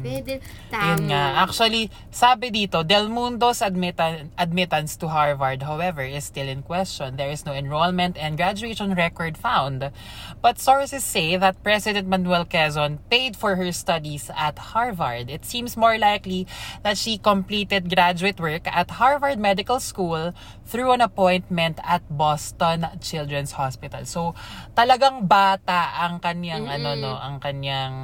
Fidel, 0.00 0.40
tama. 0.72 0.84
Yun 0.84 1.00
nga. 1.12 1.24
Actually, 1.44 1.92
sabi 2.10 2.50
dito, 2.50 2.82
Del 2.82 3.08
Mundo's 3.08 3.60
admitan- 3.60 4.32
admittance 4.36 4.96
to 4.96 5.08
Harvard, 5.08 5.62
however, 5.64 6.02
is 6.02 6.24
still 6.24 6.48
in 6.48 6.64
question. 6.64 7.16
There 7.16 7.30
is 7.30 7.44
no 7.44 7.52
enrollment 7.52 8.16
and 8.16 8.36
graduation 8.36 8.96
record 8.96 9.36
found. 9.36 9.92
But 10.40 10.58
sources 10.58 11.04
say 11.04 11.36
that 11.36 11.62
President 11.62 12.08
Manuel 12.08 12.44
Quezon 12.44 12.98
paid 13.10 13.36
for 13.36 13.56
her 13.56 13.70
studies 13.72 14.30
at 14.32 14.72
Harvard. 14.72 15.28
It 15.28 15.44
seems 15.44 15.76
more 15.76 15.98
likely 15.98 16.48
that 16.82 16.96
she 16.96 17.18
completed 17.20 17.92
graduate 17.92 18.40
work 18.40 18.66
at 18.66 18.96
Harvard 18.96 19.38
Medical 19.38 19.80
School 19.80 20.32
through 20.64 20.92
an 20.92 21.00
appointment 21.00 21.78
at 21.82 22.02
Boston 22.08 22.86
Children's 23.02 23.52
Hospital. 23.58 24.04
So, 24.06 24.34
talagang 24.74 25.26
bata 25.28 25.98
ang 26.00 26.22
kanyang, 26.22 26.70
ano, 26.70 26.94
no, 26.96 27.12
ang 27.18 27.42
kanyang. 27.42 27.94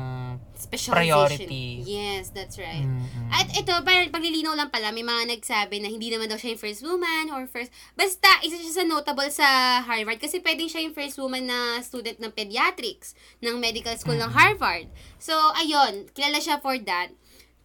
Priority. 0.65 1.85
Yes, 1.85 2.33
that's 2.33 2.57
right. 2.57 2.89
Mm-mm. 2.89 3.29
At 3.29 3.53
ito, 3.53 3.77
parang 3.85 4.09
paglilinaw 4.09 4.57
lang 4.57 4.73
pala, 4.73 4.89
may 4.97 5.05
mga 5.05 5.37
nagsabi 5.37 5.85
na 5.85 5.93
hindi 5.93 6.09
naman 6.09 6.33
daw 6.33 6.41
siya 6.41 6.57
yung 6.57 6.63
first 6.65 6.81
woman 6.81 7.29
or 7.29 7.45
first... 7.45 7.69
Basta, 7.93 8.27
isa 8.41 8.57
siya 8.57 8.81
sa 8.81 8.85
notable 8.89 9.29
sa 9.29 9.83
Harvard 9.85 10.17
kasi 10.17 10.41
pwedeng 10.41 10.73
siya 10.73 10.89
yung 10.89 10.97
first 10.97 11.21
woman 11.21 11.45
na 11.45 11.85
student 11.85 12.17
ng 12.17 12.33
pediatrics 12.33 13.13
ng 13.45 13.61
medical 13.61 13.93
school 14.01 14.17
ng 14.17 14.33
Harvard. 14.33 14.89
So, 15.21 15.37
ayun, 15.61 16.09
kilala 16.17 16.41
siya 16.41 16.57
for 16.65 16.81
that. 16.89 17.13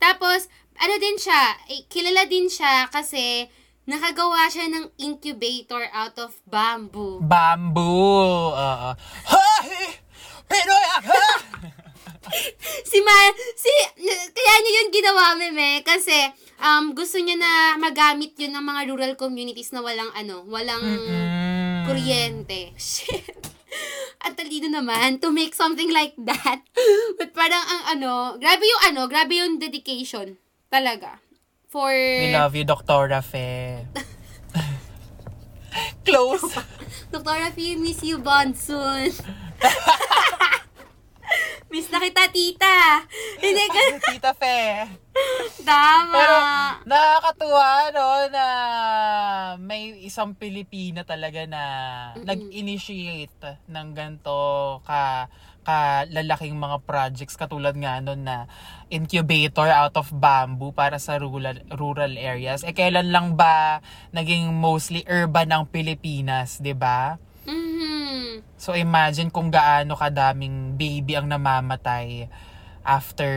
Tapos, 0.01 0.51
ano 0.75 0.95
din 0.99 1.15
siya, 1.15 1.55
eh, 1.71 1.87
kilala 1.87 2.27
din 2.27 2.51
siya 2.51 2.91
kasi 2.91 3.47
nakagawa 3.85 4.49
siya 4.49 4.69
ng 4.69 4.85
incubator 5.01 5.89
out 5.93 6.17
of 6.21 6.37
bamboo. 6.45 7.21
Bamboo. 7.21 8.53
Oo. 8.53 8.91
Hay! 9.29 9.99
Pinoy 10.49 10.85
ako! 10.99 11.19
si 12.89 12.97
Ma, 13.01 13.17
si, 13.57 13.72
kaya 14.32 14.53
niya 14.61 14.72
yun 14.78 14.89
ginawa, 14.93 15.34
meme, 15.34 15.82
kasi 15.82 16.13
um, 16.61 16.93
gusto 16.93 17.17
niya 17.17 17.38
na 17.38 17.51
magamit 17.82 18.38
yun 18.38 18.53
ng 18.53 18.65
mga 18.65 18.82
rural 18.93 19.13
communities 19.17 19.74
na 19.74 19.82
walang 19.82 20.09
ano, 20.13 20.45
walang 20.45 20.82
kuryente. 21.89 22.72
Shit. 22.78 23.49
At 24.22 24.38
talino 24.38 24.69
naman 24.69 25.17
to 25.17 25.34
make 25.34 25.57
something 25.57 25.89
like 25.89 26.13
that. 26.22 26.61
But 27.17 27.34
parang 27.34 27.63
ang 27.65 27.84
ano, 27.97 28.38
grabe 28.38 28.61
yung 28.61 28.84
ano, 28.93 29.01
grabe 29.09 29.41
yung 29.41 29.57
dedication. 29.57 30.38
Talaga. 30.69 31.17
For, 31.72 31.89
We 31.91 32.36
love 32.36 32.53
you, 32.53 32.67
Dr. 32.67 33.07
Fe. 33.24 33.88
Close. 36.05 36.43
Dr. 37.11 37.36
Rafi, 37.47 37.80
miss 37.80 38.03
you, 38.03 38.19
Bonson. 38.19 39.11
Miss 41.72 41.88
na 41.88 42.03
kita, 42.03 42.28
tita. 42.30 43.07
Hindi 43.41 43.65
ka, 43.72 43.82
Tita 44.11 44.32
Fe. 44.36 44.91
tama. 45.63 46.15
Pero 46.15 46.36
nakakatuwa 46.84 47.72
no 47.95 48.07
na 48.32 48.45
may 49.55 50.03
isang 50.03 50.36
Pilipina 50.36 51.07
talaga 51.07 51.47
na 51.47 51.63
nag-initiate 52.19 53.63
ng 53.72 53.88
ganto 53.95 54.80
ka 54.84 55.32
ka 55.61 56.09
lalaking 56.09 56.57
mga 56.57 56.82
projects 56.89 57.38
katulad 57.38 57.78
nga 57.78 58.01
nun 58.01 58.26
na 58.26 58.49
incubator 58.89 59.69
out 59.69 59.93
of 59.93 60.09
bamboo 60.09 60.74
para 60.74 60.97
sa 60.97 61.22
rural 61.22 61.61
rural 61.78 62.17
areas. 62.17 62.65
Eh 62.65 62.74
kailan 62.74 63.13
lang 63.13 63.38
ba 63.38 63.80
naging 64.09 64.51
mostly 64.57 65.05
urban 65.05 65.53
ang 65.53 65.69
Pilipinas, 65.69 66.57
'di 66.59 66.74
ba? 66.74 67.22
Mhm. 67.45 68.45
So 68.61 68.77
imagine 68.77 69.33
kung 69.33 69.49
gaano 69.49 69.97
kadaming 69.97 70.77
baby 70.77 71.17
ang 71.17 71.29
namamatay 71.29 72.29
after 72.81 73.29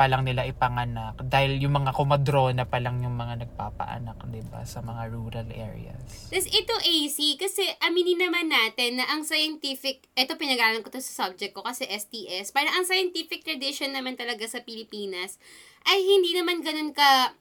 pa 0.00 0.08
lang 0.08 0.24
nila 0.24 0.48
ipanganak 0.48 1.20
dahil 1.28 1.60
yung 1.60 1.76
mga 1.76 1.92
kumadrona 1.92 2.64
pa 2.64 2.80
lang 2.80 3.04
yung 3.04 3.20
mga 3.20 3.44
nagpapaanak 3.44 4.16
'di 4.24 4.40
ba 4.48 4.64
sa 4.64 4.80
mga 4.80 5.12
rural 5.12 5.48
areas. 5.52 6.32
Tapos 6.32 6.48
ito 6.48 6.72
AC, 6.72 7.36
kasi 7.36 7.64
aminin 7.84 8.16
naman 8.16 8.48
natin 8.48 8.96
na 9.00 9.04
ang 9.12 9.28
scientific, 9.28 10.08
ito 10.16 10.32
pinag-aralan 10.40 10.80
ko 10.80 10.88
to 10.88 11.04
sa 11.04 11.28
subject 11.28 11.52
ko 11.52 11.60
kasi 11.60 11.84
STS, 11.84 12.52
parang 12.52 12.72
ang 12.80 12.88
scientific 12.88 13.44
tradition 13.44 13.92
naman 13.92 14.16
talaga 14.16 14.48
sa 14.48 14.64
Pilipinas 14.64 15.36
ay 15.84 16.00
hindi 16.00 16.32
naman 16.32 16.64
ganun 16.64 16.96
ka 16.96 17.36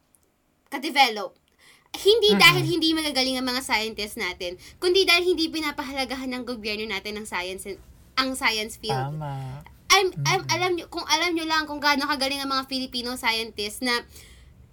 ka-develop. 0.67 1.46
Hindi 1.97 2.37
dahil 2.37 2.63
hindi 2.63 2.93
magagaling 2.93 3.41
ang 3.41 3.47
mga 3.49 3.61
scientists 3.65 4.17
natin, 4.21 4.55
kundi 4.77 5.03
dahil 5.03 5.33
hindi 5.33 5.49
pinapahalagahan 5.49 6.29
ng 6.29 6.43
gobyerno 6.45 6.85
natin 6.85 7.17
ang 7.17 7.25
science 7.25 7.65
ang 8.17 8.33
science 8.33 8.77
field. 8.81 9.17
Tama. 9.17 9.61
I'm, 9.87 10.13
I'm, 10.27 10.43
alam 10.51 10.71
nyo, 10.77 10.85
kung 10.91 11.05
alam 11.07 11.31
nyo 11.33 11.45
lang 11.47 11.63
kung 11.65 11.79
gaano 11.79 12.05
kagaling 12.05 12.43
ang 12.43 12.51
mga 12.51 12.67
Filipino 12.67 13.15
scientists 13.15 13.81
na 13.81 14.03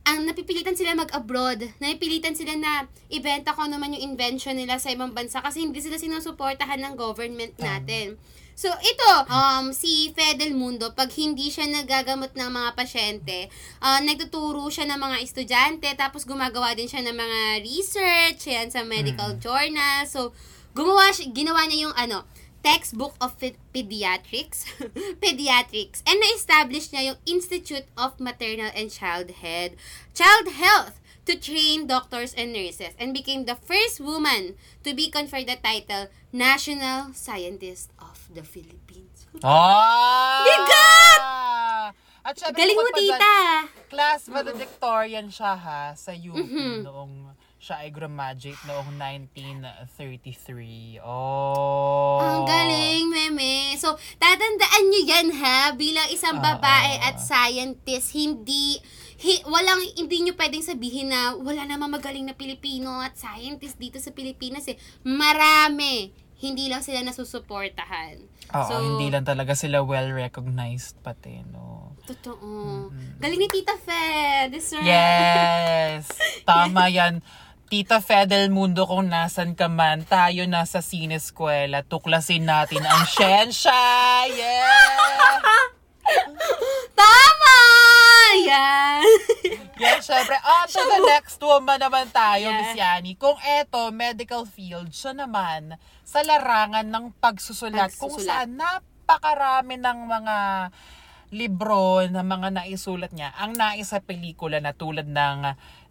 ang 0.04 0.28
napipilitan 0.28 0.76
sila 0.76 0.92
mag-abroad, 0.92 1.64
napipilitan 1.80 2.36
sila 2.36 2.52
na 2.60 2.84
ibenta 3.08 3.56
ko 3.56 3.64
naman 3.64 3.96
yung 3.96 4.12
invention 4.12 4.52
nila 4.52 4.76
sa 4.76 4.92
ibang 4.92 5.16
bansa 5.16 5.40
kasi 5.40 5.64
hindi 5.64 5.80
sila 5.80 5.96
sinusuportahan 5.96 6.76
ng 6.76 6.94
government 7.00 7.56
natin. 7.56 8.20
So, 8.54 8.70
ito, 8.70 9.10
um, 9.26 9.74
si 9.74 10.14
Fedel 10.14 10.54
Mundo, 10.54 10.94
pag 10.94 11.10
hindi 11.18 11.50
siya 11.50 11.66
nagagamot 11.66 12.38
ng 12.38 12.50
mga 12.54 12.70
pasyente, 12.78 13.50
uh, 13.82 13.98
nagtuturo 13.98 14.70
siya 14.70 14.86
ng 14.86 15.00
mga 15.02 15.16
estudyante, 15.26 15.90
tapos 15.98 16.22
gumagawa 16.22 16.70
din 16.78 16.86
siya 16.86 17.02
ng 17.02 17.18
mga 17.18 17.40
research, 17.66 18.46
yan, 18.46 18.70
sa 18.70 18.86
medical 18.86 19.34
journal. 19.42 20.06
So, 20.06 20.30
gumawa 20.70 21.10
siya, 21.10 21.34
ginawa 21.34 21.66
niya 21.66 21.90
yung 21.90 21.96
ano, 21.98 22.22
textbook 22.64 23.12
of 23.20 23.36
Pe- 23.36 23.60
pediatrics 23.76 24.64
pediatrics 25.22 26.00
and 26.08 26.16
na-establish 26.16 26.88
niya 26.90 27.12
yung 27.12 27.18
Institute 27.28 27.84
of 27.92 28.16
Maternal 28.16 28.72
and 28.72 28.88
Child 28.88 29.44
Head 29.44 29.76
Child 30.16 30.48
Health 30.56 30.96
to 31.28 31.36
train 31.36 31.86
doctors 31.86 32.32
and 32.32 32.52
nurses 32.52 32.96
and 32.96 33.12
became 33.12 33.44
the 33.44 33.56
first 33.56 34.00
woman 34.00 34.56
to 34.84 34.92
be 34.92 35.12
conferred 35.12 35.48
the 35.48 35.56
title 35.60 36.08
National 36.32 37.12
Scientist 37.12 37.92
the 38.34 38.42
Philippines. 38.42 39.30
Ah! 39.40 40.42
Bigat! 40.42 41.22
At 42.24 42.34
syempre, 42.34 42.56
Galing 42.56 42.74
mo, 42.74 42.90
tita! 42.90 43.36
Class 43.86 44.26
valedictorian 44.26 45.28
siya 45.28 45.52
ha 45.54 45.92
sa 45.92 46.10
UP 46.10 46.34
Mhm. 46.34 46.82
noong 46.82 47.30
siya 47.60 47.80
ay 47.80 47.88
graduate 47.88 48.60
noong 48.64 48.96
1933. 48.96 51.00
Oh. 51.00 52.20
Ang 52.20 52.44
galing, 52.44 53.08
meme. 53.08 53.76
So, 53.76 53.96
tatandaan 54.16 54.82
nyo 54.84 55.00
yan, 55.02 55.26
ha? 55.36 55.72
Bilang 55.72 56.08
isang 56.08 56.40
Ah, 56.40 56.56
babae 56.56 57.00
ah. 57.00 57.08
at 57.08 57.16
scientist, 57.18 58.12
hindi, 58.12 58.76
hi, 59.16 59.40
walang, 59.44 59.80
hindi 59.96 60.16
nyo 60.24 60.32
pwedeng 60.36 60.60
sabihin 60.60 61.08
na 61.08 61.32
wala 61.34 61.64
namang 61.64 61.92
magaling 61.92 62.24
na 62.24 62.32
Pilipino 62.32 63.00
at 63.00 63.16
scientist 63.16 63.76
dito 63.76 63.96
sa 63.96 64.12
Pilipinas, 64.12 64.64
eh. 64.68 64.76
Marami. 65.00 66.23
Hindi 66.44 66.68
lang 66.68 66.84
sila 66.84 67.00
nasusuportahan. 67.00 68.20
Oo, 68.52 68.68
So, 68.68 68.74
hindi 68.84 69.08
lang 69.08 69.24
talaga 69.24 69.56
sila 69.56 69.80
well-recognized 69.80 71.00
pati, 71.00 71.40
no? 71.48 71.96
Totoo. 72.04 72.92
Galing 73.16 73.40
ni 73.40 73.48
Tita 73.48 73.80
Fe. 73.80 74.04
Deserve. 74.52 74.84
Yes! 74.84 76.04
Tama 76.44 76.92
yan. 76.92 77.24
Tita 77.64 77.98
Fedel 77.98 78.52
Mundo, 78.52 78.84
kung 78.84 79.08
nasan 79.08 79.56
ka 79.56 79.72
man, 79.72 80.04
tayo 80.04 80.44
nasa 80.44 80.84
sineskwela, 80.84 81.80
tuklasin 81.80 82.44
natin 82.44 82.84
ang 82.84 83.08
siyensya! 83.16 83.72
Yeah! 84.28 85.00
Tama! 86.92 87.56
Yan. 88.42 89.02
Yan, 89.76 90.00
syempre. 90.06 90.36
On 90.38 90.64
to 90.66 90.80
the 90.80 91.00
next 91.06 91.38
woman 91.38 91.78
naman 91.78 92.08
tayo, 92.10 92.44
Yeah. 92.44 92.58
Miss 92.58 92.74
Yani. 92.74 93.10
Kung 93.14 93.36
eto, 93.40 93.88
medical 93.90 94.44
field, 94.44 94.90
siya 94.90 95.12
naman 95.12 95.74
sa 96.02 96.20
larangan 96.20 96.84
ng 96.84 97.14
pagsusulat, 97.16 97.94
kung 97.94 98.12
Pagsusulat. 98.12 98.46
saan 98.46 98.50
napakarami 98.54 99.76
ng 99.76 99.98
mga 100.04 100.36
libro 101.30 101.98
na 102.06 102.22
mga 102.22 102.48
naisulat 102.52 103.10
niya. 103.10 103.34
Ang 103.34 103.54
naisa 103.54 103.98
pelikula 103.98 104.58
na 104.58 104.70
tulad 104.70 105.04
ng 105.04 105.38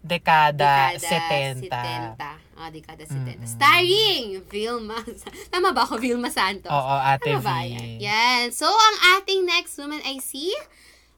Dekada, 0.00 0.92
70. 0.96 1.64
70. 1.64 2.12
Ah, 2.54 2.68
dekada 2.68 3.02
70. 3.02 3.40
Starring 3.46 4.44
Vilma. 4.46 5.00
Tama 5.48 5.72
ba 5.72 5.82
ako, 5.82 5.96
Vilma 5.96 6.28
Santos? 6.28 6.68
Oo, 6.68 6.94
Ate 6.94 7.32
Tama 7.32 7.40
V. 7.40 7.42
ba 7.42 7.58
yan? 7.60 7.98
Yan. 7.98 8.44
So, 8.52 8.68
ang 8.68 8.96
ating 9.16 9.42
next 9.42 9.74
woman 9.74 10.00
ay 10.00 10.20
si 10.20 10.52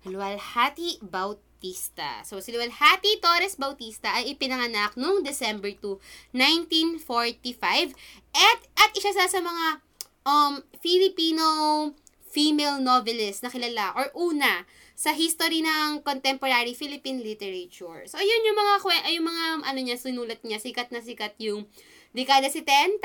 Lualhati 0.07 1.02
Bautista. 1.02 2.22
So, 2.22 2.38
si 2.38 2.54
Lualhati 2.54 3.18
Torres 3.18 3.59
Bautista 3.59 4.14
ay 4.14 4.38
ipinanganak 4.38 4.94
noong 4.94 5.26
December 5.26 5.74
2, 5.74 5.98
1945. 6.32 7.92
At, 8.32 8.59
at 8.78 8.90
isa 8.94 9.11
sa, 9.12 9.26
sa 9.26 9.40
mga 9.42 9.66
um, 10.26 10.62
Filipino 10.78 11.46
female 12.36 12.84
novelist 12.84 13.40
na 13.40 13.48
kilala 13.48 13.96
or 13.96 14.12
una 14.12 14.68
sa 14.92 15.12
history 15.16 15.64
ng 15.64 16.04
contemporary 16.04 16.72
Philippine 16.76 17.20
literature. 17.20 18.04
So, 18.09 18.20
ayun 18.20 18.48
yung 18.48 18.59
mga, 18.61 18.74
yung 19.12 19.26
mga, 19.28 19.44
ano 19.64 19.78
niya, 19.80 19.96
sinulat 19.96 20.40
niya, 20.44 20.61
sikat 20.61 20.92
na 20.92 21.00
sikat 21.00 21.36
yung 21.40 21.68
Dekada 22.16 22.48
70, 22.48 22.96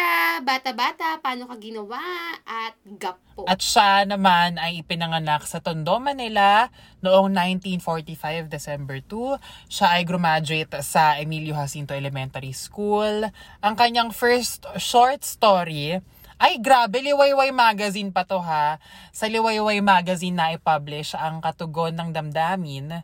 Bata-Bata, 0.48 1.20
Paano 1.20 1.44
Ka 1.44 1.60
Ginawa, 1.60 2.00
at 2.48 2.80
Gapo. 2.96 3.44
At 3.44 3.60
siya 3.60 4.08
naman 4.08 4.56
ay 4.56 4.88
ipinanganak 4.88 5.44
sa 5.44 5.60
Tondo, 5.60 6.00
Manila 6.00 6.72
noong 7.04 7.28
1945, 7.60 8.48
December 8.48 9.04
2. 9.04 9.36
Siya 9.68 10.00
ay 10.00 10.08
graduate 10.08 10.80
sa 10.80 11.20
Emilio 11.20 11.60
Jacinto 11.60 11.92
Elementary 11.92 12.56
School. 12.56 13.28
Ang 13.60 13.76
kanyang 13.76 14.16
first 14.16 14.64
short 14.80 15.28
story 15.28 16.00
ay 16.40 16.64
grabe, 16.64 17.04
Liwayway 17.04 17.52
Magazine 17.52 18.16
pa 18.16 18.24
to 18.24 18.40
ha. 18.40 18.80
Sa 19.12 19.28
Liwayway 19.28 19.84
Magazine 19.84 20.40
na 20.40 20.56
i-publish 20.56 21.20
ang 21.20 21.44
Katugon 21.44 22.00
ng 22.00 22.16
Damdamin 22.16 23.04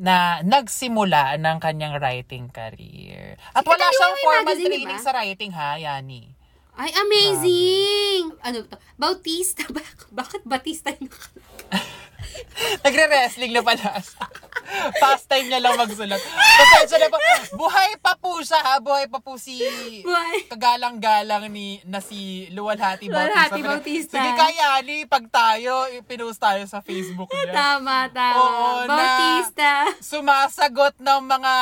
na 0.00 0.40
nagsimula 0.40 1.36
ng 1.36 1.56
kanyang 1.60 2.00
writing 2.00 2.48
career. 2.48 3.36
At 3.52 3.68
wala 3.68 3.76
Liwayway 3.84 3.96
siyang 4.00 4.16
formal 4.24 4.56
training 4.56 4.88
ba? 4.88 5.04
sa 5.04 5.12
writing 5.12 5.52
ha, 5.52 5.76
Yani. 5.76 6.22
Ay, 6.80 6.90
amazing! 6.96 8.32
Ano 8.40 8.64
to? 8.64 8.80
Bautista? 8.96 9.68
Bak- 9.68 10.08
bakit 10.24 10.40
Batista 10.48 10.88
yung 10.96 11.12
Nagre-wrestling 12.84 13.52
na 13.52 13.62
pala. 13.62 14.00
Pastime 14.96 15.50
niya 15.50 15.58
lang 15.58 15.74
magsulat. 15.74 16.20
Pasensya 16.22 16.98
na 16.98 17.08
po. 17.10 17.18
Buhay 17.58 17.98
pa 17.98 18.14
po 18.14 18.38
siya 18.38 18.60
ha. 18.60 18.74
Buhay 18.78 19.10
pa 19.10 19.18
po 19.18 19.34
si 19.34 19.58
Buhay. 20.06 20.46
kagalang-galang 20.46 21.50
ni 21.50 21.82
na 21.84 21.98
si 21.98 22.46
Luwalhati 22.50 23.10
Bautista. 23.10 23.26
Luwalhati 23.26 23.60
Bautista. 23.60 24.14
Sige 24.14 24.30
kaya 24.30 24.78
ni 24.86 25.04
pag 25.04 25.26
tayo, 25.26 25.90
pinost 26.06 26.38
tayo 26.38 26.62
sa 26.64 26.78
Facebook 26.80 27.28
niya. 27.28 27.50
Tama, 27.52 28.06
tama. 28.14 28.38
Oo, 28.38 28.68
na- 28.84 28.90
Bautista. 28.90 29.70
Sumasagot 29.98 30.94
ng 31.02 31.20
mga 31.20 31.54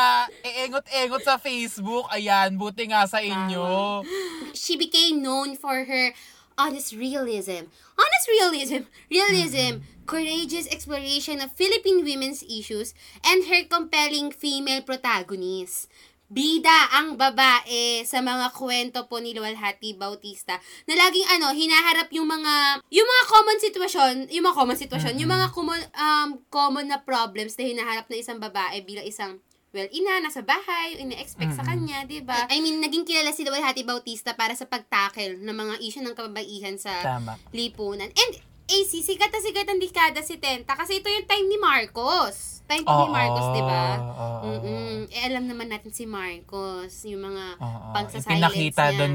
eengot-engot 0.44 1.22
sa 1.24 1.40
Facebook. 1.40 2.04
Ayan, 2.12 2.60
buti 2.60 2.92
nga 2.92 3.08
sa 3.08 3.24
inyo. 3.24 4.04
She 4.52 4.76
became 4.76 5.24
known 5.24 5.56
for 5.56 5.88
her 5.88 6.12
honest 6.58 6.92
realism. 6.92 7.70
Honest 7.94 8.26
realism, 8.28 8.82
realism, 9.10 9.86
courageous 10.04 10.66
exploration 10.68 11.40
of 11.40 11.54
Philippine 11.54 12.02
women's 12.04 12.42
issues, 12.42 12.92
and 13.24 13.46
her 13.46 13.64
compelling 13.70 14.34
female 14.34 14.82
protagonist. 14.82 15.86
Bida 16.28 16.92
ang 16.92 17.16
babae 17.16 18.04
sa 18.04 18.20
mga 18.20 18.52
kwento 18.52 19.08
po 19.08 19.16
ni 19.16 19.32
Luwalhati 19.32 19.96
Bautista 19.96 20.60
na 20.84 20.92
laging 20.92 21.24
ano, 21.40 21.56
hinaharap 21.56 22.12
yung 22.12 22.28
mga 22.28 22.84
yung 22.92 23.08
mga 23.08 23.24
common 23.32 23.56
sitwasyon, 23.56 24.14
yung 24.28 24.44
mga 24.44 24.58
common 24.60 24.76
sitwasyon, 24.76 25.16
yung 25.16 25.32
mga 25.32 25.48
common 25.56 25.80
um 25.96 26.36
common 26.52 26.92
na 26.92 27.00
problems 27.00 27.56
na 27.56 27.64
hinaharap 27.64 28.12
ng 28.12 28.20
isang 28.20 28.36
babae 28.36 28.84
bilang 28.84 29.08
isang 29.08 29.40
well, 29.70 29.88
ina, 29.90 30.24
nasa 30.24 30.40
bahay, 30.40 30.96
ina-expect 30.96 31.52
sa 31.52 31.64
kanya, 31.64 32.04
di 32.04 32.24
ba? 32.24 32.48
I 32.48 32.58
mean, 32.58 32.80
naging 32.80 33.04
kilala 33.04 33.30
si 33.30 33.44
Luwalhati 33.44 33.84
Bautista 33.84 34.32
para 34.32 34.56
sa 34.56 34.64
pagtackle 34.64 35.36
ng 35.38 35.52
mga 35.52 35.74
issue 35.80 36.00
ng 36.00 36.16
kababaihan 36.16 36.80
sa 36.80 36.92
Tama. 37.04 37.36
lipunan. 37.52 38.08
And, 38.08 38.32
AC, 38.68 39.00
sikat 39.00 39.32
na 39.32 39.40
sikat 39.40 39.64
ang 39.64 39.80
dekada 39.80 40.20
70 40.20 40.68
kasi 40.68 41.00
ito 41.00 41.08
yung 41.08 41.24
time 41.24 41.46
ni 41.48 41.56
Marcos. 41.56 42.60
Time 42.68 42.84
po 42.84 43.08
ni 43.08 43.08
Marcos, 43.08 43.46
di 43.56 43.64
ba? 43.64 43.84
oo. 43.96 44.44
Mm-mm. 44.44 44.96
Eh, 45.08 45.24
alam 45.24 45.48
naman 45.48 45.72
natin 45.72 45.88
si 45.88 46.04
Marcos, 46.04 47.00
yung 47.08 47.24
mga 47.24 47.56
Oo. 47.56 47.88
pagsasilence 47.96 48.28
Pinakita 48.28 48.84
niya. 48.92 48.98
doon, 49.00 49.14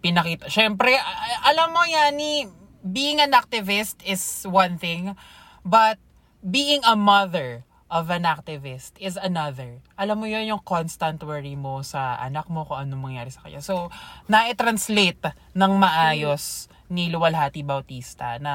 pinakita. 0.00 0.48
A- 0.48 1.52
alam 1.52 1.68
mo 1.76 1.84
yani, 1.84 2.48
being 2.80 3.20
an 3.20 3.36
activist 3.36 4.00
is 4.08 4.48
one 4.48 4.80
thing, 4.80 5.12
but 5.60 6.00
being 6.40 6.80
a 6.88 6.96
mother 6.96 7.67
of 7.88 8.12
an 8.12 8.28
activist 8.28 8.96
is 9.00 9.16
another. 9.16 9.80
Alam 9.96 10.24
mo 10.24 10.26
yun 10.28 10.44
yung 10.44 10.62
constant 10.64 11.20
worry 11.24 11.56
mo 11.56 11.80
sa 11.80 12.20
anak 12.20 12.48
mo 12.52 12.68
kung 12.68 12.84
ano 12.84 13.00
mangyari 13.00 13.32
sa 13.32 13.44
kanya. 13.44 13.64
So, 13.64 13.88
na-translate 14.28 15.32
ng 15.56 15.72
maayos 15.76 16.68
ni 16.88 17.12
Luwalhati 17.12 17.64
Bautista 17.64 18.36
na 18.40 18.54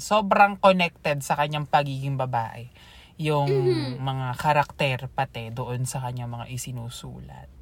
sobrang 0.00 0.56
connected 0.60 1.20
sa 1.20 1.36
kanyang 1.36 1.68
pagiging 1.68 2.16
babae 2.16 2.68
yung 3.14 3.46
mga 4.02 4.34
karakter 4.34 5.06
pati 5.06 5.54
doon 5.54 5.86
sa 5.86 6.02
kanyang 6.02 6.34
mga 6.34 6.50
isinusulat. 6.50 7.53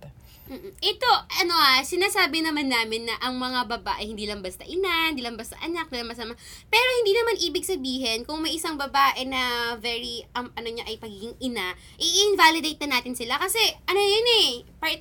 Ito, 0.83 1.11
ano 1.41 1.55
ah, 1.55 1.81
sinasabi 1.81 2.43
naman 2.43 2.67
namin 2.67 3.07
na 3.07 3.15
ang 3.23 3.39
mga 3.39 3.71
babae 3.79 4.05
hindi 4.05 4.27
lang 4.27 4.43
basta 4.43 4.67
ina, 4.67 5.09
hindi 5.09 5.23
lang 5.23 5.39
basta 5.39 5.55
anak, 5.63 5.89
hindi 5.89 6.03
lang 6.03 6.11
basta 6.11 6.27
Pero 6.69 6.89
hindi 7.01 7.13
naman 7.15 7.35
ibig 7.41 7.65
sabihin 7.65 8.27
kung 8.27 8.43
may 8.43 8.59
isang 8.59 8.75
babae 8.75 9.23
na 9.25 9.75
very, 9.79 10.27
um, 10.35 10.51
ano 10.53 10.69
niya 10.69 10.85
ay 10.91 10.99
pagiging 10.99 11.39
ina, 11.41 11.73
i-invalidate 11.97 12.83
na 12.85 12.99
natin 12.99 13.15
sila. 13.15 13.39
Kasi, 13.39 13.63
ano 13.87 14.01
yun 14.03 14.29
eh, 14.45 14.51
part, 14.83 15.01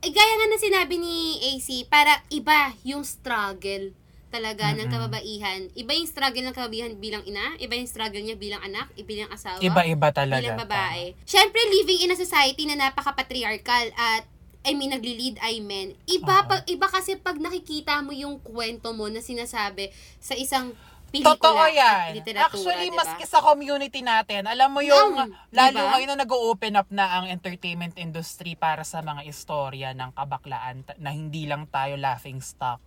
eh, 0.00 0.10
gaya 0.10 0.32
nga 0.40 0.46
na 0.48 0.58
sinabi 0.58 0.94
ni 0.96 1.36
AC, 1.54 1.84
para 1.86 2.24
iba 2.32 2.72
yung 2.82 3.04
struggle 3.04 3.92
talaga 4.30 4.70
ng 4.72 4.86
Mm-mm. 4.86 4.94
kababaihan. 4.94 5.60
Iba 5.74 5.92
yung 5.92 6.08
struggle 6.08 6.46
ng 6.46 6.56
kababaihan 6.56 6.94
bilang 6.96 7.26
ina, 7.26 7.58
iba 7.58 7.74
yung 7.74 7.90
struggle 7.90 8.22
niya 8.22 8.38
bilang 8.38 8.62
anak, 8.62 8.88
iba 8.94 9.06
bilang 9.06 9.30
asawa 9.30 9.58
Iba-iba 9.58 10.08
talaga. 10.14 10.40
bilang 10.40 10.62
babae. 10.64 11.18
Siyempre, 11.26 11.60
living 11.68 12.06
in 12.06 12.14
a 12.14 12.18
society 12.18 12.64
na 12.64 12.78
napaka-patriarchal 12.78 13.90
at 13.98 14.24
I 14.60 14.76
mean, 14.76 14.92
nagli-lead 14.92 15.40
ay 15.40 15.64
men. 15.64 15.96
Iba, 16.04 16.44
Oo. 16.44 16.48
pag, 16.52 16.60
iba 16.68 16.84
kasi 16.84 17.16
pag 17.16 17.40
nakikita 17.40 18.04
mo 18.04 18.12
yung 18.12 18.36
kwento 18.44 18.92
mo 18.92 19.08
na 19.08 19.24
sinasabi 19.24 19.88
sa 20.20 20.36
isang 20.36 20.76
pelikula 21.10 21.34
Totoo 21.34 21.58
at 21.60 21.72
yan. 21.72 22.06
literatura, 22.16 22.46
Actually, 22.46 22.86
diba? 22.86 22.98
maski 22.98 23.24
sa 23.24 23.38
community 23.40 24.00
natin, 24.00 24.46
alam 24.46 24.70
mo 24.70 24.80
yung, 24.80 25.18
Mm, 25.20 25.34
lalo 25.50 25.76
diba? 25.76 25.90
ngayon 25.92 26.08
na 26.08 26.18
nag-open 26.18 26.74
up 26.74 26.88
na 26.88 27.04
ang 27.12 27.26
entertainment 27.26 27.94
industry 27.96 28.54
para 28.54 28.80
sa 28.82 28.98
mga 29.00 29.26
istorya 29.26 29.90
ng 29.92 30.10
kabaklaan 30.12 30.86
na 30.96 31.10
hindi 31.10 31.44
lang 31.44 31.66
tayo 31.66 31.94
laughing 31.94 32.38
stock. 32.38 32.80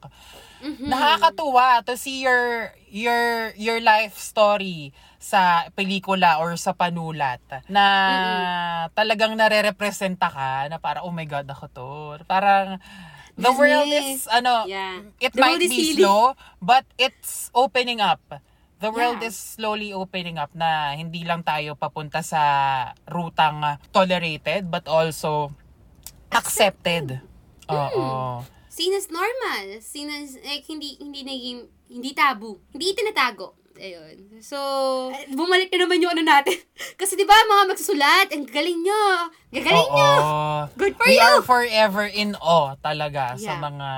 Mhm. 0.59 0.87
Nakakatuwa 0.87 1.83
to 1.83 1.93
see 1.93 2.23
your 2.23 2.71
your 2.87 3.51
your 3.55 3.79
life 3.79 4.15
story 4.15 4.89
sa 5.17 5.67
pelikula 5.71 6.37
or 6.37 6.55
sa 6.55 6.71
panulat 6.71 7.39
na 7.67 7.85
talagang 8.91 9.33
nare-representa 9.33 10.27
ka 10.27 10.67
na 10.67 10.77
para 10.77 11.01
oh 11.01 11.11
my 11.11 11.23
god 11.23 11.43
ako 11.45 11.65
to. 11.67 11.89
Parang 12.23 12.79
the 13.35 13.49
Yes, 13.49 13.57
world 13.57 13.91
is 13.91 14.19
ano 14.27 14.65
Yeah. 14.65 15.01
it 15.19 15.33
The 15.33 15.41
might 15.41 15.59
be 15.59 15.69
healing. 15.69 16.05
slow 16.05 16.21
but 16.61 16.85
it's 16.97 17.49
opening 17.53 17.97
up. 17.99 18.21
The 18.77 18.91
world 18.91 19.23
Yeah. 19.23 19.31
is 19.31 19.39
slowly 19.39 19.95
opening 19.95 20.35
up 20.35 20.51
na 20.51 20.91
hindi 20.91 21.23
lang 21.23 21.39
tayo 21.41 21.73
papunta 21.73 22.19
sa 22.19 22.41
rutang 23.07 23.63
tolerated 23.89 24.67
but 24.67 24.83
also 24.85 25.55
accepted. 26.29 27.23
Oo. 27.69 28.43
Seen 28.67 28.91
as 28.91 29.07
normal. 29.07 29.79
Seen 29.79 30.09
as, 30.09 30.35
like, 30.41 30.65
hindi, 30.65 30.97
hindi 30.97 31.21
naging, 31.21 31.59
hindi 31.87 32.11
tabu. 32.11 32.57
Hindi 32.73 32.91
itinatago. 32.91 33.53
Ayun. 33.73 34.37
So, 34.39 34.57
bumalik 35.33 35.73
na 35.73 35.85
naman 35.85 35.97
yung 35.97 36.13
ano 36.13 36.21
natin. 36.21 36.53
Kasi 36.99 37.17
di 37.17 37.25
ba 37.25 37.33
mga 37.33 37.73
magsusulat, 37.73 38.27
ang 38.29 38.45
galing 38.45 38.79
nyo. 38.85 39.03
Gagaling 39.49 39.89
Oo. 39.89 39.97
nyo. 39.97 40.11
Good 40.77 40.93
for 40.93 41.05
We 41.09 41.17
you. 41.17 41.23
are 41.23 41.41
forever 41.41 42.05
in 42.05 42.37
awe 42.37 42.77
talaga 42.77 43.33
sa 43.35 43.57
Yeah. 43.57 43.61
mga 43.61 43.89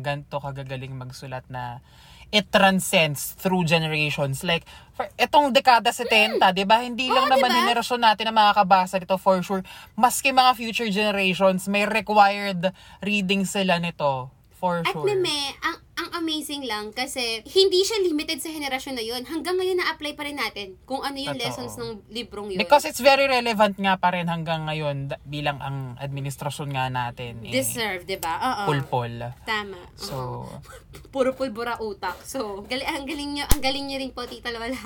ganto 0.00 0.38
kagagaling 0.38 0.94
magsulat 0.94 1.42
na 1.50 1.82
it 2.30 2.50
transcends 2.50 3.38
through 3.38 3.62
generations. 3.62 4.42
Like, 4.42 4.66
for, 4.94 5.06
etong 5.14 5.54
dekada 5.54 5.94
70, 5.94 6.42
di 6.50 6.66
ba? 6.66 6.82
Hindi 6.82 7.06
lang. 7.06 7.26
Oo, 7.26 7.32
naman 7.34 7.46
diba? 7.46 7.58
henerasyon 7.62 8.00
natin 8.02 8.24
na 8.26 8.34
makakabasa 8.34 8.98
nito 8.98 9.14
for 9.18 9.38
sure. 9.38 9.62
Maski 9.94 10.34
mga 10.34 10.52
future 10.58 10.90
generations, 10.90 11.70
may 11.70 11.86
required 11.86 12.74
reading 12.98 13.46
sila 13.46 13.78
nito. 13.78 14.34
For 14.64 14.80
At 14.80 14.96
sure. 14.96 15.04
meme, 15.04 15.52
ang, 15.60 15.76
ang 15.92 16.24
amazing 16.24 16.64
lang 16.64 16.88
kasi 16.96 17.44
hindi 17.44 17.84
siya 17.84 18.00
limited 18.00 18.40
sa 18.40 18.48
henerasyon 18.48 18.96
na 18.96 19.04
yun. 19.04 19.20
Hanggang 19.28 19.60
ngayon 19.60 19.76
na-apply 19.76 20.16
pa 20.16 20.24
rin 20.24 20.40
natin 20.40 20.80
kung 20.88 21.04
ano 21.04 21.20
yung 21.20 21.36
Totoo. 21.36 21.44
lessons 21.44 21.76
ng 21.76 22.08
librong 22.08 22.48
yun. 22.48 22.64
Because 22.64 22.88
it's 22.88 23.04
very 23.04 23.28
relevant 23.28 23.76
nga 23.76 24.00
pa 24.00 24.16
rin 24.16 24.24
hanggang 24.24 24.64
ngayon 24.64 25.12
bilang 25.28 25.60
ang 25.60 26.00
administrasyon 26.00 26.72
nga 26.72 26.88
natin. 26.88 27.44
Eh, 27.44 27.52
Deserve, 27.52 28.08
di 28.08 28.16
ba? 28.16 28.40
Oo. 28.40 28.72
Pulpol. 28.72 29.36
Tama. 29.44 29.76
So. 30.00 30.48
Puro 31.12 31.36
pulbura 31.36 31.76
utak. 31.84 32.24
So, 32.24 32.64
gali, 32.64 32.88
ang 32.88 33.04
galing 33.04 33.36
nyo, 33.36 33.44
ang 33.44 33.60
galing 33.60 33.84
nyo 33.84 34.00
rin 34.00 34.16
po, 34.16 34.24
Tita 34.24 34.48
Lawala. 34.48 34.80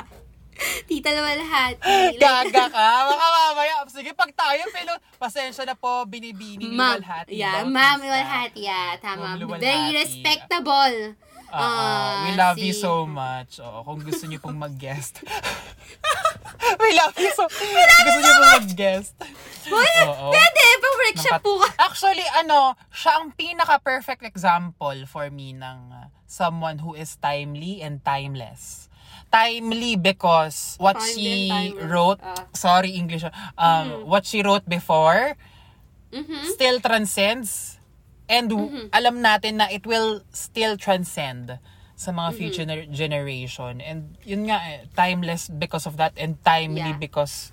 Tita 0.89 1.11
Lawala. 1.11 1.45
Gaga 2.23 2.65
ka. 2.69 2.89
Baka 3.07 3.27
mamaya. 3.27 3.75
Sige, 3.87 4.11
pag 4.13 4.31
tayo, 4.33 4.63
pero 4.71 4.93
pasensya 5.17 5.65
na 5.65 5.75
po, 5.75 6.05
binibini 6.05 6.69
ni 6.69 6.77
Ma'am. 6.77 6.99
Walhati. 6.99 7.33
Yeah. 7.35 7.63
Ma'am 7.65 7.99
Luwalhati. 8.01 8.61
Yeah, 8.61 8.99
tama. 8.99 9.39
Very 9.57 9.95
respectable. 9.95 11.15
Oo, 11.49 11.57
Ah, 11.57 12.29
we 12.29 12.37
love 12.37 12.61
you 12.61 12.77
si- 12.77 12.85
so 12.85 13.09
much. 13.09 13.57
Oo, 13.57 13.81
kung 13.81 14.05
gusto 14.05 14.29
niyo 14.29 14.37
pong 14.37 14.61
mag-guest. 14.61 15.25
we 16.83 16.89
love 16.93 17.17
you 17.17 17.33
so 17.33 17.49
Gusto 17.49 17.65
niyo 18.21 18.33
pong 18.37 18.53
mag-guest. 18.61 19.17
Oo. 19.73 20.29
Pwede, 20.29 20.65
pa-workshop 20.77 21.41
Ng 21.41 21.45
po 21.45 21.53
ka. 21.65 21.69
Actually, 21.89 22.27
ano, 22.37 22.77
siya 22.93 23.17
ang 23.17 23.33
pinaka-perfect 23.33 24.29
example 24.29 25.09
for 25.09 25.33
me 25.33 25.57
ng 25.57 25.79
uh, 25.89 26.13
someone 26.29 26.85
who 26.85 26.93
is 26.93 27.17
timely 27.17 27.81
and 27.81 28.05
timeless. 28.05 28.88
Timely 29.29 29.95
because 29.95 30.75
what 30.77 30.97
Timely 30.97 31.15
she 31.15 31.53
wrote, 31.79 32.19
Ah. 32.19 32.49
sorry 32.53 32.93
English, 32.93 33.25
um, 33.55 34.05
what 34.05 34.25
she 34.25 34.41
wrote 34.41 34.65
before 34.65 35.37
Mhm. 36.09 36.49
still 36.49 36.79
transcends 36.79 37.77
and 38.27 38.49
w- 38.49 38.89
alam 38.91 39.21
natin 39.21 39.57
na 39.57 39.69
it 39.69 39.85
will 39.85 40.25
still 40.29 40.77
transcend 40.77 41.61
sa 41.93 42.09
mga 42.11 42.31
future 42.33 42.63
gener- 42.63 42.89
generation 42.89 43.81
and 43.81 44.17
yun 44.23 44.47
nga 44.47 44.57
eh, 44.65 44.87
timeless 44.93 45.51
because 45.51 45.85
of 45.85 45.97
that 45.97 46.15
and 46.15 46.41
timely 46.41 46.81
Yeah. 46.87 46.97
because 46.97 47.51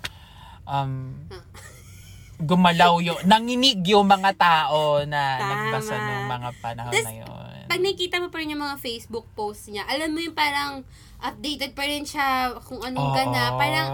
um 0.64 1.26
gumalaw 2.38 3.00
yung 3.00 3.16
nanginig 3.24 3.80
yung 3.86 4.04
mga 4.04 4.36
tao 4.36 5.00
na 5.02 5.22
Tama. 5.34 5.48
nagbasa 5.48 5.94
ng 5.94 6.20
mga 6.26 6.48
panahon 6.60 6.92
Tas, 6.92 7.04
na 7.04 7.12
yun. 7.16 7.45
Pag 7.66 7.80
nakikita 7.82 8.22
mo 8.22 8.30
pa 8.30 8.38
rin 8.38 8.54
yung 8.54 8.62
mga 8.62 8.78
Facebook 8.78 9.26
posts 9.34 9.68
niya, 9.68 9.82
alam 9.86 10.14
mo 10.14 10.22
yung 10.22 10.34
parang 10.34 10.86
updated 11.18 11.74
pa 11.74 11.84
rin 11.86 12.06
siya 12.06 12.54
kung 12.62 12.78
anong 12.80 13.10
Oo. 13.10 13.16
gana. 13.16 13.42
Parang 13.58 13.88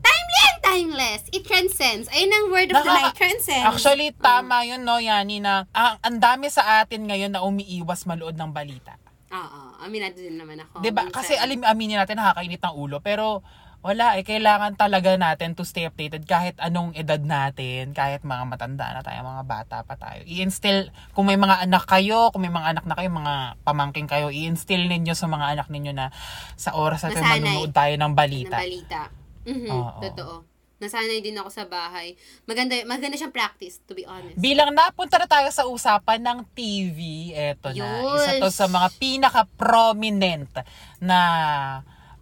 timely 0.00 0.40
and 0.46 0.60
timeless. 0.62 1.22
It 1.34 1.42
transcends. 1.42 2.06
Ayun 2.12 2.30
ang 2.30 2.46
word 2.52 2.70
of 2.70 2.80
the 2.80 2.86
night. 2.86 3.16
Transcends. 3.16 3.66
Actually, 3.66 4.14
tama 4.14 4.62
yun, 4.62 4.86
no, 4.86 5.02
Yani, 5.02 5.42
na 5.42 5.66
ang, 5.74 5.98
ang 6.00 6.16
dami 6.22 6.46
sa 6.52 6.82
atin 6.84 7.08
ngayon 7.08 7.34
na 7.34 7.42
umiiwas 7.42 8.06
malood 8.06 8.38
ng 8.38 8.50
balita. 8.54 8.94
Oo. 9.34 9.60
Aminado 9.82 10.16
din 10.16 10.38
naman 10.38 10.62
ako. 10.62 10.80
Di 10.80 10.94
ba? 10.94 11.04
Minsan. 11.04 11.16
Kasi 11.16 11.34
alim, 11.34 11.60
aminin 11.66 11.98
natin, 11.98 12.16
nakakainit 12.22 12.62
ng 12.62 12.74
ulo. 12.78 13.02
Pero, 13.02 13.42
wala 13.86 14.18
eh. 14.18 14.26
Kailangan 14.26 14.74
talaga 14.74 15.14
natin 15.14 15.54
to 15.54 15.62
stay 15.62 15.86
updated 15.86 16.26
kahit 16.26 16.58
anong 16.58 16.90
edad 16.98 17.22
natin, 17.22 17.94
kahit 17.94 18.26
mga 18.26 18.44
matanda 18.44 18.90
na 18.90 19.06
tayo, 19.06 19.22
mga 19.22 19.44
bata 19.46 19.76
pa 19.86 19.94
tayo. 19.94 20.26
I-instill, 20.26 20.90
kung 21.14 21.30
may 21.30 21.38
mga 21.38 21.62
anak 21.62 21.86
kayo, 21.86 22.34
kung 22.34 22.42
may 22.42 22.50
mga 22.50 22.74
anak 22.74 22.84
na 22.90 22.98
kayo, 22.98 23.08
mga 23.08 23.34
pamangking 23.62 24.10
kayo, 24.10 24.34
i-instill 24.34 24.90
ninyo 24.90 25.14
sa 25.14 25.30
mga 25.30 25.54
anak 25.54 25.68
ninyo 25.70 25.94
na 25.94 26.10
sa 26.58 26.74
oras 26.74 27.06
na 27.06 27.14
tayo 27.14 27.22
Nasanay. 27.22 27.40
manunood 27.46 27.70
tayo 27.70 27.94
ng 27.94 28.12
balita. 28.12 28.58
ng 28.58 28.64
balita. 28.66 29.00
Mhm, 29.46 29.70
Oo. 29.70 30.00
Totoo. 30.02 30.36
Nasanay 30.76 31.24
din 31.24 31.32
ako 31.40 31.48
sa 31.48 31.64
bahay. 31.64 32.20
Maganda, 32.44 32.76
maganda 32.84 33.16
siyang 33.16 33.32
practice, 33.32 33.80
to 33.88 33.96
be 33.96 34.04
honest. 34.04 34.36
Bilang 34.36 34.76
napunta 34.76 35.16
na 35.16 35.24
tayo 35.24 35.48
sa 35.48 35.64
usapan 35.64 36.20
ng 36.20 36.38
TV, 36.52 37.32
eto 37.32 37.72
na. 37.72 38.04
Isa 38.12 38.36
to 38.36 38.52
sa 38.52 38.68
mga 38.68 38.92
pinaka-prominent 39.00 40.52
na 41.00 41.18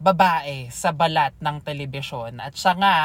babae 0.04 0.68
sa 0.68 0.92
balat 0.92 1.32
ng 1.40 1.64
telebisyon. 1.64 2.36
At 2.36 2.52
siya 2.52 2.76
nga 2.76 2.96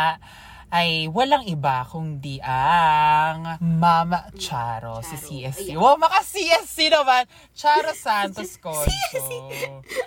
ay 0.69 1.09
walang 1.09 1.49
iba 1.49 1.81
kundi 1.89 2.37
ang 2.45 3.57
Mama 3.57 4.29
Charo, 4.37 5.01
si 5.01 5.17
Charo. 5.17 5.25
CSC. 5.49 5.73
Ayan. 5.73 5.81
Wow, 5.81 5.97
maka 5.97 6.21
CSC 6.21 6.93
naman! 6.93 7.25
Charo 7.57 7.89
Santos 7.97 8.53
Conso. 8.61 8.85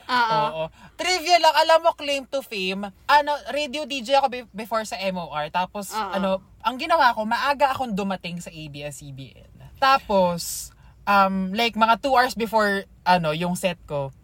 Oo. 0.07 0.63
Trivia 0.95 1.43
lang, 1.43 1.55
alam 1.67 1.83
mo, 1.83 1.91
claim 1.99 2.23
to 2.31 2.47
fame. 2.47 2.87
Ano, 3.11 3.33
radio 3.51 3.83
DJ 3.83 4.23
ako 4.23 4.29
be- 4.31 4.51
before 4.55 4.87
sa 4.87 4.95
MOR. 5.11 5.51
Tapos, 5.51 5.91
Oo. 5.91 6.13
ano, 6.15 6.31
ang 6.63 6.79
ginawa 6.79 7.11
ko, 7.11 7.27
maaga 7.27 7.75
akong 7.75 7.91
dumating 7.91 8.39
sa 8.39 8.55
ABS-CBN. 8.55 9.51
Tapos, 9.83 10.71
um, 11.03 11.51
like, 11.51 11.75
mga 11.75 11.99
two 11.99 12.15
hours 12.15 12.39
before, 12.39 12.87
ano, 13.03 13.35
yung 13.35 13.59
set 13.59 13.83
ko, 13.91 14.15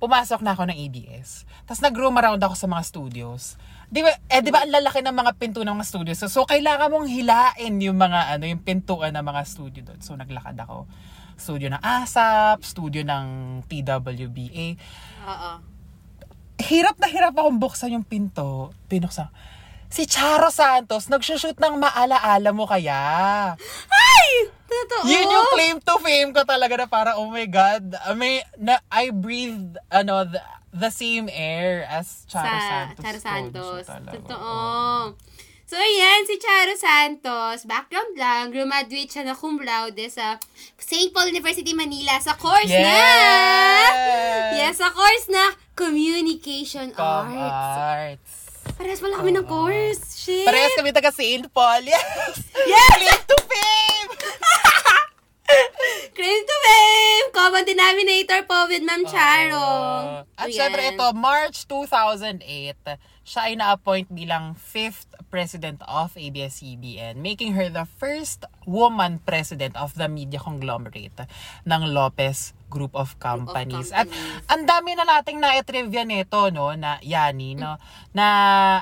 pumasok 0.00 0.40
na 0.40 0.56
ako 0.56 0.64
ng 0.68 0.78
ABS. 0.80 1.44
Tapos 1.64 1.80
nag-roam 1.80 2.16
around 2.20 2.40
ako 2.44 2.54
sa 2.56 2.68
mga 2.68 2.82
studios. 2.84 3.56
Di 3.88 4.04
ba, 4.04 4.12
eh, 4.12 4.40
di 4.44 4.52
ba 4.52 4.64
ang 4.64 4.72
lalaki 4.72 5.00
ng 5.00 5.16
mga 5.16 5.32
pinto 5.40 5.60
ng 5.64 5.76
mga 5.76 5.88
studios? 5.88 6.18
So, 6.20 6.28
so, 6.28 6.44
kailangan 6.44 6.92
mong 6.92 7.08
hilain 7.08 7.80
yung 7.80 7.96
mga, 7.96 8.36
ano, 8.36 8.44
yung 8.44 8.60
pintuan 8.60 9.16
ng 9.16 9.24
mga 9.24 9.42
studio 9.48 9.80
doon. 9.80 10.00
So, 10.04 10.12
naglakad 10.16 10.60
ako. 10.60 10.84
Studio 11.40 11.72
ng 11.72 11.80
ASAP, 11.80 12.60
studio 12.62 13.00
ng 13.02 13.26
TWBA. 13.64 14.66
Oo. 15.24 15.50
Hirap 16.60 16.96
na 17.00 17.08
hirap 17.08 17.34
akong 17.34 17.58
buksan 17.58 17.96
yung 17.96 18.06
pinto. 18.06 18.70
Pinuksan. 18.86 19.32
Si 19.94 20.10
Charo 20.10 20.50
Santos, 20.50 21.06
nagsushoot 21.06 21.56
ng 21.56 21.78
maalaala 21.78 22.50
mo 22.50 22.66
kaya. 22.66 23.54
Ay! 23.88 24.50
Totoo. 24.66 25.06
Yun 25.06 25.28
yung 25.30 25.48
claim 25.54 25.76
to 25.78 25.96
fame 26.02 26.30
ko 26.34 26.42
talaga 26.42 26.74
na 26.82 26.88
para, 26.90 27.14
oh 27.14 27.30
my 27.30 27.46
God, 27.46 27.94
I, 28.02 28.12
may, 28.18 28.42
na, 28.58 28.82
I 28.90 29.14
breathed, 29.14 29.78
ano, 29.86 30.26
the, 30.26 30.42
the 30.74 30.90
same 30.90 31.30
air 31.30 31.86
as 31.86 32.26
Charo 32.26 32.50
sa 32.50 32.58
Santos. 32.90 33.02
Charo 33.06 33.20
Santos. 33.22 33.84
Totoo. 33.86 35.14
So, 35.64 35.80
ayan, 35.80 36.28
si 36.28 36.36
Charo 36.36 36.76
Santos, 36.76 37.64
background 37.64 38.18
lang, 38.20 38.52
graduate 38.52 39.08
siya 39.08 39.24
na 39.24 39.32
cum 39.32 39.56
laude 39.62 40.12
sa 40.12 40.36
St. 40.76 41.08
Paul 41.14 41.32
University, 41.32 41.72
Manila 41.72 42.20
sa 42.20 42.36
course 42.36 42.68
Yes! 42.68 42.84
na... 42.84 43.00
Yes, 44.60 44.76
sa 44.76 44.92
course 44.92 45.26
na 45.32 45.56
Communication 45.72 46.92
Com 46.92 47.32
Arts. 47.32 48.20
Arts. 48.20 48.32
Parehas 48.76 49.00
pala 49.00 49.16
kami 49.16 49.32
ng 49.32 49.46
course. 49.48 50.20
Shit. 50.20 50.44
Parehas 50.44 50.76
kami 50.76 50.92
taga 50.92 51.08
St. 51.14 51.48
Paul. 51.48 51.80
Yes! 51.90 52.36
Yes! 52.68 52.94
Claim 53.00 53.22
to 53.24 53.38
fame! 53.48 54.10
Claim 56.16 56.42
to 56.46 56.56
fame! 56.62 57.26
Common 57.34 57.64
denominator 57.66 58.40
po 58.46 58.70
with 58.70 58.82
Ma'am 58.86 59.02
Charo. 59.06 59.58
Oo. 59.58 60.22
At 60.38 60.48
Ayan. 60.50 60.54
syempre 60.54 60.82
ito, 60.94 61.06
March 61.14 61.66
2008, 61.66 62.42
siya 63.24 63.40
ay 63.50 63.54
na-appoint 63.58 64.08
bilang 64.12 64.54
fifth 64.54 65.10
president 65.32 65.82
of 65.88 66.14
ABS-CBN, 66.14 67.18
making 67.18 67.58
her 67.58 67.66
the 67.66 67.88
first 67.98 68.46
woman 68.68 69.18
president 69.26 69.74
of 69.74 69.96
the 69.98 70.06
media 70.06 70.38
conglomerate 70.38 71.26
ng 71.66 71.82
Lopez 71.90 72.54
Group 72.74 72.98
of 72.98 73.14
Companies. 73.22 73.94
At 73.94 74.10
companies. 74.10 74.50
ang 74.50 74.62
dami 74.66 74.98
na 74.98 75.06
nating 75.06 75.38
na-trivia 75.38 76.02
nito, 76.02 76.50
no, 76.50 76.74
na 76.74 76.98
Yani, 76.98 77.54
no, 77.54 77.78
na 78.10 78.26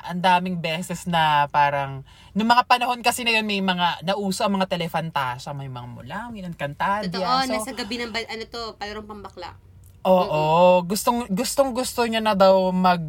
ang 0.01 0.25
daming 0.25 0.57
beses 0.57 1.05
na 1.05 1.45
parang, 1.53 2.01
noong 2.33 2.49
mga 2.49 2.65
panahon 2.65 3.05
kasi 3.05 3.21
na 3.29 3.37
yun, 3.37 3.45
may 3.45 3.61
mga, 3.61 4.01
nauso 4.09 4.49
ang 4.49 4.57
mga 4.57 4.73
telefantasya, 4.73 5.53
may 5.53 5.69
mga 5.69 5.89
mulangin, 5.93 6.57
kantadia. 6.57 7.13
Totoo, 7.13 7.45
So, 7.45 7.53
nasa 7.53 7.73
gabi 7.77 8.01
ng, 8.01 8.11
ano 8.17 8.45
to, 8.49 8.81
palarong 8.81 9.05
pambakla. 9.05 9.61
Oo, 10.03 10.83
gustong 10.83 11.31
gustong 11.31 11.71
gusto 11.71 12.03
niya 12.03 12.19
na 12.19 12.35
daw 12.35 12.75
mag 12.75 13.03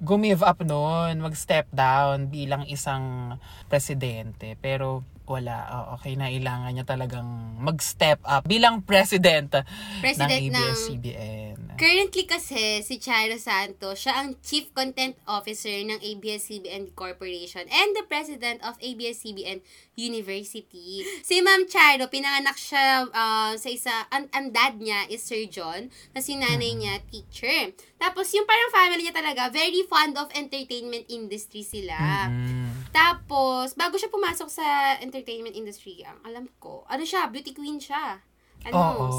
gumive 0.00 0.46
up 0.46 0.62
noon, 0.62 1.18
mag-step 1.20 1.66
down 1.74 2.30
bilang 2.30 2.64
isang 2.70 3.36
presidente. 3.66 4.54
Pero 4.62 5.02
wala, 5.28 5.54
oo, 5.68 6.00
okay 6.00 6.16
na 6.16 6.32
ilangan 6.32 6.72
niya 6.72 6.88
talagang 6.88 7.28
mag-step 7.60 8.18
up 8.24 8.48
bilang 8.48 8.80
president, 8.80 9.52
President 10.00 10.32
ng 10.32 10.50
ng- 10.50 10.56
ABS-CBN. 10.56 11.56
Currently 11.78 12.24
kasi, 12.26 12.82
si 12.82 12.98
Charo 12.98 13.38
Santos, 13.38 14.02
siya 14.02 14.18
ang 14.18 14.34
Chief 14.42 14.66
Content 14.74 15.14
Officer 15.30 15.70
ng 15.70 16.02
ABS-CBN 16.02 16.90
Corporation 16.98 17.62
and 17.70 17.94
the 17.94 18.02
President 18.10 18.58
of 18.66 18.74
ABS-CBN 18.82 19.62
University. 19.94 21.06
Si 21.22 21.38
Ma'am 21.38 21.70
Charo, 21.70 22.10
pinanganak 22.10 22.58
siya 22.58 23.06
ah, 23.14 23.54
sa 23.54 23.68
isa, 23.70 23.94
ang, 24.10 24.26
ang 24.34 24.50
dad 24.50 24.82
niya 24.82 25.06
is 25.06 25.22
Sir 25.22 25.46
John, 25.46 25.86
na 26.10 26.18
si 26.18 26.34
nanay 26.34 26.74
niya 26.74 26.98
teacher. 27.06 27.70
Tapos 27.98 28.30
yung 28.30 28.46
parang 28.46 28.70
family 28.70 29.02
niya 29.02 29.14
talaga, 29.14 29.50
very 29.50 29.82
fond 29.84 30.14
of 30.14 30.30
entertainment 30.32 31.04
industry 31.10 31.66
sila. 31.66 32.30
Mm. 32.30 32.94
Tapos, 32.94 33.74
bago 33.74 33.98
siya 33.98 34.08
pumasok 34.08 34.48
sa 34.48 34.96
entertainment 35.02 35.58
industry, 35.58 36.06
ang 36.06 36.22
alam 36.22 36.46
ko, 36.62 36.86
ano 36.86 37.02
siya, 37.02 37.26
beauty 37.28 37.52
queen 37.52 37.82
siya. 37.82 38.22
Ano, 38.66 38.74
Oo. 38.74 39.10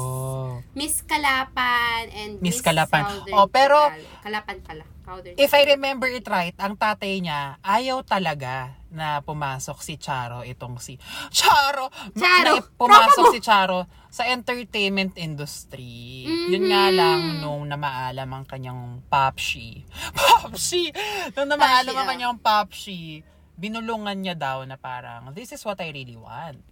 Miss 0.76 1.00
Kalapan 1.04 2.12
and 2.12 2.32
Miss 2.44 2.60
Miss, 2.60 2.64
Kalapan. 2.64 3.04
Southern 3.08 3.36
Oh, 3.36 3.48
pero-. 3.48 3.88
Kalapan 4.20 4.58
pala. 4.60 4.84
Southern 5.04 5.36
If 5.36 5.52
I 5.56 5.64
remember 5.76 6.08
it 6.08 6.28
right, 6.28 6.56
ang 6.60 6.76
tatay 6.76 7.24
niya 7.24 7.56
ayaw 7.64 8.04
talaga 8.04 8.79
na 8.90 9.22
pumasok 9.22 9.78
si 9.78 9.94
Charo 9.96 10.42
itong 10.42 10.82
si 10.82 10.98
Charo. 11.30 11.88
Charo, 12.12 12.54
Na 12.58 12.66
pumasok 12.74 13.24
si 13.30 13.38
Charo 13.38 13.86
sa 14.10 14.26
entertainment 14.26 15.14
industry. 15.14 16.26
Yun 16.26 16.66
nga 16.66 16.90
Mhm. 16.90 16.96
lang 16.98 17.20
nung 17.38 17.64
namaalam 17.66 18.26
ang 18.26 18.44
kanyang 18.44 18.98
popshi. 19.06 19.86
Popshi! 20.18 20.90
Nung 21.38 21.46
namaalam 21.48 21.94
ang 21.94 22.08
kanyang 22.10 22.36
popshi, 22.38 23.22
binulungan 23.54 24.18
niya 24.18 24.34
daw 24.34 24.66
na 24.66 24.74
parang, 24.74 25.30
this 25.30 25.54
is 25.54 25.62
what 25.62 25.78
I 25.78 25.94
really 25.94 26.18
want. 26.18 26.66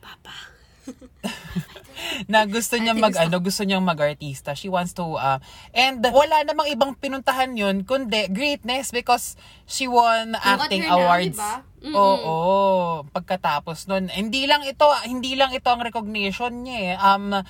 Papa. 0.00 0.32
na 2.32 2.44
gusto 2.44 2.76
niya 2.76 2.92
mag 2.92 3.12
gusto- 3.14 3.24
ano 3.24 3.36
gusto 3.40 3.62
niyang 3.64 3.84
mag-artista 3.84 4.52
she 4.52 4.68
wants 4.68 4.92
to 4.92 5.16
uh, 5.16 5.40
and 5.72 6.04
wala 6.04 6.44
namang 6.44 6.68
ibang 6.70 6.92
pinuntahan 6.96 7.56
yun 7.56 7.82
kundi 7.82 8.28
greatness 8.30 8.92
because 8.92 9.38
she 9.64 9.88
won 9.88 10.36
got 10.36 10.68
acting 10.68 10.84
her 10.84 10.92
now, 10.92 11.00
awards 11.00 11.36
diba? 11.36 11.54
Mm-mm. 11.84 11.94
oo 11.96 12.44
pagkatapos 13.12 13.88
nun 13.88 14.08
hindi 14.08 14.48
lang 14.48 14.64
ito 14.64 14.88
hindi 15.04 15.36
lang 15.36 15.52
ito 15.52 15.68
ang 15.68 15.84
recognition 15.84 16.64
niya 16.64 16.78
eh. 16.80 16.94
um 17.00 17.44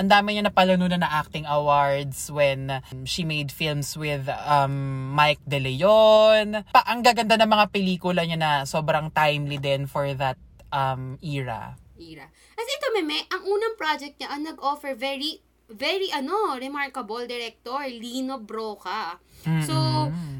ang 0.00 0.08
dami 0.08 0.32
niya 0.32 0.48
napalanunan 0.48 0.96
na 1.04 1.12
acting 1.20 1.44
awards 1.44 2.32
when 2.32 2.72
um, 2.72 3.04
she 3.04 3.20
made 3.20 3.52
films 3.52 4.00
with 4.00 4.24
um, 4.48 5.12
Mike 5.12 5.44
De 5.44 5.60
Leon. 5.60 6.64
Pa, 6.72 6.88
ang 6.88 7.04
gaganda 7.04 7.36
ng 7.36 7.50
mga 7.50 7.66
pelikula 7.68 8.24
niya 8.24 8.40
na 8.40 8.52
sobrang 8.64 9.12
timely 9.12 9.60
din 9.60 9.84
for 9.84 10.08
that 10.16 10.40
um, 10.72 11.20
era. 11.20 11.76
Ira. 12.00 12.32
Kasi 12.60 12.70
ito, 12.76 12.88
Meme, 13.00 13.24
ang 13.32 13.42
unang 13.48 13.80
project 13.80 14.20
niya, 14.20 14.36
ang 14.36 14.44
nag-offer 14.44 14.92
very, 14.92 15.40
very, 15.72 16.12
ano, 16.12 16.60
remarkable 16.60 17.24
director, 17.24 17.80
Lino 17.88 18.36
Broca. 18.36 19.16
So, 19.64 19.80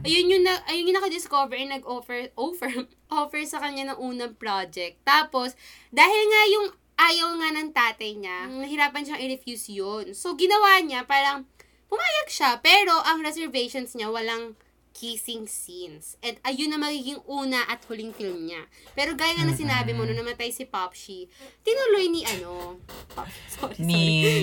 Ayun 0.00 0.32
yung, 0.32 0.44
na, 0.48 0.56
ayun 0.64 0.88
yung 0.88 0.96
nakadiscover 0.96 1.56
and 1.60 1.76
nag-offer 1.76 2.32
offer, 2.40 2.72
offer 3.12 3.40
sa 3.44 3.60
kanya 3.60 3.92
ng 3.92 3.98
unang 4.00 4.34
project. 4.40 4.96
Tapos, 5.04 5.52
dahil 5.92 6.22
nga 6.24 6.42
yung 6.48 6.66
ayaw 7.00 7.28
nga 7.36 7.48
ng 7.52 7.68
tatay 7.72 8.12
niya, 8.16 8.48
nahirapan 8.48 9.04
siyang 9.04 9.22
i-refuse 9.24 9.72
yun. 9.72 10.16
So, 10.16 10.36
ginawa 10.36 10.80
niya, 10.80 11.04
parang, 11.04 11.44
pumayag 11.92 12.28
siya. 12.32 12.60
Pero, 12.64 12.96
ang 12.96 13.20
reservations 13.20 13.92
niya, 13.92 14.08
walang 14.08 14.56
kissing 14.92 15.46
scenes. 15.46 16.16
And 16.22 16.36
ayun 16.42 16.70
na 16.70 16.78
magiging 16.78 17.22
una 17.28 17.64
at 17.68 17.82
huling 17.86 18.14
film 18.14 18.48
niya. 18.48 18.66
Pero 18.94 19.14
gaya 19.14 19.34
nga 19.36 19.46
na 19.46 19.54
sinabi 19.54 19.94
mo, 19.94 20.04
nung 20.04 20.18
namatay 20.18 20.50
si 20.50 20.64
Popshi, 20.64 21.26
tinuloy 21.62 22.06
ni 22.10 22.22
ano, 22.26 22.78
Pop, 23.14 23.26
sorry, 23.48 23.76
Ni, 23.78 24.02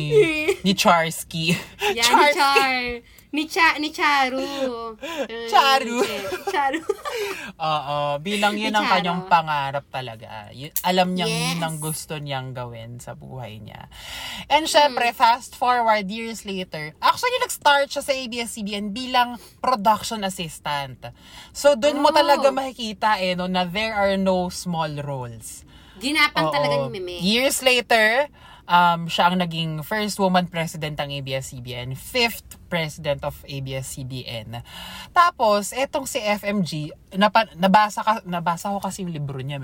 sorry. 0.09 0.57
ni 0.63 0.73
Charsky. 0.73 1.45
Ni 1.93 2.01
Charsky. 2.01 2.33
Char. 2.35 2.79
Ni, 3.27 3.43
Cha, 3.45 3.75
ni 3.75 3.91
Charu. 3.91 4.39
Charu. 5.51 5.99
Charu. 6.47 6.79
Oo, 7.59 7.97
bilang 8.17 8.55
yun 8.55 8.71
Ni 8.71 8.73
ang 8.73 8.87
Charo. 8.87 8.93
kanyang 8.95 9.21
pangarap 9.27 9.85
talaga. 9.87 10.47
Alam 10.81 11.11
niyang 11.11 11.27
Yes. 11.27 11.43
yun 11.51 11.61
ang 11.61 11.77
gusto 11.77 12.13
niyang 12.15 12.55
gawin 12.55 12.97
sa 12.97 13.13
buhay 13.13 13.59
niya. 13.59 13.91
And 14.47 14.63
syempre, 14.65 15.11
fast 15.11 15.53
forward 15.53 16.07
years 16.07 16.47
later, 16.47 16.95
actually 16.97 17.35
nag-start 17.41 17.91
siya 17.91 18.01
sa 18.01 18.13
ABS-CBN 18.15 18.91
bilang 18.91 19.35
production 19.59 20.23
assistant. 20.23 21.11
So, 21.51 21.75
doon 21.75 21.99
mo 21.99 22.09
Oh. 22.09 22.15
talaga 22.15 22.47
makikita 22.47 23.19
eh, 23.19 23.35
no, 23.35 23.45
na 23.45 23.67
there 23.67 23.91
are 23.91 24.15
no 24.15 24.47
small 24.47 25.03
roles. 25.03 25.67
Ginapang 25.97 26.47
Oo. 26.47 26.53
talaga 26.53 26.73
ni 26.79 26.95
Meme. 26.95 27.19
Years 27.19 27.59
later, 27.59 28.29
um, 28.67 29.07
siya 29.07 29.31
ang 29.31 29.39
naging 29.39 29.81
first 29.81 30.19
woman 30.19 30.45
president 30.45 30.99
ng 30.99 31.23
ABS-CBN, 31.23 31.95
fifth 31.95 32.59
president 32.67 33.23
of 33.23 33.39
ABS-CBN. 33.47 34.59
Tapos, 35.15 35.71
etong 35.71 36.03
si 36.03 36.19
FMG, 36.19 36.91
napa, 37.15 37.47
nabasa, 37.55 38.03
ka, 38.03 38.21
nabasa 38.27 38.75
ko 38.75 38.83
kasi 38.83 39.07
yung 39.07 39.15
libro 39.15 39.39
niya. 39.39 39.57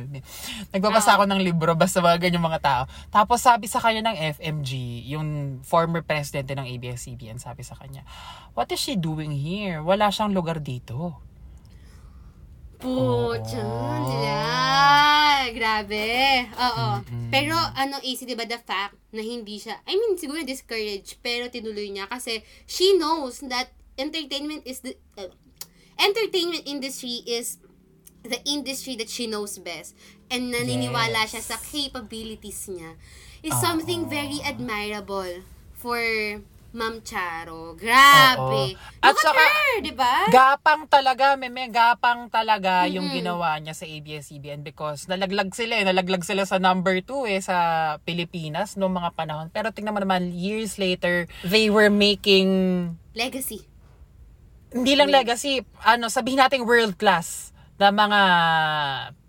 Nagbabasa 0.71 1.13
Ah. 1.13 1.15
ako 1.19 1.27
ng 1.27 1.43
libro, 1.43 1.75
basta 1.75 1.99
mga 1.99 2.17
ganyan 2.17 2.41
mga 2.41 2.63
tao. 2.63 2.83
Tapos 3.11 3.43
sabi 3.43 3.67
sa 3.67 3.83
kanya 3.83 4.09
ng 4.09 4.17
FMG, 4.39 4.71
yung 5.11 5.59
former 5.61 5.99
president 6.01 6.47
ng 6.47 6.67
ABS-CBN, 6.79 7.43
sabi 7.43 7.61
sa 7.67 7.75
kanya, 7.75 8.07
what 8.55 8.71
is 8.71 8.79
she 8.79 8.95
doing 8.95 9.35
here? 9.35 9.83
Wala 9.83 10.07
siyang 10.09 10.31
lugar 10.31 10.63
dito. 10.63 11.19
Pucha 12.79 13.63
Oo. 13.63 13.95
nila. 14.07 15.12
Grabe. 15.51 16.47
Oo. 16.55 16.87
Pero 17.33 17.57
ano, 17.75 17.99
easy, 18.05 18.23
di 18.23 18.37
ba, 18.37 18.45
the 18.47 18.61
fact 18.61 18.95
na 19.11 19.19
hindi 19.19 19.59
siya, 19.59 19.81
I 19.83 19.97
mean, 19.97 20.15
siguro 20.15 20.45
discouraged, 20.45 21.19
pero 21.19 21.49
tinuloy 21.49 21.89
niya 21.91 22.07
kasi 22.07 22.45
she 22.69 22.95
knows 22.95 23.41
that 23.49 23.73
entertainment 23.97 24.63
is 24.63 24.79
the, 24.81 24.95
uh, 25.17 25.29
entertainment 25.99 26.63
industry 26.65 27.21
is 27.25 27.57
the 28.23 28.39
industry 28.47 28.95
that 28.95 29.09
she 29.11 29.27
knows 29.27 29.59
best. 29.59 29.93
And 30.31 30.53
naniniwala 30.53 31.27
Yes. 31.27 31.35
siya 31.35 31.41
sa 31.43 31.57
capabilities 31.59 32.71
niya. 32.71 32.95
Is 33.43 33.51
something 33.59 34.07
very 34.07 34.39
admirable 34.39 35.43
for 35.75 35.99
Ma'am 36.73 37.05
Charo. 37.05 37.77
Grabe. 37.77 38.73
Oo. 38.73 38.97
At 38.97 39.13
Look 39.13 39.21
at 39.21 39.25
saka, 39.29 39.43
her, 39.45 39.73
di 39.85 39.93
ba? 39.93 40.25
Gapang 40.33 40.89
talaga, 40.89 41.37
meme, 41.37 41.69
gapang 41.69 42.33
talaga 42.33 42.89
yung 42.89 43.13
ginawa 43.13 43.61
niya 43.61 43.77
sa 43.77 43.85
ABS-CBN 43.85 44.65
because 44.65 45.05
nalaglag 45.05 45.53
sila 45.53 45.77
eh. 45.77 45.85
Nalaglag 45.85 46.25
sila 46.25 46.49
sa 46.49 46.57
number 46.57 47.05
2 47.05 47.29
eh 47.29 47.41
sa 47.45 47.57
Pilipinas 48.01 48.73
noong 48.73 49.05
mga 49.05 49.11
panahon. 49.13 49.47
Pero 49.53 49.69
tingnan 49.69 49.93
mo 49.93 50.01
naman, 50.01 50.33
years 50.33 50.81
later, 50.81 51.29
they 51.45 51.69
were 51.69 51.93
making, 51.93 52.49
Legacy. 53.13 53.69
hindi 54.73 54.97
lang 54.97 55.13
legacy, 55.13 55.61
ano, 55.85 56.09
sabihin 56.09 56.41
natin 56.41 56.65
world 56.65 56.97
class 56.97 57.53
na 57.77 57.93
mga 57.93 58.21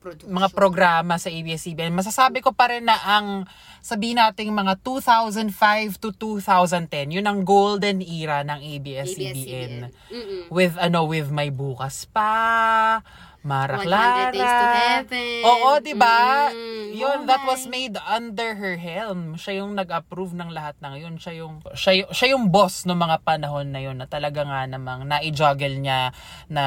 Production. 0.00 0.32
mga 0.32 0.48
programa 0.52 1.20
sa 1.20 1.28
ABS-CBN. 1.28 1.92
Masasabi 1.92 2.40
ko 2.40 2.56
pa 2.56 2.72
rin 2.72 2.88
na 2.88 2.96
ang 3.04 3.44
sabihin 3.84 4.16
natin 4.16 4.48
mga 4.48 4.80
2005 4.80 6.00
to 6.00 6.08
2010, 6.16 7.20
yun 7.20 7.26
ang 7.28 7.44
golden 7.44 8.00
era 8.00 8.40
ng 8.40 8.64
ABS-CBN. 8.64 9.92
Mm-mm. 10.08 10.42
With 10.48 10.80
ano, 10.80 11.04
with 11.04 11.28
may 11.28 11.52
bukas 11.52 12.08
pa, 12.08 13.04
Mara 13.44 13.76
100 13.76 13.84
Clara. 13.84 14.32
Days 14.32 14.40
to 14.40 14.66
Heaven. 14.72 15.42
Oo, 15.44 15.70
di 15.84 15.92
ba? 15.92 16.48
Mm. 16.48 16.96
Yun, 16.96 17.18
Oh 17.20 17.28
that 17.28 17.44
my. 17.44 17.48
was 17.52 17.68
made 17.68 17.92
under 18.00 18.56
her 18.56 18.80
helm. 18.80 19.36
Siya 19.36 19.60
yung 19.60 19.76
nag-approve 19.76 20.32
ng 20.32 20.48
lahat 20.48 20.80
ng 20.80 20.94
yun. 20.96 21.14
Siya 21.20 21.44
yung, 21.44 21.60
siya, 21.76 21.92
yung- 21.92 22.12
siya 22.16 22.28
yung 22.32 22.48
boss 22.48 22.88
ng 22.88 22.96
mga 22.96 23.20
panahon 23.20 23.68
na 23.68 23.84
yun 23.84 24.00
na 24.00 24.08
talaga 24.08 24.48
nga 24.48 24.64
namang 24.64 25.04
na-juggle 25.04 25.76
niya 25.76 26.16
na 26.48 26.64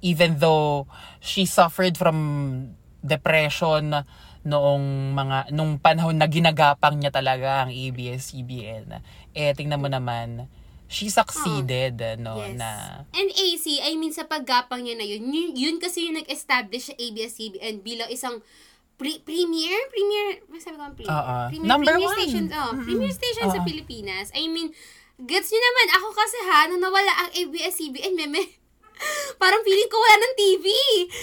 even 0.00 0.40
though 0.40 0.88
she 1.20 1.44
suffered 1.44 2.00
from 2.00 2.16
depression 3.04 3.92
noong 4.42 5.12
mga 5.12 5.50
nung 5.50 5.78
panahon 5.78 6.14
na 6.14 6.26
ginagapang 6.26 6.98
niya 6.98 7.10
talaga 7.10 7.64
ang 7.64 7.70
ABS-CBN. 7.70 9.00
Eh 9.32 9.54
tingnan 9.54 9.78
mo 9.78 9.86
naman, 9.86 10.46
she 10.88 11.08
succeeded 11.08 12.00
no 12.18 12.40
Yes. 12.40 12.56
na 12.56 12.70
And 13.12 13.28
AC, 13.28 13.78
I 13.78 13.92
mean, 13.94 14.10
sa 14.10 14.24
paggapang 14.24 14.82
niya 14.82 14.96
na 14.96 15.04
yun, 15.04 15.28
yun, 15.28 15.50
yun 15.52 15.76
kasi 15.76 16.08
yung 16.08 16.16
nag-establish 16.16 16.90
sa 16.90 16.94
ABS-CBN 16.96 17.84
bilang 17.84 18.08
isang 18.08 18.40
pre- 18.96 19.22
premier, 19.22 19.78
premier, 19.92 20.42
masabi 20.48 20.74
ko 20.74 20.82
ang 20.82 20.96
premier, 20.96 21.12
Oo. 21.12 21.36
premier, 21.52 21.68
Number 21.68 21.92
premier 21.92 22.08
one. 22.08 22.18
station, 22.18 22.44
oh, 22.50 22.72
premier 22.82 23.12
station 23.12 23.46
sa 23.46 23.60
Oo. 23.62 23.66
Pilipinas. 23.68 24.32
I 24.34 24.48
mean, 24.48 24.74
gets 25.20 25.48
nyo 25.48 25.60
naman, 25.60 25.86
ako 25.94 26.06
kasi 26.12 26.38
ha, 26.46 26.58
nung 26.66 26.82
nawala 26.82 27.12
ang 27.22 27.30
ABS-CBN, 27.30 28.16
meme, 28.16 28.42
parang 29.42 29.62
feeling 29.62 29.90
ko 29.90 29.96
wala 29.96 30.16
ng 30.18 30.34
TV. 30.34 30.66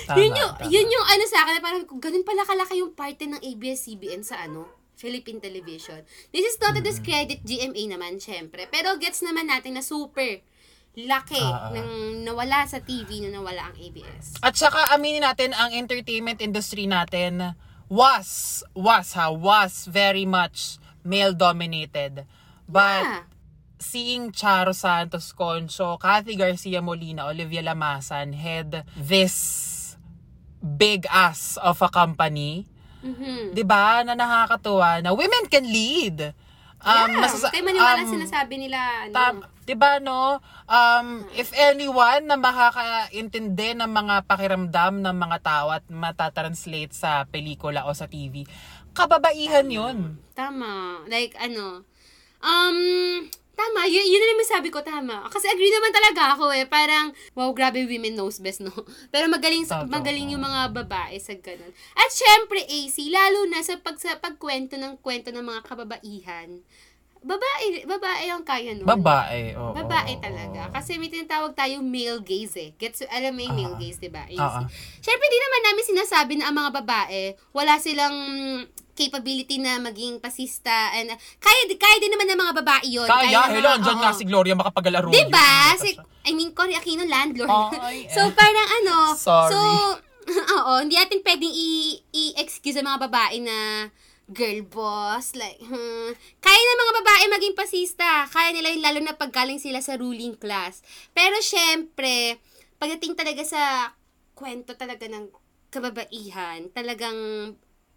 Tama, 0.08 0.18
yun 0.20 0.32
yung, 0.34 0.52
tama. 0.56 0.70
yun 0.72 0.88
yung 0.88 1.06
ano 1.06 1.24
sa 1.28 1.38
akin, 1.44 1.54
parang 1.62 1.84
ganun 1.88 2.26
pala 2.26 2.44
kalaki 2.48 2.80
yung 2.80 2.94
parte 2.94 3.28
ng 3.28 3.42
ABS-CBN 3.42 4.24
sa 4.24 4.44
ano, 4.44 4.68
Philippine 4.96 5.44
Television. 5.44 6.02
This 6.32 6.56
is 6.56 6.58
not 6.58 6.74
to 6.74 6.82
discredit 6.82 7.44
GMA 7.44 7.92
naman, 7.92 8.18
syempre. 8.18 8.66
Pero 8.72 8.96
gets 8.96 9.20
naman 9.22 9.52
natin 9.52 9.76
na 9.76 9.84
super 9.84 10.40
laki 10.96 11.44
Oo. 11.44 11.76
ng 11.76 11.90
nawala 12.24 12.64
sa 12.64 12.80
TV 12.80 13.20
na 13.28 13.36
nawala 13.36 13.68
ang 13.72 13.76
ABS. 13.76 14.40
At 14.40 14.56
saka 14.56 14.96
aminin 14.96 15.28
natin 15.28 15.52
ang 15.52 15.76
entertainment 15.76 16.40
industry 16.40 16.88
natin 16.88 17.52
was 17.92 18.64
was 18.74 19.14
ha 19.14 19.28
was 19.30 19.86
very 19.92 20.24
much 20.24 20.80
male 21.04 21.36
dominated. 21.36 22.24
But 22.66 23.04
Yeah. 23.04 23.22
Seeing 23.78 24.32
Charo 24.32 24.72
Santos 24.72 25.32
Concho, 25.32 25.98
Kathy 25.98 26.36
Garcia 26.36 26.82
Molina, 26.82 27.28
Olivia 27.28 27.62
Lamasan 27.62 28.34
had 28.34 28.84
this 28.96 29.36
big 30.60 31.06
ass 31.08 31.58
of 31.62 31.78
a 31.82 31.90
company, 31.90 32.66
Mhm. 33.06 33.54
'di 33.54 33.64
ba? 33.64 34.02
Na 34.02 34.18
nakakatuwa 34.18 35.04
na 35.04 35.14
women 35.14 35.46
can 35.46 35.66
lead. 35.66 36.34
Um, 36.86 37.10
yeah, 37.10 37.22
masasa- 37.22 37.50
kaya 37.50 37.66
maniwala 37.66 38.02
um, 38.06 38.12
sinasabi 38.12 38.56
nila, 38.62 38.78
ano, 39.06 39.14
Tam, 39.14 39.36
'di 39.66 39.74
ba 39.74 39.98
no? 39.98 40.38
Um 40.66 41.26
if 41.34 41.50
anyone 41.54 42.26
na 42.26 42.38
makakaintindi 42.38 43.78
ng 43.78 43.90
mga 43.90 44.16
pakiramdam 44.26 45.02
ng 45.02 45.16
mga 45.16 45.38
tao 45.42 45.68
at 45.70 45.86
matatranslate 45.90 46.94
sa 46.94 47.26
pelikula 47.26 47.86
o 47.86 47.94
sa 47.94 48.06
TV, 48.06 48.46
kababaihan 48.94 49.66
'yun. 49.66 50.18
Tama. 50.34 51.02
Like, 51.06 51.34
ano, 51.38 51.86
um, 52.42 52.78
tama. 53.56 53.88
Y- 53.88 54.06
yun 54.06 54.20
na 54.22 54.28
naman 54.36 54.48
sabi 54.48 54.70
ko, 54.70 54.84
tama. 54.84 55.26
Kasi 55.32 55.48
agree 55.50 55.72
naman 55.72 55.96
talaga 55.96 56.36
ako 56.36 56.52
eh. 56.54 56.68
Parang, 56.68 57.16
wow, 57.34 57.50
grabe, 57.56 57.88
women 57.88 58.14
knows 58.14 58.44
best, 58.44 58.62
no? 58.62 58.72
Pero 59.14 59.26
magaling, 59.32 59.66
sa, 59.66 59.82
Totoo. 59.82 59.92
magaling 59.92 60.36
yung 60.36 60.44
mga 60.44 60.76
babae 60.76 61.16
sa 61.18 61.34
ganun. 61.40 61.72
At 61.96 62.10
syempre, 62.12 62.62
AC, 62.68 63.10
lalo 63.10 63.48
na 63.48 63.64
sa, 63.64 63.80
pag, 63.80 63.96
sa 63.98 64.20
pagkwento 64.20 64.76
ng 64.76 65.00
kwento 65.00 65.32
ng 65.32 65.42
mga 65.42 65.62
kababaihan, 65.66 66.62
babae, 67.26 67.66
babae 67.84 68.26
ang 68.30 68.46
kaya 68.46 68.72
nun. 68.72 68.86
Babae, 68.86 69.58
oo. 69.58 69.74
Babae 69.74 70.14
oo, 70.14 70.22
talaga. 70.22 70.60
oo. 70.64 70.72
Kasi 70.72 70.96
may 70.96 71.10
tinatawag 71.10 71.52
tayong 71.52 71.82
male 71.82 72.22
gaze 72.22 72.56
eh. 72.56 72.70
Gets, 72.72 73.10
alam 73.10 73.34
mo 73.34 73.42
yung 73.42 73.58
male 73.58 73.74
Ah. 73.74 73.80
gaze, 73.82 73.98
di 73.98 74.08
ba? 74.08 74.24
AC. 74.24 74.38
Ah, 74.38 74.62
ah. 74.62 74.66
Siyempre, 75.02 75.26
di 75.26 75.40
naman 75.40 75.62
namin 75.64 75.84
sinasabi 75.86 76.34
na 76.38 76.46
ang 76.48 76.56
mga 76.56 76.72
babae, 76.76 77.22
wala 77.50 77.76
silang 77.76 78.16
capability 78.96 79.60
na 79.60 79.76
maging 79.78 80.24
pasista 80.24 80.96
and 80.96 81.12
uh, 81.12 81.18
kaya 81.36 81.68
kaya 81.76 81.98
din 82.00 82.16
naman 82.16 82.32
ng 82.32 82.40
mga 82.40 82.54
babae 82.64 82.88
yun. 82.88 83.04
Kaya, 83.04 83.44
ng 83.44 83.52
hello, 83.52 83.70
andyan 83.76 83.98
nga 84.00 84.16
si 84.16 84.24
Gloria 84.24 84.56
makapagalaro. 84.56 85.12
Diba? 85.12 85.52
Si, 85.76 85.92
I 86.24 86.32
mean, 86.32 86.56
Cory 86.56 86.74
Aquino, 86.74 87.04
landlord. 87.04 87.76
Ay, 87.76 88.08
so, 88.16 88.24
eh. 88.24 88.32
parang 88.32 88.70
ano, 88.82 88.96
Sorry. 89.12 89.52
so, 89.52 89.60
oo, 90.56 90.74
hindi 90.80 90.96
natin 90.96 91.20
pwedeng 91.22 91.52
i- 91.52 92.00
i-excuse 92.08 92.80
ang 92.80 92.88
mga 92.88 93.04
babae 93.06 93.44
na 93.44 93.58
girl 94.26 94.66
boss, 94.66 95.38
like, 95.38 95.62
hmm. 95.62 96.10
Kaya 96.42 96.60
ng 96.60 96.82
mga 96.82 96.94
babae 97.02 97.24
maging 97.38 97.56
pasista. 97.58 98.26
Kaya 98.26 98.50
nila 98.54 98.74
yun, 98.74 98.82
lalo 98.82 99.00
na 99.02 99.14
paggaling 99.14 99.62
sila 99.62 99.82
sa 99.86 99.98
ruling 99.98 100.34
class. 100.34 100.82
Pero, 101.14 101.38
syempre, 101.46 102.42
pagdating 102.82 103.14
talaga 103.14 103.46
sa 103.46 103.62
kwento 104.34 104.74
talaga 104.74 105.06
ng 105.06 105.30
kababaihan, 105.70 106.74
talagang 106.74 107.18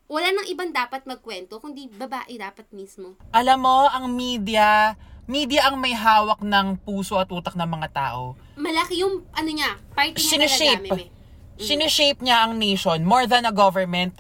wala 0.09 0.29
nang 0.33 0.49
ibang 0.49 0.73
dapat 0.73 1.05
magkwento, 1.05 1.61
kundi 1.61 1.89
babae 1.89 2.41
dapat 2.41 2.65
mismo. 2.73 3.17
Alam 3.33 3.59
mo, 3.65 3.89
ang 3.89 4.09
media, 4.13 4.97
media 5.29 5.69
ang 5.69 5.77
may 5.81 5.93
hawak 5.93 6.41
ng 6.41 6.81
puso 6.81 7.21
at 7.21 7.29
utak 7.29 7.57
ng 7.57 7.69
mga 7.69 7.89
tao. 7.93 8.37
Malaki 8.57 9.05
yung, 9.05 9.25
ano 9.37 9.51
niya, 9.53 9.77
party 9.93 10.17
niya 10.17 10.29
Sineshape. 10.33 10.89
talaga, 10.89 10.97
meme. 10.97 11.17
Sineshape 11.59 12.21
niya 12.25 12.49
ang 12.49 12.57
nation 12.57 13.03
more 13.05 13.29
than 13.29 13.45
a 13.45 13.53
government. 13.53 14.17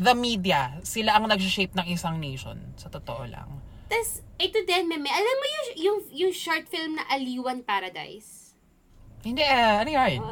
The 0.00 0.16
media, 0.16 0.80
sila 0.80 1.20
ang 1.20 1.28
nag-shape 1.28 1.76
ng 1.76 1.92
isang 1.92 2.16
nation. 2.16 2.56
Sa 2.80 2.88
totoo 2.88 3.28
lang. 3.28 3.60
Tapos, 3.84 4.24
ito 4.40 4.56
din, 4.64 4.88
meme, 4.88 5.12
alam 5.12 5.36
mo 5.36 5.46
yung, 5.46 5.68
yung, 5.76 5.98
yung 6.08 6.32
short 6.32 6.64
film 6.72 6.96
na 6.96 7.04
Aliwan 7.12 7.60
Paradise? 7.60 8.56
Hindi, 9.20 9.44
eh, 9.44 9.84
ano 9.84 9.90
yun? 9.92 10.24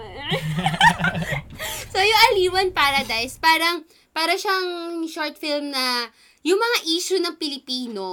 so, 1.93 2.01
yung 2.01 2.21
Aliwan 2.33 2.73
Paradise, 2.73 3.37
parang, 3.37 3.85
para 4.17 4.41
siyang 4.41 5.05
short 5.05 5.37
film 5.37 5.69
na 5.69 6.09
yung 6.41 6.57
mga 6.57 6.79
issue 6.89 7.21
ng 7.21 7.37
Pilipino, 7.37 8.07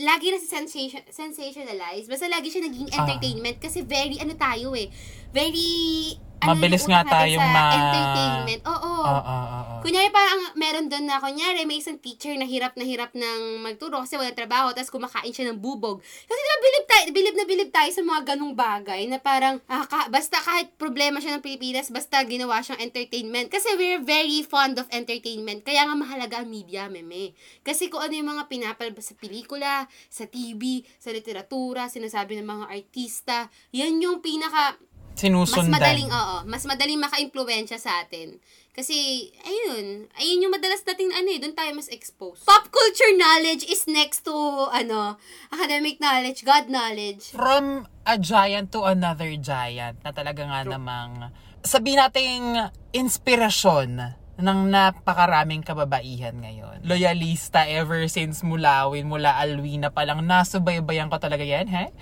lagi 0.00 0.34
na 0.34 0.42
sensation, 0.42 1.06
sensationalized. 1.06 2.10
Basta 2.10 2.26
lagi 2.26 2.50
siya 2.50 2.66
naging 2.66 2.90
Ah. 2.90 3.06
entertainment 3.06 3.62
kasi 3.62 3.86
very, 3.86 4.18
ano 4.18 4.34
tayo 4.34 4.74
eh, 4.74 4.90
very, 5.30 6.18
ano 6.40 6.56
Mabilis 6.56 6.88
yung 6.88 6.92
nga 6.92 7.04
tayong 7.04 7.48
ma- 7.52 7.72
entertainment. 7.76 8.62
Oo. 8.64 8.90
Oo, 9.00 9.20
oo, 9.20 9.44
oo. 9.60 9.80
Kunyari 9.80 10.12
parang 10.12 10.40
meron 10.56 10.92
doon 10.92 11.08
na, 11.08 11.16
kunyari 11.16 11.64
may 11.64 11.80
isang 11.80 11.96
teacher 11.96 12.36
na 12.36 12.44
hirap 12.44 12.76
na 12.76 12.84
hirap 12.84 13.16
ng 13.16 13.64
magturo 13.64 14.00
kasi 14.04 14.20
walang 14.20 14.36
trabaho, 14.36 14.72
tapos 14.72 14.92
kumakain 14.92 15.32
siya 15.32 15.52
ng 15.52 15.60
bubog. 15.60 16.00
Kasi 16.00 16.36
diba 16.36 16.58
bilib, 16.60 16.84
tayo, 16.84 17.04
bilib 17.10 17.34
na 17.34 17.44
bilib 17.48 17.70
tayo 17.72 17.88
sa 17.88 18.02
mga 18.04 18.20
ganong 18.32 18.52
bagay 18.52 19.08
na 19.08 19.16
parang, 19.16 19.56
ah, 19.66 19.88
ka- 19.88 20.12
basta 20.12 20.36
kahit 20.36 20.76
problema 20.76 21.16
siya 21.16 21.36
ng 21.36 21.44
Pilipinas, 21.44 21.88
basta 21.88 22.20
ginawa 22.24 22.60
siyang 22.60 22.80
entertainment. 22.80 23.48
Kasi 23.48 23.72
we're 23.76 24.04
very 24.04 24.44
fond 24.44 24.76
of 24.76 24.88
entertainment. 24.92 25.64
Kaya 25.64 25.88
nga 25.88 25.96
mahalaga 25.96 26.44
ang 26.44 26.48
media, 26.52 26.88
meme. 26.92 27.32
Kasi 27.64 27.88
kung 27.88 28.04
ano 28.04 28.12
yung 28.12 28.28
mga 28.32 28.52
pinapalabas 28.52 29.12
sa 29.12 29.14
pelikula, 29.16 29.88
sa 30.12 30.28
TV, 30.28 30.84
sa 31.00 31.08
literatura, 31.08 31.88
sinasabi 31.88 32.36
ng 32.36 32.48
mga 32.48 32.64
artista, 32.68 33.48
yan 33.72 33.96
yung 34.00 34.20
pinaka 34.20 34.76
mas 35.20 35.52
Sinusundan. 35.52 35.76
madaling, 35.76 36.08
oo, 36.08 36.36
mas 36.48 36.64
madaling 36.64 36.96
maka-impluensya 36.96 37.76
sa 37.76 38.00
atin. 38.00 38.40
Kasi, 38.70 39.28
ayun, 39.44 40.08
ayun 40.16 40.46
yung 40.46 40.54
madalas 40.54 40.80
natin, 40.86 41.12
ano 41.12 41.28
eh, 41.28 41.36
doon 41.36 41.52
tayo 41.52 41.68
mas 41.76 41.92
exposed. 41.92 42.48
Pop 42.48 42.72
culture 42.72 43.12
knowledge 43.18 43.68
is 43.68 43.84
next 43.84 44.24
to, 44.24 44.32
ano, 44.72 45.20
academic 45.52 46.00
knowledge, 46.00 46.40
God 46.46 46.72
knowledge. 46.72 47.34
From 47.36 47.84
a 48.08 48.16
giant 48.16 48.72
to 48.72 48.88
another 48.88 49.28
giant 49.36 50.00
na 50.00 50.14
talaga 50.16 50.46
nga 50.48 50.64
namang 50.64 51.28
sabi 51.60 51.92
nating 51.92 52.56
inspirasyon 52.96 54.16
ng 54.40 54.58
napakaraming 54.72 55.60
kababaihan 55.60 56.32
ngayon. 56.40 56.80
Loyalista 56.88 57.68
ever 57.68 58.08
since 58.08 58.40
Mulawin, 58.40 59.04
mula 59.04 59.36
Alwina 59.36 59.92
pa 59.92 60.08
lang, 60.08 60.24
nasubaybayan 60.24 61.12
ko 61.12 61.20
talaga 61.20 61.44
yan, 61.44 61.68
he? 61.68 61.92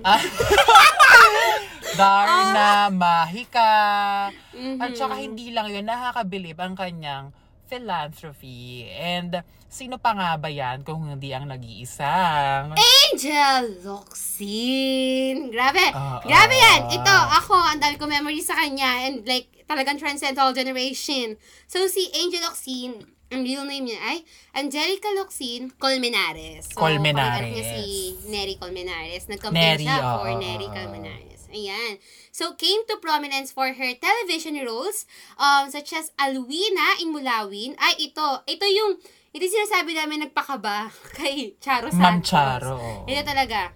Ah, 0.00 0.16
Darna, 1.96 2.88
Mahika, 2.88 3.74
at 4.80 4.90
saka 4.96 5.14
hindi 5.20 5.52
lang 5.52 5.68
yun, 5.68 5.84
nakakabilib 5.84 6.56
ang 6.58 6.74
kanyang 6.74 7.36
philanthropy. 7.68 8.88
And 8.92 9.44
sino 9.72 9.96
pa 9.96 10.12
nga 10.12 10.36
ba 10.36 10.52
yan 10.52 10.84
kung 10.84 11.08
hindi 11.08 11.32
ang 11.32 11.48
nag-iisang? 11.48 12.76
Angel 12.76 13.80
Locsin! 13.84 15.48
Grabe! 15.48 15.84
Oo. 15.92 16.28
Grabe 16.28 16.54
yan! 16.56 16.92
Ito, 16.92 17.16
ako, 17.40 17.56
ang 17.56 17.80
dami 17.80 17.96
ko 17.96 18.04
memories 18.04 18.48
sa 18.48 18.56
kanya 18.60 19.08
and 19.08 19.24
like, 19.24 19.48
talagang 19.64 19.96
transcend 19.96 20.36
all 20.36 20.52
generation. 20.52 21.40
So, 21.64 21.88
si 21.88 22.12
Angel 22.12 22.44
Locsin, 22.44 23.08
ang 23.32 23.42
real 23.42 23.64
name 23.64 23.88
niya 23.88 24.00
ay 24.04 24.18
Angelica 24.52 25.08
Locsin 25.16 25.72
Colmenares. 25.80 26.68
So, 26.68 26.84
Colmenares. 26.84 27.16
kamag-anak 27.16 27.50
niya 27.56 27.64
si 27.64 27.84
Neri 28.28 28.54
Colmenares. 28.60 29.22
Nag-campaign 29.32 29.80
Neri, 29.80 29.84
siya 29.88 29.96
oo, 30.04 30.16
for 30.20 30.32
Neri. 30.36 30.66
Colmenares. 30.68 31.40
Ayan. 31.52 31.96
So, 32.28 32.52
came 32.56 32.84
to 32.88 33.00
prominence 33.00 33.52
for 33.52 33.72
her 33.72 33.90
television 33.96 34.60
roles 34.64 35.08
um, 35.40 35.72
such 35.72 35.96
as 35.96 36.12
Alwina 36.20 37.00
in 37.00 37.12
Mulawin. 37.12 37.72
Ay, 37.80 38.12
ito. 38.12 38.44
Ito 38.44 38.64
yung, 38.68 39.00
ito 39.32 39.42
yung 39.42 39.54
sinasabi 39.56 39.96
namin 39.96 40.28
nagpakaba 40.28 40.92
kay 41.18 41.56
Charo 41.56 41.88
Santos. 41.88 42.00
Ma'am 42.04 42.20
Charo. 42.20 43.08
Ito 43.08 43.24
talaga. 43.24 43.72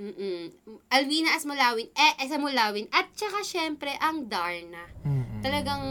Mm-mm. 0.00 0.54
Alwina 0.88 1.34
as 1.34 1.44
Mulawin, 1.44 1.90
eh, 1.92 2.14
sa 2.24 2.38
Mulawin. 2.38 2.86
At 2.94 3.10
saka, 3.12 3.42
syempre, 3.42 3.90
ang 3.98 4.30
Darna. 4.30 4.86
Mm-mm. 5.02 5.42
Talagang, 5.42 5.84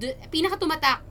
du- 0.00 0.16
pinakatumatak. 0.32 1.04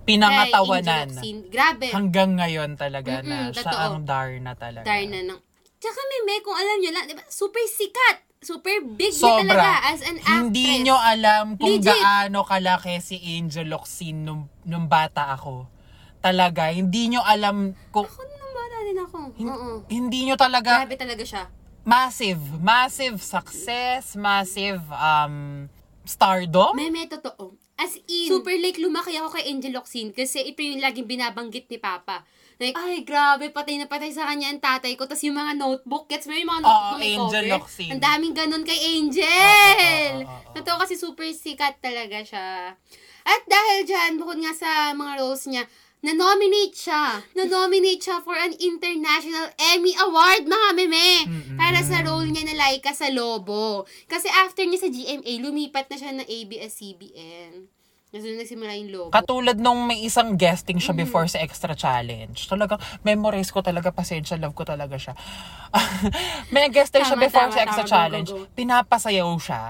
Locsin. 1.14 1.38
Grabe. 1.54 1.88
Hanggang 1.94 2.34
ngayon 2.36 2.74
talaga 2.74 3.22
na 3.22 3.54
Mm-mm, 3.54 3.54
siya 3.54 3.70
totoo. 3.70 3.86
ang 3.86 3.98
Darna 4.04 4.52
talaga. 4.58 4.84
Darna 4.84 5.20
ng... 5.22 5.40
Tsaka, 5.80 6.00
Meme, 6.12 6.44
kung 6.44 6.58
alam 6.58 6.76
nyo 6.82 6.92
lang, 6.92 7.06
di 7.08 7.16
ba, 7.16 7.24
super 7.30 7.64
sikat. 7.64 8.26
Super 8.40 8.84
big 8.84 9.12
niya 9.16 9.20
Sobra. 9.20 9.40
talaga 9.44 9.72
as 9.92 10.02
an 10.04 10.16
actress. 10.20 10.32
Hindi 10.32 10.68
nyo 10.84 10.96
alam 10.96 11.46
kung 11.60 11.76
Legit. 11.76 11.92
gaano 11.92 12.40
kalaki 12.44 13.00
si 13.00 13.16
Angel 13.36 13.68
Locsin 13.68 14.24
nung, 14.24 14.48
nung 14.64 14.88
bata 14.88 15.36
ako. 15.36 15.68
Talaga, 16.20 16.72
hindi 16.72 17.16
nyo 17.16 17.22
alam 17.24 17.72
kung... 17.92 18.08
Ako 18.08 18.22
nung 18.24 18.54
bata 18.56 18.76
din 18.84 18.98
ako. 19.00 19.18
Oo. 19.40 19.70
Hindi 19.88 20.20
nyo 20.28 20.36
talaga... 20.36 20.84
Grabe 20.84 21.00
talaga 21.00 21.24
siya. 21.24 21.44
Massive. 21.88 22.44
Massive 22.60 23.18
success. 23.24 24.20
Massive 24.20 24.84
um, 24.92 25.68
stardom. 26.04 26.76
Meme, 26.76 27.08
totoo. 27.08 27.56
As 27.80 27.96
in, 28.12 28.28
super 28.28 28.52
like 28.60 28.76
lumaki 28.76 29.16
ako 29.16 29.40
kay 29.40 29.48
Angel 29.48 29.72
Locsin 29.72 30.12
kasi 30.12 30.52
ito 30.52 30.60
yung 30.60 30.84
laging 30.84 31.08
binabanggit 31.08 31.72
ni 31.72 31.80
Papa. 31.80 32.28
Like, 32.60 32.76
ay, 32.76 33.08
grabe, 33.08 33.56
patay 33.56 33.80
na 33.80 33.88
patay 33.88 34.12
sa 34.12 34.28
kanya 34.28 34.52
ang 34.52 34.60
tatay 34.60 35.00
ko. 35.00 35.08
Tapos 35.08 35.24
yung 35.24 35.40
mga 35.40 35.56
notebook, 35.56 36.12
gets 36.12 36.28
mo 36.28 36.36
yung 36.36 36.52
mga 36.52 36.68
notebook 36.68 36.92
na 36.92 37.00
may 37.00 37.16
Angel? 37.16 37.46
Locsin. 37.56 37.90
Ang 37.96 38.02
daming 38.04 38.36
ganun 38.36 38.68
kay 38.68 38.80
Angel! 39.00 40.14
Oo, 40.20 40.28
oo, 40.28 40.28
oo, 40.28 40.44
oo. 40.44 40.54
Totoo 40.60 40.76
kasi 40.84 41.00
super 41.00 41.24
sikat 41.32 41.80
talaga 41.80 42.20
siya. 42.20 42.76
At 43.24 43.42
dahil 43.48 43.88
dyan, 43.88 44.20
bukod 44.20 44.44
nga 44.44 44.52
sa 44.52 44.92
mga 44.92 45.24
roles 45.24 45.48
niya, 45.48 45.64
na-nominate 46.00 46.74
siya. 46.74 47.20
Na-nominate 47.34 48.00
siya 48.00 48.20
for 48.20 48.34
an 48.34 48.56
International 48.56 49.52
Emmy 49.58 49.92
Award, 49.96 50.48
mga 50.48 50.70
meme. 50.74 51.08
Para 51.54 51.84
sa 51.84 52.00
role 52.02 52.26
niya 52.26 52.48
na 52.48 52.56
Laika 52.56 52.92
sa 52.92 53.08
Lobo. 53.10 53.84
Kasi 54.06 54.32
after 54.32 54.64
niya 54.64 54.80
sa 54.80 54.88
GMA, 54.88 55.34
lumipat 55.40 55.88
na 55.88 55.96
siya 55.96 56.12
ng 56.14 56.24
ABS-CBN. 56.24 57.52
Doon 58.10 58.42
nagsimula 58.42 58.74
yung 58.74 58.90
Lobo. 58.90 59.12
Katulad 59.12 59.54
nung 59.56 59.86
may 59.86 60.02
isang 60.02 60.34
guesting 60.34 60.78
siya 60.78 60.92
Mm-hmm. 60.92 61.04
before 61.04 61.28
sa 61.28 61.40
Extra 61.40 61.76
Challenge. 61.76 62.34
Talaga, 62.42 62.76
memorize 63.04 63.52
ko 63.52 63.60
talaga, 63.60 63.92
pasensya, 63.92 64.34
love 64.36 64.56
ko 64.56 64.64
talaga 64.64 64.98
siya. 64.98 65.14
may 66.56 66.68
guesting 66.70 67.04
siya 67.04 67.14
Tama, 67.14 67.26
before 67.28 67.48
tama, 67.48 67.54
sa 67.54 67.62
Extra 67.62 67.84
tama, 67.84 67.86
go, 67.86 67.94
Challenge. 67.94 68.30
go, 68.30 68.38
go. 68.40 68.50
Pinapasayaw 68.56 69.30
siya. 69.38 69.64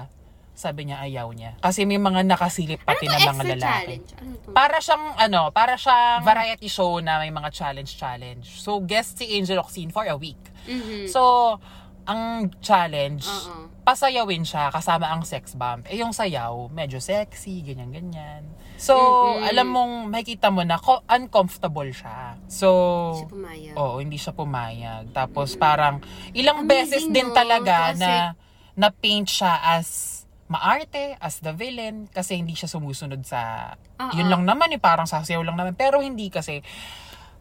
Sabi 0.59 0.91
niya, 0.91 0.99
ayaw 0.99 1.31
niya. 1.31 1.55
Kasi 1.63 1.87
may 1.87 1.95
mga 1.95 2.27
nakasilip 2.27 2.83
pati 2.83 3.07
ano 3.07 3.15
na 3.15 3.31
mga 3.31 3.55
lalaki. 3.55 3.63
challenge? 3.63 4.09
Ano 4.19 4.33
to? 4.35 4.49
Para 4.51 4.77
siyang, 4.83 5.05
ano, 5.15 5.41
para 5.55 5.73
siyang 5.79 6.19
variety 6.21 6.67
show 6.67 6.99
na 6.99 7.15
may 7.15 7.31
mga 7.31 7.47
challenge-challenge. 7.47 8.59
So, 8.59 8.83
guest 8.83 9.23
si 9.23 9.39
Angel 9.39 9.55
Oxine 9.55 9.87
for 9.87 10.03
a 10.03 10.19
week. 10.19 10.35
Mhm. 10.67 11.07
So, 11.07 11.55
ang 12.03 12.51
challenge, 12.59 13.23
Oo. 13.23 13.71
pasayawin 13.87 14.43
siya 14.43 14.67
kasama 14.67 15.07
ang 15.07 15.23
sex 15.23 15.55
bomb. 15.55 15.87
Eh, 15.87 16.03
yung 16.03 16.11
sayaw, 16.11 16.67
medyo 16.67 16.99
sexy, 16.99 17.63
ganyan-ganyan. 17.63 18.43
So, 18.75 18.99
Mm-mm. 18.99 19.47
alam 19.47 19.67
mong, 19.69 19.93
makikita 20.11 20.51
mo 20.51 20.67
na 20.67 20.75
ko, 20.75 20.99
uncomfortable 21.07 21.87
siya. 21.87 22.35
So, 22.51 22.67
Siya 23.15 23.31
pumayag. 23.31 23.73
oo, 23.79 23.95
hindi 24.03 24.19
siya 24.19 24.35
pumayag. 24.35 25.15
Tapos, 25.15 25.55
parang, 25.55 26.03
ilang 26.35 26.67
Amazing, 26.67 26.67
beses 26.67 27.03
din 27.07 27.31
no? 27.31 27.35
talaga 27.37 27.95
Kasi- 27.95 28.01
na, 28.01 28.11
na-paint 28.75 29.27
siya 29.27 29.55
as 29.79 30.18
maarte, 30.49 31.15
as 31.21 31.39
the 31.39 31.53
villain, 31.53 32.09
kasi 32.09 32.35
hindi 32.35 32.57
siya 32.57 32.67
sumusunod 32.67 33.21
sa, 33.21 33.73
Oo. 34.01 34.13
yun 34.17 34.27
lang 34.27 34.43
naman 34.43 34.73
eh, 34.73 34.81
parang 34.81 35.05
sasayaw 35.05 35.45
lang 35.45 35.55
naman. 35.55 35.77
Pero 35.77 36.01
hindi 36.01 36.33
kasi, 36.33 36.65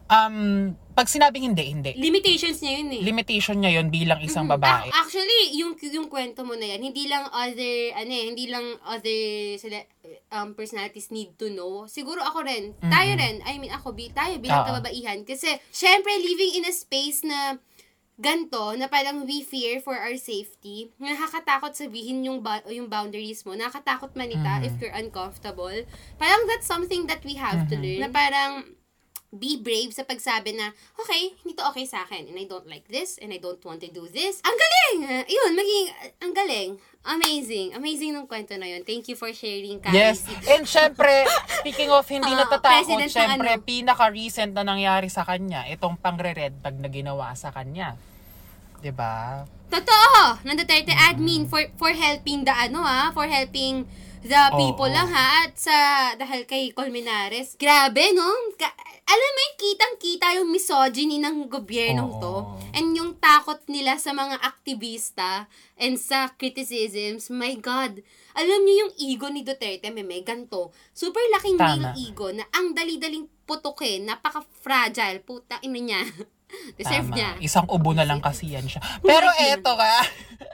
um, 0.05 0.71
pag 0.93 1.09
sinabing 1.09 1.53
hindi, 1.53 1.63
hindi. 1.73 1.91
Limitations 1.97 2.61
niya 2.61 2.73
yun 2.77 2.89
eh. 2.91 3.01
Limitation 3.01 3.57
niya 3.57 3.81
yun 3.81 3.87
bilang 3.89 4.19
isang 4.21 4.45
Mhm. 4.45 4.53
babae. 4.57 4.89
Ah, 4.91 5.01
actually, 5.01 5.57
yung 5.57 5.73
yung 5.79 6.05
kwento 6.05 6.45
mo 6.45 6.53
na 6.53 6.69
yan, 6.69 6.85
hindi 6.85 7.09
lang 7.09 7.25
other, 7.33 7.97
ano 7.97 8.11
eh, 8.13 8.25
hindi 8.29 8.45
lang 8.45 8.65
other 8.85 9.19
sila, 9.57 9.79
um, 10.29 10.53
personalities 10.53 11.09
need 11.09 11.33
to 11.33 11.49
know. 11.49 11.89
Siguro 11.89 12.21
ako 12.21 12.45
rin, 12.45 12.77
tayo 12.83 13.11
rin, 13.15 13.41
I 13.41 13.57
mean 13.57 13.71
ako, 13.71 13.95
bi, 13.95 14.11
tayo 14.11 14.37
bilang 14.37 14.65
Oo. 14.65 14.75
kababaihan. 14.75 15.25
Kasi, 15.25 15.49
syempre, 15.71 16.13
living 16.19 16.61
in 16.61 16.69
a 16.69 16.73
space 16.73 17.25
na 17.25 17.57
ganto 18.19 18.75
na 18.75 18.91
parang 18.91 19.23
we 19.23 19.41
fear 19.41 19.79
for 19.79 19.95
our 19.95 20.19
safety. 20.19 20.91
Nakakatakot 20.99 21.71
sabihin 21.71 22.27
yung 22.27 22.43
ba- 22.43 22.67
yung 22.67 22.91
boundaries 22.91 23.47
mo. 23.47 23.55
Nakakatakot 23.55 24.11
manita 24.19 24.59
if 24.67 24.75
you're 24.77 24.93
uncomfortable. 24.93 25.73
Parang 26.19 26.43
that's 26.45 26.67
something 26.67 27.07
that 27.07 27.23
we 27.23 27.39
have 27.39 27.65
to 27.71 27.79
learn. 27.79 28.03
Na 28.03 28.11
parang 28.11 28.75
be 29.29 29.61
brave 29.61 29.93
sa 29.93 30.01
pagsabi 30.01 30.57
na, 30.57 30.73
okay, 30.97 31.37
hindi 31.45 31.53
to 31.53 31.61
okay 31.69 31.85
sa 31.85 32.01
akin, 32.01 32.25
and 32.25 32.37
I 32.37 32.49
don't 32.49 32.65
like 32.65 32.89
this, 32.89 33.21
and 33.21 33.29
I 33.29 33.37
don't 33.37 33.61
want 33.61 33.77
to 33.85 33.89
do 33.93 34.09
this. 34.09 34.41
Ang 34.41 34.57
galing! 34.57 34.99
Yun, 35.29 35.51
maging, 35.53 35.85
ang 36.17 36.33
galing. 36.33 36.71
Amazing. 36.99 37.73
Amazing 37.73 38.11
nung 38.11 38.27
kwento 38.27 38.53
na 38.59 38.67
yun. 38.67 38.83
Thank 38.83 39.07
you 39.07 39.15
for 39.15 39.31
sharing, 39.31 39.79
Kari. 39.79 39.95
Yes. 39.95 40.27
And 40.51 40.67
syempre, 40.67 41.23
speaking 41.63 41.87
of 41.89 42.03
hindi 42.11 42.27
Oo, 42.35 42.39
natatakot, 42.43 42.85
president 42.85 43.07
ng 43.07 43.15
syempre, 43.15 43.51
ano. 43.55 43.63
pinaka-recent 43.63 44.51
na 44.51 44.63
nangyari 44.67 45.07
sa 45.07 45.23
kanya, 45.23 45.63
itong 45.71 45.95
pangre-red 45.95 46.59
tag 46.59 46.75
na 46.75 46.91
ginawa 46.91 47.31
sa 47.39 47.55
kanya. 47.55 47.95
'Di 48.79 48.91
ba? 48.91 49.43
Totoo! 49.71 50.43
Ng 50.43 50.55
Duterte 50.55 50.91
admin 50.95 51.47
for 51.47 51.61
for 51.79 51.91
helping 51.91 52.43
the 52.43 52.51
ano 52.51 52.83
ha, 52.83 53.11
for 53.15 53.27
helping 53.27 53.87
the 54.23 54.41
people 54.55 54.89
lang 54.89 55.07
ha, 55.09 55.47
at 55.47 55.53
sa 55.55 55.75
dahil 56.15 56.43
kay 56.43 56.71
Colmenares. 56.75 57.55
Grabe 57.55 58.11
no? 58.15 58.27
Ka- 58.55 58.77
alam 59.09 59.31
mo 59.33 59.39
yung 59.41 59.57
kitang-kita 59.57 60.25
yung 60.37 60.49
misogyny 60.53 61.17
ng 61.17 61.49
gobyernong 61.49 62.13
Oo. 62.17 62.21
to. 62.21 62.35
And 62.77 62.93
yung 62.93 63.17
takot 63.17 63.57
nila 63.65 63.97
sa 63.97 64.13
mga 64.13 64.37
aktivista 64.37 65.49
and 65.73 65.97
sa 65.97 66.29
criticisms. 66.37 67.33
My 67.33 67.57
God. 67.57 68.05
Alam 68.37 68.59
niyo 68.61 68.85
yung 68.85 68.93
ego 69.01 69.25
ni 69.33 69.41
Duterte, 69.41 69.89
meme, 69.89 70.21
ganto. 70.21 70.69
Super 70.93 71.25
laking 71.33 71.57
Tama. 71.57 71.89
male 71.89 71.97
ego 71.97 72.29
na 72.29 72.45
ang 72.53 72.77
dali-daling 72.77 73.25
putukin, 73.49 74.05
napaka-fragile, 74.05 75.25
puta 75.25 75.57
ina 75.65 75.81
niya. 75.81 76.01
Deserve 76.79 77.09
Tama. 77.09 77.15
niya. 77.15 77.29
Isang 77.39 77.67
ubo 77.69 77.93
na 77.93 78.05
lang 78.05 78.21
kasi 78.21 78.53
yan 78.53 78.65
siya. 78.65 78.81
Pero 79.01 79.29
eto 79.37 79.71
nga, 79.77 79.95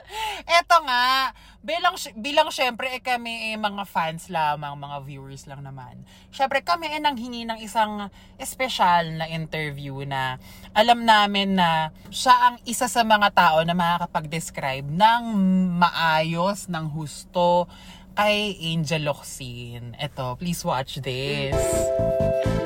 eto 0.60 0.76
nga, 0.84 1.32
bilang, 1.66 1.94
bilang 2.14 2.48
syempre 2.54 2.94
eh, 2.94 3.02
kami 3.02 3.52
eh, 3.52 3.58
mga 3.58 3.84
fans 3.88 4.30
lamang, 4.30 4.76
mga 4.78 4.96
viewers 5.02 5.48
lang 5.50 5.66
naman. 5.66 6.06
Syempre 6.30 6.62
kami 6.62 6.92
eh 6.92 7.00
nanghingi 7.02 7.48
ng 7.48 7.58
isang 7.58 8.12
espesyal 8.38 9.18
na 9.18 9.26
interview 9.26 10.06
na 10.06 10.38
alam 10.76 11.02
namin 11.02 11.58
na 11.58 11.90
siya 12.12 12.52
ang 12.52 12.56
isa 12.68 12.86
sa 12.86 13.02
mga 13.02 13.34
tao 13.34 13.58
na 13.66 13.74
makakapag-describe 13.74 14.86
ng 14.86 15.22
maayos, 15.80 16.70
ng 16.70 16.86
husto 16.92 17.66
kay 18.16 18.56
Angel 18.72 19.04
Locsin. 19.04 19.92
Eto, 20.00 20.40
please 20.40 20.64
watch 20.64 21.02
this. 21.04 21.52
Si 21.56 22.65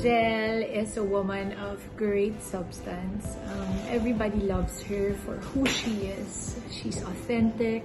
Jel 0.00 0.62
is 0.64 0.96
a 0.96 1.04
woman 1.04 1.52
of 1.60 1.76
great 1.94 2.40
substance. 2.40 3.36
Um, 3.52 3.76
everybody 3.88 4.40
loves 4.40 4.80
her 4.84 5.12
for 5.12 5.36
who 5.52 5.66
she 5.66 6.08
is. 6.08 6.58
She's 6.72 7.02
authentic. 7.02 7.84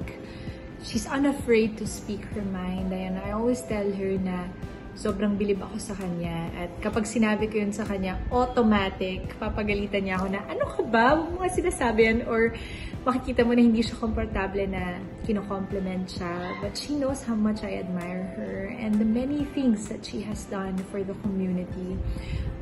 She's 0.82 1.06
unafraid 1.08 1.78
to 1.78 1.86
speak 1.86 2.24
her 2.32 2.42
mind. 2.56 2.94
And 2.94 3.20
I 3.20 3.32
always 3.32 3.62
tell 3.64 3.92
her 3.92 4.12
na 4.16 4.48
sobrang 4.96 5.36
bilib 5.36 5.60
ako 5.60 5.78
sa 5.78 5.94
kanya. 5.94 6.50
At 6.56 6.72
kapag 6.80 7.04
sinabi 7.04 7.52
ko 7.52 7.60
yun 7.60 7.76
sa 7.76 7.84
kanya, 7.84 8.16
automatic, 8.32 9.36
papagalitan 9.36 10.08
niya 10.08 10.16
ako 10.18 10.28
na, 10.32 10.42
ano 10.48 10.64
ka 10.66 10.82
ba? 10.88 11.20
Huwag 11.20 11.30
mo 11.36 11.38
nga 11.44 11.52
sinasabi 11.52 12.00
yan. 12.08 12.20
Or 12.26 12.56
makikita 13.04 13.44
mo 13.44 13.54
na 13.54 13.62
hindi 13.62 13.84
siya 13.84 14.00
komportable 14.00 14.64
na 14.66 14.98
kino-compliment 15.28 16.08
siya. 16.08 16.58
But 16.64 16.80
she 16.80 16.96
knows 16.96 17.22
how 17.22 17.36
much 17.36 17.62
I 17.62 17.78
admire 17.84 18.34
her 18.40 18.72
and 18.80 18.96
the 18.98 19.06
many 19.06 19.46
things 19.52 19.92
that 19.92 20.02
she 20.02 20.24
has 20.26 20.48
done 20.48 20.80
for 20.90 21.04
the 21.04 21.14
community. 21.22 22.00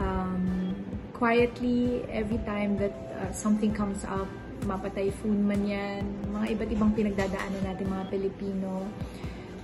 Um, 0.01 0.75
quietly, 1.13 2.03
every 2.09 2.41
time 2.43 2.75
that 2.81 2.91
uh, 3.15 3.31
something 3.31 3.71
comes 3.71 4.03
up, 4.03 4.27
mapatayfoon 4.65 5.43
man 5.43 5.63
yan, 5.67 6.01
mga 6.31 6.45
iba't 6.55 6.69
ibang 6.71 6.91
pinagdadaanan 6.95 7.61
natin 7.67 7.85
mga 7.91 8.05
Pilipino, 8.09 8.87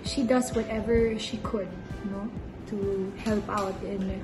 she 0.04 0.24
does 0.24 0.52
whatever 0.52 1.16
she 1.20 1.40
could, 1.44 1.68
no? 2.08 2.28
To 2.70 3.12
help 3.26 3.50
out 3.50 3.74
in 3.82 4.22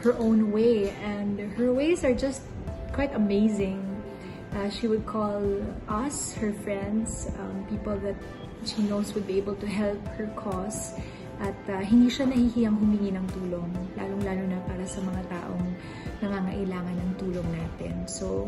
her 0.00 0.16
own 0.16 0.48
way. 0.48 0.96
And 1.04 1.36
her 1.60 1.72
ways 1.72 2.04
are 2.04 2.16
just 2.16 2.40
quite 2.92 3.12
amazing. 3.14 3.84
Uh, 4.56 4.68
she 4.68 4.88
would 4.88 5.04
call 5.04 5.40
us, 5.88 6.32
her 6.36 6.52
friends, 6.64 7.28
um, 7.40 7.64
people 7.68 7.96
that 8.00 8.16
she 8.64 8.82
knows 8.84 9.12
would 9.14 9.26
be 9.26 9.36
able 9.36 9.56
to 9.56 9.66
help 9.66 10.00
her 10.16 10.28
cause. 10.36 10.96
At 11.40 11.56
uh, 11.68 11.80
hindi 11.80 12.12
siya 12.12 12.28
nahihiyang 12.28 12.76
humingi 12.76 13.16
ng 13.16 13.26
tulong, 13.32 13.68
lalong-lalo 13.96 14.44
na 14.46 14.60
para 14.68 14.84
sa 14.86 15.00
mga 15.02 15.22
taong 15.26 15.66
nangangailangan 16.22 16.96
ng 16.96 17.10
tulong 17.18 17.48
natin. 17.50 17.94
So, 18.06 18.46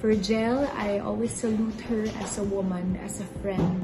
for 0.00 0.14
Jel, 0.14 0.68
I 0.76 0.98
always 1.00 1.32
salute 1.32 1.80
her 1.88 2.04
as 2.20 2.38
a 2.38 2.44
woman, 2.44 2.98
as 3.02 3.20
a 3.20 3.28
friend, 3.40 3.82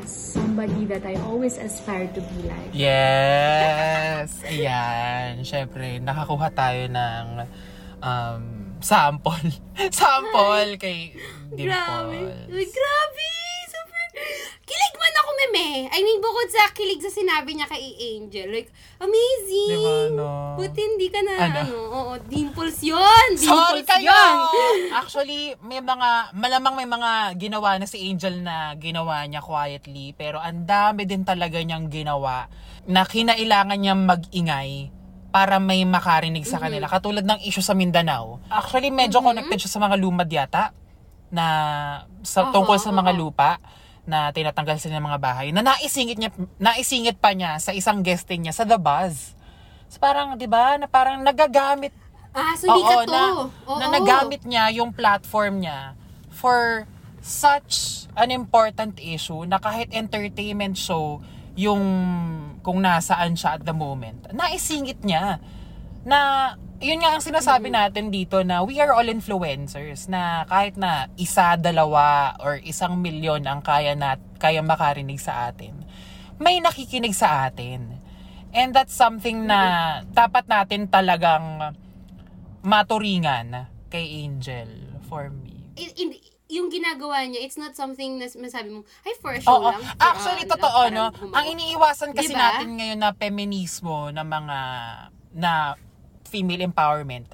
as 0.00 0.10
somebody 0.10 0.84
that 0.86 1.04
I 1.04 1.16
always 1.24 1.56
aspire 1.58 2.08
to 2.12 2.20
be 2.20 2.48
like. 2.48 2.70
Yes! 2.72 4.40
Ayan. 4.44 5.44
Siyempre, 5.44 6.00
nakakuha 6.00 6.48
tayo 6.52 6.88
ng 6.88 7.26
um, 8.04 8.44
sample. 8.80 9.40
sample 9.90 10.76
kay 10.76 11.16
Grabe. 11.52 11.56
Dimples. 11.56 12.52
Uy, 12.52 12.66
grabe! 12.68 13.43
Kilig 14.64 14.94
man 14.94 15.14
ako, 15.16 15.30
meme. 15.34 15.66
I 15.90 16.00
mean, 16.00 16.18
bukod 16.18 16.48
sa 16.48 16.70
kilig 16.70 17.02
sa 17.02 17.10
sinabi 17.10 17.52
niya 17.52 17.66
kay 17.66 17.82
Angel. 18.14 18.48
Like, 18.48 18.70
amazing! 18.96 19.70
Diba, 19.74 20.14
no? 20.14 20.54
Buti 20.54 20.80
hindi 20.80 21.08
ka 21.08 21.20
na, 21.20 21.32
Ano? 21.36 21.58
ano, 21.60 21.76
oo, 21.90 22.12
dimples 22.22 22.78
yun! 22.80 23.28
Sorry 23.34 23.82
Dimples 23.82 23.90
kayo! 23.90 24.08
yun! 24.08 24.78
Actually, 25.00 25.58
may 25.60 25.78
mga, 25.78 26.08
malamang 26.32 26.74
may 26.74 26.86
mga 26.86 27.10
ginawa 27.36 27.76
na 27.76 27.84
si 27.84 28.06
Angel 28.06 28.40
na 28.40 28.72
ginawa 28.74 29.26
niya 29.26 29.42
quietly, 29.42 30.14
pero 30.14 30.38
ang 30.38 30.62
dami 30.62 31.04
din 31.04 31.26
talaga 31.26 31.58
niyang 31.58 31.90
ginawa 31.90 32.46
na 32.86 33.02
kinailangan 33.02 33.76
niyang 33.76 34.00
mag-ingay 34.00 34.88
para 35.28 35.58
may 35.58 35.82
makarinig 35.82 36.46
sa 36.46 36.62
kanila. 36.62 36.86
Katulad 36.86 37.26
ng 37.26 37.42
issue 37.42 37.60
sa 37.60 37.74
Mindanao. 37.74 38.38
Actually, 38.46 38.88
medyo 38.88 39.18
connected 39.18 39.58
siya 39.58 39.72
sa 39.74 39.82
mga 39.82 39.98
lumad 39.98 40.30
yata 40.30 40.70
na 41.28 41.46
sa, 42.22 42.46
Oo, 42.46 42.54
tungkol 42.54 42.78
sa 42.78 42.94
mga 42.94 43.10
oo. 43.10 43.18
lupa 43.18 43.58
na 44.04 44.28
tinatanggal 44.30 44.76
sila 44.76 45.00
ng 45.00 45.06
mga 45.06 45.20
bahay 45.20 45.48
na 45.48 45.64
naisingit 45.64 46.20
niya 46.20 46.30
naisingit 46.60 47.16
pa 47.16 47.32
niya 47.32 47.56
sa 47.56 47.72
isang 47.72 48.04
guesting 48.04 48.44
niya 48.44 48.52
sa 48.52 48.68
The 48.68 48.76
Buzz. 48.76 49.32
So 49.88 49.96
parang 49.96 50.36
'di 50.36 50.44
ba 50.44 50.76
na 50.76 50.84
parang 50.84 51.20
nagagamit 51.20 51.92
Ah, 52.34 52.58
so 52.58 52.66
hindi 52.66 52.82
ka 52.82 53.06
to. 53.06 53.14
na, 53.14 53.22
Oo. 53.62 53.78
na 53.78 53.86
nagamit 53.94 54.42
niya 54.42 54.66
yung 54.74 54.90
platform 54.90 55.62
niya 55.62 55.94
for 56.34 56.82
such 57.22 58.04
an 58.18 58.28
important 58.28 58.98
issue 58.98 59.46
na 59.46 59.56
kahit 59.56 59.94
entertainment 59.94 60.74
show 60.74 61.22
yung 61.54 61.78
kung 62.58 62.82
nasaan 62.82 63.38
siya 63.38 63.56
at 63.56 63.62
the 63.62 63.70
moment, 63.70 64.26
naisingit 64.34 64.98
niya 65.06 65.38
na 66.02 66.52
yun 66.84 67.00
nga 67.00 67.16
ang 67.16 67.24
sinasabi 67.24 67.72
natin 67.72 68.12
dito 68.12 68.44
na 68.44 68.60
we 68.60 68.76
are 68.76 68.92
all 68.92 69.08
influencers 69.08 70.04
na 70.04 70.44
kahit 70.44 70.76
na 70.76 71.08
isa, 71.16 71.56
dalawa 71.56 72.36
or 72.44 72.60
isang 72.60 73.00
milyon 73.00 73.48
ang 73.48 73.64
kaya 73.64 73.96
na 73.96 74.20
kaya 74.36 74.60
makarinig 74.60 75.16
sa 75.16 75.48
atin 75.48 75.80
may 76.36 76.60
nakikinig 76.60 77.16
sa 77.16 77.48
atin 77.48 78.04
and 78.52 78.76
that's 78.76 78.92
something 78.92 79.48
na 79.48 80.02
dapat 80.12 80.44
natin 80.44 80.86
talagang 80.86 81.74
maturingan 82.64 83.68
kay 83.92 84.24
Angel 84.24 85.00
for 85.06 85.28
me. 85.28 85.70
In- 85.76 85.94
in- 86.00 86.22
yung 86.48 86.68
ginagawa 86.70 87.24
niya, 87.26 87.40
it's 87.44 87.58
not 87.58 87.74
something 87.74 88.20
na 88.20 88.30
masabi 88.38 88.70
mo, 88.70 88.86
ay, 89.02 89.14
for 89.18 89.34
show 89.40 89.58
Oo, 89.58 89.74
lang. 89.74 89.80
actually 89.96 90.44
ah, 90.46 90.50
totoo 90.54 90.80
no. 90.92 91.04
humawak." 91.10 91.34
Ang 91.40 91.46
iniiwasan 91.56 92.10
kasi 92.14 92.30
Diba? 92.30 92.40
natin 92.40 92.68
ngayon 92.78 93.00
na 93.00 93.10
feminismo 93.16 94.12
na 94.14 94.22
mga 94.22 94.58
na 95.34 95.52
female 96.34 96.66
empowerment 96.66 97.30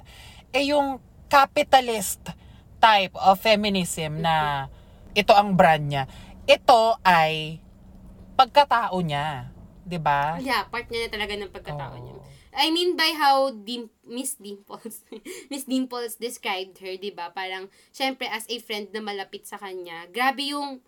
eh 0.53 0.69
yung 0.69 1.01
capitalist 1.31 2.21
type 2.77 3.15
of 3.15 3.39
feminism 3.39 4.19
na 4.19 4.67
ito 5.15 5.31
ang 5.31 5.55
brand 5.55 5.85
niya. 5.87 6.03
Ito 6.43 6.99
ay 7.03 7.63
pagkatao 8.35 8.99
niya, 8.99 9.51
'di 9.87 9.99
ba? 10.01 10.39
Yeah, 10.43 10.67
part 10.67 10.91
niya 10.91 11.07
na 11.07 11.09
talaga 11.13 11.33
ng 11.39 11.51
pagkatao 11.51 11.95
Oo. 11.95 12.03
niya. 12.03 12.15
I 12.51 12.67
mean 12.67 12.99
by 12.99 13.15
how 13.15 13.47
Dim 13.55 13.87
Miss 14.03 14.35
Dimples 14.35 15.07
Miss 15.51 15.63
Dimples 15.63 16.19
described 16.19 16.83
her, 16.83 16.99
'di 16.99 17.15
ba? 17.15 17.31
Parang 17.31 17.71
syempre 17.95 18.27
as 18.27 18.43
a 18.51 18.57
friend 18.59 18.91
na 18.91 18.99
malapit 18.99 19.47
sa 19.47 19.55
kanya. 19.55 20.09
Grabe 20.11 20.51
yung 20.51 20.83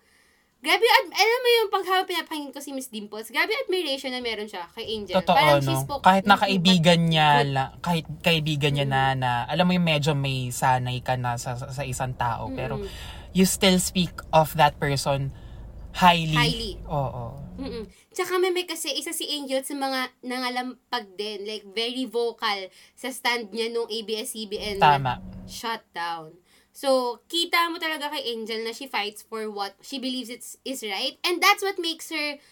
Grabe, 0.64 0.80
ad- 0.80 1.12
alam 1.12 1.38
mo 1.44 1.48
yung 1.60 1.68
pag 1.68 1.84
habang 1.84 2.08
pinapakinggan 2.08 2.52
ko 2.56 2.60
si 2.64 2.72
Miss 2.72 2.88
Dimples, 2.88 3.28
grabe 3.28 3.52
admiration 3.52 4.08
na 4.08 4.24
meron 4.24 4.48
siya 4.48 4.64
kay 4.72 4.96
Angel. 4.96 5.20
Totoo, 5.20 5.36
Parang 5.36 5.60
she 5.60 5.76
no? 5.76 5.84
spoke 5.84 6.00
Kahit 6.00 6.24
na 6.24 6.40
kaibigan 6.40 7.00
niya, 7.04 7.44
la, 7.44 7.64
kahit 7.84 8.08
kaibigan 8.24 8.72
niya 8.72 8.88
na, 8.88 9.12
na, 9.12 9.30
alam 9.44 9.68
mo 9.68 9.76
yung 9.76 9.84
medyo 9.84 10.16
may 10.16 10.48
sanay 10.48 11.04
ka 11.04 11.20
na 11.20 11.36
sa, 11.36 11.60
sa, 11.60 11.68
sa 11.68 11.84
isang 11.84 12.16
tao, 12.16 12.48
pero 12.56 12.80
you 13.36 13.44
still 13.44 13.76
speak 13.76 14.16
of 14.32 14.56
that 14.56 14.80
person 14.80 15.36
highly. 15.92 16.32
Highly. 16.32 16.72
Oo. 16.88 17.38
Mm-mm. 17.54 17.84
Tsaka 18.10 18.40
may 18.42 18.50
may 18.50 18.66
kasi 18.66 18.90
isa 18.94 19.14
si 19.14 19.30
Angel 19.30 19.62
sa 19.62 19.78
mga 19.78 20.10
nangalampag 20.26 21.06
din, 21.14 21.46
like 21.46 21.62
very 21.70 22.08
vocal 22.08 22.66
sa 22.96 23.12
stand 23.14 23.52
niya 23.54 23.70
nung 23.70 23.86
ABS-CBN 23.86 24.82
na 24.82 24.98
Tama. 24.98 25.14
shutdown. 25.46 26.34
So, 26.74 27.22
kita 27.30 27.70
mo 27.70 27.78
talaga 27.78 28.10
kay 28.10 28.34
Angel 28.34 28.66
na 28.66 28.74
she 28.74 28.90
fights 28.90 29.22
for 29.22 29.46
what 29.46 29.78
she 29.78 30.02
believes 30.02 30.26
it's 30.26 30.58
is 30.66 30.82
right. 30.82 31.14
And 31.22 31.38
that's 31.38 31.62
what 31.62 31.78
makes 31.78 32.10
her 32.10 32.42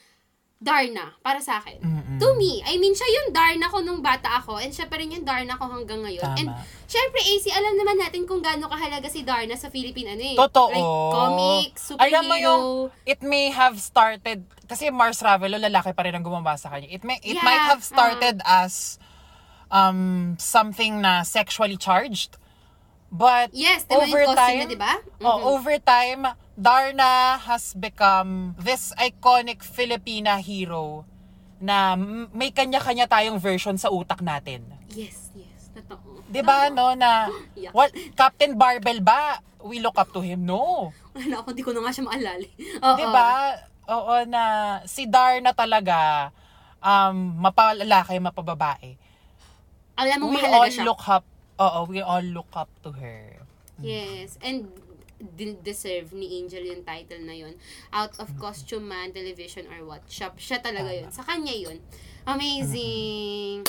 Darna, 0.63 1.19
para 1.27 1.43
sa 1.43 1.59
akin. 1.59 1.83
Mm-mm. 1.83 2.19
To 2.23 2.39
me, 2.39 2.63
I 2.63 2.79
mean, 2.79 2.95
siya 2.95 3.11
yung 3.11 3.35
Darna 3.35 3.67
ko 3.67 3.83
nung 3.83 3.99
bata 3.99 4.39
ako, 4.39 4.63
and 4.63 4.71
siya 4.71 4.87
pa 4.87 4.95
rin 4.95 5.11
yung 5.11 5.27
Darna 5.27 5.59
ko 5.59 5.67
hanggang 5.67 6.07
ngayon. 6.07 6.23
Tama. 6.23 6.39
And, 6.39 6.49
syempre, 6.87 7.19
AC, 7.19 7.51
alam 7.51 7.75
naman 7.75 7.99
natin 7.99 8.23
kung 8.31 8.39
gaano 8.39 8.71
kahalaga 8.71 9.11
si 9.11 9.27
Darna 9.27 9.59
sa 9.59 9.75
Philippine, 9.75 10.15
ano 10.15 10.23
eh. 10.23 10.39
Totoo. 10.39 10.71
Like, 10.71 10.87
comics, 11.19 11.81
superhero. 11.91 12.07
Alam 12.07 12.23
mo 12.31 12.37
yung, 12.39 12.63
it 13.03 13.27
may 13.27 13.51
have 13.51 13.75
started, 13.83 14.47
kasi 14.71 14.95
Mars 14.95 15.19
Ravelo, 15.19 15.59
lalaki 15.59 15.91
pa 15.99 16.07
rin 16.07 16.15
ang 16.15 16.23
gumawa 16.23 16.55
sa 16.55 16.71
kanya. 16.71 16.87
It 16.95 17.03
may, 17.03 17.19
it 17.27 17.43
Yeah, 17.43 17.43
might 17.43 17.67
have 17.67 17.83
started 17.83 18.39
as 18.47 19.03
um 19.73 20.37
something 20.39 21.03
na 21.03 21.27
sexually 21.27 21.75
charged. 21.75 22.39
But 23.13 23.53
Yes, 23.53 23.85
over 23.93 24.25
time, 24.33 24.65
niya, 24.65 24.73
diba? 24.73 24.93
oh, 25.21 25.37
Mhm. 25.37 25.45
over 25.53 25.77
time, 25.77 26.23
Darna 26.57 27.37
has 27.39 27.77
become 27.77 28.57
this 28.57 28.97
iconic 28.97 29.61
Filipina 29.61 30.41
hero 30.41 31.05
na 31.61 31.93
may 32.33 32.49
kanya-kanya 32.49 33.05
tayong 33.05 33.37
version 33.37 33.77
sa 33.77 33.93
utak 33.93 34.25
natin. 34.25 34.65
Yes, 34.89 35.29
yes. 35.37 35.69
Totoo. 35.73 36.25
'Di 36.27 36.41
ba 36.41 36.69
no 36.69 36.93
na 36.93 37.29
Yuck. 37.57 37.73
what 37.73 37.93
Captain 38.17 38.57
Barbell 38.57 39.01
ba? 39.01 39.41
We 39.61 39.79
look 39.79 39.95
up 39.95 40.09
to 40.13 40.21
him. 40.21 40.45
No. 40.45 40.91
Wala 41.13 41.45
ako, 41.45 41.53
di 41.53 41.63
ko 41.63 41.71
na 41.73 41.85
nga 41.85 41.93
siya 41.93 42.05
maalala. 42.09 42.49
Oo. 42.81 42.97
'Di 42.97 43.05
ba? 43.09 43.29
Oo 43.89 44.15
na 44.25 44.43
si 44.85 45.05
Darna 45.05 45.53
talaga 45.53 46.29
um 46.81 47.41
mapalalaki, 47.41 48.17
mapababae. 48.19 48.97
Alam 49.97 50.17
mo, 50.25 50.27
We 50.33 50.41
all 50.49 50.73
look 50.89 51.05
up. 51.07 51.25
Oo, 51.63 51.87
we 51.87 52.03
all 52.03 52.27
look 52.35 52.51
up 52.59 52.71
to 52.83 52.91
her. 52.99 53.39
Yes, 53.79 54.35
and 54.43 54.67
de- 55.39 55.59
deserve 55.63 56.11
ni 56.11 56.43
Angel 56.43 56.67
yung 56.67 56.83
title 56.83 57.23
na 57.23 57.35
yun. 57.35 57.55
Out 57.95 58.19
of 58.19 58.35
costume 58.39 58.91
man, 58.91 59.15
television, 59.15 59.71
or 59.71 59.87
what. 59.87 60.03
Siya, 60.11 60.35
siya 60.35 60.59
talaga 60.59 60.91
yun. 60.91 61.11
Sa 61.15 61.23
kanya 61.23 61.55
yun. 61.55 61.79
Amazing! 62.27 63.67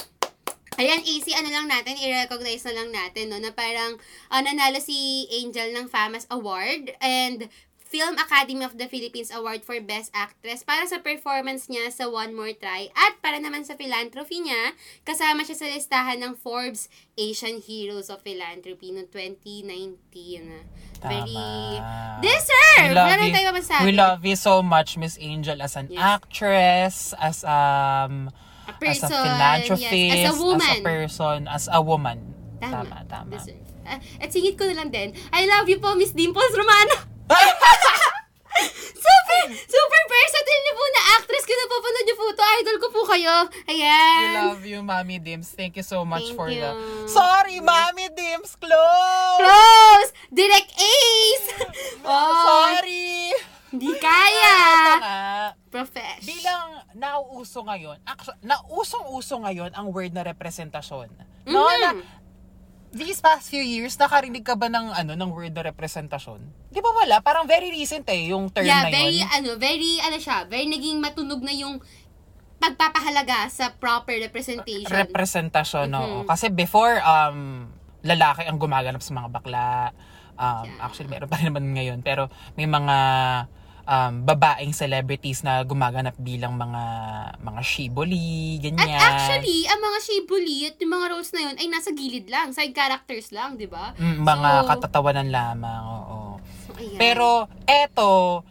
Ayan, 0.74 1.06
easy, 1.06 1.38
ano 1.38 1.54
lang 1.54 1.70
natin, 1.70 1.94
i-recognize 2.02 2.66
na 2.66 2.74
lang 2.74 2.90
natin, 2.90 3.30
no, 3.30 3.38
na 3.38 3.54
parang 3.54 3.94
ah, 4.34 4.42
nanalo 4.42 4.82
si 4.82 5.30
Angel 5.30 5.70
ng 5.70 5.86
FAMAS 5.86 6.26
Award 6.34 6.98
and 6.98 7.46
Film 7.94 8.18
Academy 8.18 8.66
of 8.66 8.82
the 8.82 8.90
Philippines 8.90 9.30
Award 9.30 9.62
for 9.62 9.78
Best 9.78 10.10
Actress 10.18 10.66
para 10.66 10.82
sa 10.90 10.98
performance 10.98 11.70
niya 11.70 11.94
sa 11.94 12.10
One 12.10 12.34
More 12.34 12.58
Try 12.58 12.90
at 12.90 13.22
para 13.22 13.38
naman 13.38 13.70
sa 13.70 13.78
philanthropy 13.78 14.42
niya, 14.42 14.74
kasama 15.06 15.46
siya 15.46 15.62
sa 15.62 15.70
listahan 15.70 16.18
ng 16.26 16.34
Forbes 16.34 16.90
Asian 17.14 17.62
Heroes 17.62 18.10
of 18.10 18.26
Philanthropy 18.26 18.98
noong 18.98 19.14
2019. 19.14 20.66
Very 21.06 21.38
Tama. 21.38 22.18
deserve! 22.26 22.82
We 22.82 22.98
love 22.98 23.10
Wala 23.14 23.30
tayo 23.30 23.50
masasabi. 23.54 23.84
We 23.86 23.94
love 23.94 24.22
you 24.26 24.38
so 24.42 24.66
much, 24.66 24.98
Miss 24.98 25.14
Angel, 25.22 25.62
as 25.62 25.78
an 25.78 25.94
Yes. 25.94 26.02
actress, 26.02 26.96
as 27.22 27.46
um 27.46 28.34
a 28.66 28.74
as 28.74 28.82
person, 28.82 29.14
a 29.14 29.22
philanthropist, 29.22 29.94
yes, 29.94 30.34
as 30.34 30.34
a 30.34 30.36
woman. 30.42 30.78
person, 30.82 31.38
as 31.46 31.70
a 31.70 31.78
woman. 31.78 32.18
Tama, 32.58 32.90
Tama, 32.90 32.98
tama. 33.06 33.38
Deserve. 33.38 33.70
Ah, 33.86 34.02
at 34.18 34.34
singit 34.34 34.58
ko 34.58 34.66
na 34.66 34.82
lang 34.82 34.90
din, 34.90 35.14
I 35.30 35.46
love 35.46 35.70
you 35.70 35.78
po, 35.78 35.94
Miss 35.94 36.10
Dimples 36.10 36.58
Romano. 36.58 37.13
Super, 38.94 39.42
super 39.50 40.02
versatile 40.06 40.62
niyo 40.62 40.74
po 40.74 40.86
na 40.88 41.02
actress. 41.18 41.44
Kung 41.44 41.60
napapanood 41.60 42.06
niyo 42.06 42.16
po 42.16 42.26
ito, 42.28 42.44
idol 42.62 42.78
ko 42.78 42.88
po 42.90 43.02
kayo. 43.06 43.36
We 43.66 43.80
Ayan. 43.80 44.32
love 44.50 44.64
you, 44.64 44.80
Mommy 44.82 45.18
Dims. 45.18 45.52
Thank 45.52 45.76
you 45.76 45.86
so 45.86 46.04
much 46.04 46.32
Thank 46.32 46.38
for 46.38 46.48
you. 46.50 46.62
the... 46.62 46.72
Sorry, 47.08 47.60
Mommy 47.60 48.10
Dims! 48.10 48.56
Close! 48.56 49.40
Close! 49.40 50.10
Direct 50.30 50.72
Ace! 50.74 51.48
oh, 52.06 52.34
Sorry! 52.44 53.34
Hindi 53.74 53.90
kaya. 53.98 54.58
Profesh. 55.74 56.22
Bilang 56.22 56.86
nauuso 56.94 57.66
ngayon, 57.66 57.98
actually, 58.06 58.38
nausong-uso 58.46 59.42
ngayon 59.42 59.74
ang 59.74 59.90
word 59.90 60.14
na 60.14 60.22
representasyon. 60.22 61.10
No, 61.50 61.66
Mhm. 61.66 61.82
na, 61.82 61.90
these 62.94 63.18
past 63.20 63.50
few 63.50 63.62
years, 63.62 63.98
nakarinig 63.98 64.46
ka 64.46 64.54
ba 64.54 64.70
ng, 64.70 64.94
ano, 64.94 65.18
ng 65.18 65.30
word 65.34 65.54
na 65.54 65.66
representasyon? 65.66 66.40
Di 66.70 66.80
ba 66.80 66.94
wala? 66.94 67.20
Parang 67.26 67.50
very 67.50 67.74
recent 67.74 68.06
eh, 68.08 68.30
yung 68.30 68.54
term 68.54 68.70
yeah, 68.70 68.86
na 68.86 68.94
very, 68.94 69.18
yun. 69.20 69.30
ano, 69.34 69.50
very, 69.58 69.92
ano 70.00 70.18
siya, 70.22 70.46
very 70.46 70.70
naging 70.70 71.02
matunog 71.02 71.42
na 71.42 71.52
yung 71.52 71.82
pagpapahalaga 72.62 73.50
sa 73.52 73.74
proper 73.76 74.22
representation. 74.22 74.88
Representasyon, 74.88 75.90
Mhm. 75.92 76.00
oo. 76.00 76.18
Kasi 76.24 76.48
before, 76.48 77.02
um, 77.04 77.68
lalaki 78.06 78.46
ang 78.48 78.56
gumaganap 78.56 79.02
sa 79.02 79.12
mga 79.12 79.30
bakla. 79.34 79.92
Um, 80.34 80.66
Yeah. 80.66 80.86
Actually, 80.86 81.10
meron 81.12 81.28
pa 81.28 81.38
rin 81.38 81.52
naman 81.52 81.76
ngayon. 81.76 82.00
Pero 82.02 82.30
may 82.56 82.66
mga 82.66 82.98
um, 83.84 84.24
babaeng 84.24 84.72
celebrities 84.72 85.42
na 85.42 85.62
gumaganap 85.62 86.16
bilang 86.16 86.56
mga 86.56 86.84
mga 87.38 87.62
shiboli, 87.62 88.58
At 88.58 88.64
ganyan. 88.64 89.00
actually, 89.00 89.68
ang 89.68 89.80
mga 89.80 90.00
shibuli 90.02 90.58
at 90.66 90.76
yung 90.78 90.94
mga 90.94 91.06
roles 91.10 91.32
na 91.32 91.42
yun 91.42 91.56
ay 91.58 91.68
nasa 91.68 91.90
gilid 91.92 92.28
lang, 92.28 92.52
side 92.52 92.72
characters 92.72 93.32
lang, 93.32 93.56
di 93.56 93.68
ba? 93.68 93.92
Mm, 93.96 94.22
mga 94.22 94.50
So, 94.54 94.68
katatawanan 94.70 95.30
lamang, 95.30 95.84
oo. 95.84 96.20
so, 96.66 96.72
ayan. 96.74 96.98
Pero 96.98 97.28
eto, 97.64 98.44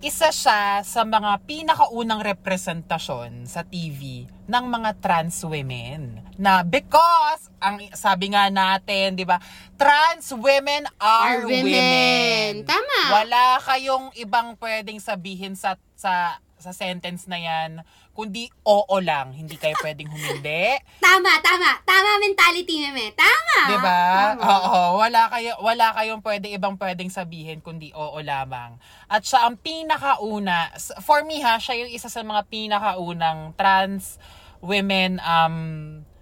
isa 0.00 0.32
siya 0.32 0.80
sa 0.80 1.02
mga 1.02 1.44
pinakaunang 1.44 2.24
representasyon 2.24 3.44
sa 3.44 3.60
TV 3.62 4.24
ng 4.46 4.64
mga 4.66 4.96
trans 4.98 5.44
women. 5.44 6.29
Na 6.40 6.64
because, 6.64 7.52
ang 7.60 7.84
sabi 7.92 8.32
nga 8.32 8.48
natin, 8.48 9.12
di 9.12 9.28
ba, 9.28 9.36
trans 9.76 10.32
women 10.32 10.88
are, 10.96 11.44
Are 11.44 11.44
women. 11.44 12.64
Tama. 12.64 13.00
Wala 13.12 13.60
kayong 13.60 14.16
ibang 14.16 14.56
pwedeng 14.56 14.96
sabihin 14.96 15.52
sa 15.52 15.76
sa 15.92 16.40
sa 16.60 16.72
sentence 16.76 17.24
na 17.28 17.40
yan, 17.40 17.84
kundi 18.12 18.48
oo 18.64 18.96
lang. 19.00 19.32
Hindi 19.36 19.56
kayo 19.60 19.76
pwedeng 19.80 20.08
humindi. 20.12 20.76
Tama, 21.04 21.40
tama. 21.40 21.80
Tama 21.88 22.20
mentality, 22.20 22.84
meme. 22.84 23.16
Tama. 23.16 23.58
'Di 23.64 23.76
ba? 23.80 24.00
Oo, 24.36 25.00
wala 25.00 25.28
kayo 25.32 25.56
wala 25.64 25.92
kayong 25.96 26.20
pwede 26.20 26.52
ibang 26.52 26.76
pwedeng 26.76 27.08
sabihin 27.08 27.64
kundi 27.64 27.92
oo 27.96 28.20
lamang. 28.20 28.76
At 29.08 29.24
siya 29.24 29.48
ang 29.48 29.56
pinakauna 29.60 30.72
for 31.04 31.24
me 31.24 31.40
ha, 31.40 31.56
siya 31.56 31.84
yung 31.84 31.92
isa 31.92 32.12
sa 32.12 32.20
mga 32.20 32.48
pinakaunang 32.48 33.56
trans 33.56 34.20
women 34.60 35.16
um 35.24 35.56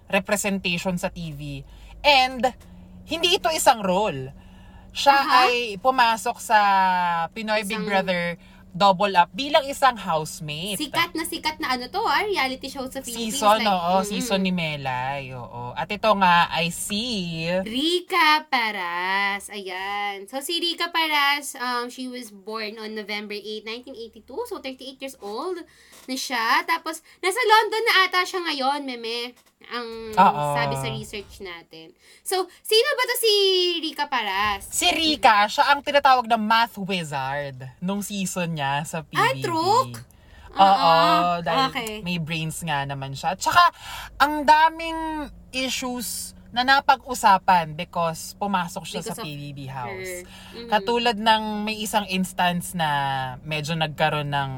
representation 0.09 0.97
sa 0.97 1.09
TV. 1.09 1.63
And 2.01 2.43
hindi 3.05 3.37
ito 3.37 3.49
isang 3.49 3.81
role. 3.81 4.33
Siya 4.93 5.15
Aha. 5.15 5.47
ay 5.47 5.77
pumasok 5.79 6.37
sa 6.41 6.59
Pinoy 7.31 7.63
Big 7.65 7.77
Isang- 7.77 7.87
Brother 7.87 8.37
Double 8.69 9.17
Up 9.17 9.33
bilang 9.33 9.65
isang 9.65 9.97
housemate. 9.97 10.77
Sikat 10.77 11.17
na 11.17 11.25
sikat 11.25 11.57
na 11.59 11.75
ano 11.75 11.89
to, 11.89 11.99
ah, 11.99 12.23
reality 12.23 12.69
show 12.69 12.85
sa 12.87 13.01
Philippines. 13.01 13.35
Season, 13.35 13.59
like, 13.59 13.67
oo. 13.67 13.95
mm, 13.99 14.05
Season 14.07 14.39
ni 14.39 14.53
Melay, 14.53 15.33
oo. 15.33 15.73
At 15.73 15.89
ito 15.89 16.07
nga 16.15 16.47
ay 16.53 16.69
si... 16.69 17.43
Rika 17.65 18.45
Paras. 18.47 19.49
Ayan. 19.51 20.29
So, 20.29 20.39
si 20.45 20.61
Rika 20.61 20.93
Paras, 20.93 21.57
um, 21.57 21.89
she 21.89 22.07
was 22.07 22.29
born 22.29 22.77
on 22.79 22.93
November 22.93 23.35
8, 23.35 23.67
1982. 23.67 24.47
So, 24.47 24.61
38 24.61 25.01
years 25.01 25.17
old 25.19 25.65
na 26.09 26.17
siya. 26.17 26.65
Tapos, 26.65 27.05
nasa 27.21 27.37
London 27.39 27.85
na 27.85 27.95
ata 28.03 28.25
siya 28.25 28.41
ngayon, 28.43 28.81
meme. 28.83 29.37
Ang 29.69 30.17
Oo. 30.17 30.45
sabi 30.57 30.75
sa 30.75 30.89
research 30.89 31.45
natin. 31.45 31.93
So, 32.25 32.49
sino 32.59 32.89
ba 32.91 33.05
to 33.05 33.17
si 33.19 33.33
Rika 33.79 34.09
Paras? 34.09 34.65
Si 34.65 34.89
Rika, 34.89 35.45
siya 35.45 35.69
ang 35.69 35.85
tinatawag 35.85 36.25
na 36.25 36.41
math 36.41 36.81
wizard 36.81 37.69
nung 37.79 38.01
season 38.01 38.57
niya 38.57 38.81
sa 38.83 39.05
PBB. 39.05 39.21
Ah, 39.21 39.35
true? 39.37 39.93
Oo, 40.49 40.65
Ah, 40.89 41.39
dahil 41.39 41.69
okay. 41.69 41.95
may 42.01 42.17
brains 42.17 42.65
nga 42.65 42.83
naman 42.83 43.13
siya. 43.13 43.37
At 43.37 43.45
saka, 43.45 43.61
ang 44.17 44.43
daming 44.43 45.29
issues 45.53 46.33
na 46.49 46.65
napag-usapan 46.65 47.77
because 47.77 48.33
pumasok 48.35 48.81
siya 48.83 49.01
Because 49.05 49.13
sa 49.13 49.23
PBB 49.23 49.69
house. 49.69 50.25
her. 50.25 50.25
Mhm. 50.57 50.69
Katulad 50.73 51.17
ng 51.21 51.43
may 51.63 51.77
isang 51.77 52.09
instance 52.09 52.73
na 52.73 52.89
medyo 53.45 53.77
nagkaroon 53.77 54.33
ng 54.33 54.51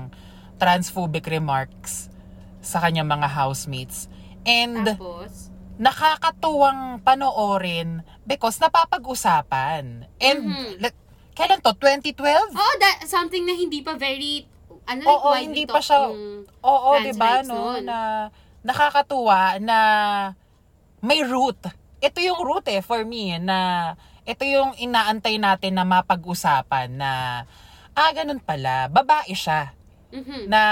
transphobic 0.61 1.25
remarks 1.25 2.13
sa 2.61 2.79
kanyang 2.79 3.09
mga 3.09 3.27
housemates. 3.27 4.07
And 4.45 4.85
Tapos, 4.87 5.49
nakakatuwang 5.75 7.01
panoorin 7.01 8.05
because 8.23 8.61
napapag-usapan. 8.61 10.05
And 10.21 10.41
Mhm. 10.45 10.69
le- 10.79 10.99
kailan 11.33 11.65
to? 11.65 11.73
2012? 11.73 12.53
oh, 12.53 12.75
that, 12.79 13.01
something 13.05 13.43
na 13.43 13.57
hindi 13.57 13.81
pa 13.81 13.97
very, 13.97 14.45
ano, 14.85 15.01
like, 15.01 15.09
Oo, 15.11 15.31
hindi 15.35 15.65
pa 15.65 15.81
siya- 15.81 16.13
yung 16.13 16.45
Oo, 16.61 16.91
'di 17.01 17.13
ba 17.17 17.41
no 17.41 17.57
noon. 17.73 17.89
na 17.89 18.29
nakakatuwa 18.61 19.57
na 19.59 19.79
may 21.01 21.25
root. 21.25 21.57
Ito 21.99 22.21
yung 22.21 22.37
root 22.39 22.69
eh 22.69 22.81
for 22.81 23.01
me 23.03 23.41
na 23.41 23.93
ito 24.23 24.45
yung 24.45 24.77
inaantay 24.77 25.41
natin 25.41 25.81
na 25.81 25.85
mapag-usapan 25.85 26.93
na 26.93 27.11
ah 27.91 28.11
ganun 28.13 28.39
pala, 28.39 28.87
babae 28.87 29.33
siya 29.33 29.73
Mhm. 30.11 30.47
na 30.51 30.63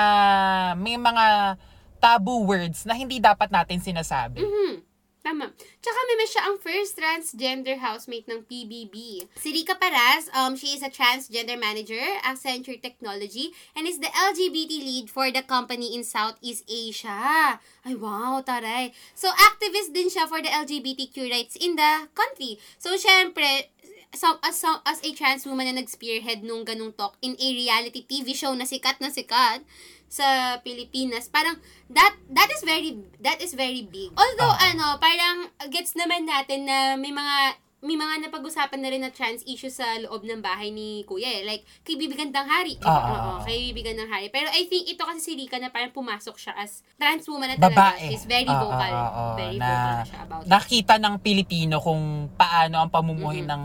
may 0.74 0.98
mga 0.98 1.56
taboo 1.98 2.46
words 2.46 2.86
na 2.86 2.94
hindi 2.94 3.18
dapat 3.18 3.50
natin 3.50 3.82
sinasabi. 3.82 4.42
Mhm. 4.42 4.88
Tama. 5.28 5.50
Tsaka 5.82 5.98
may 6.08 6.24
siya 6.24 6.42
ang 6.48 6.56
first 6.56 6.96
transgender 6.96 7.76
housemate 7.76 8.24
ng 8.32 8.48
PBB. 8.48 9.28
Si 9.36 9.52
Rika 9.52 9.76
Paras, 9.76 10.30
um, 10.32 10.56
she 10.56 10.72
is 10.72 10.80
a 10.80 10.88
transgender 10.88 11.58
manager, 11.58 12.00
Accenture 12.24 12.80
Technology, 12.80 13.52
and 13.76 13.84
is 13.84 14.00
the 14.00 14.08
LGBT 14.08 14.72
lead 14.80 15.06
for 15.12 15.28
the 15.28 15.44
company 15.44 15.92
in 15.92 16.00
Southeast 16.00 16.64
Asia. 16.64 17.60
Ay, 17.84 17.94
wow, 17.98 18.40
taray. 18.40 18.94
So, 19.12 19.28
activist 19.28 19.92
din 19.92 20.08
siya 20.08 20.30
for 20.30 20.40
the 20.40 20.48
LGBTQ 20.48 21.28
rights 21.28 21.60
in 21.60 21.76
the 21.76 22.08
country. 22.16 22.56
So, 22.80 22.96
syempre, 22.96 23.68
so, 24.10 24.38
as, 24.40 24.56
so, 24.56 24.70
as 24.82 25.00
a 25.00 25.10
trans 25.12 25.44
woman 25.44 25.66
na 25.66 25.76
nag-spearhead 25.76 26.40
nung 26.40 26.62
ganung 26.62 26.90
talk 26.90 27.16
in 27.20 27.34
a 27.34 27.48
reality 27.52 28.02
TV 28.02 28.32
show 28.32 28.52
na 28.52 28.64
sikat 28.64 28.98
na 28.98 29.08
sikat 29.08 29.62
sa 30.06 30.24
Pilipinas, 30.58 31.28
parang 31.28 31.60
that 31.88 32.16
that 32.28 32.48
is 32.48 32.62
very 32.62 32.96
that 33.18 33.36
is 33.38 33.52
very 33.52 33.84
big. 33.84 34.08
Although 34.14 34.50
Ah. 34.50 34.68
ano, 34.68 34.86
parang 34.96 35.36
gets 35.68 35.92
naman 35.92 36.24
natin 36.24 36.64
na 36.64 36.76
may 36.94 37.10
mga 37.10 37.36
may 37.78 37.94
mga 37.94 38.26
napag-usapan 38.26 38.80
na 38.80 38.90
rin 38.90 38.98
na 38.98 39.14
trans 39.14 39.46
issue 39.46 39.70
sa 39.70 39.86
loob 40.00 40.26
ng 40.26 40.42
bahay 40.42 40.66
ni 40.68 41.06
Kuya 41.06 41.30
eh. 41.30 41.42
Like, 41.46 41.62
kay 41.84 41.94
Bibigan 41.94 42.34
ng 42.34 42.42
Hari. 42.42 42.74
Oo, 42.74 42.90
ah. 42.90 43.38
kay 43.40 43.70
Bibigan 43.70 43.94
ng 43.96 44.10
Hari. 44.10 44.34
Pero 44.34 44.50
I 44.50 44.66
think 44.66 44.88
ito 44.88 45.06
kasi 45.06 45.22
si 45.22 45.32
Rika 45.36 45.62
na 45.62 45.70
parang 45.70 45.94
pumasok 45.94 46.34
siya 46.34 46.58
as 46.58 46.82
trans 46.96 47.22
woman 47.28 47.46
na 47.48 47.56
Babae. 47.56 47.70
talaga. 47.70 48.02
She's 48.02 48.26
very 48.26 48.50
vocal. 48.50 48.74
ah, 48.74 48.90
ah, 48.90 49.10
ah, 49.14 49.34
very 49.36 49.54
na- 49.54 49.68
vocal 49.68 49.94
na 49.94 50.02
siya 50.02 50.20
about 50.24 50.42
it. 50.42 50.48
nakita 50.48 50.94
ng 50.96 51.14
Pilipino 51.20 51.78
kung 51.78 52.02
paano 52.34 52.82
ang 52.82 52.90
pamumuhay 52.90 53.40
Mm-mm. 53.40 53.52
ng 53.54 53.62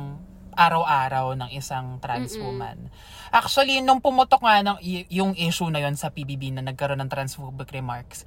araw-araw 0.55 1.35
ng 1.37 1.49
isang 1.53 1.97
trans 1.99 2.37
Mm-mm. 2.37 2.45
woman. 2.45 2.77
Actually, 3.33 3.81
nung 3.81 3.97
pumutok 3.99 4.45
nga 4.45 4.61
ng, 4.61 4.77
y- 4.79 5.09
yung 5.09 5.33
issue 5.33 5.69
na 5.69 5.81
yon 5.81 5.97
sa 5.97 6.13
PBB 6.13 6.53
na 6.53 6.61
nagkaroon 6.61 7.01
ng 7.01 7.11
transphobic 7.11 7.73
remarks, 7.73 8.23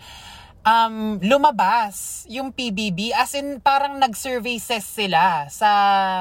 um, 0.67 1.23
lumabas 1.23 2.27
yung 2.27 2.51
PBB 2.51 3.15
as 3.15 3.33
in 3.33 3.63
parang 3.63 3.97
nag-surveys 3.97 4.67
sila 4.83 5.47
sa 5.47 5.71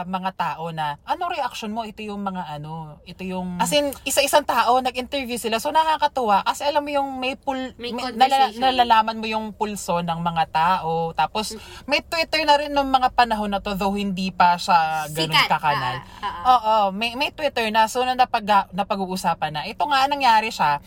mga 0.05 0.31
tao 0.37 0.69
na 0.69 1.01
anong 1.03 1.33
reaction 1.33 1.73
mo? 1.73 1.81
Ito 1.81 2.05
yung 2.05 2.21
mga 2.21 2.45
ano, 2.53 3.01
ito 3.03 3.25
yung 3.25 3.57
as 3.57 3.73
in 3.73 3.89
isa-isang 4.05 4.45
tao 4.45 4.77
nag-interview 4.79 5.35
sila. 5.35 5.57
So 5.57 5.73
nakakatuwa 5.73 6.45
kasi 6.45 6.61
alam 6.63 6.85
mo 6.85 6.93
yung 6.93 7.17
may 7.17 7.33
pul 7.33 7.57
May 7.75 7.89
may- 7.91 8.13
conversation. 8.13 8.61
nalalaman 8.61 9.17
mo 9.17 9.25
yung 9.25 9.49
pulso 9.51 9.99
ng 9.99 10.19
mga 10.21 10.43
tao. 10.53 11.11
Tapos 11.11 11.57
may 11.89 12.05
Twitter 12.05 12.45
na 12.45 12.55
rin 12.55 12.69
ng 12.69 12.87
mga 12.87 13.09
panahon 13.17 13.49
na 13.49 13.59
to 13.59 13.73
though 13.73 13.97
hindi 13.97 14.29
pa 14.29 14.55
siya 14.55 15.09
ganun 15.09 15.33
Sikat. 15.33 15.49
kakanal. 15.49 15.95
Ah, 16.21 16.21
ah, 16.21 16.29
ah. 16.29 16.43
Oo, 16.45 16.75
may 16.93 17.17
may 17.17 17.33
Twitter 17.33 17.65
na 17.73 17.89
so 17.89 18.05
na 18.05 18.13
napag 18.13 18.45
napag-uusapan 18.69 19.51
na. 19.51 19.61
Ito 19.65 19.81
nga 19.89 20.05
nangyari 20.05 20.53
siya 20.53 20.77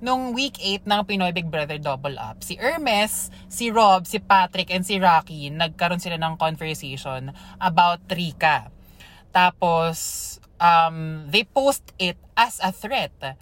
nung 0.00 0.36
week 0.36 0.58
8 0.60 0.84
ng 0.84 1.00
Pinoy 1.06 1.32
Big 1.32 1.48
Brother 1.48 1.80
Double 1.80 2.16
Up. 2.20 2.44
Si 2.44 2.56
Hermes, 2.56 3.32
si 3.48 3.72
Rob, 3.72 4.04
si 4.04 4.20
Patrick, 4.20 4.72
and 4.72 4.84
si 4.84 5.00
Rocky, 5.00 5.48
nagkaroon 5.48 6.02
sila 6.02 6.20
ng 6.20 6.36
conversation 6.36 7.32
about 7.60 8.04
Rika. 8.10 8.68
Tapos, 9.32 10.36
um, 10.60 11.28
they 11.28 11.44
post 11.44 11.92
it 12.00 12.16
as 12.36 12.60
a 12.64 12.72
threat 12.72 13.36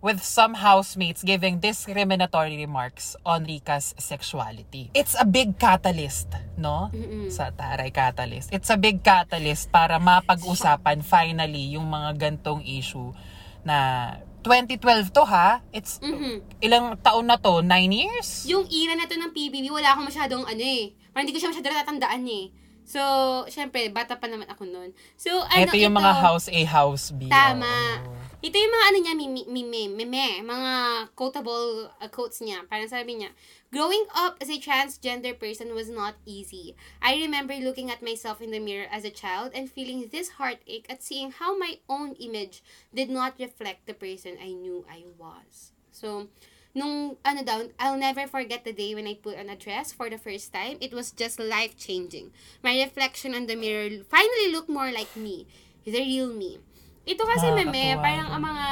with 0.00 0.24
some 0.24 0.56
housemates 0.56 1.20
giving 1.20 1.60
discriminatory 1.60 2.56
remarks 2.56 3.16
on 3.24 3.44
Rika's 3.44 3.92
sexuality. 4.00 4.90
It's 4.96 5.12
a 5.12 5.28
big 5.28 5.60
catalyst, 5.60 6.32
no? 6.56 6.88
Sa 7.28 7.52
Taray 7.52 7.92
Catalyst. 7.92 8.48
It's 8.48 8.72
a 8.72 8.80
big 8.80 9.04
catalyst 9.04 9.68
para 9.68 10.00
mapag-usapan 10.00 11.04
finally 11.04 11.76
yung 11.76 11.92
mga 11.92 12.16
gantong 12.16 12.64
issue 12.64 13.12
na 13.60 14.16
2012 14.42 15.12
to 15.12 15.22
ha. 15.24 15.60
It's 15.70 16.00
Mhm. 16.00 16.40
ilang 16.60 16.96
taon 17.00 17.26
na 17.26 17.36
to? 17.36 17.60
Nine 17.60 17.92
years? 17.92 18.44
Yung 18.44 18.64
era 18.66 18.94
na 18.94 19.04
to 19.04 19.14
ng 19.14 19.32
PBB, 19.32 19.68
wala 19.68 19.94
akong 19.94 20.08
masyadong 20.08 20.44
ano 20.44 20.62
eh. 20.62 20.92
Parang 21.10 21.24
hindi 21.24 21.34
ko 21.34 21.40
siya 21.40 21.52
masyadong 21.52 21.72
natatandaan 21.72 22.24
eh. 22.24 22.46
So, 22.82 23.00
syempre, 23.46 23.86
bata 23.88 24.18
pa 24.18 24.26
naman 24.26 24.50
ako 24.50 24.66
noon. 24.66 24.90
So, 25.14 25.30
ano 25.30 25.62
ito 25.62 25.78
yung 25.78 25.94
mga 25.94 26.10
house 26.10 26.50
A, 26.50 26.60
house 26.66 27.14
B. 27.14 27.30
Tama. 27.30 27.70
Oo. 28.02 28.19
Ito 28.40 28.56
yung 28.56 28.72
mga 28.72 28.88
ano 28.88 28.98
niya, 29.04 29.14
mime, 29.20 29.92
mime, 30.00 30.40
mga 30.40 30.72
quotable 31.12 31.92
uh, 32.00 32.08
quotes 32.08 32.40
niya. 32.40 32.64
Parang 32.72 32.88
sabi 32.88 33.20
niya, 33.20 33.36
Growing 33.68 34.08
up 34.16 34.40
as 34.40 34.48
a 34.48 34.56
transgender 34.56 35.36
person 35.36 35.76
was 35.76 35.92
not 35.92 36.16
easy. 36.24 36.72
I 37.04 37.20
remember 37.20 37.52
looking 37.60 37.92
at 37.92 38.00
myself 38.00 38.40
in 38.40 38.48
the 38.48 38.56
mirror 38.56 38.88
as 38.88 39.04
a 39.04 39.12
child 39.12 39.52
and 39.52 39.68
feeling 39.68 40.08
this 40.08 40.40
heartache 40.40 40.88
at 40.88 41.04
seeing 41.04 41.36
how 41.36 41.52
my 41.52 41.84
own 41.84 42.16
image 42.16 42.64
did 42.96 43.12
not 43.12 43.36
reflect 43.36 43.84
the 43.84 43.92
person 43.92 44.40
I 44.40 44.56
knew 44.56 44.88
I 44.88 45.04
was. 45.20 45.76
So, 45.92 46.32
nung 46.72 47.20
ano 47.20 47.44
daw, 47.44 47.68
I'll 47.76 48.00
never 48.00 48.24
forget 48.24 48.64
the 48.64 48.72
day 48.72 48.96
when 48.96 49.04
I 49.04 49.20
put 49.20 49.36
on 49.36 49.52
a 49.52 49.60
dress 49.60 49.92
for 49.92 50.08
the 50.08 50.16
first 50.16 50.48
time. 50.48 50.80
It 50.80 50.96
was 50.96 51.12
just 51.12 51.36
life-changing. 51.36 52.32
My 52.64 52.72
reflection 52.80 53.36
on 53.36 53.52
the 53.52 53.60
mirror 53.60 54.00
finally 54.08 54.48
looked 54.48 54.72
more 54.72 54.88
like 54.88 55.12
me. 55.12 55.44
The 55.84 56.00
real 56.00 56.32
me. 56.32 56.64
Ito 57.06 57.22
kasi, 57.24 57.46
meme, 57.52 57.96
Nakakatuwa 57.96 58.04
parang 58.04 58.28
ang 58.30 58.42
mga 58.44 58.66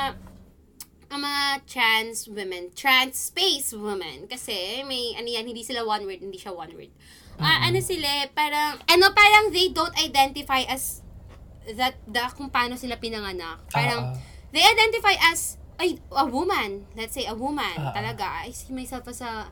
ang 1.08 1.20
mga 1.24 1.44
trans 1.64 2.28
women, 2.28 2.68
trans 2.76 3.32
space 3.32 3.72
women, 3.72 4.28
kasi 4.28 4.84
may, 4.84 5.16
ano 5.16 5.24
yan, 5.24 5.48
hindi 5.48 5.64
sila 5.64 5.80
one 5.80 6.04
word, 6.04 6.20
hindi 6.20 6.36
siya 6.36 6.52
one 6.52 6.76
word. 6.76 6.92
Ah, 7.40 7.64
ano 7.64 7.80
sila, 7.80 8.28
parang, 8.36 8.76
ano, 8.84 9.04
parang 9.16 9.48
they 9.48 9.72
don't 9.72 9.94
identify 9.96 10.60
as 10.68 11.00
that, 11.64 11.96
the, 12.04 12.20
kung 12.36 12.52
paano 12.52 12.76
sila 12.76 13.00
pinanganak. 13.00 13.64
Parang, 13.72 14.12
Ah, 14.12 14.20
ah. 14.20 14.50
they 14.52 14.60
identify 14.60 15.16
as 15.32 15.56
ay, 15.78 15.94
a 16.10 16.26
woman. 16.26 16.90
Let's 16.98 17.14
say, 17.14 17.24
a 17.30 17.34
woman. 17.34 17.78
Ah. 17.78 17.94
Talaga. 17.94 18.42
I 18.44 18.50
see 18.50 18.74
myself 18.74 19.06
as 19.06 19.22
a, 19.22 19.46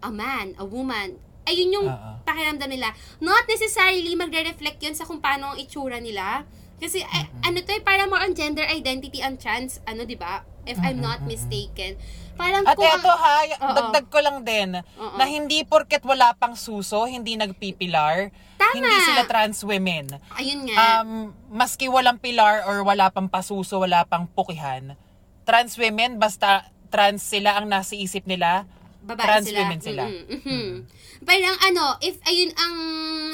a 0.00 0.10
man, 0.10 0.56
a 0.56 0.64
woman. 0.64 1.20
Ayun 1.44 1.68
yung 1.76 1.88
ah. 1.88 2.16
pakiramdam 2.24 2.72
nila. 2.72 2.92
Not 3.20 3.44
necessarily 3.44 4.16
magre-reflect 4.16 4.80
yun 4.80 4.96
sa 4.96 5.04
kung 5.04 5.20
paano 5.20 5.52
ang 5.54 5.58
itsura 5.60 6.00
nila. 6.00 6.48
Kasi, 6.78 7.02
ay, 7.02 7.26
ano 7.42 7.58
to 7.58 7.74
eh, 7.74 7.82
parang 7.82 8.06
more 8.08 8.22
on 8.22 8.32
gender 8.38 8.62
identity 8.62 9.18
and 9.18 9.42
trans, 9.42 9.82
ano, 9.84 10.06
di 10.06 10.14
ba? 10.14 10.46
If 10.68 10.76
I'm 10.84 11.00
not 11.00 11.24
mistaken. 11.24 11.96
Parang 12.36 12.62
At 12.62 12.76
kung 12.78 12.86
eto 12.86 13.08
ha, 13.10 13.36
Oo. 13.50 13.74
dagdag 13.74 14.06
ko 14.12 14.18
lang 14.22 14.44
din, 14.46 14.78
Oo. 14.78 15.16
na 15.18 15.24
hindi 15.26 15.64
porket 15.66 16.04
wala 16.06 16.36
pang 16.38 16.54
suso, 16.54 17.02
hindi 17.08 17.34
nagpipilar, 17.34 18.30
Tama. 18.60 18.76
hindi 18.78 18.96
sila 19.02 19.26
trans 19.26 19.64
women. 19.66 20.20
ayun 20.38 20.70
nga. 20.70 21.02
Um, 21.02 21.34
maski 21.50 21.90
walang 21.90 22.20
pilar 22.22 22.62
or 22.68 22.86
wala 22.86 23.10
pang 23.10 23.26
pasuso, 23.26 23.82
wala 23.82 24.06
pang 24.06 24.30
pukihan, 24.30 24.94
trans 25.42 25.74
women, 25.74 26.20
basta 26.22 26.68
trans 26.92 27.24
sila 27.24 27.58
ang 27.58 27.66
nasa 27.66 27.98
isip 27.98 28.22
nila, 28.28 28.68
babae 29.08 29.24
trans 29.24 29.46
sila. 29.48 29.58
women 29.64 29.80
sila. 29.80 30.02
Mm-mm, 30.04 30.36
mhm. 30.44 30.68
Parang 31.18 31.56
ano, 31.64 31.98
if 31.98 32.20
ayun 32.22 32.52
ang, 32.54 32.76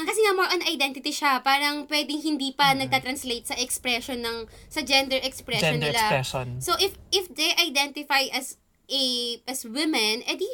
kasi 0.01 0.19
nga 0.23 0.33
more 0.33 0.49
on 0.49 0.63
identity 0.65 1.11
siya, 1.11 1.43
parang 1.43 1.85
pwedeng 1.85 2.17
hindi 2.17 2.49
pa 2.49 2.73
nagta-translate 2.73 3.45
sa 3.45 3.55
expression 3.59 4.23
ng, 4.23 4.47
sa 4.71 4.81
gender 4.81 5.19
expression 5.21 5.77
Gender 5.77 5.93
nila. 5.93 6.01
expression. 6.01 6.57
So 6.63 6.73
if 6.79 6.97
if 7.11 7.29
they 7.29 7.53
identify 7.59 8.25
as 8.31 8.57
a 8.87 9.03
as 9.45 9.67
women, 9.67 10.25
edi 10.25 10.49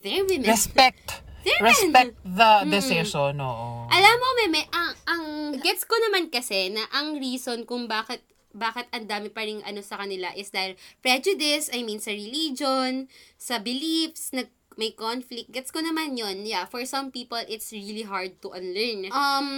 they're 0.00 0.24
women. 0.24 0.48
Respect. 0.48 1.20
They're 1.40 1.56
Respect 1.64 2.20
men. 2.20 2.36
the 2.36 2.52
decision, 2.68 3.40
oo. 3.40 3.88
Alam 3.88 4.16
mo, 4.20 4.28
Meme, 4.44 4.60
ang, 4.68 4.92
ang 5.08 5.24
gets 5.56 5.88
ko 5.88 5.96
naman 5.96 6.28
kasi 6.28 6.68
na 6.68 6.84
ang 6.92 7.16
reason 7.16 7.64
kung 7.64 7.88
bakit 7.88 8.20
bakit 8.52 8.90
ang 8.90 9.06
dami 9.06 9.30
pa 9.30 9.46
rin 9.46 9.62
ano 9.62 9.82
sa 9.82 10.00
kanila 10.00 10.30
is 10.34 10.50
dahil 10.50 10.74
prejudice, 11.00 11.70
I 11.70 11.86
mean 11.86 12.02
sa 12.02 12.10
religion, 12.14 13.06
sa 13.38 13.62
beliefs, 13.62 14.34
nag 14.34 14.50
may 14.80 14.96
conflict. 14.96 15.52
Gets 15.52 15.74
ko 15.74 15.84
naman 15.84 16.16
yon 16.16 16.48
Yeah, 16.48 16.64
for 16.64 16.80
some 16.88 17.12
people, 17.12 17.40
it's 17.50 17.68
really 17.68 18.06
hard 18.06 18.40
to 18.40 18.56
unlearn. 18.56 19.12
Um, 19.12 19.48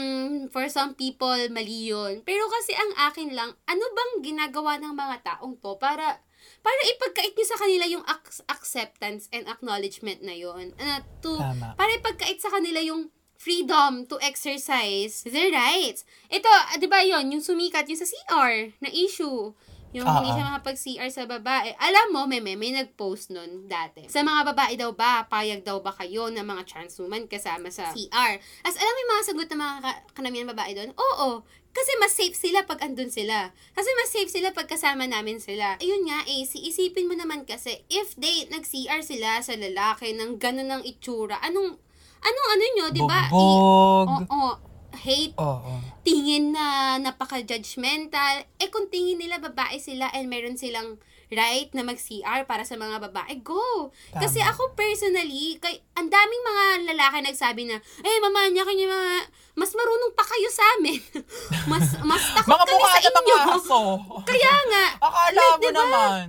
for 0.51 0.67
some 0.67 0.99
people, 0.99 1.37
mali 1.55 1.95
yun. 1.95 2.27
Pero 2.27 2.43
kasi 2.51 2.75
ang 2.75 2.91
akin 3.13 3.31
lang, 3.31 3.55
ano 3.69 3.85
bang 3.95 4.13
ginagawa 4.25 4.83
ng 4.83 4.91
mga 4.91 5.17
taong 5.23 5.55
to 5.63 5.79
para 5.79 6.19
para 6.59 6.81
ipagkait 6.91 7.39
nyo 7.39 7.47
sa 7.47 7.59
kanila 7.61 7.85
yung 7.87 8.03
ac- 8.03 8.43
acceptance 8.51 9.31
and 9.31 9.47
acknowledgement 9.47 10.27
na 10.27 10.35
yon. 10.35 10.75
Uh, 10.75 10.99
to, 11.23 11.39
Tama. 11.39 11.79
para 11.79 11.91
ipagkait 11.95 12.43
sa 12.43 12.51
kanila 12.51 12.83
yung 12.83 13.07
freedom 13.43 14.07
to 14.07 14.15
exercise 14.23 15.27
their 15.27 15.51
rights. 15.51 16.07
Ito, 16.31 16.47
ah, 16.47 16.79
di 16.79 16.87
ba 16.87 17.03
yon 17.03 17.35
yung 17.35 17.43
sumikat 17.43 17.91
yung 17.91 17.99
sa 17.99 18.07
CR 18.07 18.71
na 18.79 18.87
issue. 18.95 19.51
Yung 19.93 20.09
hindi 20.09 20.33
Oo. 20.33 20.35
siya 20.41 20.49
makapag-CR 20.49 21.11
sa 21.13 21.29
babae. 21.29 21.77
Alam 21.77 22.07
mo, 22.17 22.21
meme, 22.25 22.57
may 22.57 22.73
nag-post 22.73 23.29
nun 23.29 23.69
dati. 23.69 24.09
Sa 24.09 24.25
mga 24.25 24.55
babae 24.55 24.75
daw 24.81 24.97
ba, 24.97 25.29
payag 25.29 25.61
daw 25.61 25.85
ba 25.85 25.93
kayo 25.93 26.33
na 26.33 26.41
mga 26.41 26.65
trans 26.65 26.97
woman 26.97 27.29
kasama 27.29 27.69
sa 27.69 27.93
CR? 27.93 28.41
As 28.65 28.75
alam 28.81 28.93
mo 28.95 29.01
yung 29.05 29.13
mga 29.13 29.27
sagot 29.29 29.49
ng 29.53 29.61
mga 29.61 29.75
ka- 29.85 30.03
kanamihan 30.17 30.49
babae 30.49 30.73
doon? 30.73 30.97
Oo. 30.97 31.45
Kasi 31.73 31.93
mas 32.01 32.13
safe 32.17 32.37
sila 32.37 32.65
pag 32.65 32.81
andun 32.85 33.13
sila. 33.13 33.53
Kasi 33.77 33.89
mas 33.97 34.09
safe 34.13 34.33
sila 34.33 34.53
pag 34.57 34.69
kasama 34.69 35.05
namin 35.05 35.41
sila. 35.41 35.77
Ayun 35.81 36.09
nga 36.09 36.25
eh, 36.25 36.45
si 36.49 36.69
isipin 36.69 37.09
mo 37.09 37.17
naman 37.17 37.45
kasi, 37.45 37.85
if 37.93 38.17
they 38.17 38.49
nag-CR 38.49 39.05
sila 39.05 39.45
sa 39.45 39.57
lalaki 39.57 40.17
ng 40.17 40.41
ganun 40.41 40.73
ng 40.73 40.83
itsura, 40.89 41.37
anong, 41.45 41.81
anong 42.23 42.49
ano 42.49 42.65
nyo, 42.71 42.87
di 42.89 43.03
ba? 43.03 43.21
Bugbog. 43.27 44.09
Oo. 44.25 44.51
hate, 44.93 45.35
Oo. 45.35 45.83
tingin 46.03 46.55
na 46.55 46.95
napaka-judgmental. 46.97 48.47
Eh 48.57 48.71
kung 48.71 48.87
tingin 48.87 49.19
nila 49.19 49.43
babae 49.43 49.77
sila 49.77 50.07
and 50.13 50.31
meron 50.31 50.55
silang 50.55 51.01
right 51.29 51.73
na 51.73 51.83
mag-CR 51.83 52.45
para 52.45 52.63
sa 52.63 52.77
mga 52.77 53.01
babae, 53.03 53.41
go. 53.41 53.89
Kasi 54.13 54.39
Tama. 54.39 54.53
ako 54.53 54.77
personally, 54.77 55.57
kay 55.59 55.81
ang 55.97 56.07
daming 56.07 56.43
mga 56.45 56.65
lalaki 56.93 57.19
nagsabi 57.25 57.65
na, 57.65 57.81
eh, 57.81 58.17
mama 58.21 58.47
niya 58.47 58.63
kanya 58.63 58.87
mga, 58.87 59.15
mas 59.55 59.73
marunong 59.73 60.13
pa 60.13 60.23
kayo 60.23 60.49
sa 60.53 60.65
amin. 60.77 61.01
mas, 61.73 61.97
mas 62.05 62.23
takot 62.37 62.53
Mga 62.53 62.65
kami 62.69 62.85
sa 62.85 63.01
inyo. 63.01 63.37
mga. 63.41 63.89
Kaya 64.23 64.55
nga. 64.69 64.85
Akala 65.01 65.35
like, 65.41 65.51
mo 65.51 65.57
diba? 65.59 65.73
naman. 65.83 66.27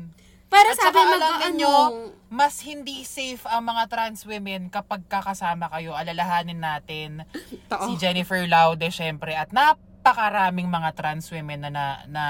Para 0.47 0.69
At 0.71 0.77
sa 0.77 0.83
saka 0.87 0.97
akin, 0.97 1.11
mag, 1.11 1.21
ano, 1.21 1.37
ninyo, 1.45 1.73
mas 2.33 2.65
hindi 2.65 3.05
safe 3.05 3.45
ang 3.45 3.69
mga 3.69 3.85
trans 3.93 4.25
women 4.25 4.73
kapag 4.73 5.05
kakasama 5.05 5.69
kayo. 5.69 5.93
Alalahanin 5.93 6.57
natin 6.57 7.29
Totoo. 7.69 7.93
si 7.93 8.01
Jennifer 8.01 8.41
Laude, 8.49 8.89
syempre, 8.89 9.37
at 9.37 9.53
napakaraming 9.53 10.65
mga 10.65 10.97
trans 10.97 11.29
women 11.29 11.69
na, 11.69 11.69
na, 11.69 11.85
na 12.09 12.25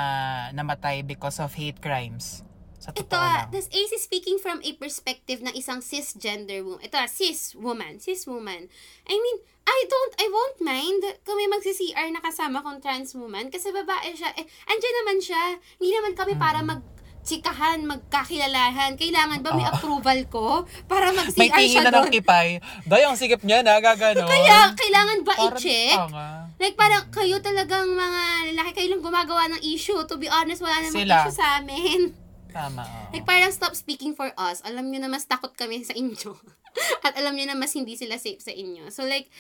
namatay 0.52 1.08
because 1.08 1.40
of 1.40 1.56
hate 1.56 1.80
crimes. 1.80 2.44
Sa 2.84 2.92
Ito 2.92 3.16
ah, 3.16 3.48
lang. 3.48 3.56
this 3.56 3.72
AC 3.72 3.96
speaking 3.96 4.44
from 4.44 4.60
a 4.60 4.76
perspective 4.76 5.40
ng 5.40 5.56
isang 5.56 5.80
cisgender 5.80 6.68
woman. 6.68 6.84
Ito 6.84 7.00
ah, 7.00 7.08
cis 7.08 7.56
woman, 7.56 8.04
cis 8.04 8.28
woman. 8.28 8.68
I 9.08 9.16
mean, 9.16 9.38
I 9.64 9.80
don't, 9.88 10.14
I 10.20 10.28
won't 10.28 10.60
mind 10.60 11.02
kung 11.24 11.40
may 11.40 11.48
magsi-CR 11.48 12.12
na 12.12 12.20
kasama 12.20 12.60
kong 12.60 12.84
trans 12.84 13.16
woman 13.16 13.48
kasi 13.48 13.72
babae 13.72 14.12
siya. 14.20 14.36
Eh, 14.36 14.44
andyan 14.68 14.96
naman 15.00 15.18
siya. 15.24 15.44
Hindi 15.80 15.92
naman 15.96 16.14
kami 16.20 16.36
para 16.36 16.60
mag 16.60 16.84
tsikahan, 17.24 17.84
magkakilalahan. 17.84 18.94
Kailangan 18.94 19.40
ba 19.40 19.52
may 19.52 19.64
Ah. 19.64 19.72
approval 19.72 20.20
ko 20.28 20.46
para 20.86 21.10
May 21.10 21.18
mag-CR 21.24 21.56
tingin 21.56 21.72
siya 21.72 21.82
na 21.82 21.92
ng 21.94 21.96
doon? 22.06 22.14
kipay. 22.14 22.48
Day, 22.84 23.04
ang 23.04 23.16
sikip 23.16 23.42
niya, 23.42 23.60
nagagano. 23.62 24.24
Kaya, 24.24 24.72
kailangan 24.74 25.18
ba 25.22 25.34
Parang 25.34 25.56
i-check? 25.56 25.96
tanga. 25.98 26.28
Like, 26.56 26.76
parang 26.76 27.04
kayo 27.10 27.40
talagang 27.40 27.90
mga 27.90 28.22
lalaki, 28.52 28.72
kayo 28.76 28.88
lang 28.92 29.02
gumagawa 29.02 29.44
ng 29.50 29.62
issue. 29.66 29.98
To 30.04 30.16
be 30.16 30.28
honest, 30.28 30.60
wala 30.60 30.80
namang 30.80 31.00
Sila. 31.00 31.16
issue 31.22 31.36
sa 31.36 31.58
amin. 31.58 32.14
Tama, 32.50 32.84
oo. 32.84 33.10
Like, 33.12 33.26
parang 33.26 33.50
stop 33.50 33.74
speaking 33.74 34.14
for 34.14 34.30
us. 34.36 34.62
Alam 34.62 34.88
nyo 34.88 35.00
na 35.00 35.10
mas 35.10 35.24
takot 35.24 35.50
kami 35.52 35.82
sa 35.82 35.92
inyo. 35.92 36.38
At 37.06 37.16
alam 37.16 37.34
nyo 37.34 37.46
na 37.46 37.56
mas 37.56 37.74
hindi 37.74 37.94
sila 37.94 38.16
safe 38.16 38.40
sa 38.40 38.52
inyo. 38.52 38.90
So, 38.90 39.04
like, 39.04 39.32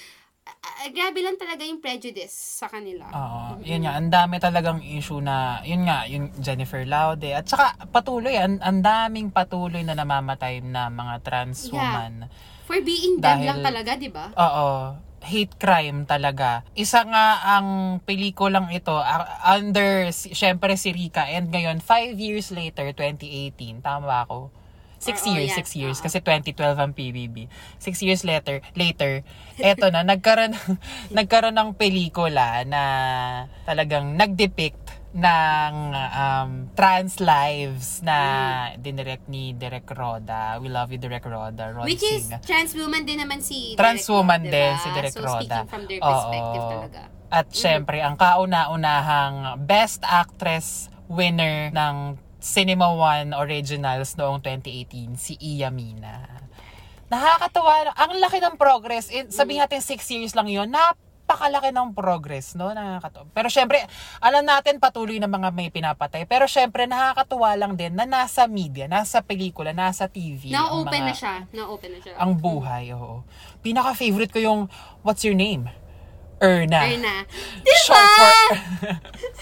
ah, 0.48 0.88
grabe 0.91 1.24
lang 1.24 1.40
talaga 1.40 1.64
yung 1.64 1.80
prejudice 1.80 2.60
sa 2.60 2.68
kanila. 2.68 3.07
Oo, 3.10 3.64
yun 3.64 3.88
nga, 3.88 3.95
ang 3.95 4.11
dami 4.11 4.36
talagang 4.40 4.84
issue 4.84 5.24
na, 5.24 5.64
yun 5.64 5.88
nga, 5.88 6.03
yung 6.07 6.32
Jennifer 6.40 6.84
Laude. 6.84 7.32
At 7.32 7.48
saka, 7.48 7.76
patuloy, 7.90 8.36
ang, 8.36 8.60
ang 8.60 8.84
daming 8.84 9.32
patuloy 9.32 9.84
na 9.84 9.95
namamatay 9.95 10.60
na 10.64 10.91
mga 10.91 11.15
trans 11.24 11.68
Yeah. 11.68 11.76
woman. 11.80 12.14
For 12.68 12.80
being 12.80 13.20
them 13.20 13.44
lang 13.44 13.60
talaga, 13.64 13.95
di 13.95 14.07
ba? 14.07 14.32
Oo, 14.36 14.95
hate 15.24 15.56
crime 15.56 16.03
talaga. 16.03 16.68
Isa 16.76 17.03
nga 17.07 17.56
ang 17.56 17.99
pelikulang 18.03 18.68
ito, 18.72 18.95
under, 19.44 20.11
syempre 20.11 20.76
si 20.76 20.91
Rika, 20.91 21.28
and 21.32 21.48
ngayon, 21.52 21.80
five 21.80 22.15
years 22.20 22.52
later, 22.52 22.91
2018, 22.91 23.80
tama 23.80 24.03
ba 24.07 24.18
ako? 24.28 24.62
Six 25.04 25.28
Oo, 25.28 25.36
years, 25.36 25.52
yan. 25.52 25.58
six 25.60 25.68
years, 25.76 25.98
Oo. 26.00 26.04
kasi 26.08 26.18
2012 26.24 26.80
ang 26.80 26.92
PBB. 26.96 27.52
Six 27.76 28.00
years 28.00 28.24
later, 28.24 28.64
later, 28.74 29.20
eto 29.60 29.92
na, 29.92 30.08
nagkaroon, 30.08 30.56
nagkaroon 31.18 31.56
ng 31.60 31.76
pelikula 31.76 32.64
na 32.64 32.82
talagang 33.68 34.16
nagdepict 34.16 34.80
ng 35.14 35.74
um, 35.94 36.50
trans 36.74 37.22
lives 37.22 38.02
na 38.02 38.18
dinirect 38.82 39.30
ni 39.30 39.54
Direk 39.54 39.86
Roda. 39.94 40.58
We 40.58 40.74
love 40.74 40.90
you, 40.90 40.98
Direk 40.98 41.22
Roda. 41.30 41.70
Ron 41.70 41.86
Which 41.86 42.02
is, 42.02 42.34
Singh. 42.34 42.42
trans 42.42 42.74
woman 42.74 43.06
din 43.06 43.22
naman 43.22 43.38
si 43.38 43.78
Trans 43.78 44.02
Direk 44.02 44.10
woman 44.10 44.42
Rod, 44.42 44.50
din 44.50 44.72
diba? 44.74 44.82
si 44.82 44.88
Direk 44.90 45.14
so, 45.14 45.22
Roda. 45.22 45.38
speaking 45.38 45.70
from 45.70 45.84
their 45.86 46.02
Oo. 46.02 46.10
perspective 46.10 46.64
talaga. 46.66 47.02
At 47.30 47.48
syempre, 47.50 47.98
ang 48.02 48.16
kauna-unahang 48.18 49.36
Best 49.66 50.02
Actress 50.02 50.90
winner 51.06 51.70
ng 51.70 52.18
Cinema 52.44 52.91
One 52.91 53.32
Originals 53.32 54.20
noong 54.20 54.44
2018, 54.44 55.15
si 55.15 55.40
Iya 55.40 55.72
Mina. 55.72 56.28
Nakakatawa. 57.07 57.95
Ang 57.95 58.20
laki 58.20 58.44
ng 58.44 58.60
progress. 58.60 59.07
In, 59.07 59.32
sabihin 59.32 59.64
natin 59.64 59.80
6 59.80 59.95
years 60.11 60.36
lang 60.36 60.52
yon 60.52 60.68
napakalaki 60.68 61.72
ng 61.72 61.95
progress, 61.95 62.60
no? 62.60 62.76
Nakakatawa. 62.76 63.32
Pero 63.32 63.48
syempre, 63.48 63.80
alam 64.20 64.44
natin 64.44 64.76
patuloy 64.84 65.24
na 65.24 65.32
mga 65.32 65.56
may 65.56 65.72
pinapatay. 65.72 66.28
Pero 66.28 66.44
syempre, 66.44 66.84
nakakatuwa 66.84 67.56
lang 67.56 67.80
din 67.80 67.95
na 67.95 68.03
nasa 68.03 68.44
media, 68.52 68.91
nasa 68.91 69.24
pelikula, 69.24 69.72
nasa 69.72 70.11
TV. 70.11 70.52
Na-open 70.52 70.99
mga- 70.99 71.07
na 71.07 71.14
siya. 71.15 71.36
Na-open 71.56 71.90
na 71.95 71.99
siya. 72.03 72.14
Ang 72.20 72.36
buhay, 72.44 72.91
oo. 72.91 73.24
Pinaka-favorite 73.64 74.36
ko 74.36 74.40
yung, 74.44 74.61
what's 74.99 75.24
your 75.24 75.38
name? 75.38 75.72
Erna. 76.44 76.80
Erna. 76.84 77.15
Short 77.88 78.11
for... 78.20 78.36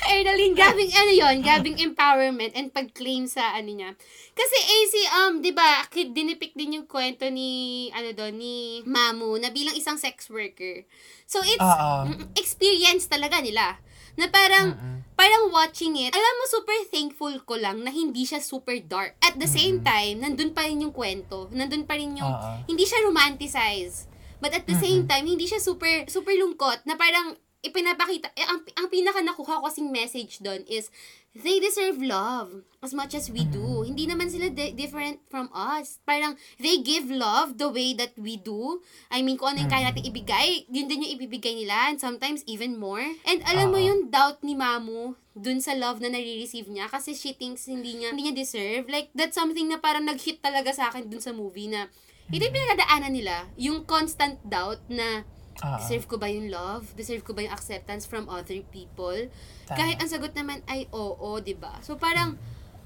Ernaline, 0.06 0.54
gabing 0.54 0.92
ano 0.94 1.12
yon 1.12 1.38
gabing 1.42 1.78
empowerment 1.82 2.54
and 2.54 2.70
pag-claim 2.70 3.26
sa 3.26 3.58
ano 3.58 3.74
niya. 3.74 3.98
Kasi 4.38 4.58
AC, 4.58 4.94
um, 5.18 5.42
di 5.42 5.50
ba, 5.50 5.86
dinipik 5.90 6.54
din 6.54 6.78
yung 6.82 6.88
kwento 6.88 7.26
ni, 7.30 7.90
ano 7.92 8.14
doon, 8.14 8.38
ni 8.38 8.86
Mamu, 8.86 9.42
na 9.42 9.50
bilang 9.50 9.74
isang 9.74 9.98
sex 9.98 10.30
worker. 10.30 10.86
So, 11.26 11.42
it's 11.42 11.62
Oo. 11.62 12.12
mm, 12.12 12.38
experience 12.38 13.10
talaga 13.10 13.42
nila. 13.42 13.82
Na 14.20 14.28
parang, 14.28 14.76
parang 15.16 15.50
watching 15.56 15.96
it, 15.96 16.12
alam 16.12 16.34
mo, 16.38 16.44
super 16.52 16.76
thankful 16.92 17.32
ko 17.48 17.56
lang 17.56 17.82
na 17.82 17.90
hindi 17.90 18.28
siya 18.28 18.44
super 18.44 18.76
dark. 18.84 19.16
At 19.24 19.40
the 19.40 19.48
same 19.48 19.80
time, 19.82 20.20
nandun 20.20 20.52
pa 20.52 20.68
rin 20.68 20.84
yung 20.84 20.92
kwento. 20.92 21.48
Nandun 21.50 21.88
pa 21.88 21.96
rin 21.96 22.20
yung, 22.20 22.28
Oo. 22.28 22.68
hindi 22.68 22.84
siya 22.84 23.08
romanticize. 23.08 24.11
But 24.42 24.58
at 24.58 24.66
the 24.66 24.74
same 24.82 25.06
time, 25.06 25.30
hindi 25.30 25.46
siya 25.46 25.62
super, 25.62 26.10
super 26.10 26.34
lungkot 26.34 26.84
na 26.90 26.98
parang 26.98 27.38
ipinapakita, 27.62 28.34
eh, 28.34 28.46
ang, 28.50 28.66
ang 28.74 28.90
pinaka 28.90 29.22
nakuha 29.22 29.62
ko 29.62 29.70
kasing 29.70 29.94
message 29.94 30.42
doon 30.42 30.66
is, 30.66 30.90
they 31.38 31.62
deserve 31.62 32.02
love 32.02 32.66
as 32.82 32.92
much 32.92 33.14
as 33.14 33.30
we 33.30 33.46
do. 33.46 33.86
Hindi 33.86 34.10
naman 34.10 34.34
sila 34.34 34.50
di- 34.50 34.74
different 34.74 35.22
from 35.30 35.46
us. 35.54 36.02
Parang, 36.02 36.36
they 36.58 36.82
give 36.82 37.08
love 37.14 37.62
the 37.62 37.70
way 37.70 37.94
that 37.94 38.18
we 38.18 38.36
do. 38.36 38.82
I 39.14 39.22
mean, 39.22 39.38
kung 39.38 39.54
ano 39.54 39.62
yung 39.64 39.72
kaya 39.72 39.94
natin 39.94 40.10
ibigay, 40.10 40.66
yun 40.74 40.90
din 40.90 41.06
yung 41.06 41.14
ibibigay 41.22 41.54
nila, 41.54 41.94
and 41.94 42.02
sometimes 42.02 42.42
even 42.50 42.82
more. 42.82 43.06
And 43.30 43.46
alam 43.46 43.70
mo 43.70 43.78
yung 43.78 44.10
doubt 44.10 44.42
ni 44.42 44.58
Mamu 44.58 45.14
dun 45.38 45.62
sa 45.62 45.78
love 45.78 46.02
na 46.02 46.10
nare-receive 46.10 46.68
niya 46.68 46.90
kasi 46.90 47.14
she 47.14 47.32
thinks 47.38 47.70
hindi 47.70 47.94
niya, 47.94 48.12
hindi 48.12 48.34
niya 48.34 48.36
deserve. 48.42 48.90
Like, 48.90 49.14
that's 49.14 49.38
something 49.38 49.70
na 49.70 49.78
parang 49.78 50.10
nag-hit 50.10 50.42
talaga 50.42 50.74
sa 50.74 50.90
akin 50.90 51.08
dun 51.08 51.22
sa 51.22 51.32
movie 51.32 51.70
na 51.70 51.88
ito 52.32 52.42
yung 52.42 52.56
pinagdadaanan 52.56 53.12
nila, 53.12 53.36
yung 53.56 53.84
constant 53.84 54.40
doubt 54.42 54.82
na 54.88 55.28
Oo. 55.62 55.78
deserve 55.78 56.08
ko 56.08 56.16
ba 56.16 56.26
yung 56.26 56.48
love? 56.48 56.96
Deserve 56.96 57.22
ko 57.22 57.32
ba 57.32 57.44
yung 57.44 57.52
acceptance 57.52 58.04
from 58.04 58.26
other 58.28 58.64
people? 58.68 59.30
Tama. 59.68 59.78
Kahit 59.78 60.00
ang 60.00 60.10
sagot 60.10 60.32
naman 60.32 60.64
ay 60.66 60.88
oo, 60.90 61.38
'di 61.38 61.54
ba? 61.54 61.78
So 61.80 61.96
parang 61.96 62.40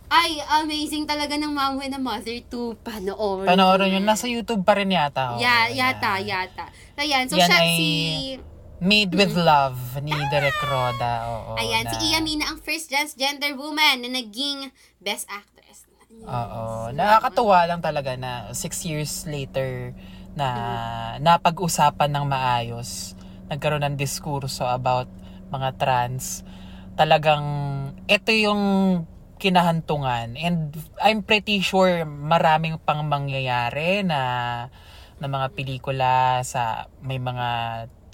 ay 0.06 0.38
amazing 0.60 1.06
talaga 1.06 1.34
ng 1.34 1.50
Mom 1.50 1.82
and 1.82 1.94
a 1.94 2.02
Mother 2.02 2.38
to 2.46 2.78
panoorin. 2.82 3.48
Panoorin 3.48 3.96
yun. 3.96 4.06
Nasa 4.06 4.28
YouTube 4.28 4.62
pa 4.62 4.78
rin 4.78 4.90
yata. 4.90 5.34
oo. 5.34 5.42
Ya, 5.42 5.66
yata, 5.66 6.22
yata. 6.22 6.70
So, 6.94 7.02
ayan. 7.02 7.26
So, 7.26 7.36
Yan 7.38 7.50
siya 7.50 7.58
ay 7.58 7.70
si... 7.74 7.90
Made 8.76 9.16
with 9.16 9.34
Love 9.34 9.80
ni 10.04 10.12
Direk 10.12 10.60
Roda. 10.62 11.14
Oo, 11.32 11.52
Ayan, 11.56 11.88
na- 11.88 11.96
si 11.96 12.12
Iya 12.12 12.20
Mina 12.20 12.52
ang 12.52 12.60
first 12.60 12.92
transgender 12.92 13.56
woman 13.56 14.04
na 14.04 14.12
naging 14.12 14.68
best 15.00 15.26
actress. 15.26 15.55
Oo. 16.24 16.90
Nakakatuwa 16.96 17.68
lang 17.68 17.84
talaga 17.84 18.16
na 18.16 18.56
six 18.56 18.88
years 18.88 19.28
later 19.28 19.92
na 20.36 20.48
napag-usapan 21.20 22.12
ng 22.12 22.26
maayos, 22.28 23.16
nagkaroon 23.52 23.84
ng 23.84 23.98
diskurso 24.00 24.64
about 24.64 25.12
mga 25.52 25.76
trans. 25.76 26.44
Talagang 26.96 27.44
ito 28.08 28.32
yung 28.32 28.64
kinahantungan. 29.36 30.40
And 30.40 30.72
I'm 31.04 31.24
pretty 31.24 31.60
sure 31.60 32.08
maraming 32.08 32.80
pang 32.84 33.04
mangyayari 33.06 34.04
na 34.04 34.22
na 35.16 35.28
mga 35.32 35.48
pelikula 35.56 36.44
sa 36.44 36.92
may 37.00 37.20
mga 37.20 37.48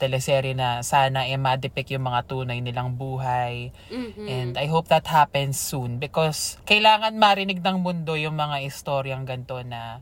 teleserye 0.01 0.57
na 0.57 0.81
sana 0.81 1.29
eh 1.29 1.37
ma-depict 1.37 1.93
yung 1.93 2.09
mga 2.09 2.25
tunay 2.25 2.57
nilang 2.57 2.97
buhay. 2.97 3.69
Mhm. 3.93 4.25
And 4.25 4.53
I 4.57 4.65
hope 4.65 4.89
that 4.89 5.05
happens 5.05 5.61
soon 5.61 6.01
because 6.01 6.57
kailangan 6.65 7.21
marinig 7.21 7.61
ng 7.61 7.85
mundo 7.85 8.17
yung 8.17 8.33
mga 8.33 8.65
istoryang 8.65 9.29
ganito 9.29 9.61
na 9.61 10.01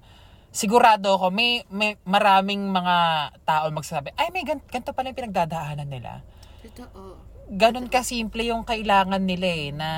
sigurado 0.56 1.20
ako 1.20 1.30
may, 1.36 1.68
may 1.68 2.00
maraming 2.08 2.72
mga 2.72 2.96
tao 3.44 3.68
magsasabi, 3.70 4.16
ay 4.16 4.32
may 4.32 4.48
gan- 4.48 4.64
ganito 4.64 4.96
pala 4.96 5.12
yung 5.12 5.20
pinagdadaanan 5.20 5.90
nila. 5.92 6.24
Totoo. 6.64 7.28
Ganon 7.50 7.90
kasimple 7.90 8.48
yung 8.48 8.64
kailangan 8.64 9.26
nila 9.26 9.48
eh 9.50 9.70
na 9.74 9.90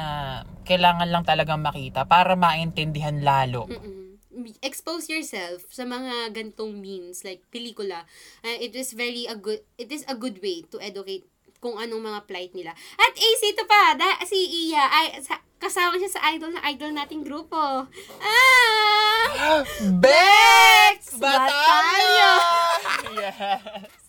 kailangan 0.64 1.08
lang 1.12 1.24
talagang 1.28 1.60
makita 1.60 2.08
para 2.08 2.40
maintindihan 2.40 3.20
lalo. 3.22 3.68
Mm-mm. 3.68 4.01
Expose 4.62 5.10
yourself 5.10 5.66
sa 5.70 5.86
mga 5.86 6.34
gantong 6.34 6.80
means 6.80 7.24
like 7.26 7.46
pelikula. 7.50 8.06
Uh, 8.42 8.58
it 8.58 8.74
is 8.74 8.94
very 8.94 9.26
a 9.30 9.36
good 9.38 9.62
it 9.78 9.90
is 9.92 10.06
a 10.10 10.16
good 10.18 10.42
way 10.42 10.66
to 10.70 10.78
educate 10.82 11.26
kung 11.62 11.78
anong 11.78 12.02
mga 12.02 12.20
plight 12.26 12.52
nila. 12.58 12.74
At 12.98 13.14
AC 13.14 13.42
ito 13.54 13.64
pa, 13.70 13.94
da, 13.94 14.18
si 14.26 14.70
Iya 14.70 14.82
ay 14.82 15.08
sa, 15.22 15.38
kasama 15.62 16.02
siya 16.02 16.10
sa 16.10 16.26
idol 16.34 16.58
na 16.58 16.66
idol 16.74 16.90
nating 16.90 17.22
grupo. 17.22 17.86
Ah! 18.18 19.62
Bex 20.02 21.22
Batalyon! 21.22 22.82
yes! 23.22 24.02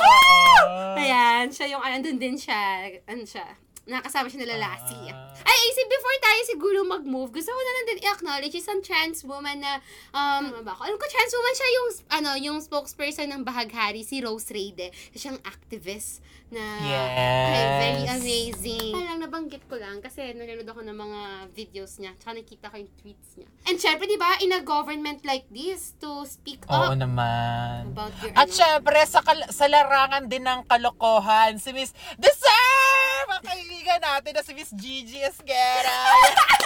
Oo. 0.00 0.96
Ayan, 1.00 1.52
siya 1.52 1.76
yung 1.76 1.84
andun 1.84 2.16
din 2.16 2.40
siya. 2.40 2.88
Ano 3.04 3.28
siya? 3.28 3.65
Nakasama 3.86 4.26
siya 4.26 4.42
na 4.42 4.58
lalasi. 4.58 4.98
Ah. 5.14 5.30
Ay, 5.46 5.58
isip, 5.70 5.86
before 5.86 6.18
tayo 6.18 6.40
siguro 6.50 6.78
mag-move, 6.82 7.30
gusto 7.30 7.54
ko 7.54 7.60
na 7.62 7.72
lang 7.72 7.84
din 7.86 7.98
i-acknowledge 8.02 8.56
isang 8.58 8.82
trans 8.82 9.22
woman 9.22 9.62
na, 9.62 9.78
um, 10.10 10.50
ano 10.50 10.66
ba 10.66 10.74
ako? 10.74 10.90
Alam 10.90 10.98
ko, 10.98 11.06
trans 11.06 11.32
woman 11.32 11.54
siya 11.54 11.68
yung, 11.70 11.88
ano, 12.10 12.30
yung 12.36 12.58
spokesperson 12.58 13.30
ng 13.30 13.46
Bahaghari, 13.46 14.02
si 14.02 14.18
Rose 14.18 14.50
Reyde. 14.50 14.90
Siya 15.14 15.30
siyang 15.30 15.40
activist 15.46 16.18
na, 16.48 16.62
Yes. 16.78 17.10
ay, 17.50 17.64
very 17.76 18.04
amazing. 18.12 18.92
Parang 18.92 19.18
nabanggit 19.18 19.62
ko 19.64 19.74
lang 19.74 19.98
kasi 19.98 20.30
nanonood 20.30 20.62
ako 20.64 20.80
ng 20.80 20.94
mga 20.94 21.20
videos 21.50 21.98
niya, 21.98 22.14
tsaka 22.14 22.36
nakita 22.36 22.68
ko 22.68 22.76
yung 22.76 22.92
tweets 22.96 23.30
niya. 23.34 23.48
And 23.64 23.76
syempre, 23.76 24.04
di 24.04 24.14
ba, 24.14 24.38
in 24.38 24.52
a 24.52 24.62
government 24.62 25.22
like 25.22 25.46
this, 25.48 25.98
to 25.98 26.22
speak 26.24 26.62
Oo 26.64 26.86
up 26.86 26.94
naman. 26.94 27.90
about 27.90 28.14
your, 28.20 28.30
At 28.32 28.46
ano, 28.46 28.54
syempre, 28.54 28.98
sa, 29.04 29.20
kal- 29.20 29.48
sa 29.48 29.66
larangan 29.66 30.24
din 30.24 30.42
ng 30.42 30.62
kalokohan, 30.64 31.58
si 31.58 31.70
Miss 31.70 31.90
Deserve! 32.14 33.28
Ang 33.28 33.42
kaibigan 33.42 33.98
natin 33.98 34.32
na 34.32 34.42
si 34.42 34.52
Miss 34.52 34.70
Gigi 34.70 35.18
Esguera. 35.18 35.98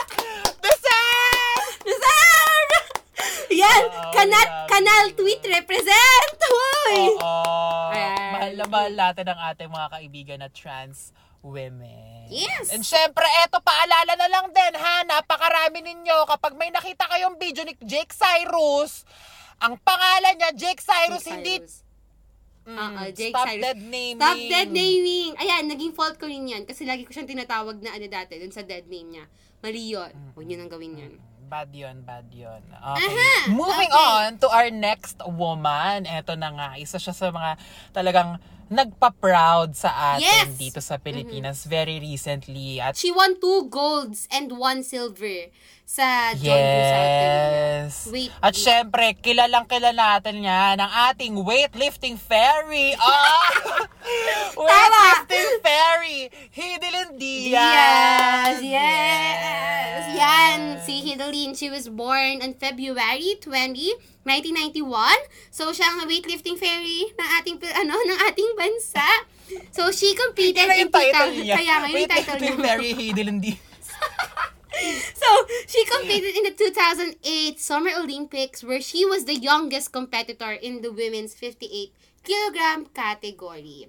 Deserve! 0.60 1.68
Deserve! 1.80 2.29
Yan! 3.50 3.82
Kanal, 4.14 4.46
kanal 4.66 5.04
tweet 5.14 5.42
represent! 5.42 6.34
Hoy! 6.40 7.14
Oo. 7.18 7.90
Ayan. 7.90 8.30
Mahal 8.30 8.52
na 8.54 8.66
mahal 8.66 8.92
natin 8.94 9.26
ang 9.26 9.40
ating 9.50 9.70
mga 9.70 9.88
kaibigan 9.90 10.38
na 10.42 10.48
trans 10.50 11.10
women. 11.40 12.28
Yes! 12.30 12.70
And 12.70 12.84
syempre, 12.84 13.26
eto, 13.42 13.58
paalala 13.58 14.14
na 14.14 14.28
lang 14.28 14.46
din 14.52 14.74
ha, 14.76 15.02
napakarami 15.02 15.80
ninyo 15.82 16.28
kapag 16.28 16.54
may 16.54 16.70
nakita 16.70 17.08
kayong 17.08 17.36
video 17.36 17.64
ni 17.64 17.74
Jake 17.82 18.12
Cyrus, 18.12 19.02
ang 19.58 19.76
pangalan 19.80 20.36
niya, 20.36 20.50
Jake 20.54 20.80
Cyrus, 20.80 21.24
Jake 21.24 21.32
hindi 21.34 21.54
Cyrus. 21.60 21.74
Mm, 22.60 22.76
Oo, 22.76 23.02
Jake 23.10 23.32
stop 23.34 23.46
Cyrus. 23.48 23.62
dead 23.64 23.80
naming. 23.80 24.16
Stop 24.20 24.38
dead 24.46 24.68
naming! 24.70 25.32
Ayan, 25.40 25.62
naging 25.66 25.92
fault 25.96 26.16
ko 26.20 26.28
rin 26.28 26.44
yan. 26.44 26.62
Kasi 26.68 26.84
lagi 26.84 27.02
ko 27.02 27.10
siyang 27.10 27.26
tinatawag 27.26 27.80
na 27.80 27.96
ano 27.96 28.06
dati, 28.06 28.36
dun 28.36 28.52
sa 28.52 28.62
dead 28.62 28.84
name 28.86 29.16
niya. 29.16 29.24
Mali 29.60 29.80
yun. 29.90 30.12
Huwag 30.36 30.44
niyo 30.44 30.56
nang 30.60 30.70
gawin 30.72 30.92
yun. 30.96 31.12
Bad 31.50 31.74
yun, 31.74 32.06
bad 32.06 32.30
yun. 32.30 32.62
Okay. 32.62 33.10
Aha! 33.10 33.50
Moving 33.50 33.90
Okay. 33.90 34.06
on 34.06 34.38
to 34.38 34.46
our 34.46 34.70
next 34.70 35.18
woman. 35.26 36.06
Eto 36.06 36.38
na 36.38 36.54
nga, 36.54 36.68
isa 36.78 36.94
siya 36.94 37.10
sa 37.10 37.34
mga 37.34 37.58
talagang 37.90 38.38
nagpa-proud 38.70 39.74
sa 39.74 40.14
atin 40.14 40.46
Yes! 40.46 40.54
dito 40.54 40.78
sa 40.78 40.94
Pilipinas 40.96 41.66
very 41.66 41.98
recently. 41.98 42.78
At 42.78 42.94
She 42.94 43.10
won 43.10 43.34
two 43.42 43.66
golds 43.66 44.30
and 44.30 44.54
one 44.54 44.86
silver 44.86 45.50
sa 45.90 46.30
John. 46.38 46.54
Yes. 46.54 48.06
Wait. 48.14 48.30
At 48.38 48.54
syempre, 48.54 49.10
kilalang 49.18 49.66
kilala 49.66 50.22
natin 50.22 50.46
niya 50.46 50.78
ng 50.78 50.90
ating 51.10 51.34
weightlifting 51.42 52.14
fairy. 52.14 52.94
Ah! 52.94 53.90
weightlifting 54.70 55.50
fairy. 55.58 56.30
Hidilyn 56.54 57.18
Diaz. 57.18 57.50
Diaz! 57.50 58.58
Yes! 58.62 60.02
Yan, 60.14 60.60
si 60.78 61.02
Hidalyn. 61.02 61.58
She 61.58 61.66
was 61.66 61.90
born 61.90 62.38
on 62.38 62.54
February 62.54 63.42
20, 63.42 64.22
1991. 64.22 64.86
So, 65.50 65.74
siya 65.74 65.90
ang 65.90 66.06
weightlifting 66.06 66.54
fairy 66.54 67.10
ng 67.18 67.28
ating, 67.42 67.58
ano, 67.66 67.98
ng 67.98 68.18
ating 68.30 68.50
bansa. 68.54 69.06
So, 69.74 69.90
she 69.90 70.14
competed 70.14 70.70
in 70.70 70.86
title 70.94 71.34
2000 71.34 71.42
niya. 71.42 71.58
Kaya 71.58 71.74
nga, 71.82 71.86
yung 71.90 72.06
title 72.06 72.38
Weightlifting 72.38 72.54
niya. 72.54 72.62
fairy 72.62 72.90
Hidilyn 72.94 73.38
Diaz. 73.42 73.58
So, 75.14 75.46
she 75.66 75.84
competed 75.84 76.36
in 76.36 76.44
the 76.44 76.54
2008 76.56 77.60
Summer 77.60 77.90
Olympics 77.96 78.62
where 78.64 78.80
she 78.80 79.04
was 79.04 79.24
the 79.24 79.34
youngest 79.34 79.92
competitor 79.92 80.52
in 80.52 80.82
the 80.82 80.92
women's 80.92 81.34
58 81.34 81.92
kilogram 82.24 82.86
category. 82.86 83.88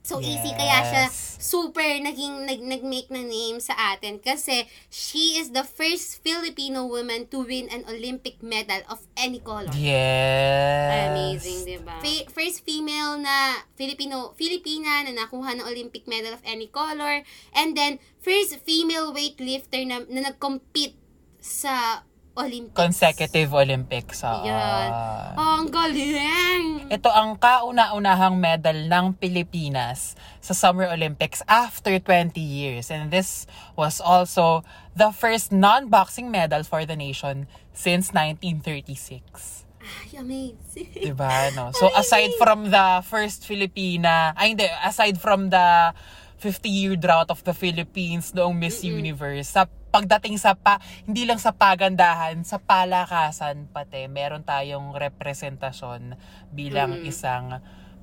So, 0.00 0.16
easy 0.18 0.56
kaya 0.56 0.80
siya 0.80 1.04
Yes. 1.12 1.36
super 1.38 1.84
naging 1.84 2.48
nag, 2.48 2.60
nag-make 2.64 3.12
na 3.12 3.20
name 3.20 3.60
sa 3.60 3.76
atin 3.94 4.16
kasi 4.16 4.64
she 4.88 5.36
is 5.36 5.52
the 5.52 5.60
first 5.62 6.24
Filipino 6.24 6.88
woman 6.88 7.28
to 7.28 7.44
win 7.44 7.68
an 7.68 7.84
Olympic 7.84 8.40
medal 8.40 8.80
of 8.88 9.04
any 9.14 9.44
color. 9.44 9.70
Yes. 9.76 11.12
Amazing, 11.12 11.58
di 11.68 11.76
ba? 11.84 12.00
Fa- 12.00 12.28
first 12.32 12.64
female 12.64 13.20
na 13.20 13.60
Filipino, 13.76 14.32
Filipina 14.34 15.04
na 15.04 15.12
nakuha 15.12 15.52
ng 15.60 15.68
Olympic 15.68 16.08
medal 16.08 16.32
of 16.32 16.42
any 16.48 16.66
color. 16.66 17.20
And 17.52 17.76
then, 17.76 18.00
first 18.18 18.56
female 18.64 19.12
weightlifter 19.12 19.84
na, 19.84 20.00
na 20.08 20.32
nag-compete 20.32 20.96
sa 21.40 22.04
Olympics. 22.38 22.76
Consecutive 22.78 23.50
Olympics. 23.50 24.22
Yan. 24.22 24.88
Oh, 25.34 25.60
ang 25.60 25.68
galing! 25.68 26.86
Ito 26.86 27.10
ang 27.10 27.34
kauna-unahang 27.34 28.38
medal 28.38 28.86
ng 28.86 29.18
Pilipinas 29.18 30.14
sa 30.38 30.54
Summer 30.54 30.86
Olympics 30.90 31.42
after 31.50 31.90
20 31.98 32.38
years. 32.38 32.88
And 32.88 33.10
this 33.10 33.50
was 33.74 33.98
also 33.98 34.62
the 34.94 35.10
first 35.10 35.50
non-boxing 35.50 36.30
medal 36.30 36.62
for 36.62 36.86
the 36.86 36.94
nation 36.94 37.50
since 37.74 38.14
1936. 38.14 39.66
Ay, 39.80 40.20
amazing. 40.20 40.92
Diba, 40.92 41.50
no? 41.56 41.72
So, 41.80 41.90
aside 41.96 42.30
from 42.38 42.70
the 42.70 43.02
first 43.02 43.42
Filipina, 43.48 44.36
ay 44.36 44.54
hindi, 44.54 44.68
aside 44.84 45.18
from 45.18 45.48
the 45.48 45.96
50-year 46.40 46.96
drought 46.96 47.28
of 47.28 47.42
the 47.44 47.52
Philippines 47.52 48.32
noong 48.32 48.56
Miss 48.56 48.84
Universe, 48.84 49.56
sa 49.56 49.68
pagdating 49.90 50.38
sa 50.38 50.54
pa, 50.54 50.78
hindi 51.04 51.26
lang 51.26 51.36
sa 51.36 51.50
pagandahan, 51.50 52.40
sa 52.42 52.56
palakasan 52.56 53.68
pati, 53.68 54.06
meron 54.06 54.42
tayong 54.42 54.94
representasyon 54.94 56.14
bilang 56.50 57.02
isang 57.02 57.58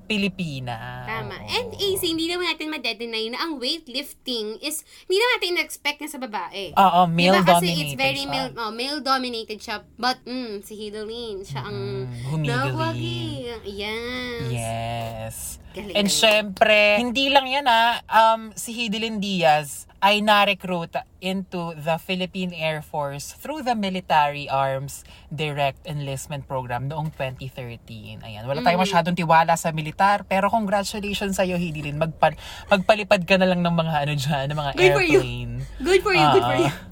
Pilipina. 0.08 1.04
Tama. 1.04 1.36
Oo. 1.36 1.48
And 1.52 1.68
AC, 1.70 2.00
hindi 2.00 2.32
naman 2.32 2.48
natin 2.48 2.72
ma-deny 2.72 3.28
na 3.28 3.44
ang 3.44 3.60
weightlifting 3.60 4.56
is, 4.58 4.80
hindi 5.04 5.16
naman 5.16 5.32
natin 5.36 5.52
na-expect 5.54 5.98
na 6.00 6.08
sa 6.08 6.16
babae. 6.16 6.72
Oo, 6.72 7.00
Diba? 7.04 7.12
male-dominated 7.12 7.60
Kasi 7.60 7.84
it's 7.84 7.92
very 7.92 8.24
siya. 8.24 8.32
male, 8.32 8.50
oh, 8.56 8.72
male-dominated 8.72 9.60
siya. 9.60 9.76
But, 10.00 10.24
mm, 10.24 10.64
si 10.64 10.80
Hidalyn, 10.80 11.44
siya 11.44 11.60
ang 11.60 12.08
Mm, 12.08 12.40
nawagi. 12.40 13.20
Yes. 13.66 14.48
Yes. 14.48 15.36
Galing, 15.70 15.92
And 15.94 16.08
galing. 16.08 16.10
syempre, 16.10 16.80
hindi 16.96 17.28
lang 17.28 17.44
yan 17.44 17.68
ah, 17.68 18.00
um, 18.08 18.48
si 18.54 18.72
Hidilyn 18.72 19.20
Diaz 19.20 19.84
ay 19.98 20.22
na-recruit 20.22 20.94
into 21.18 21.74
the 21.74 21.98
Philippine 21.98 22.54
Air 22.54 22.78
Force 22.80 23.34
through 23.34 23.62
the 23.62 23.74
Military 23.74 24.46
Arms 24.46 25.02
Direct 25.28 25.82
Enlistment 25.82 26.46
Program 26.46 26.86
noong 26.86 27.10
2013. 27.12 28.22
Ayan, 28.22 28.46
wala 28.46 28.62
tayong 28.62 28.86
masyadong 28.86 29.12
tiwala 29.12 29.58
sa 29.58 29.74
militar, 29.74 30.22
pero 30.22 30.46
congratulations 30.48 31.34
sa'yo, 31.34 31.58
Hidilyn. 31.58 31.98
Magpa- 31.98 32.38
magpalipad 32.66 33.26
ka 33.26 33.34
na 33.36 33.50
lang 33.50 33.58
ng 33.60 33.74
mga 33.74 33.94
ano 34.06 34.12
dyan, 34.14 34.44
ng 34.48 34.56
mga 34.56 34.70
Good 34.72 34.92
for 34.92 35.02
you. 35.02 35.18
airplane. 35.18 35.52
Good 35.78 36.00
for 36.00 36.14
you, 36.14 36.26
good 36.30 36.46
for 36.46 36.54
Ah, 36.54 36.62
you. 36.62 36.72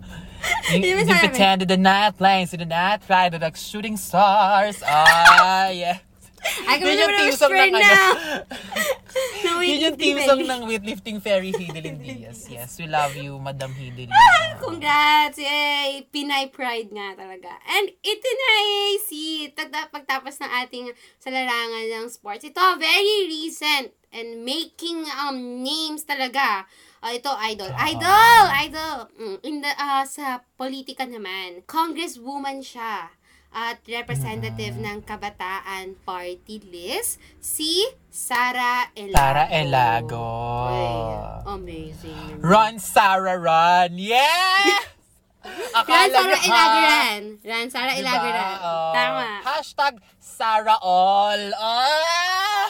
You, 0.46 0.78
Hindi 0.78 0.88
mo 0.94 1.00
you 1.02 1.10
sabi. 1.10 1.22
pretended 1.26 1.66
the 1.66 1.80
night 1.80 2.14
planes, 2.14 2.54
you 2.54 2.58
did 2.58 2.70
not 2.70 3.02
fly 3.02 3.26
the 3.26 3.34
like 3.34 3.58
shooting 3.58 3.98
stars. 3.98 4.78
Ah, 4.86 5.70
yeah. 5.74 5.98
I 6.68 6.78
can 6.78 6.86
Yun 6.86 6.98
yung 6.98 7.10
remember 7.10 7.22
team 7.22 7.34
song 7.36 7.52
ng 7.54 7.72
now. 7.72 7.80
ano. 7.80 8.34
No, 9.44 9.50
wait, 9.58 9.68
Yun 9.72 9.80
yung 9.80 9.96
team 9.96 10.16
song 10.22 10.42
ng 10.44 10.60
weightlifting 10.68 11.18
fairy 11.18 11.50
Hidilyn 11.50 11.98
Diaz. 11.98 12.46
Yes, 12.46 12.76
we 12.76 12.86
love 12.86 13.16
you, 13.16 13.40
Madam 13.40 13.72
Hidilyn. 13.72 14.12
Congrats! 14.60 15.40
Yay! 15.40 16.04
Pinay 16.12 16.52
pride 16.52 16.92
nga 16.92 17.16
talaga. 17.16 17.56
And 17.66 17.92
ito 18.00 18.28
na 18.28 18.50
eh, 18.60 18.92
si 19.04 19.20
tagda, 19.52 19.88
pagtapos 19.88 20.40
ng 20.40 20.50
ating 20.64 20.86
sa 21.20 21.28
larangan 21.32 21.86
ng 22.04 22.06
sports. 22.12 22.44
Ito, 22.44 22.76
very 22.76 23.28
recent 23.28 23.92
and 24.12 24.44
making 24.44 25.04
um 25.20 25.60
names 25.64 26.04
talaga. 26.04 26.64
Ah, 27.04 27.12
ito, 27.12 27.30
idol. 27.30 27.70
Idol! 27.70 28.44
Idol! 28.66 28.96
Mm, 29.14 29.38
in 29.44 29.56
the, 29.62 29.70
ah, 29.78 30.02
sa 30.08 30.42
politika 30.58 31.04
naman, 31.06 31.62
congresswoman 31.68 32.64
siya 32.64 33.12
at 33.56 33.80
representative 33.88 34.76
ng 34.76 35.00
Kabataan 35.00 35.96
Party 36.04 36.60
List, 36.68 37.16
si 37.40 37.88
Sara 38.12 38.92
Elago. 38.92 39.16
Sara 39.16 39.44
Elago. 39.48 40.28
Ay, 40.68 40.92
amazing. 41.56 42.44
Run, 42.44 42.76
Sarah, 42.76 43.40
run! 43.40 43.96
Yeah! 43.96 44.84
Ran 45.46 45.72
Akala 45.72 46.10
Sara 46.12 46.26
niyo, 46.26 46.36
ha? 46.36 46.44
Ilaguran. 46.44 47.22
Ran 47.40 47.66
Sara 47.72 47.92
Diba? 47.94 48.02
Ilaguran. 48.02 48.54
Oh. 48.60 48.92
Tama. 48.92 49.26
Hashtag 49.46 49.94
Sarah 50.18 50.80
All. 50.82 51.42
Ah! 51.56 52.68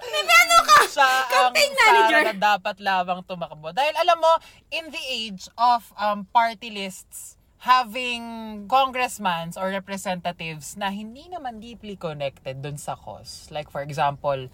Ano 0.00 0.56
ka? 0.64 0.78
Siya 0.88 1.10
ang 1.28 1.52
manager. 1.52 2.22
Sarah 2.24 2.32
na 2.32 2.36
dapat 2.56 2.76
lamang 2.80 3.20
tumakbo. 3.28 3.68
Dahil 3.76 3.92
alam 4.00 4.16
mo, 4.16 4.32
in 4.72 4.88
the 4.88 5.02
age 5.04 5.44
of 5.60 5.84
um, 6.00 6.24
party 6.32 6.72
lists, 6.72 7.39
having 7.60 8.22
congressmans 8.66 9.54
or 9.54 9.68
representatives 9.68 10.74
na 10.74 10.88
hindi 10.88 11.28
naman 11.28 11.60
deeply 11.60 11.92
connected 11.94 12.58
dun 12.58 12.74
sa 12.74 12.96
cause. 12.96 13.48
Like 13.48 13.68
for 13.68 13.80
example, 13.80 14.48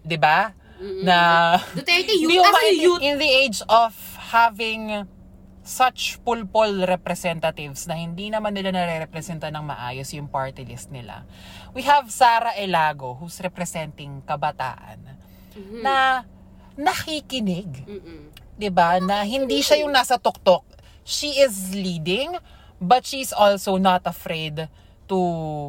'di 0.00 0.16
ba? 0.16 0.56
Na 1.02 1.18
Duterte 1.70 2.08
youth. 2.10 2.40
Asa 2.40 2.48
maintindihan- 2.48 2.80
youth? 2.80 3.02
in 3.02 3.14
the 3.16 3.28
age 3.28 3.60
of 3.68 3.92
having 4.28 5.04
such 5.60 6.16
pulpol 6.24 6.72
representatives 6.82 7.84
na 7.84 7.92
hindi 7.92 8.32
naman 8.32 8.56
nila 8.56 8.72
nare-representa 8.72 9.52
ng 9.52 9.68
maayos 9.68 10.08
yung 10.16 10.24
party 10.24 10.64
list 10.64 10.88
nila. 10.88 11.28
We 11.76 11.84
have 11.84 12.08
Sara 12.08 12.56
Elago 12.56 13.12
who's 13.14 13.36
representing 13.38 14.24
kabataan 14.24 15.20
Mm-hmm. 15.52 15.82
na 15.82 16.22
nakikinig. 16.78 17.82
Mm-mm. 17.82 18.30
'di 18.54 18.70
ba? 18.70 18.96
Na 18.98 19.20
hindi 19.20 19.58
siya 19.58 19.82
yung 19.82 19.90
nasa 19.90 20.16
tuktok. 20.16 20.62
She 21.08 21.40
is 21.40 21.72
leading, 21.72 22.36
but 22.76 23.08
she's 23.08 23.32
also 23.32 23.80
not 23.80 24.04
afraid 24.04 24.68
to 25.08 25.18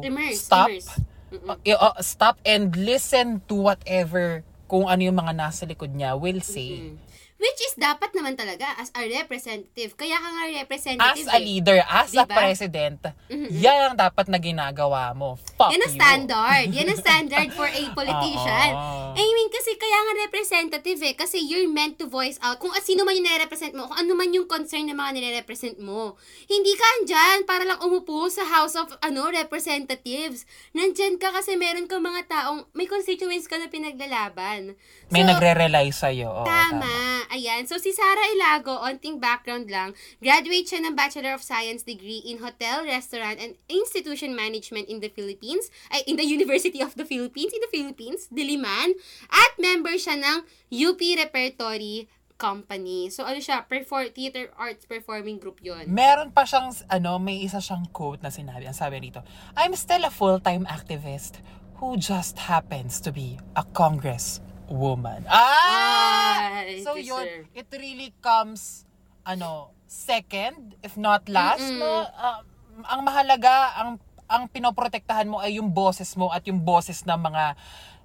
Immerse, 0.04 0.44
stop. 0.44 0.68
immerse. 0.68 1.00
uh, 1.32 1.56
uh, 1.80 1.96
stop 2.04 2.36
and 2.44 2.76
listen 2.76 3.40
to 3.48 3.56
whatever 3.56 4.44
kung 4.68 4.84
ano 4.84 5.00
yung 5.00 5.16
mga 5.16 5.32
nasa 5.32 5.64
likod 5.64 5.96
niya 5.96 6.12
will 6.12 6.44
say. 6.44 6.92
Which 7.40 7.60
is 7.64 7.74
dapat 7.74 8.12
naman 8.12 8.36
talaga 8.36 8.76
as 8.76 8.92
a 8.92 9.00
representative. 9.00 9.96
Kaya 9.96 10.20
ka 10.20 10.28
nga 10.28 10.44
representative 10.52 11.24
As 11.24 11.32
a 11.32 11.40
eh. 11.40 11.42
leader, 11.42 11.78
as 11.80 12.12
a 12.12 12.28
Diba? 12.28 12.36
president, 12.36 13.00
yan 13.32 13.78
ang 13.90 13.96
dapat 13.96 14.28
na 14.28 14.36
ginagawa 14.36 15.16
mo. 15.16 15.40
Fuck 15.56 15.72
Yan 15.72 15.80
ang 15.80 15.88
standard. 15.88 16.68
Yan 16.68 16.92
ang 16.92 17.00
standard 17.00 17.48
for 17.56 17.64
a 17.64 17.82
politician. 17.96 18.70
Oo. 18.76 19.16
I 19.16 19.24
mean, 19.24 19.48
kasi 19.48 19.72
kaya 19.74 19.98
nga 19.98 20.14
representative 20.20 21.00
eh. 21.00 21.14
Kasi 21.16 21.40
you're 21.40 21.64
meant 21.64 21.96
to 21.96 22.04
voice 22.06 22.36
out 22.44 22.60
kung 22.60 22.76
sino 22.78 23.02
man 23.02 23.16
yung 23.16 23.24
nire-represent 23.24 23.72
mo, 23.72 23.88
kung 23.88 23.96
ano 23.98 24.12
man 24.12 24.28
yung 24.30 24.44
concern 24.44 24.84
ng 24.84 24.94
mga 24.94 25.10
nire-represent 25.16 25.80
mo. 25.80 26.20
Hindi 26.44 26.76
ka 26.76 26.84
andyan 27.00 27.38
para 27.44 27.64
lang 27.64 27.80
umupo 27.80 28.28
sa 28.28 28.44
House 28.44 28.76
of 28.76 28.92
ano 29.00 29.32
Representatives. 29.32 30.44
Nandyan 30.70 31.16
ka 31.16 31.32
kasi 31.32 31.56
meron 31.56 31.88
kang 31.88 32.04
mga 32.04 32.28
taong, 32.28 32.68
may 32.72 32.84
constituents 32.84 33.48
ka 33.48 33.56
na 33.56 33.72
pinaglalaban. 33.72 34.76
May 35.08 35.24
So, 35.24 35.28
nagre-rely 35.32 35.88
sa'yo. 35.88 36.28
Oo, 36.30 36.46
Tama. 36.46 37.29
Ayan. 37.30 37.62
So, 37.70 37.78
si 37.78 37.94
Sarah 37.94 38.26
Ilago, 38.34 38.74
onting 38.82 39.22
background 39.22 39.70
lang, 39.70 39.94
graduate 40.18 40.66
siya 40.66 40.82
ng 40.82 40.98
Bachelor 40.98 41.38
of 41.38 41.46
Science 41.46 41.86
degree 41.86 42.18
in 42.26 42.42
Hotel, 42.42 42.82
Restaurant, 42.82 43.38
and 43.38 43.54
Institution 43.70 44.34
Management 44.34 44.90
in 44.90 44.98
the 44.98 45.14
Philippines, 45.14 45.70
ay, 45.94 46.02
in 46.10 46.18
the 46.18 46.26
University 46.36 46.82
of 46.82 46.98
the 46.98 47.06
Philippines, 47.06 47.54
in 47.54 47.62
the 47.62 47.70
Philippines, 47.70 48.26
Diliman, 48.34 48.98
at 49.30 49.52
member 49.62 49.94
siya 49.94 50.18
ng 50.18 50.42
UP 50.74 50.98
Repertory 50.98 52.10
Company. 52.34 53.06
So, 53.14 53.22
ano 53.22 53.38
siya, 53.38 53.62
perfor- 53.62 54.10
theater 54.10 54.50
arts 54.58 54.82
performing 54.90 55.38
group 55.38 55.62
yon. 55.62 55.86
Meron 55.86 56.34
pa 56.34 56.42
siyang, 56.42 56.74
ano, 56.90 57.22
may 57.22 57.46
isa 57.46 57.62
siyang 57.62 57.86
quote 57.94 58.26
na 58.26 58.34
sinabi. 58.34 58.66
Ang 58.66 58.74
sabi 58.74 58.98
rito, 58.98 59.22
I'm 59.54 59.78
still 59.78 60.02
a 60.02 60.10
full-time 60.10 60.66
activist 60.66 61.38
who 61.78 61.94
just 61.94 62.50
happens 62.50 62.98
to 63.06 63.14
be 63.14 63.38
a 63.54 63.62
congress 63.70 64.42
woman. 64.70 65.26
Ah! 65.26 66.62
Ay, 66.64 66.86
so 66.86 66.94
yes, 66.96 67.10
yun, 67.10 67.26
sir. 67.26 67.40
it 67.52 67.68
really 67.74 68.14
comes, 68.22 68.86
ano, 69.26 69.74
second, 69.90 70.78
if 70.86 70.94
not 70.94 71.26
last, 71.26 71.66
no? 71.66 72.06
Ah, 72.14 72.46
ang 72.86 73.02
mahalaga, 73.02 73.74
ang 73.76 73.90
ang 74.30 74.46
pinoprotektahan 74.46 75.26
mo 75.26 75.42
ay 75.42 75.58
yung 75.58 75.74
boses 75.74 76.14
mo 76.14 76.30
at 76.30 76.46
yung 76.46 76.62
boses 76.62 77.02
ng 77.02 77.18
mga 77.18 77.58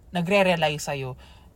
nagre-rely 0.10 0.82
sa'yo. 0.82 1.14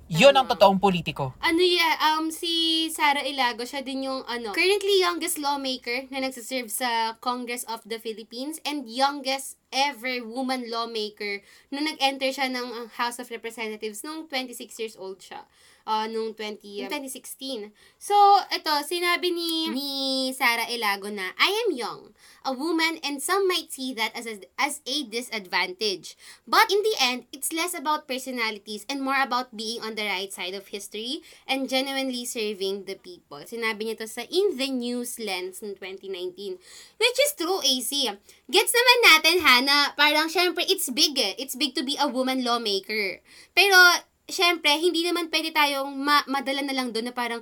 Yun 0.10 0.34
ang 0.34 0.50
totoong 0.50 0.82
politiko. 0.82 1.38
Ano 1.38 1.62
yan, 1.62 1.94
um, 2.02 2.34
si 2.34 2.90
Sara 2.90 3.22
Ilago, 3.22 3.62
siya 3.62 3.86
din 3.86 4.10
yung, 4.10 4.26
ano, 4.26 4.58
currently 4.58 4.98
youngest 4.98 5.38
lawmaker 5.38 6.10
na 6.10 6.26
nagsiserve 6.26 6.74
sa 6.74 7.14
Congress 7.22 7.62
of 7.70 7.86
the 7.86 8.02
Philippines 8.02 8.58
and 8.66 8.90
youngest 8.90 9.62
ever 9.70 10.26
woman 10.26 10.66
lawmaker 10.66 11.46
nung 11.70 11.86
nag-enter 11.86 12.34
siya 12.34 12.50
ng 12.50 12.68
uh, 12.74 12.90
House 12.98 13.22
of 13.22 13.30
Representatives 13.30 14.02
nung 14.02 14.26
26 14.26 14.82
years 14.82 14.96
old 14.98 15.22
siya. 15.22 15.46
Uh, 15.90 16.06
nung 16.06 16.38
20, 16.38 16.86
2016. 16.86 17.74
So, 17.98 18.14
ito, 18.54 18.70
sinabi 18.86 19.34
ni, 19.34 19.74
ni 19.74 19.90
Sara 20.38 20.70
Ilago 20.70 21.10
na, 21.10 21.34
I 21.34 21.50
am 21.66 21.74
young, 21.74 22.14
a 22.46 22.54
woman, 22.54 23.02
and 23.02 23.18
some 23.18 23.50
might 23.50 23.74
see 23.74 23.98
that 23.98 24.14
as 24.14 24.30
a, 24.30 24.38
as 24.62 24.86
a 24.86 25.02
disadvantage. 25.10 26.14
But 26.46 26.70
in 26.70 26.86
the 26.86 26.94
end, 27.02 27.26
it's 27.34 27.50
less 27.50 27.74
about 27.74 28.06
personalities 28.06 28.86
and 28.86 29.02
more 29.02 29.18
about 29.18 29.58
being 29.58 29.82
on 29.82 29.98
the 29.98 30.06
right 30.06 30.30
side 30.30 30.54
of 30.54 30.70
history 30.70 31.26
and 31.50 31.66
genuinely 31.66 32.22
serving 32.22 32.86
the 32.86 32.94
people. 32.94 33.42
Sinabi 33.42 33.90
niya 33.90 33.98
to 33.98 34.06
sa 34.06 34.30
In 34.30 34.62
the 34.62 34.70
News 34.70 35.18
Lens 35.18 35.66
ng 35.66 35.74
2019. 35.74 36.62
Which 37.02 37.18
is 37.18 37.34
true, 37.34 37.66
AC. 37.66 38.14
Gets 38.46 38.74
naman 38.78 39.00
natin, 39.10 39.36
ha, 39.42 39.56
na 39.66 39.78
parang 39.98 40.30
syempre, 40.30 40.62
it's 40.70 40.94
big 40.94 41.18
eh. 41.18 41.34
It's 41.42 41.58
big 41.58 41.74
to 41.74 41.82
be 41.82 41.98
a 41.98 42.06
woman 42.06 42.46
lawmaker. 42.46 43.26
Pero, 43.58 44.06
syempre, 44.30 44.72
hindi 44.78 45.06
naman 45.06 45.28
pwede 45.28 45.50
tayong 45.52 45.92
ma- 45.94 46.26
madala 46.26 46.62
na 46.64 46.74
lang 46.74 46.90
doon 46.90 47.10
na 47.10 47.14
parang, 47.14 47.42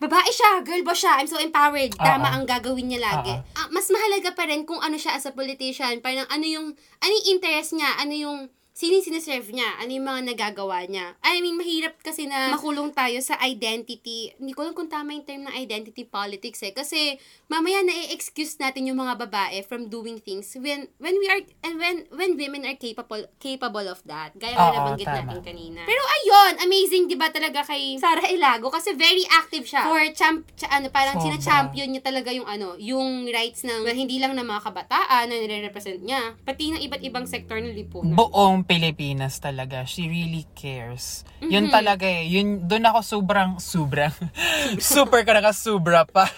babae 0.00 0.30
siya, 0.32 0.64
girl 0.64 0.82
boss 0.82 1.04
siya, 1.04 1.20
I'm 1.20 1.28
so 1.28 1.36
empowered. 1.36 1.92
Tama 1.94 2.26
Oo. 2.28 2.34
ang 2.40 2.44
gagawin 2.48 2.88
niya 2.88 3.00
lagi. 3.04 3.36
Oo. 3.36 3.44
Ah, 3.52 3.68
mas 3.68 3.86
mahalaga 3.92 4.32
pa 4.32 4.48
rin 4.48 4.64
kung 4.64 4.80
ano 4.80 4.96
siya 4.96 5.14
as 5.14 5.28
a 5.28 5.32
politician. 5.32 6.00
Parang 6.00 6.24
ano 6.32 6.46
yung, 6.48 6.66
ano 6.74 7.10
yung 7.12 7.26
interest 7.36 7.76
niya, 7.76 8.00
ano 8.00 8.14
yung, 8.16 8.38
sino 8.72 8.96
yung 8.96 9.06
siniserve 9.06 9.50
niya, 9.52 9.76
ano 9.76 9.90
yung 9.90 10.06
mga 10.06 10.22
nagagawa 10.32 10.86
niya. 10.86 11.14
I 11.20 11.42
mean, 11.44 11.58
mahirap 11.58 12.00
kasi 12.00 12.24
na 12.24 12.54
makulong 12.54 12.94
tayo 12.94 13.18
sa 13.20 13.36
identity. 13.42 14.32
Hindi 14.38 14.56
ko 14.56 14.64
alam 14.64 14.74
kung 14.74 14.88
tama 14.88 15.12
yung 15.12 15.26
term 15.26 15.44
ng 15.44 15.54
identity 15.54 16.06
politics 16.06 16.62
eh. 16.64 16.72
Kasi 16.72 17.18
mamaya 17.46 17.82
na-excuse 17.82 18.56
natin 18.56 18.88
yung 18.88 18.98
mga 18.98 19.26
babae 19.26 19.60
from 19.66 19.90
doing 19.90 20.16
things 20.16 20.54
when 20.56 20.88
when 20.96 21.18
we 21.18 21.26
are 21.28 21.42
and 21.66 21.76
when 21.76 22.06
when 22.14 22.38
women 22.38 22.64
are 22.64 22.78
capable 22.78 23.26
capable 23.36 23.84
of 23.84 24.00
that. 24.06 24.32
Gaya 24.38 24.54
na 24.54 24.72
nabanggit 24.72 25.06
tama. 25.06 25.18
natin 25.28 25.38
kanina. 25.44 25.80
Pero 25.84 26.00
ayun, 26.00 26.52
amazing 26.64 27.04
'di 27.10 27.16
ba 27.18 27.28
talaga 27.28 27.66
kay 27.66 27.98
Sara 27.98 28.24
Ilago 28.26 28.70
kasi 28.70 28.94
very 28.94 29.26
active 29.28 29.66
siya 29.66 29.84
for 29.84 30.00
champ 30.14 30.46
cha- 30.54 30.70
ano 30.70 30.88
parang 30.88 31.18
Sobra. 31.18 31.36
sina-champion 31.36 31.90
niya 31.90 32.02
talaga 32.02 32.30
yung 32.30 32.46
ano, 32.46 32.78
yung 32.78 33.26
rights 33.28 33.66
ng 33.66 33.84
hindi 33.90 34.16
lang 34.16 34.32
ng 34.32 34.46
mga 34.46 34.62
kabataan 34.62 35.24
na 35.26 35.34
nire-represent 35.36 36.00
niya, 36.00 36.38
pati 36.42 36.72
ng 36.72 36.80
iba't 36.80 37.02
ibang 37.02 37.26
sektor 37.26 37.58
ng 37.58 37.74
lipunan. 37.74 38.14
buong 38.16 38.59
Pilipinas 38.62 39.38
talaga. 39.38 39.82
She 39.84 40.06
really 40.06 40.44
cares. 40.52 41.22
Yun 41.40 41.66
Mm-hmm. 41.66 41.72
talaga 41.72 42.06
eh. 42.06 42.26
Yun, 42.26 42.64
doon 42.64 42.84
ako 42.84 43.00
sobrang, 43.00 43.50
sobrang, 43.58 44.12
super 44.82 45.22
ka 45.22 45.32
nakasubra 45.32 46.04
pa. 46.04 46.26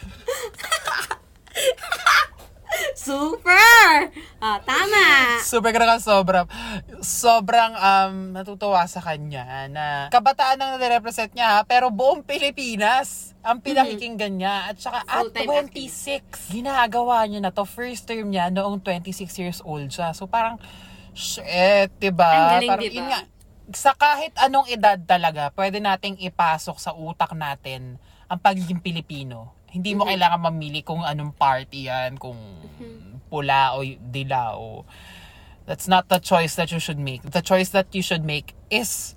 Super! 2.93 4.09
Ah, 4.39 4.59
tama! 4.62 5.36
Super 5.40 5.70
ka 5.70 5.78
nakasobra. 5.78 6.49
Sobrang 6.99 7.73
um, 7.74 8.15
natutuwa 8.32 8.86
sa 8.86 9.01
kanya 9.01 9.69
na 9.69 9.86
kabataan 10.09 10.57
ang 10.57 10.70
nare-represent 10.77 11.32
niya 11.32 11.49
ha, 11.53 11.61
pero 11.62 11.90
buong 11.90 12.23
Pilipinas 12.23 13.36
ang 13.40 13.61
pinakikinggan 13.61 14.35
niya. 14.35 14.70
At 14.70 14.77
saka 14.78 15.03
at 15.05 15.28
Full-time 15.28 15.69
26, 15.69 16.49
ginagawa 16.49 17.27
niya 17.27 17.40
na 17.43 17.51
to. 17.51 17.65
First 17.65 18.07
term 18.07 18.31
niya 18.31 18.49
noong 18.49 18.81
26 18.81 19.12
years 19.36 19.59
old 19.62 19.89
siya. 19.89 20.12
So 20.12 20.24
parang, 20.24 20.57
shit, 21.12 21.93
diba? 22.01 22.28
Ang 22.28 22.51
galing, 22.59 22.70
parang, 22.72 22.84
diba? 22.84 22.97
yun 22.97 23.06
nga, 23.09 23.20
sa 23.72 23.93
kahit 23.97 24.34
anong 24.40 24.68
edad 24.68 24.98
talaga, 25.01 25.52
pwede 25.56 25.80
nating 25.80 26.20
ipasok 26.20 26.76
sa 26.76 26.93
utak 26.93 27.32
natin 27.32 27.97
ang 28.28 28.40
pagiging 28.40 28.80
Pilipino. 28.80 29.56
Hindi 29.72 29.97
mo 29.97 30.05
kailangan 30.05 30.52
mamili 30.52 30.84
kung 30.84 31.01
anong 31.01 31.32
party 31.32 31.89
yan, 31.89 32.20
kung 32.20 32.36
pula 33.32 33.72
o 33.76 33.84
dilaw. 33.84 34.84
That's 35.64 35.89
not 35.89 36.12
the 36.12 36.20
choice 36.20 36.59
that 36.60 36.68
you 36.68 36.80
should 36.82 37.01
make. 37.01 37.24
The 37.24 37.40
choice 37.40 37.72
that 37.72 37.89
you 37.97 38.05
should 38.05 38.26
make 38.26 38.52
is 38.68 39.16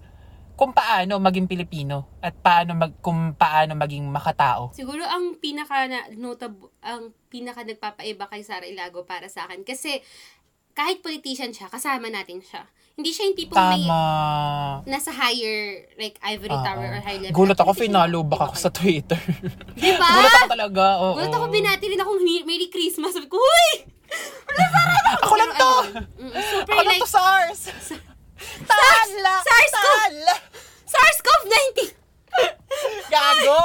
kung 0.55 0.72
paano 0.72 1.19
maging 1.19 1.51
Pilipino 1.51 2.07
at 2.23 2.31
paano 2.39 2.80
mag, 2.80 2.95
kung 3.03 3.35
paano 3.35 3.76
maging 3.76 4.07
makatao. 4.07 4.72
Siguro 4.72 5.03
ang 5.03 5.35
pinaka 5.43 5.84
na 5.91 6.07
notable, 6.15 6.72
ang 6.80 7.11
pinaka 7.27 7.67
nagpapaiba 7.67 8.31
kay 8.31 8.39
Sara 8.39 8.63
Ilago 8.63 9.03
para 9.03 9.27
sa 9.27 9.51
akin 9.51 9.67
kasi 9.67 9.99
kahit 10.76 10.99
politician 10.99 11.49
siya, 11.49 11.72
kasama 11.72 12.11
natin 12.11 12.43
siya. 12.43 12.68
Hindi 12.95 13.11
siya 13.11 13.27
yung 13.27 13.35
tipong 13.35 13.60
may 13.76 13.84
Tama. 13.88 14.88
nasa 14.88 15.11
higher 15.11 15.84
like 15.99 16.15
ivory 16.23 16.47
tower 16.47 16.95
or 16.95 17.02
high 17.03 17.19
level. 17.19 17.35
Gulat 17.35 17.60
ako, 17.60 17.72
finalo 17.76 18.23
back 18.23 18.39
ba 18.39 18.45
ako 18.47 18.56
sa 18.56 18.72
Twitter. 18.72 19.19
Diba? 19.76 19.99
Gulat 19.99 20.31
ako 20.34 20.47
talaga, 20.47 20.84
oo. 21.03 21.15
Gulat 21.19 21.31
ako, 21.31 21.45
binati 21.52 21.91
rin 21.91 21.99
akong 21.99 22.23
"Me- 22.23 22.47
Merry 22.47 22.72
Christmas. 22.72 23.11
Sabi 23.11 23.27
ko, 23.27 23.35
huy! 23.35 23.72
Ako 25.19 25.34
lang 25.35 25.52
to! 25.56 25.72
Mm, 26.23 26.31
super 26.31 26.72
Ako 26.72 26.81
lang 26.84 26.99
to, 26.99 27.10
SARS! 27.10 27.60
Tala! 28.69 29.34
SARS-CoV! 29.43 29.76
Tala! 29.76 30.35
SARS-CoV-19! 30.88 31.68
Gago! 33.11 33.60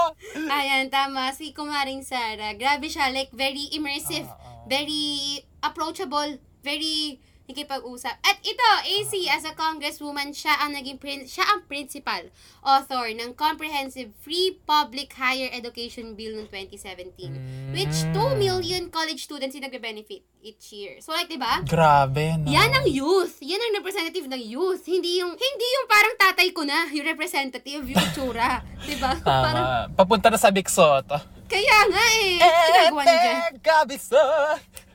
Ayan, 0.51 0.91
tama. 0.91 1.31
Si 1.31 1.51
Kumaring 1.51 2.03
Sara. 2.03 2.55
Grabe 2.55 2.87
siya. 2.87 3.11
Like, 3.11 3.31
very 3.31 3.67
immersive. 3.71 4.27
Very 4.67 5.39
approachable. 5.61 6.39
Very 6.61 7.19
nakipag-usap. 7.51 8.15
At 8.23 8.39
ito, 8.47 8.69
AC, 8.87 9.27
as 9.27 9.43
a 9.43 9.51
congresswoman, 9.59 10.31
siya 10.31 10.55
ang 10.63 10.71
naging 10.71 11.03
prin- 11.03 11.27
siya 11.27 11.43
ang 11.51 11.67
principal 11.67 12.31
author 12.63 13.11
ng 13.11 13.35
Comprehensive 13.35 14.15
Free 14.23 14.55
Public 14.63 15.11
Higher 15.19 15.51
Education 15.51 16.15
Bill 16.15 16.39
noong 16.39 16.47
2017. 16.47 17.75
Which 17.75 18.07
2 18.15 18.39
million 18.39 18.87
college 18.89 19.27
students 19.27 19.59
yung 19.59 19.67
nagbe-benefit 19.67 20.23
each 20.41 20.71
year. 20.71 21.03
So, 21.03 21.11
like, 21.11 21.27
di 21.27 21.37
ba? 21.37 21.67
Grabe, 21.67 22.39
no? 22.39 22.47
Yan 22.47 22.71
ang 22.71 22.87
youth. 22.87 23.43
Yan 23.43 23.59
ang 23.59 23.83
representative 23.83 24.31
ng 24.31 24.43
youth. 24.47 24.87
Hindi 24.87 25.19
yung 25.19 25.35
hindi 25.35 25.67
yung 25.75 25.87
parang 25.91 26.15
tatay 26.17 26.49
ko 26.55 26.63
na, 26.63 26.87
yung 26.95 27.05
representative, 27.05 27.83
yung 27.83 27.99
itsura. 27.99 28.63
'Di 28.87 28.97
ba? 28.97 29.13
Parang. 29.21 29.93
Papunta 29.93 30.31
na 30.31 30.39
sa 30.39 30.55
Bixot. 30.55 31.05
kaya 31.51 31.79
nga 31.91 32.05
eh. 32.23 32.39
Ginagawa 32.39 33.03
niya 33.03 33.19
dyan. 33.19 33.37
Eh, 33.43 33.51
Gabisot! 33.59 34.90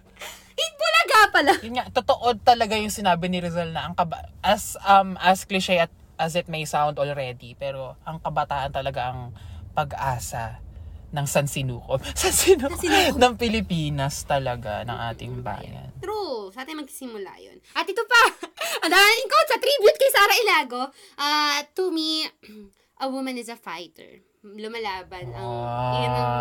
Itbulaga 0.55 1.17
pala. 1.29 1.53
Yun 1.59 1.75
nga, 1.75 1.87
totoo 1.89 2.33
talaga 2.39 2.73
yung 2.73 2.89
sinabi 2.89 3.27
ni 3.27 3.39
Rizal 3.39 3.69
na 3.69 3.85
ang 3.85 3.93
kaba, 3.93 4.23
as, 4.39 4.79
um, 4.81 5.19
as 5.19 5.43
cliche 5.43 5.77
at 5.77 5.91
as 6.15 6.33
it 6.33 6.47
may 6.47 6.63
sound 6.63 6.95
already, 6.95 7.53
pero 7.53 7.99
ang 8.01 8.17
kabataan 8.17 8.71
talaga 8.71 9.11
ang 9.11 9.35
pag-asa 9.75 10.63
ng 11.11 11.27
San 11.27 11.43
Sinuko. 11.45 11.99
San 12.15 12.31
Sinuko. 12.31 12.75
Sinuko. 12.75 13.19
ng 13.19 13.33
Pilipinas 13.35 14.23
talaga, 14.23 14.83
ng 14.83 14.97
ating 15.11 15.33
bayan. 15.39 15.91
True. 15.99 16.51
Sa 16.51 16.63
atin 16.63 16.79
magsisimula 16.79 17.35
yun. 17.37 17.59
At 17.71 17.83
ito 17.83 17.99
pa, 18.03 18.21
ang 18.83 18.91
daming 18.91 19.27
quote 19.27 19.49
sa 19.49 19.59
tribute 19.59 19.97
kay 19.97 20.11
Sara 20.11 20.35
Ilago. 20.39 20.81
Uh, 21.15 21.59
to 21.71 21.91
me, 21.91 22.23
a 23.03 23.07
woman 23.07 23.35
is 23.35 23.51
a 23.51 23.59
fighter. 23.59 24.23
Lumalaban. 24.39 25.35
Ang, 25.35 25.51
Ah. 25.67 25.99
yan, 25.99 26.11
ang, 26.13 26.31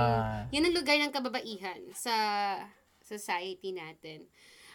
yan 0.53 0.67
ang 0.67 0.75
lugar 0.77 0.97
ng 0.99 1.11
kababaihan 1.11 1.81
sa 1.91 2.15
society 3.05 3.77
natin. 3.77 4.25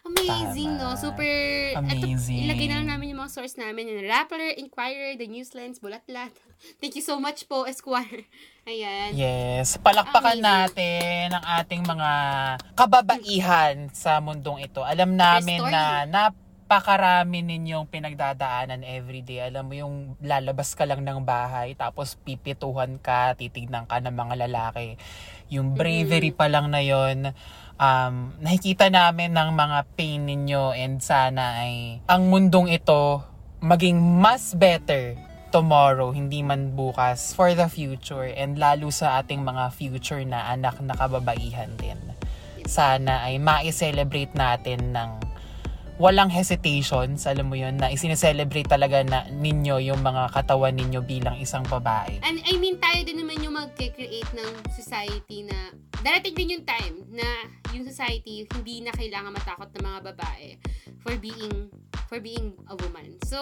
Amazing, 0.08 0.80
Tama. 0.80 0.96
no? 0.96 0.98
Super, 0.98 1.34
Amazing. 1.76 2.40
Ito, 2.40 2.44
ilagay 2.48 2.68
na 2.72 2.76
lang 2.80 2.88
namin 2.96 3.12
yung 3.12 3.20
mga 3.20 3.34
source 3.36 3.60
namin. 3.60 3.92
Yung 3.92 4.08
Rappler, 4.08 4.56
Inquirer, 4.56 5.20
The 5.20 5.28
Newslands, 5.28 5.84
Bulatlat. 5.84 6.32
Thank 6.80 6.96
you 6.96 7.04
so 7.04 7.20
much 7.20 7.44
po, 7.52 7.68
Esquire. 7.68 8.24
Ayan. 8.70 9.12
Yes, 9.18 9.76
palakpakan 9.82 10.40
Amazing. 10.40 10.46
natin 10.46 11.24
ang 11.36 11.46
ating 11.60 11.84
mga 11.84 12.12
kababaihan 12.80 13.76
sa 13.92 14.24
mundong 14.24 14.64
ito. 14.64 14.86
Alam 14.88 15.20
namin 15.20 15.60
na 15.68 16.08
napakarami 16.08 17.44
ninyong 17.44 17.90
pinagdadaanan 17.92 18.88
everyday. 18.88 19.44
Alam 19.44 19.64
mo 19.68 19.74
yung 19.76 19.96
lalabas 20.24 20.80
ka 20.80 20.88
lang 20.88 21.04
ng 21.04 21.28
bahay, 21.28 21.76
tapos 21.76 22.16
pipituhan 22.24 23.02
ka, 23.04 23.36
titignan 23.36 23.84
ka 23.84 24.00
ng 24.00 24.16
mga 24.16 24.48
lalaki. 24.48 24.96
Yung 25.50 25.74
bravery 25.74 26.30
pa 26.30 26.46
lang 26.46 26.70
na 26.70 26.82
yon 26.82 27.34
um, 27.80 28.14
nakikita 28.38 28.88
namin 28.94 29.34
ng 29.34 29.50
mga 29.58 29.80
pain 29.98 30.22
ninyo 30.22 30.78
and 30.78 31.02
sana 31.02 31.66
ay 31.66 32.04
ang 32.06 32.30
mundong 32.30 32.70
ito 32.70 33.26
maging 33.60 34.00
mas 34.00 34.56
better 34.56 35.18
tomorrow, 35.50 36.14
hindi 36.14 36.46
man 36.46 36.78
bukas, 36.78 37.34
for 37.34 37.52
the 37.58 37.66
future, 37.66 38.30
and 38.38 38.62
lalo 38.62 38.94
sa 38.94 39.20
ating 39.22 39.42
mga 39.42 39.74
future 39.74 40.22
na 40.22 40.46
anak 40.54 40.78
na 40.80 40.94
kababaihan 40.94 41.74
din. 41.82 41.98
Sana 42.70 43.26
ay 43.26 43.42
ma-celebrate 43.42 44.32
natin 44.38 44.94
ng 44.94 45.10
walang 46.00 46.32
hesitations, 46.32 47.28
alam 47.28 47.52
mo 47.52 47.60
yun, 47.60 47.76
na 47.76 47.92
isineselebrate 47.92 48.72
talaga 48.72 49.04
na 49.04 49.28
ninyo 49.28 49.84
yung 49.84 50.00
mga 50.00 50.32
katawan 50.32 50.72
ninyo 50.72 51.04
bilang 51.04 51.36
isang 51.36 51.68
babae. 51.68 52.24
And 52.24 52.40
I 52.48 52.56
mean, 52.56 52.80
tayo 52.80 53.04
din 53.04 53.20
naman 53.20 53.44
yung 53.44 53.60
mag-create 53.60 54.32
ng 54.32 54.52
society 54.72 55.44
na 55.44 55.76
darating 56.00 56.40
din 56.40 56.56
yung 56.56 56.66
time 56.66 57.04
na 57.12 57.28
yung 57.76 57.84
society 57.84 58.48
hindi 58.56 58.80
na 58.80 58.96
kailangan 58.96 59.36
matakot 59.36 59.68
ng 59.76 59.84
mga 59.84 60.00
babae 60.16 60.48
for 61.04 61.20
being 61.20 61.68
for 62.08 62.24
being 62.24 62.56
a 62.72 62.76
woman. 62.80 63.20
So, 63.28 63.38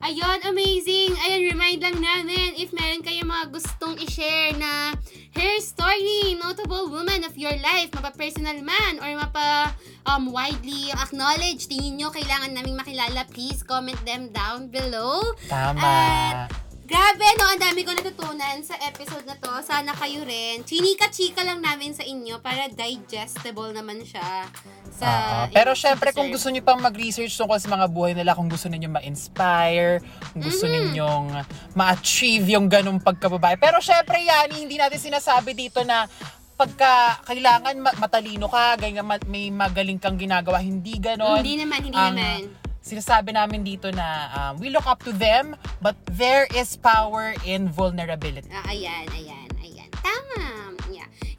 ayun, 0.00 0.38
amazing. 0.48 1.12
Ayun, 1.20 1.52
remind 1.52 1.80
lang 1.84 1.98
namin 2.00 2.56
if 2.56 2.72
meron 2.72 3.04
kayong 3.04 3.28
mga 3.28 3.46
gustong 3.52 3.96
i-share 4.00 4.56
na 4.56 4.96
hair 5.36 5.56
story, 5.60 6.34
notable 6.40 6.88
woman 6.88 7.22
of 7.22 7.36
your 7.36 7.54
life, 7.60 7.92
mapa-personal 7.94 8.58
man 8.64 8.98
or 8.98 9.12
mapa 9.14 9.70
um, 10.08 10.32
widely 10.32 10.90
acknowledged, 10.96 11.70
tingin 11.70 12.00
nyo 12.00 12.08
kailangan 12.10 12.56
naming 12.56 12.76
makilala, 12.76 13.28
please 13.30 13.62
comment 13.62 13.98
them 14.08 14.32
down 14.32 14.72
below. 14.72 15.20
Tama. 15.46 15.84
At 15.84 16.69
Grabe, 16.90 17.22
no? 17.38 17.46
Ang 17.46 17.62
dami 17.62 17.80
ko 17.80 17.94
natutunan 17.94 18.58
sa 18.60 18.74
episode 18.82 19.22
na 19.22 19.38
to. 19.38 19.46
Sana 19.62 19.94
kayo 19.94 20.26
rin. 20.26 20.66
Chinika-chika 20.66 21.46
lang 21.46 21.62
namin 21.62 21.94
sa 21.94 22.02
inyo 22.02 22.42
para 22.42 22.66
digestible 22.66 23.70
naman 23.70 24.02
siya. 24.02 24.50
Sa 24.90 25.06
Oo. 25.06 25.54
Pero 25.54 25.70
syempre, 25.72 26.10
kung 26.10 26.26
gusto 26.28 26.50
niyo 26.50 26.66
pang 26.66 26.82
mag-research 26.82 27.30
tungkol 27.30 27.62
sa 27.62 27.70
mga 27.70 27.86
buhay 27.86 28.12
nila, 28.12 28.34
kung 28.34 28.50
gusto 28.50 28.66
niyo 28.66 28.90
ma-inspire, 28.90 30.02
kung 30.34 30.42
gusto 30.42 30.66
Mhm. 30.66 30.72
ninyong 30.74 31.26
ma-achieve 31.72 32.50
yung 32.50 32.66
ganung 32.66 32.98
pagkababae. 32.98 33.54
Pero 33.54 33.78
syempre, 33.78 34.18
yan, 34.20 34.50
hindi 34.50 34.74
natin 34.74 34.98
sinasabi 34.98 35.54
dito 35.54 35.86
na 35.86 36.10
pagka 36.58 37.22
kailangan 37.24 37.72
ma- 37.78 37.96
matalino 37.96 38.44
ka, 38.44 38.76
ganyan, 38.76 39.06
ma- 39.06 39.22
may 39.24 39.48
magaling 39.48 39.96
kang 39.96 40.18
ginagawa, 40.18 40.58
hindi 40.58 40.98
ganon. 40.98 41.38
Hindi 41.38 41.56
naman, 41.56 41.78
hindi 41.80 41.96
Ang 41.96 42.14
naman. 42.18 42.40
Sinasabi 42.80 43.36
namin 43.36 43.60
dito 43.60 43.92
na 43.92 44.06
um, 44.32 44.52
we 44.56 44.72
look 44.72 44.88
up 44.88 45.04
to 45.04 45.12
them, 45.12 45.52
but 45.84 45.94
there 46.16 46.48
is 46.56 46.80
power 46.80 47.36
in 47.44 47.68
vulnerability. 47.68 48.48
Ah, 48.48 48.64
ayan, 48.72 49.04
ayan, 49.12 49.48
ayan. 49.60 49.88
Tama. 50.00 50.69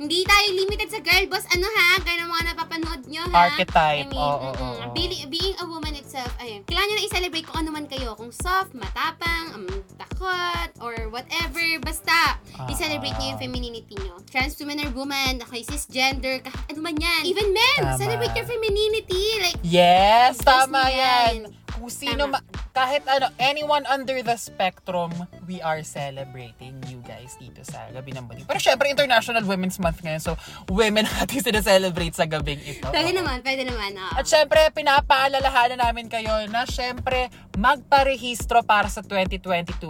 Hindi 0.01 0.25
tayo 0.25 0.47
limited 0.57 0.89
sa 0.89 0.97
girl 0.97 1.29
boss. 1.29 1.45
Ano 1.53 1.69
ha? 1.69 2.01
Gaya 2.01 2.25
ng 2.25 2.31
mga 2.33 2.43
napapanood 2.49 3.01
nyo 3.05 3.21
ha? 3.29 3.53
Archetype. 3.53 4.01
I 4.01 4.09
mean, 4.09 4.17
Oo, 4.17 4.49
oo, 4.49 4.57
oo. 4.57 4.89
Being, 4.97 5.13
being 5.29 5.53
a 5.61 5.65
woman 5.69 5.93
itself, 5.93 6.33
ayun. 6.41 6.65
Kailangan 6.65 6.89
nyo 6.89 6.95
na 6.97 7.05
i-celebrate 7.05 7.45
kung 7.45 7.57
ano 7.61 7.69
man 7.69 7.85
kayo. 7.85 8.17
Kung 8.17 8.33
soft, 8.33 8.73
matapang, 8.73 9.53
um, 9.53 9.69
takot, 9.95 10.69
or 10.81 11.05
whatever. 11.07 11.61
Basta, 11.79 12.41
Ah. 12.57 12.65
i-celebrate 12.65 13.13
nyo 13.13 13.37
yung 13.37 13.39
femininity 13.39 13.93
nyo. 13.95 14.17
Trans 14.25 14.57
woman 14.57 14.81
or 14.81 14.89
woman, 14.91 15.37
okay, 15.39 15.61
cisgender, 15.61 16.41
kahit 16.41 16.65
ano 16.67 16.81
man 16.81 16.97
yan. 16.97 17.21
Even 17.23 17.53
men, 17.53 17.79
Tama. 17.85 18.01
celebrate 18.01 18.33
your 18.33 18.49
femininity. 18.49 19.37
Like, 19.37 19.61
Yes, 19.61 20.33
Yes, 20.33 20.41
tama 20.41 20.89
yan. 20.89 21.45
yan. 21.45 21.60
Kung 21.81 21.89
sino, 21.89 22.29
Tama. 22.29 22.37
ma- 22.37 22.45
kahit 22.71 23.01
ano, 23.03 23.33
anyone 23.35 23.81
under 23.85 24.21
the 24.21 24.37
spectrum, 24.37 25.09
we 25.43 25.57
are 25.59 25.81
celebrating 25.81 26.77
you 26.85 27.01
guys 27.01 27.33
dito 27.35 27.65
sa 27.65 27.89
Gabi 27.89 28.13
ng 28.13 28.21
Bading. 28.23 28.45
Pero 28.45 28.61
syempre, 28.61 28.85
International 28.87 29.41
Women's 29.41 29.81
Month 29.81 29.99
ngayon, 29.99 30.21
so 30.21 30.37
women 30.69 31.09
natin 31.11 31.41
sina-celebrate 31.41 32.13
sa 32.13 32.29
gabing 32.29 32.61
ito. 32.61 32.85
pwede 32.87 33.11
naman, 33.11 33.41
pwede 33.41 33.65
naman. 33.65 33.97
oo. 33.97 34.13
At 34.13 34.29
syempre, 34.29 34.61
pinapaalalahanan 34.71 35.81
namin 35.81 36.05
kayo 36.05 36.45
na 36.47 36.63
syempre, 36.63 37.33
magparehistro 37.57 38.61
para 38.61 38.85
sa 38.85 39.01
2022 39.01 39.41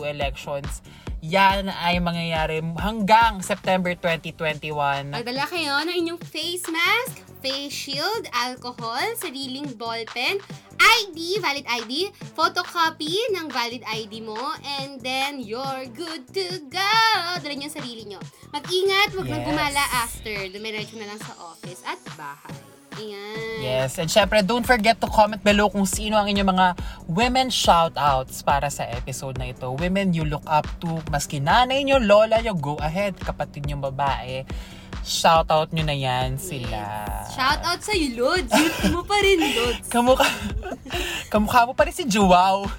elections. 0.07 0.79
Yan 1.21 1.69
ay 1.69 1.99
mangyayari 1.99 2.63
hanggang 2.79 3.43
September 3.43 3.93
2021. 3.93 5.11
Magdala 5.11 5.45
kayo 5.45 5.77
ng 5.83 5.93
inyong 5.93 6.21
face 6.23 6.65
mask, 6.65 7.21
face 7.41 7.73
shield, 7.73 8.29
alcohol, 8.31 9.01
sariling 9.17 9.65
ballpen, 9.75 10.37
ID, 10.77 11.41
valid 11.41 11.65
ID, 11.65 12.09
photocopy 12.33 13.13
ng 13.37 13.49
valid 13.49 13.81
ID 13.85 14.21
mo, 14.21 14.37
and 14.81 15.01
then 15.01 15.41
you're 15.41 15.85
good 15.93 16.25
to 16.33 16.45
go! 16.69 16.93
Dala 17.37 17.53
niyo 17.53 17.69
yung 17.69 17.77
sarili 17.77 18.03
nyo. 18.05 18.21
Mag-ingat, 18.49 19.13
huwag 19.13 19.27
Yes. 19.29 19.35
magumala 19.37 19.83
after. 20.01 20.35
Dumiretso 20.49 20.97
na 20.97 21.09
lang 21.09 21.19
sa 21.21 21.33
office 21.37 21.81
at 21.85 22.01
bahay. 22.17 22.57
Ayan. 22.91 23.63
Yes, 23.63 23.95
and 23.97 24.11
syempre, 24.11 24.43
don't 24.43 24.67
forget 24.67 24.99
to 24.99 25.07
comment 25.07 25.39
below 25.39 25.71
kung 25.71 25.87
sino 25.87 26.19
ang 26.19 26.27
inyong 26.27 26.49
mga 26.51 26.67
women 27.07 27.47
shoutouts 27.47 28.43
para 28.43 28.67
sa 28.67 28.83
episode 28.91 29.39
na 29.39 29.47
ito. 29.49 29.71
Women 29.71 30.11
you 30.11 30.27
look 30.27 30.43
up 30.43 30.67
to, 30.83 30.99
maski 31.07 31.39
nanay 31.39 31.87
nyo, 31.87 32.03
lola 32.03 32.43
nyo, 32.43 32.51
go 32.51 32.75
ahead, 32.83 33.15
kapatid 33.15 33.63
nyo 33.63 33.79
babae. 33.79 34.43
Shoutout 35.01 35.73
nyo 35.73 35.83
na 35.83 35.93
yan 35.93 36.37
sila. 36.37 37.05
Shout 37.31 37.61
out 37.61 37.81
sa 37.81 37.91
iyo, 37.91 38.21
Lods. 38.21 38.51
Youth 38.51 38.81
mo 38.93 39.01
pa 39.01 39.17
rin, 39.19 39.41
Lods. 39.41 39.89
Kamukha, 39.93 40.27
kamukha 41.27 41.65
mo 41.65 41.73
pa 41.73 41.85
rin 41.85 41.95
si 41.95 42.05
Juwaw. 42.05 42.65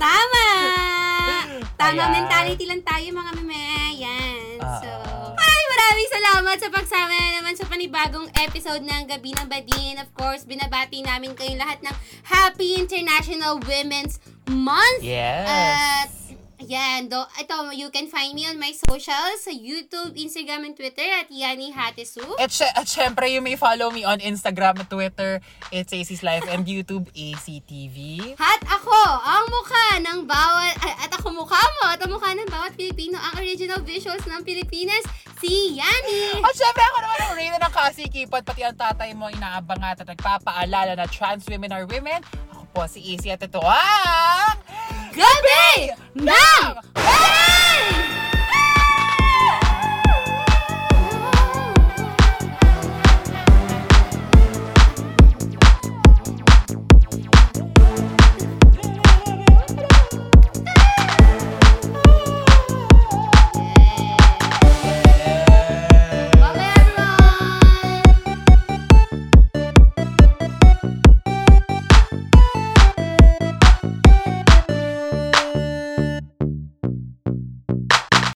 Tama! 0.00 0.48
Tama 1.76 1.92
Ayan. 1.92 2.12
mentality 2.12 2.64
lang 2.64 2.80
tayo 2.80 3.04
mga 3.04 3.32
meme. 3.36 3.64
Yan. 4.00 4.56
So, 4.80 4.88
Oo. 4.88 5.36
ay, 5.36 5.60
maraming 5.68 6.08
salamat 6.08 6.56
sa 6.56 6.68
pagsama 6.68 7.12
na 7.12 7.30
naman 7.36 7.52
sa 7.52 7.68
panibagong 7.68 8.28
episode 8.32 8.80
ng 8.80 9.04
Gabi 9.04 9.36
ng 9.36 9.44
Badin. 9.44 10.00
Of 10.00 10.08
course, 10.12 10.48
binabati 10.48 11.04
namin 11.04 11.36
kayong 11.36 11.60
lahat 11.60 11.84
ng 11.84 11.92
Happy 12.24 12.80
International 12.80 13.60
Women's 13.60 14.20
Month. 14.48 15.04
Yes. 15.04 15.44
At, 15.44 16.08
Ayan, 16.60 17.08
do, 17.08 17.16
ito, 17.40 17.56
you 17.72 17.88
can 17.88 18.04
find 18.12 18.36
me 18.36 18.44
on 18.44 18.60
my 18.60 18.68
socials 18.76 19.40
sa 19.40 19.48
YouTube, 19.48 20.12
Instagram, 20.12 20.68
and 20.68 20.76
Twitter 20.76 21.08
at 21.08 21.32
Yani 21.32 21.72
Hatesu. 21.72 22.20
At, 22.36 22.52
sy- 22.52 22.68
at 22.76 22.84
syempre, 22.84 23.32
you 23.32 23.40
may 23.40 23.56
follow 23.56 23.88
me 23.88 24.04
on 24.04 24.20
Instagram 24.20 24.76
at 24.76 24.92
Twitter. 24.92 25.40
It's 25.72 25.88
AC's 25.88 26.20
Life 26.20 26.44
and 26.52 26.68
YouTube, 26.68 27.08
ACTV. 27.16 27.96
At 28.36 28.60
ako, 28.68 28.92
ang 29.24 29.48
mukha 29.48 29.86
ng 30.04 30.18
bawat, 30.28 30.76
at 31.00 31.08
ako 31.16 31.32
mukha 31.32 31.64
mo, 31.80 31.96
at 31.96 32.00
ang 32.04 32.12
mukha 32.12 32.36
ng 32.36 32.52
bawat 32.52 32.76
Pilipino, 32.76 33.16
ang 33.16 33.40
original 33.40 33.80
visuals 33.80 34.28
ng 34.28 34.44
Pilipinas, 34.44 35.00
si 35.40 35.80
Yani. 35.80 36.44
At 36.44 36.52
syempre 36.52 36.84
ako 36.84 36.98
naman 37.00 37.18
ang 37.24 37.34
reyna 37.40 37.56
ng 37.56 37.72
kasikipan, 37.72 38.44
pati 38.44 38.68
ang 38.68 38.76
tatay 38.76 39.16
mo 39.16 39.32
inaabangat 39.32 40.04
at 40.04 40.08
nagpapaalala 40.12 40.92
na 40.92 41.08
trans 41.08 41.48
women 41.48 41.72
are 41.72 41.88
women. 41.88 42.20
Ako 42.52 42.59
po 42.70 42.86
si 42.86 43.02
Izzy 43.14 43.34
at 43.34 43.42
ito 43.42 43.58
ang 43.60 44.56
Gabi 45.10 45.90
ng 46.22 46.66
Hey! 46.94 48.29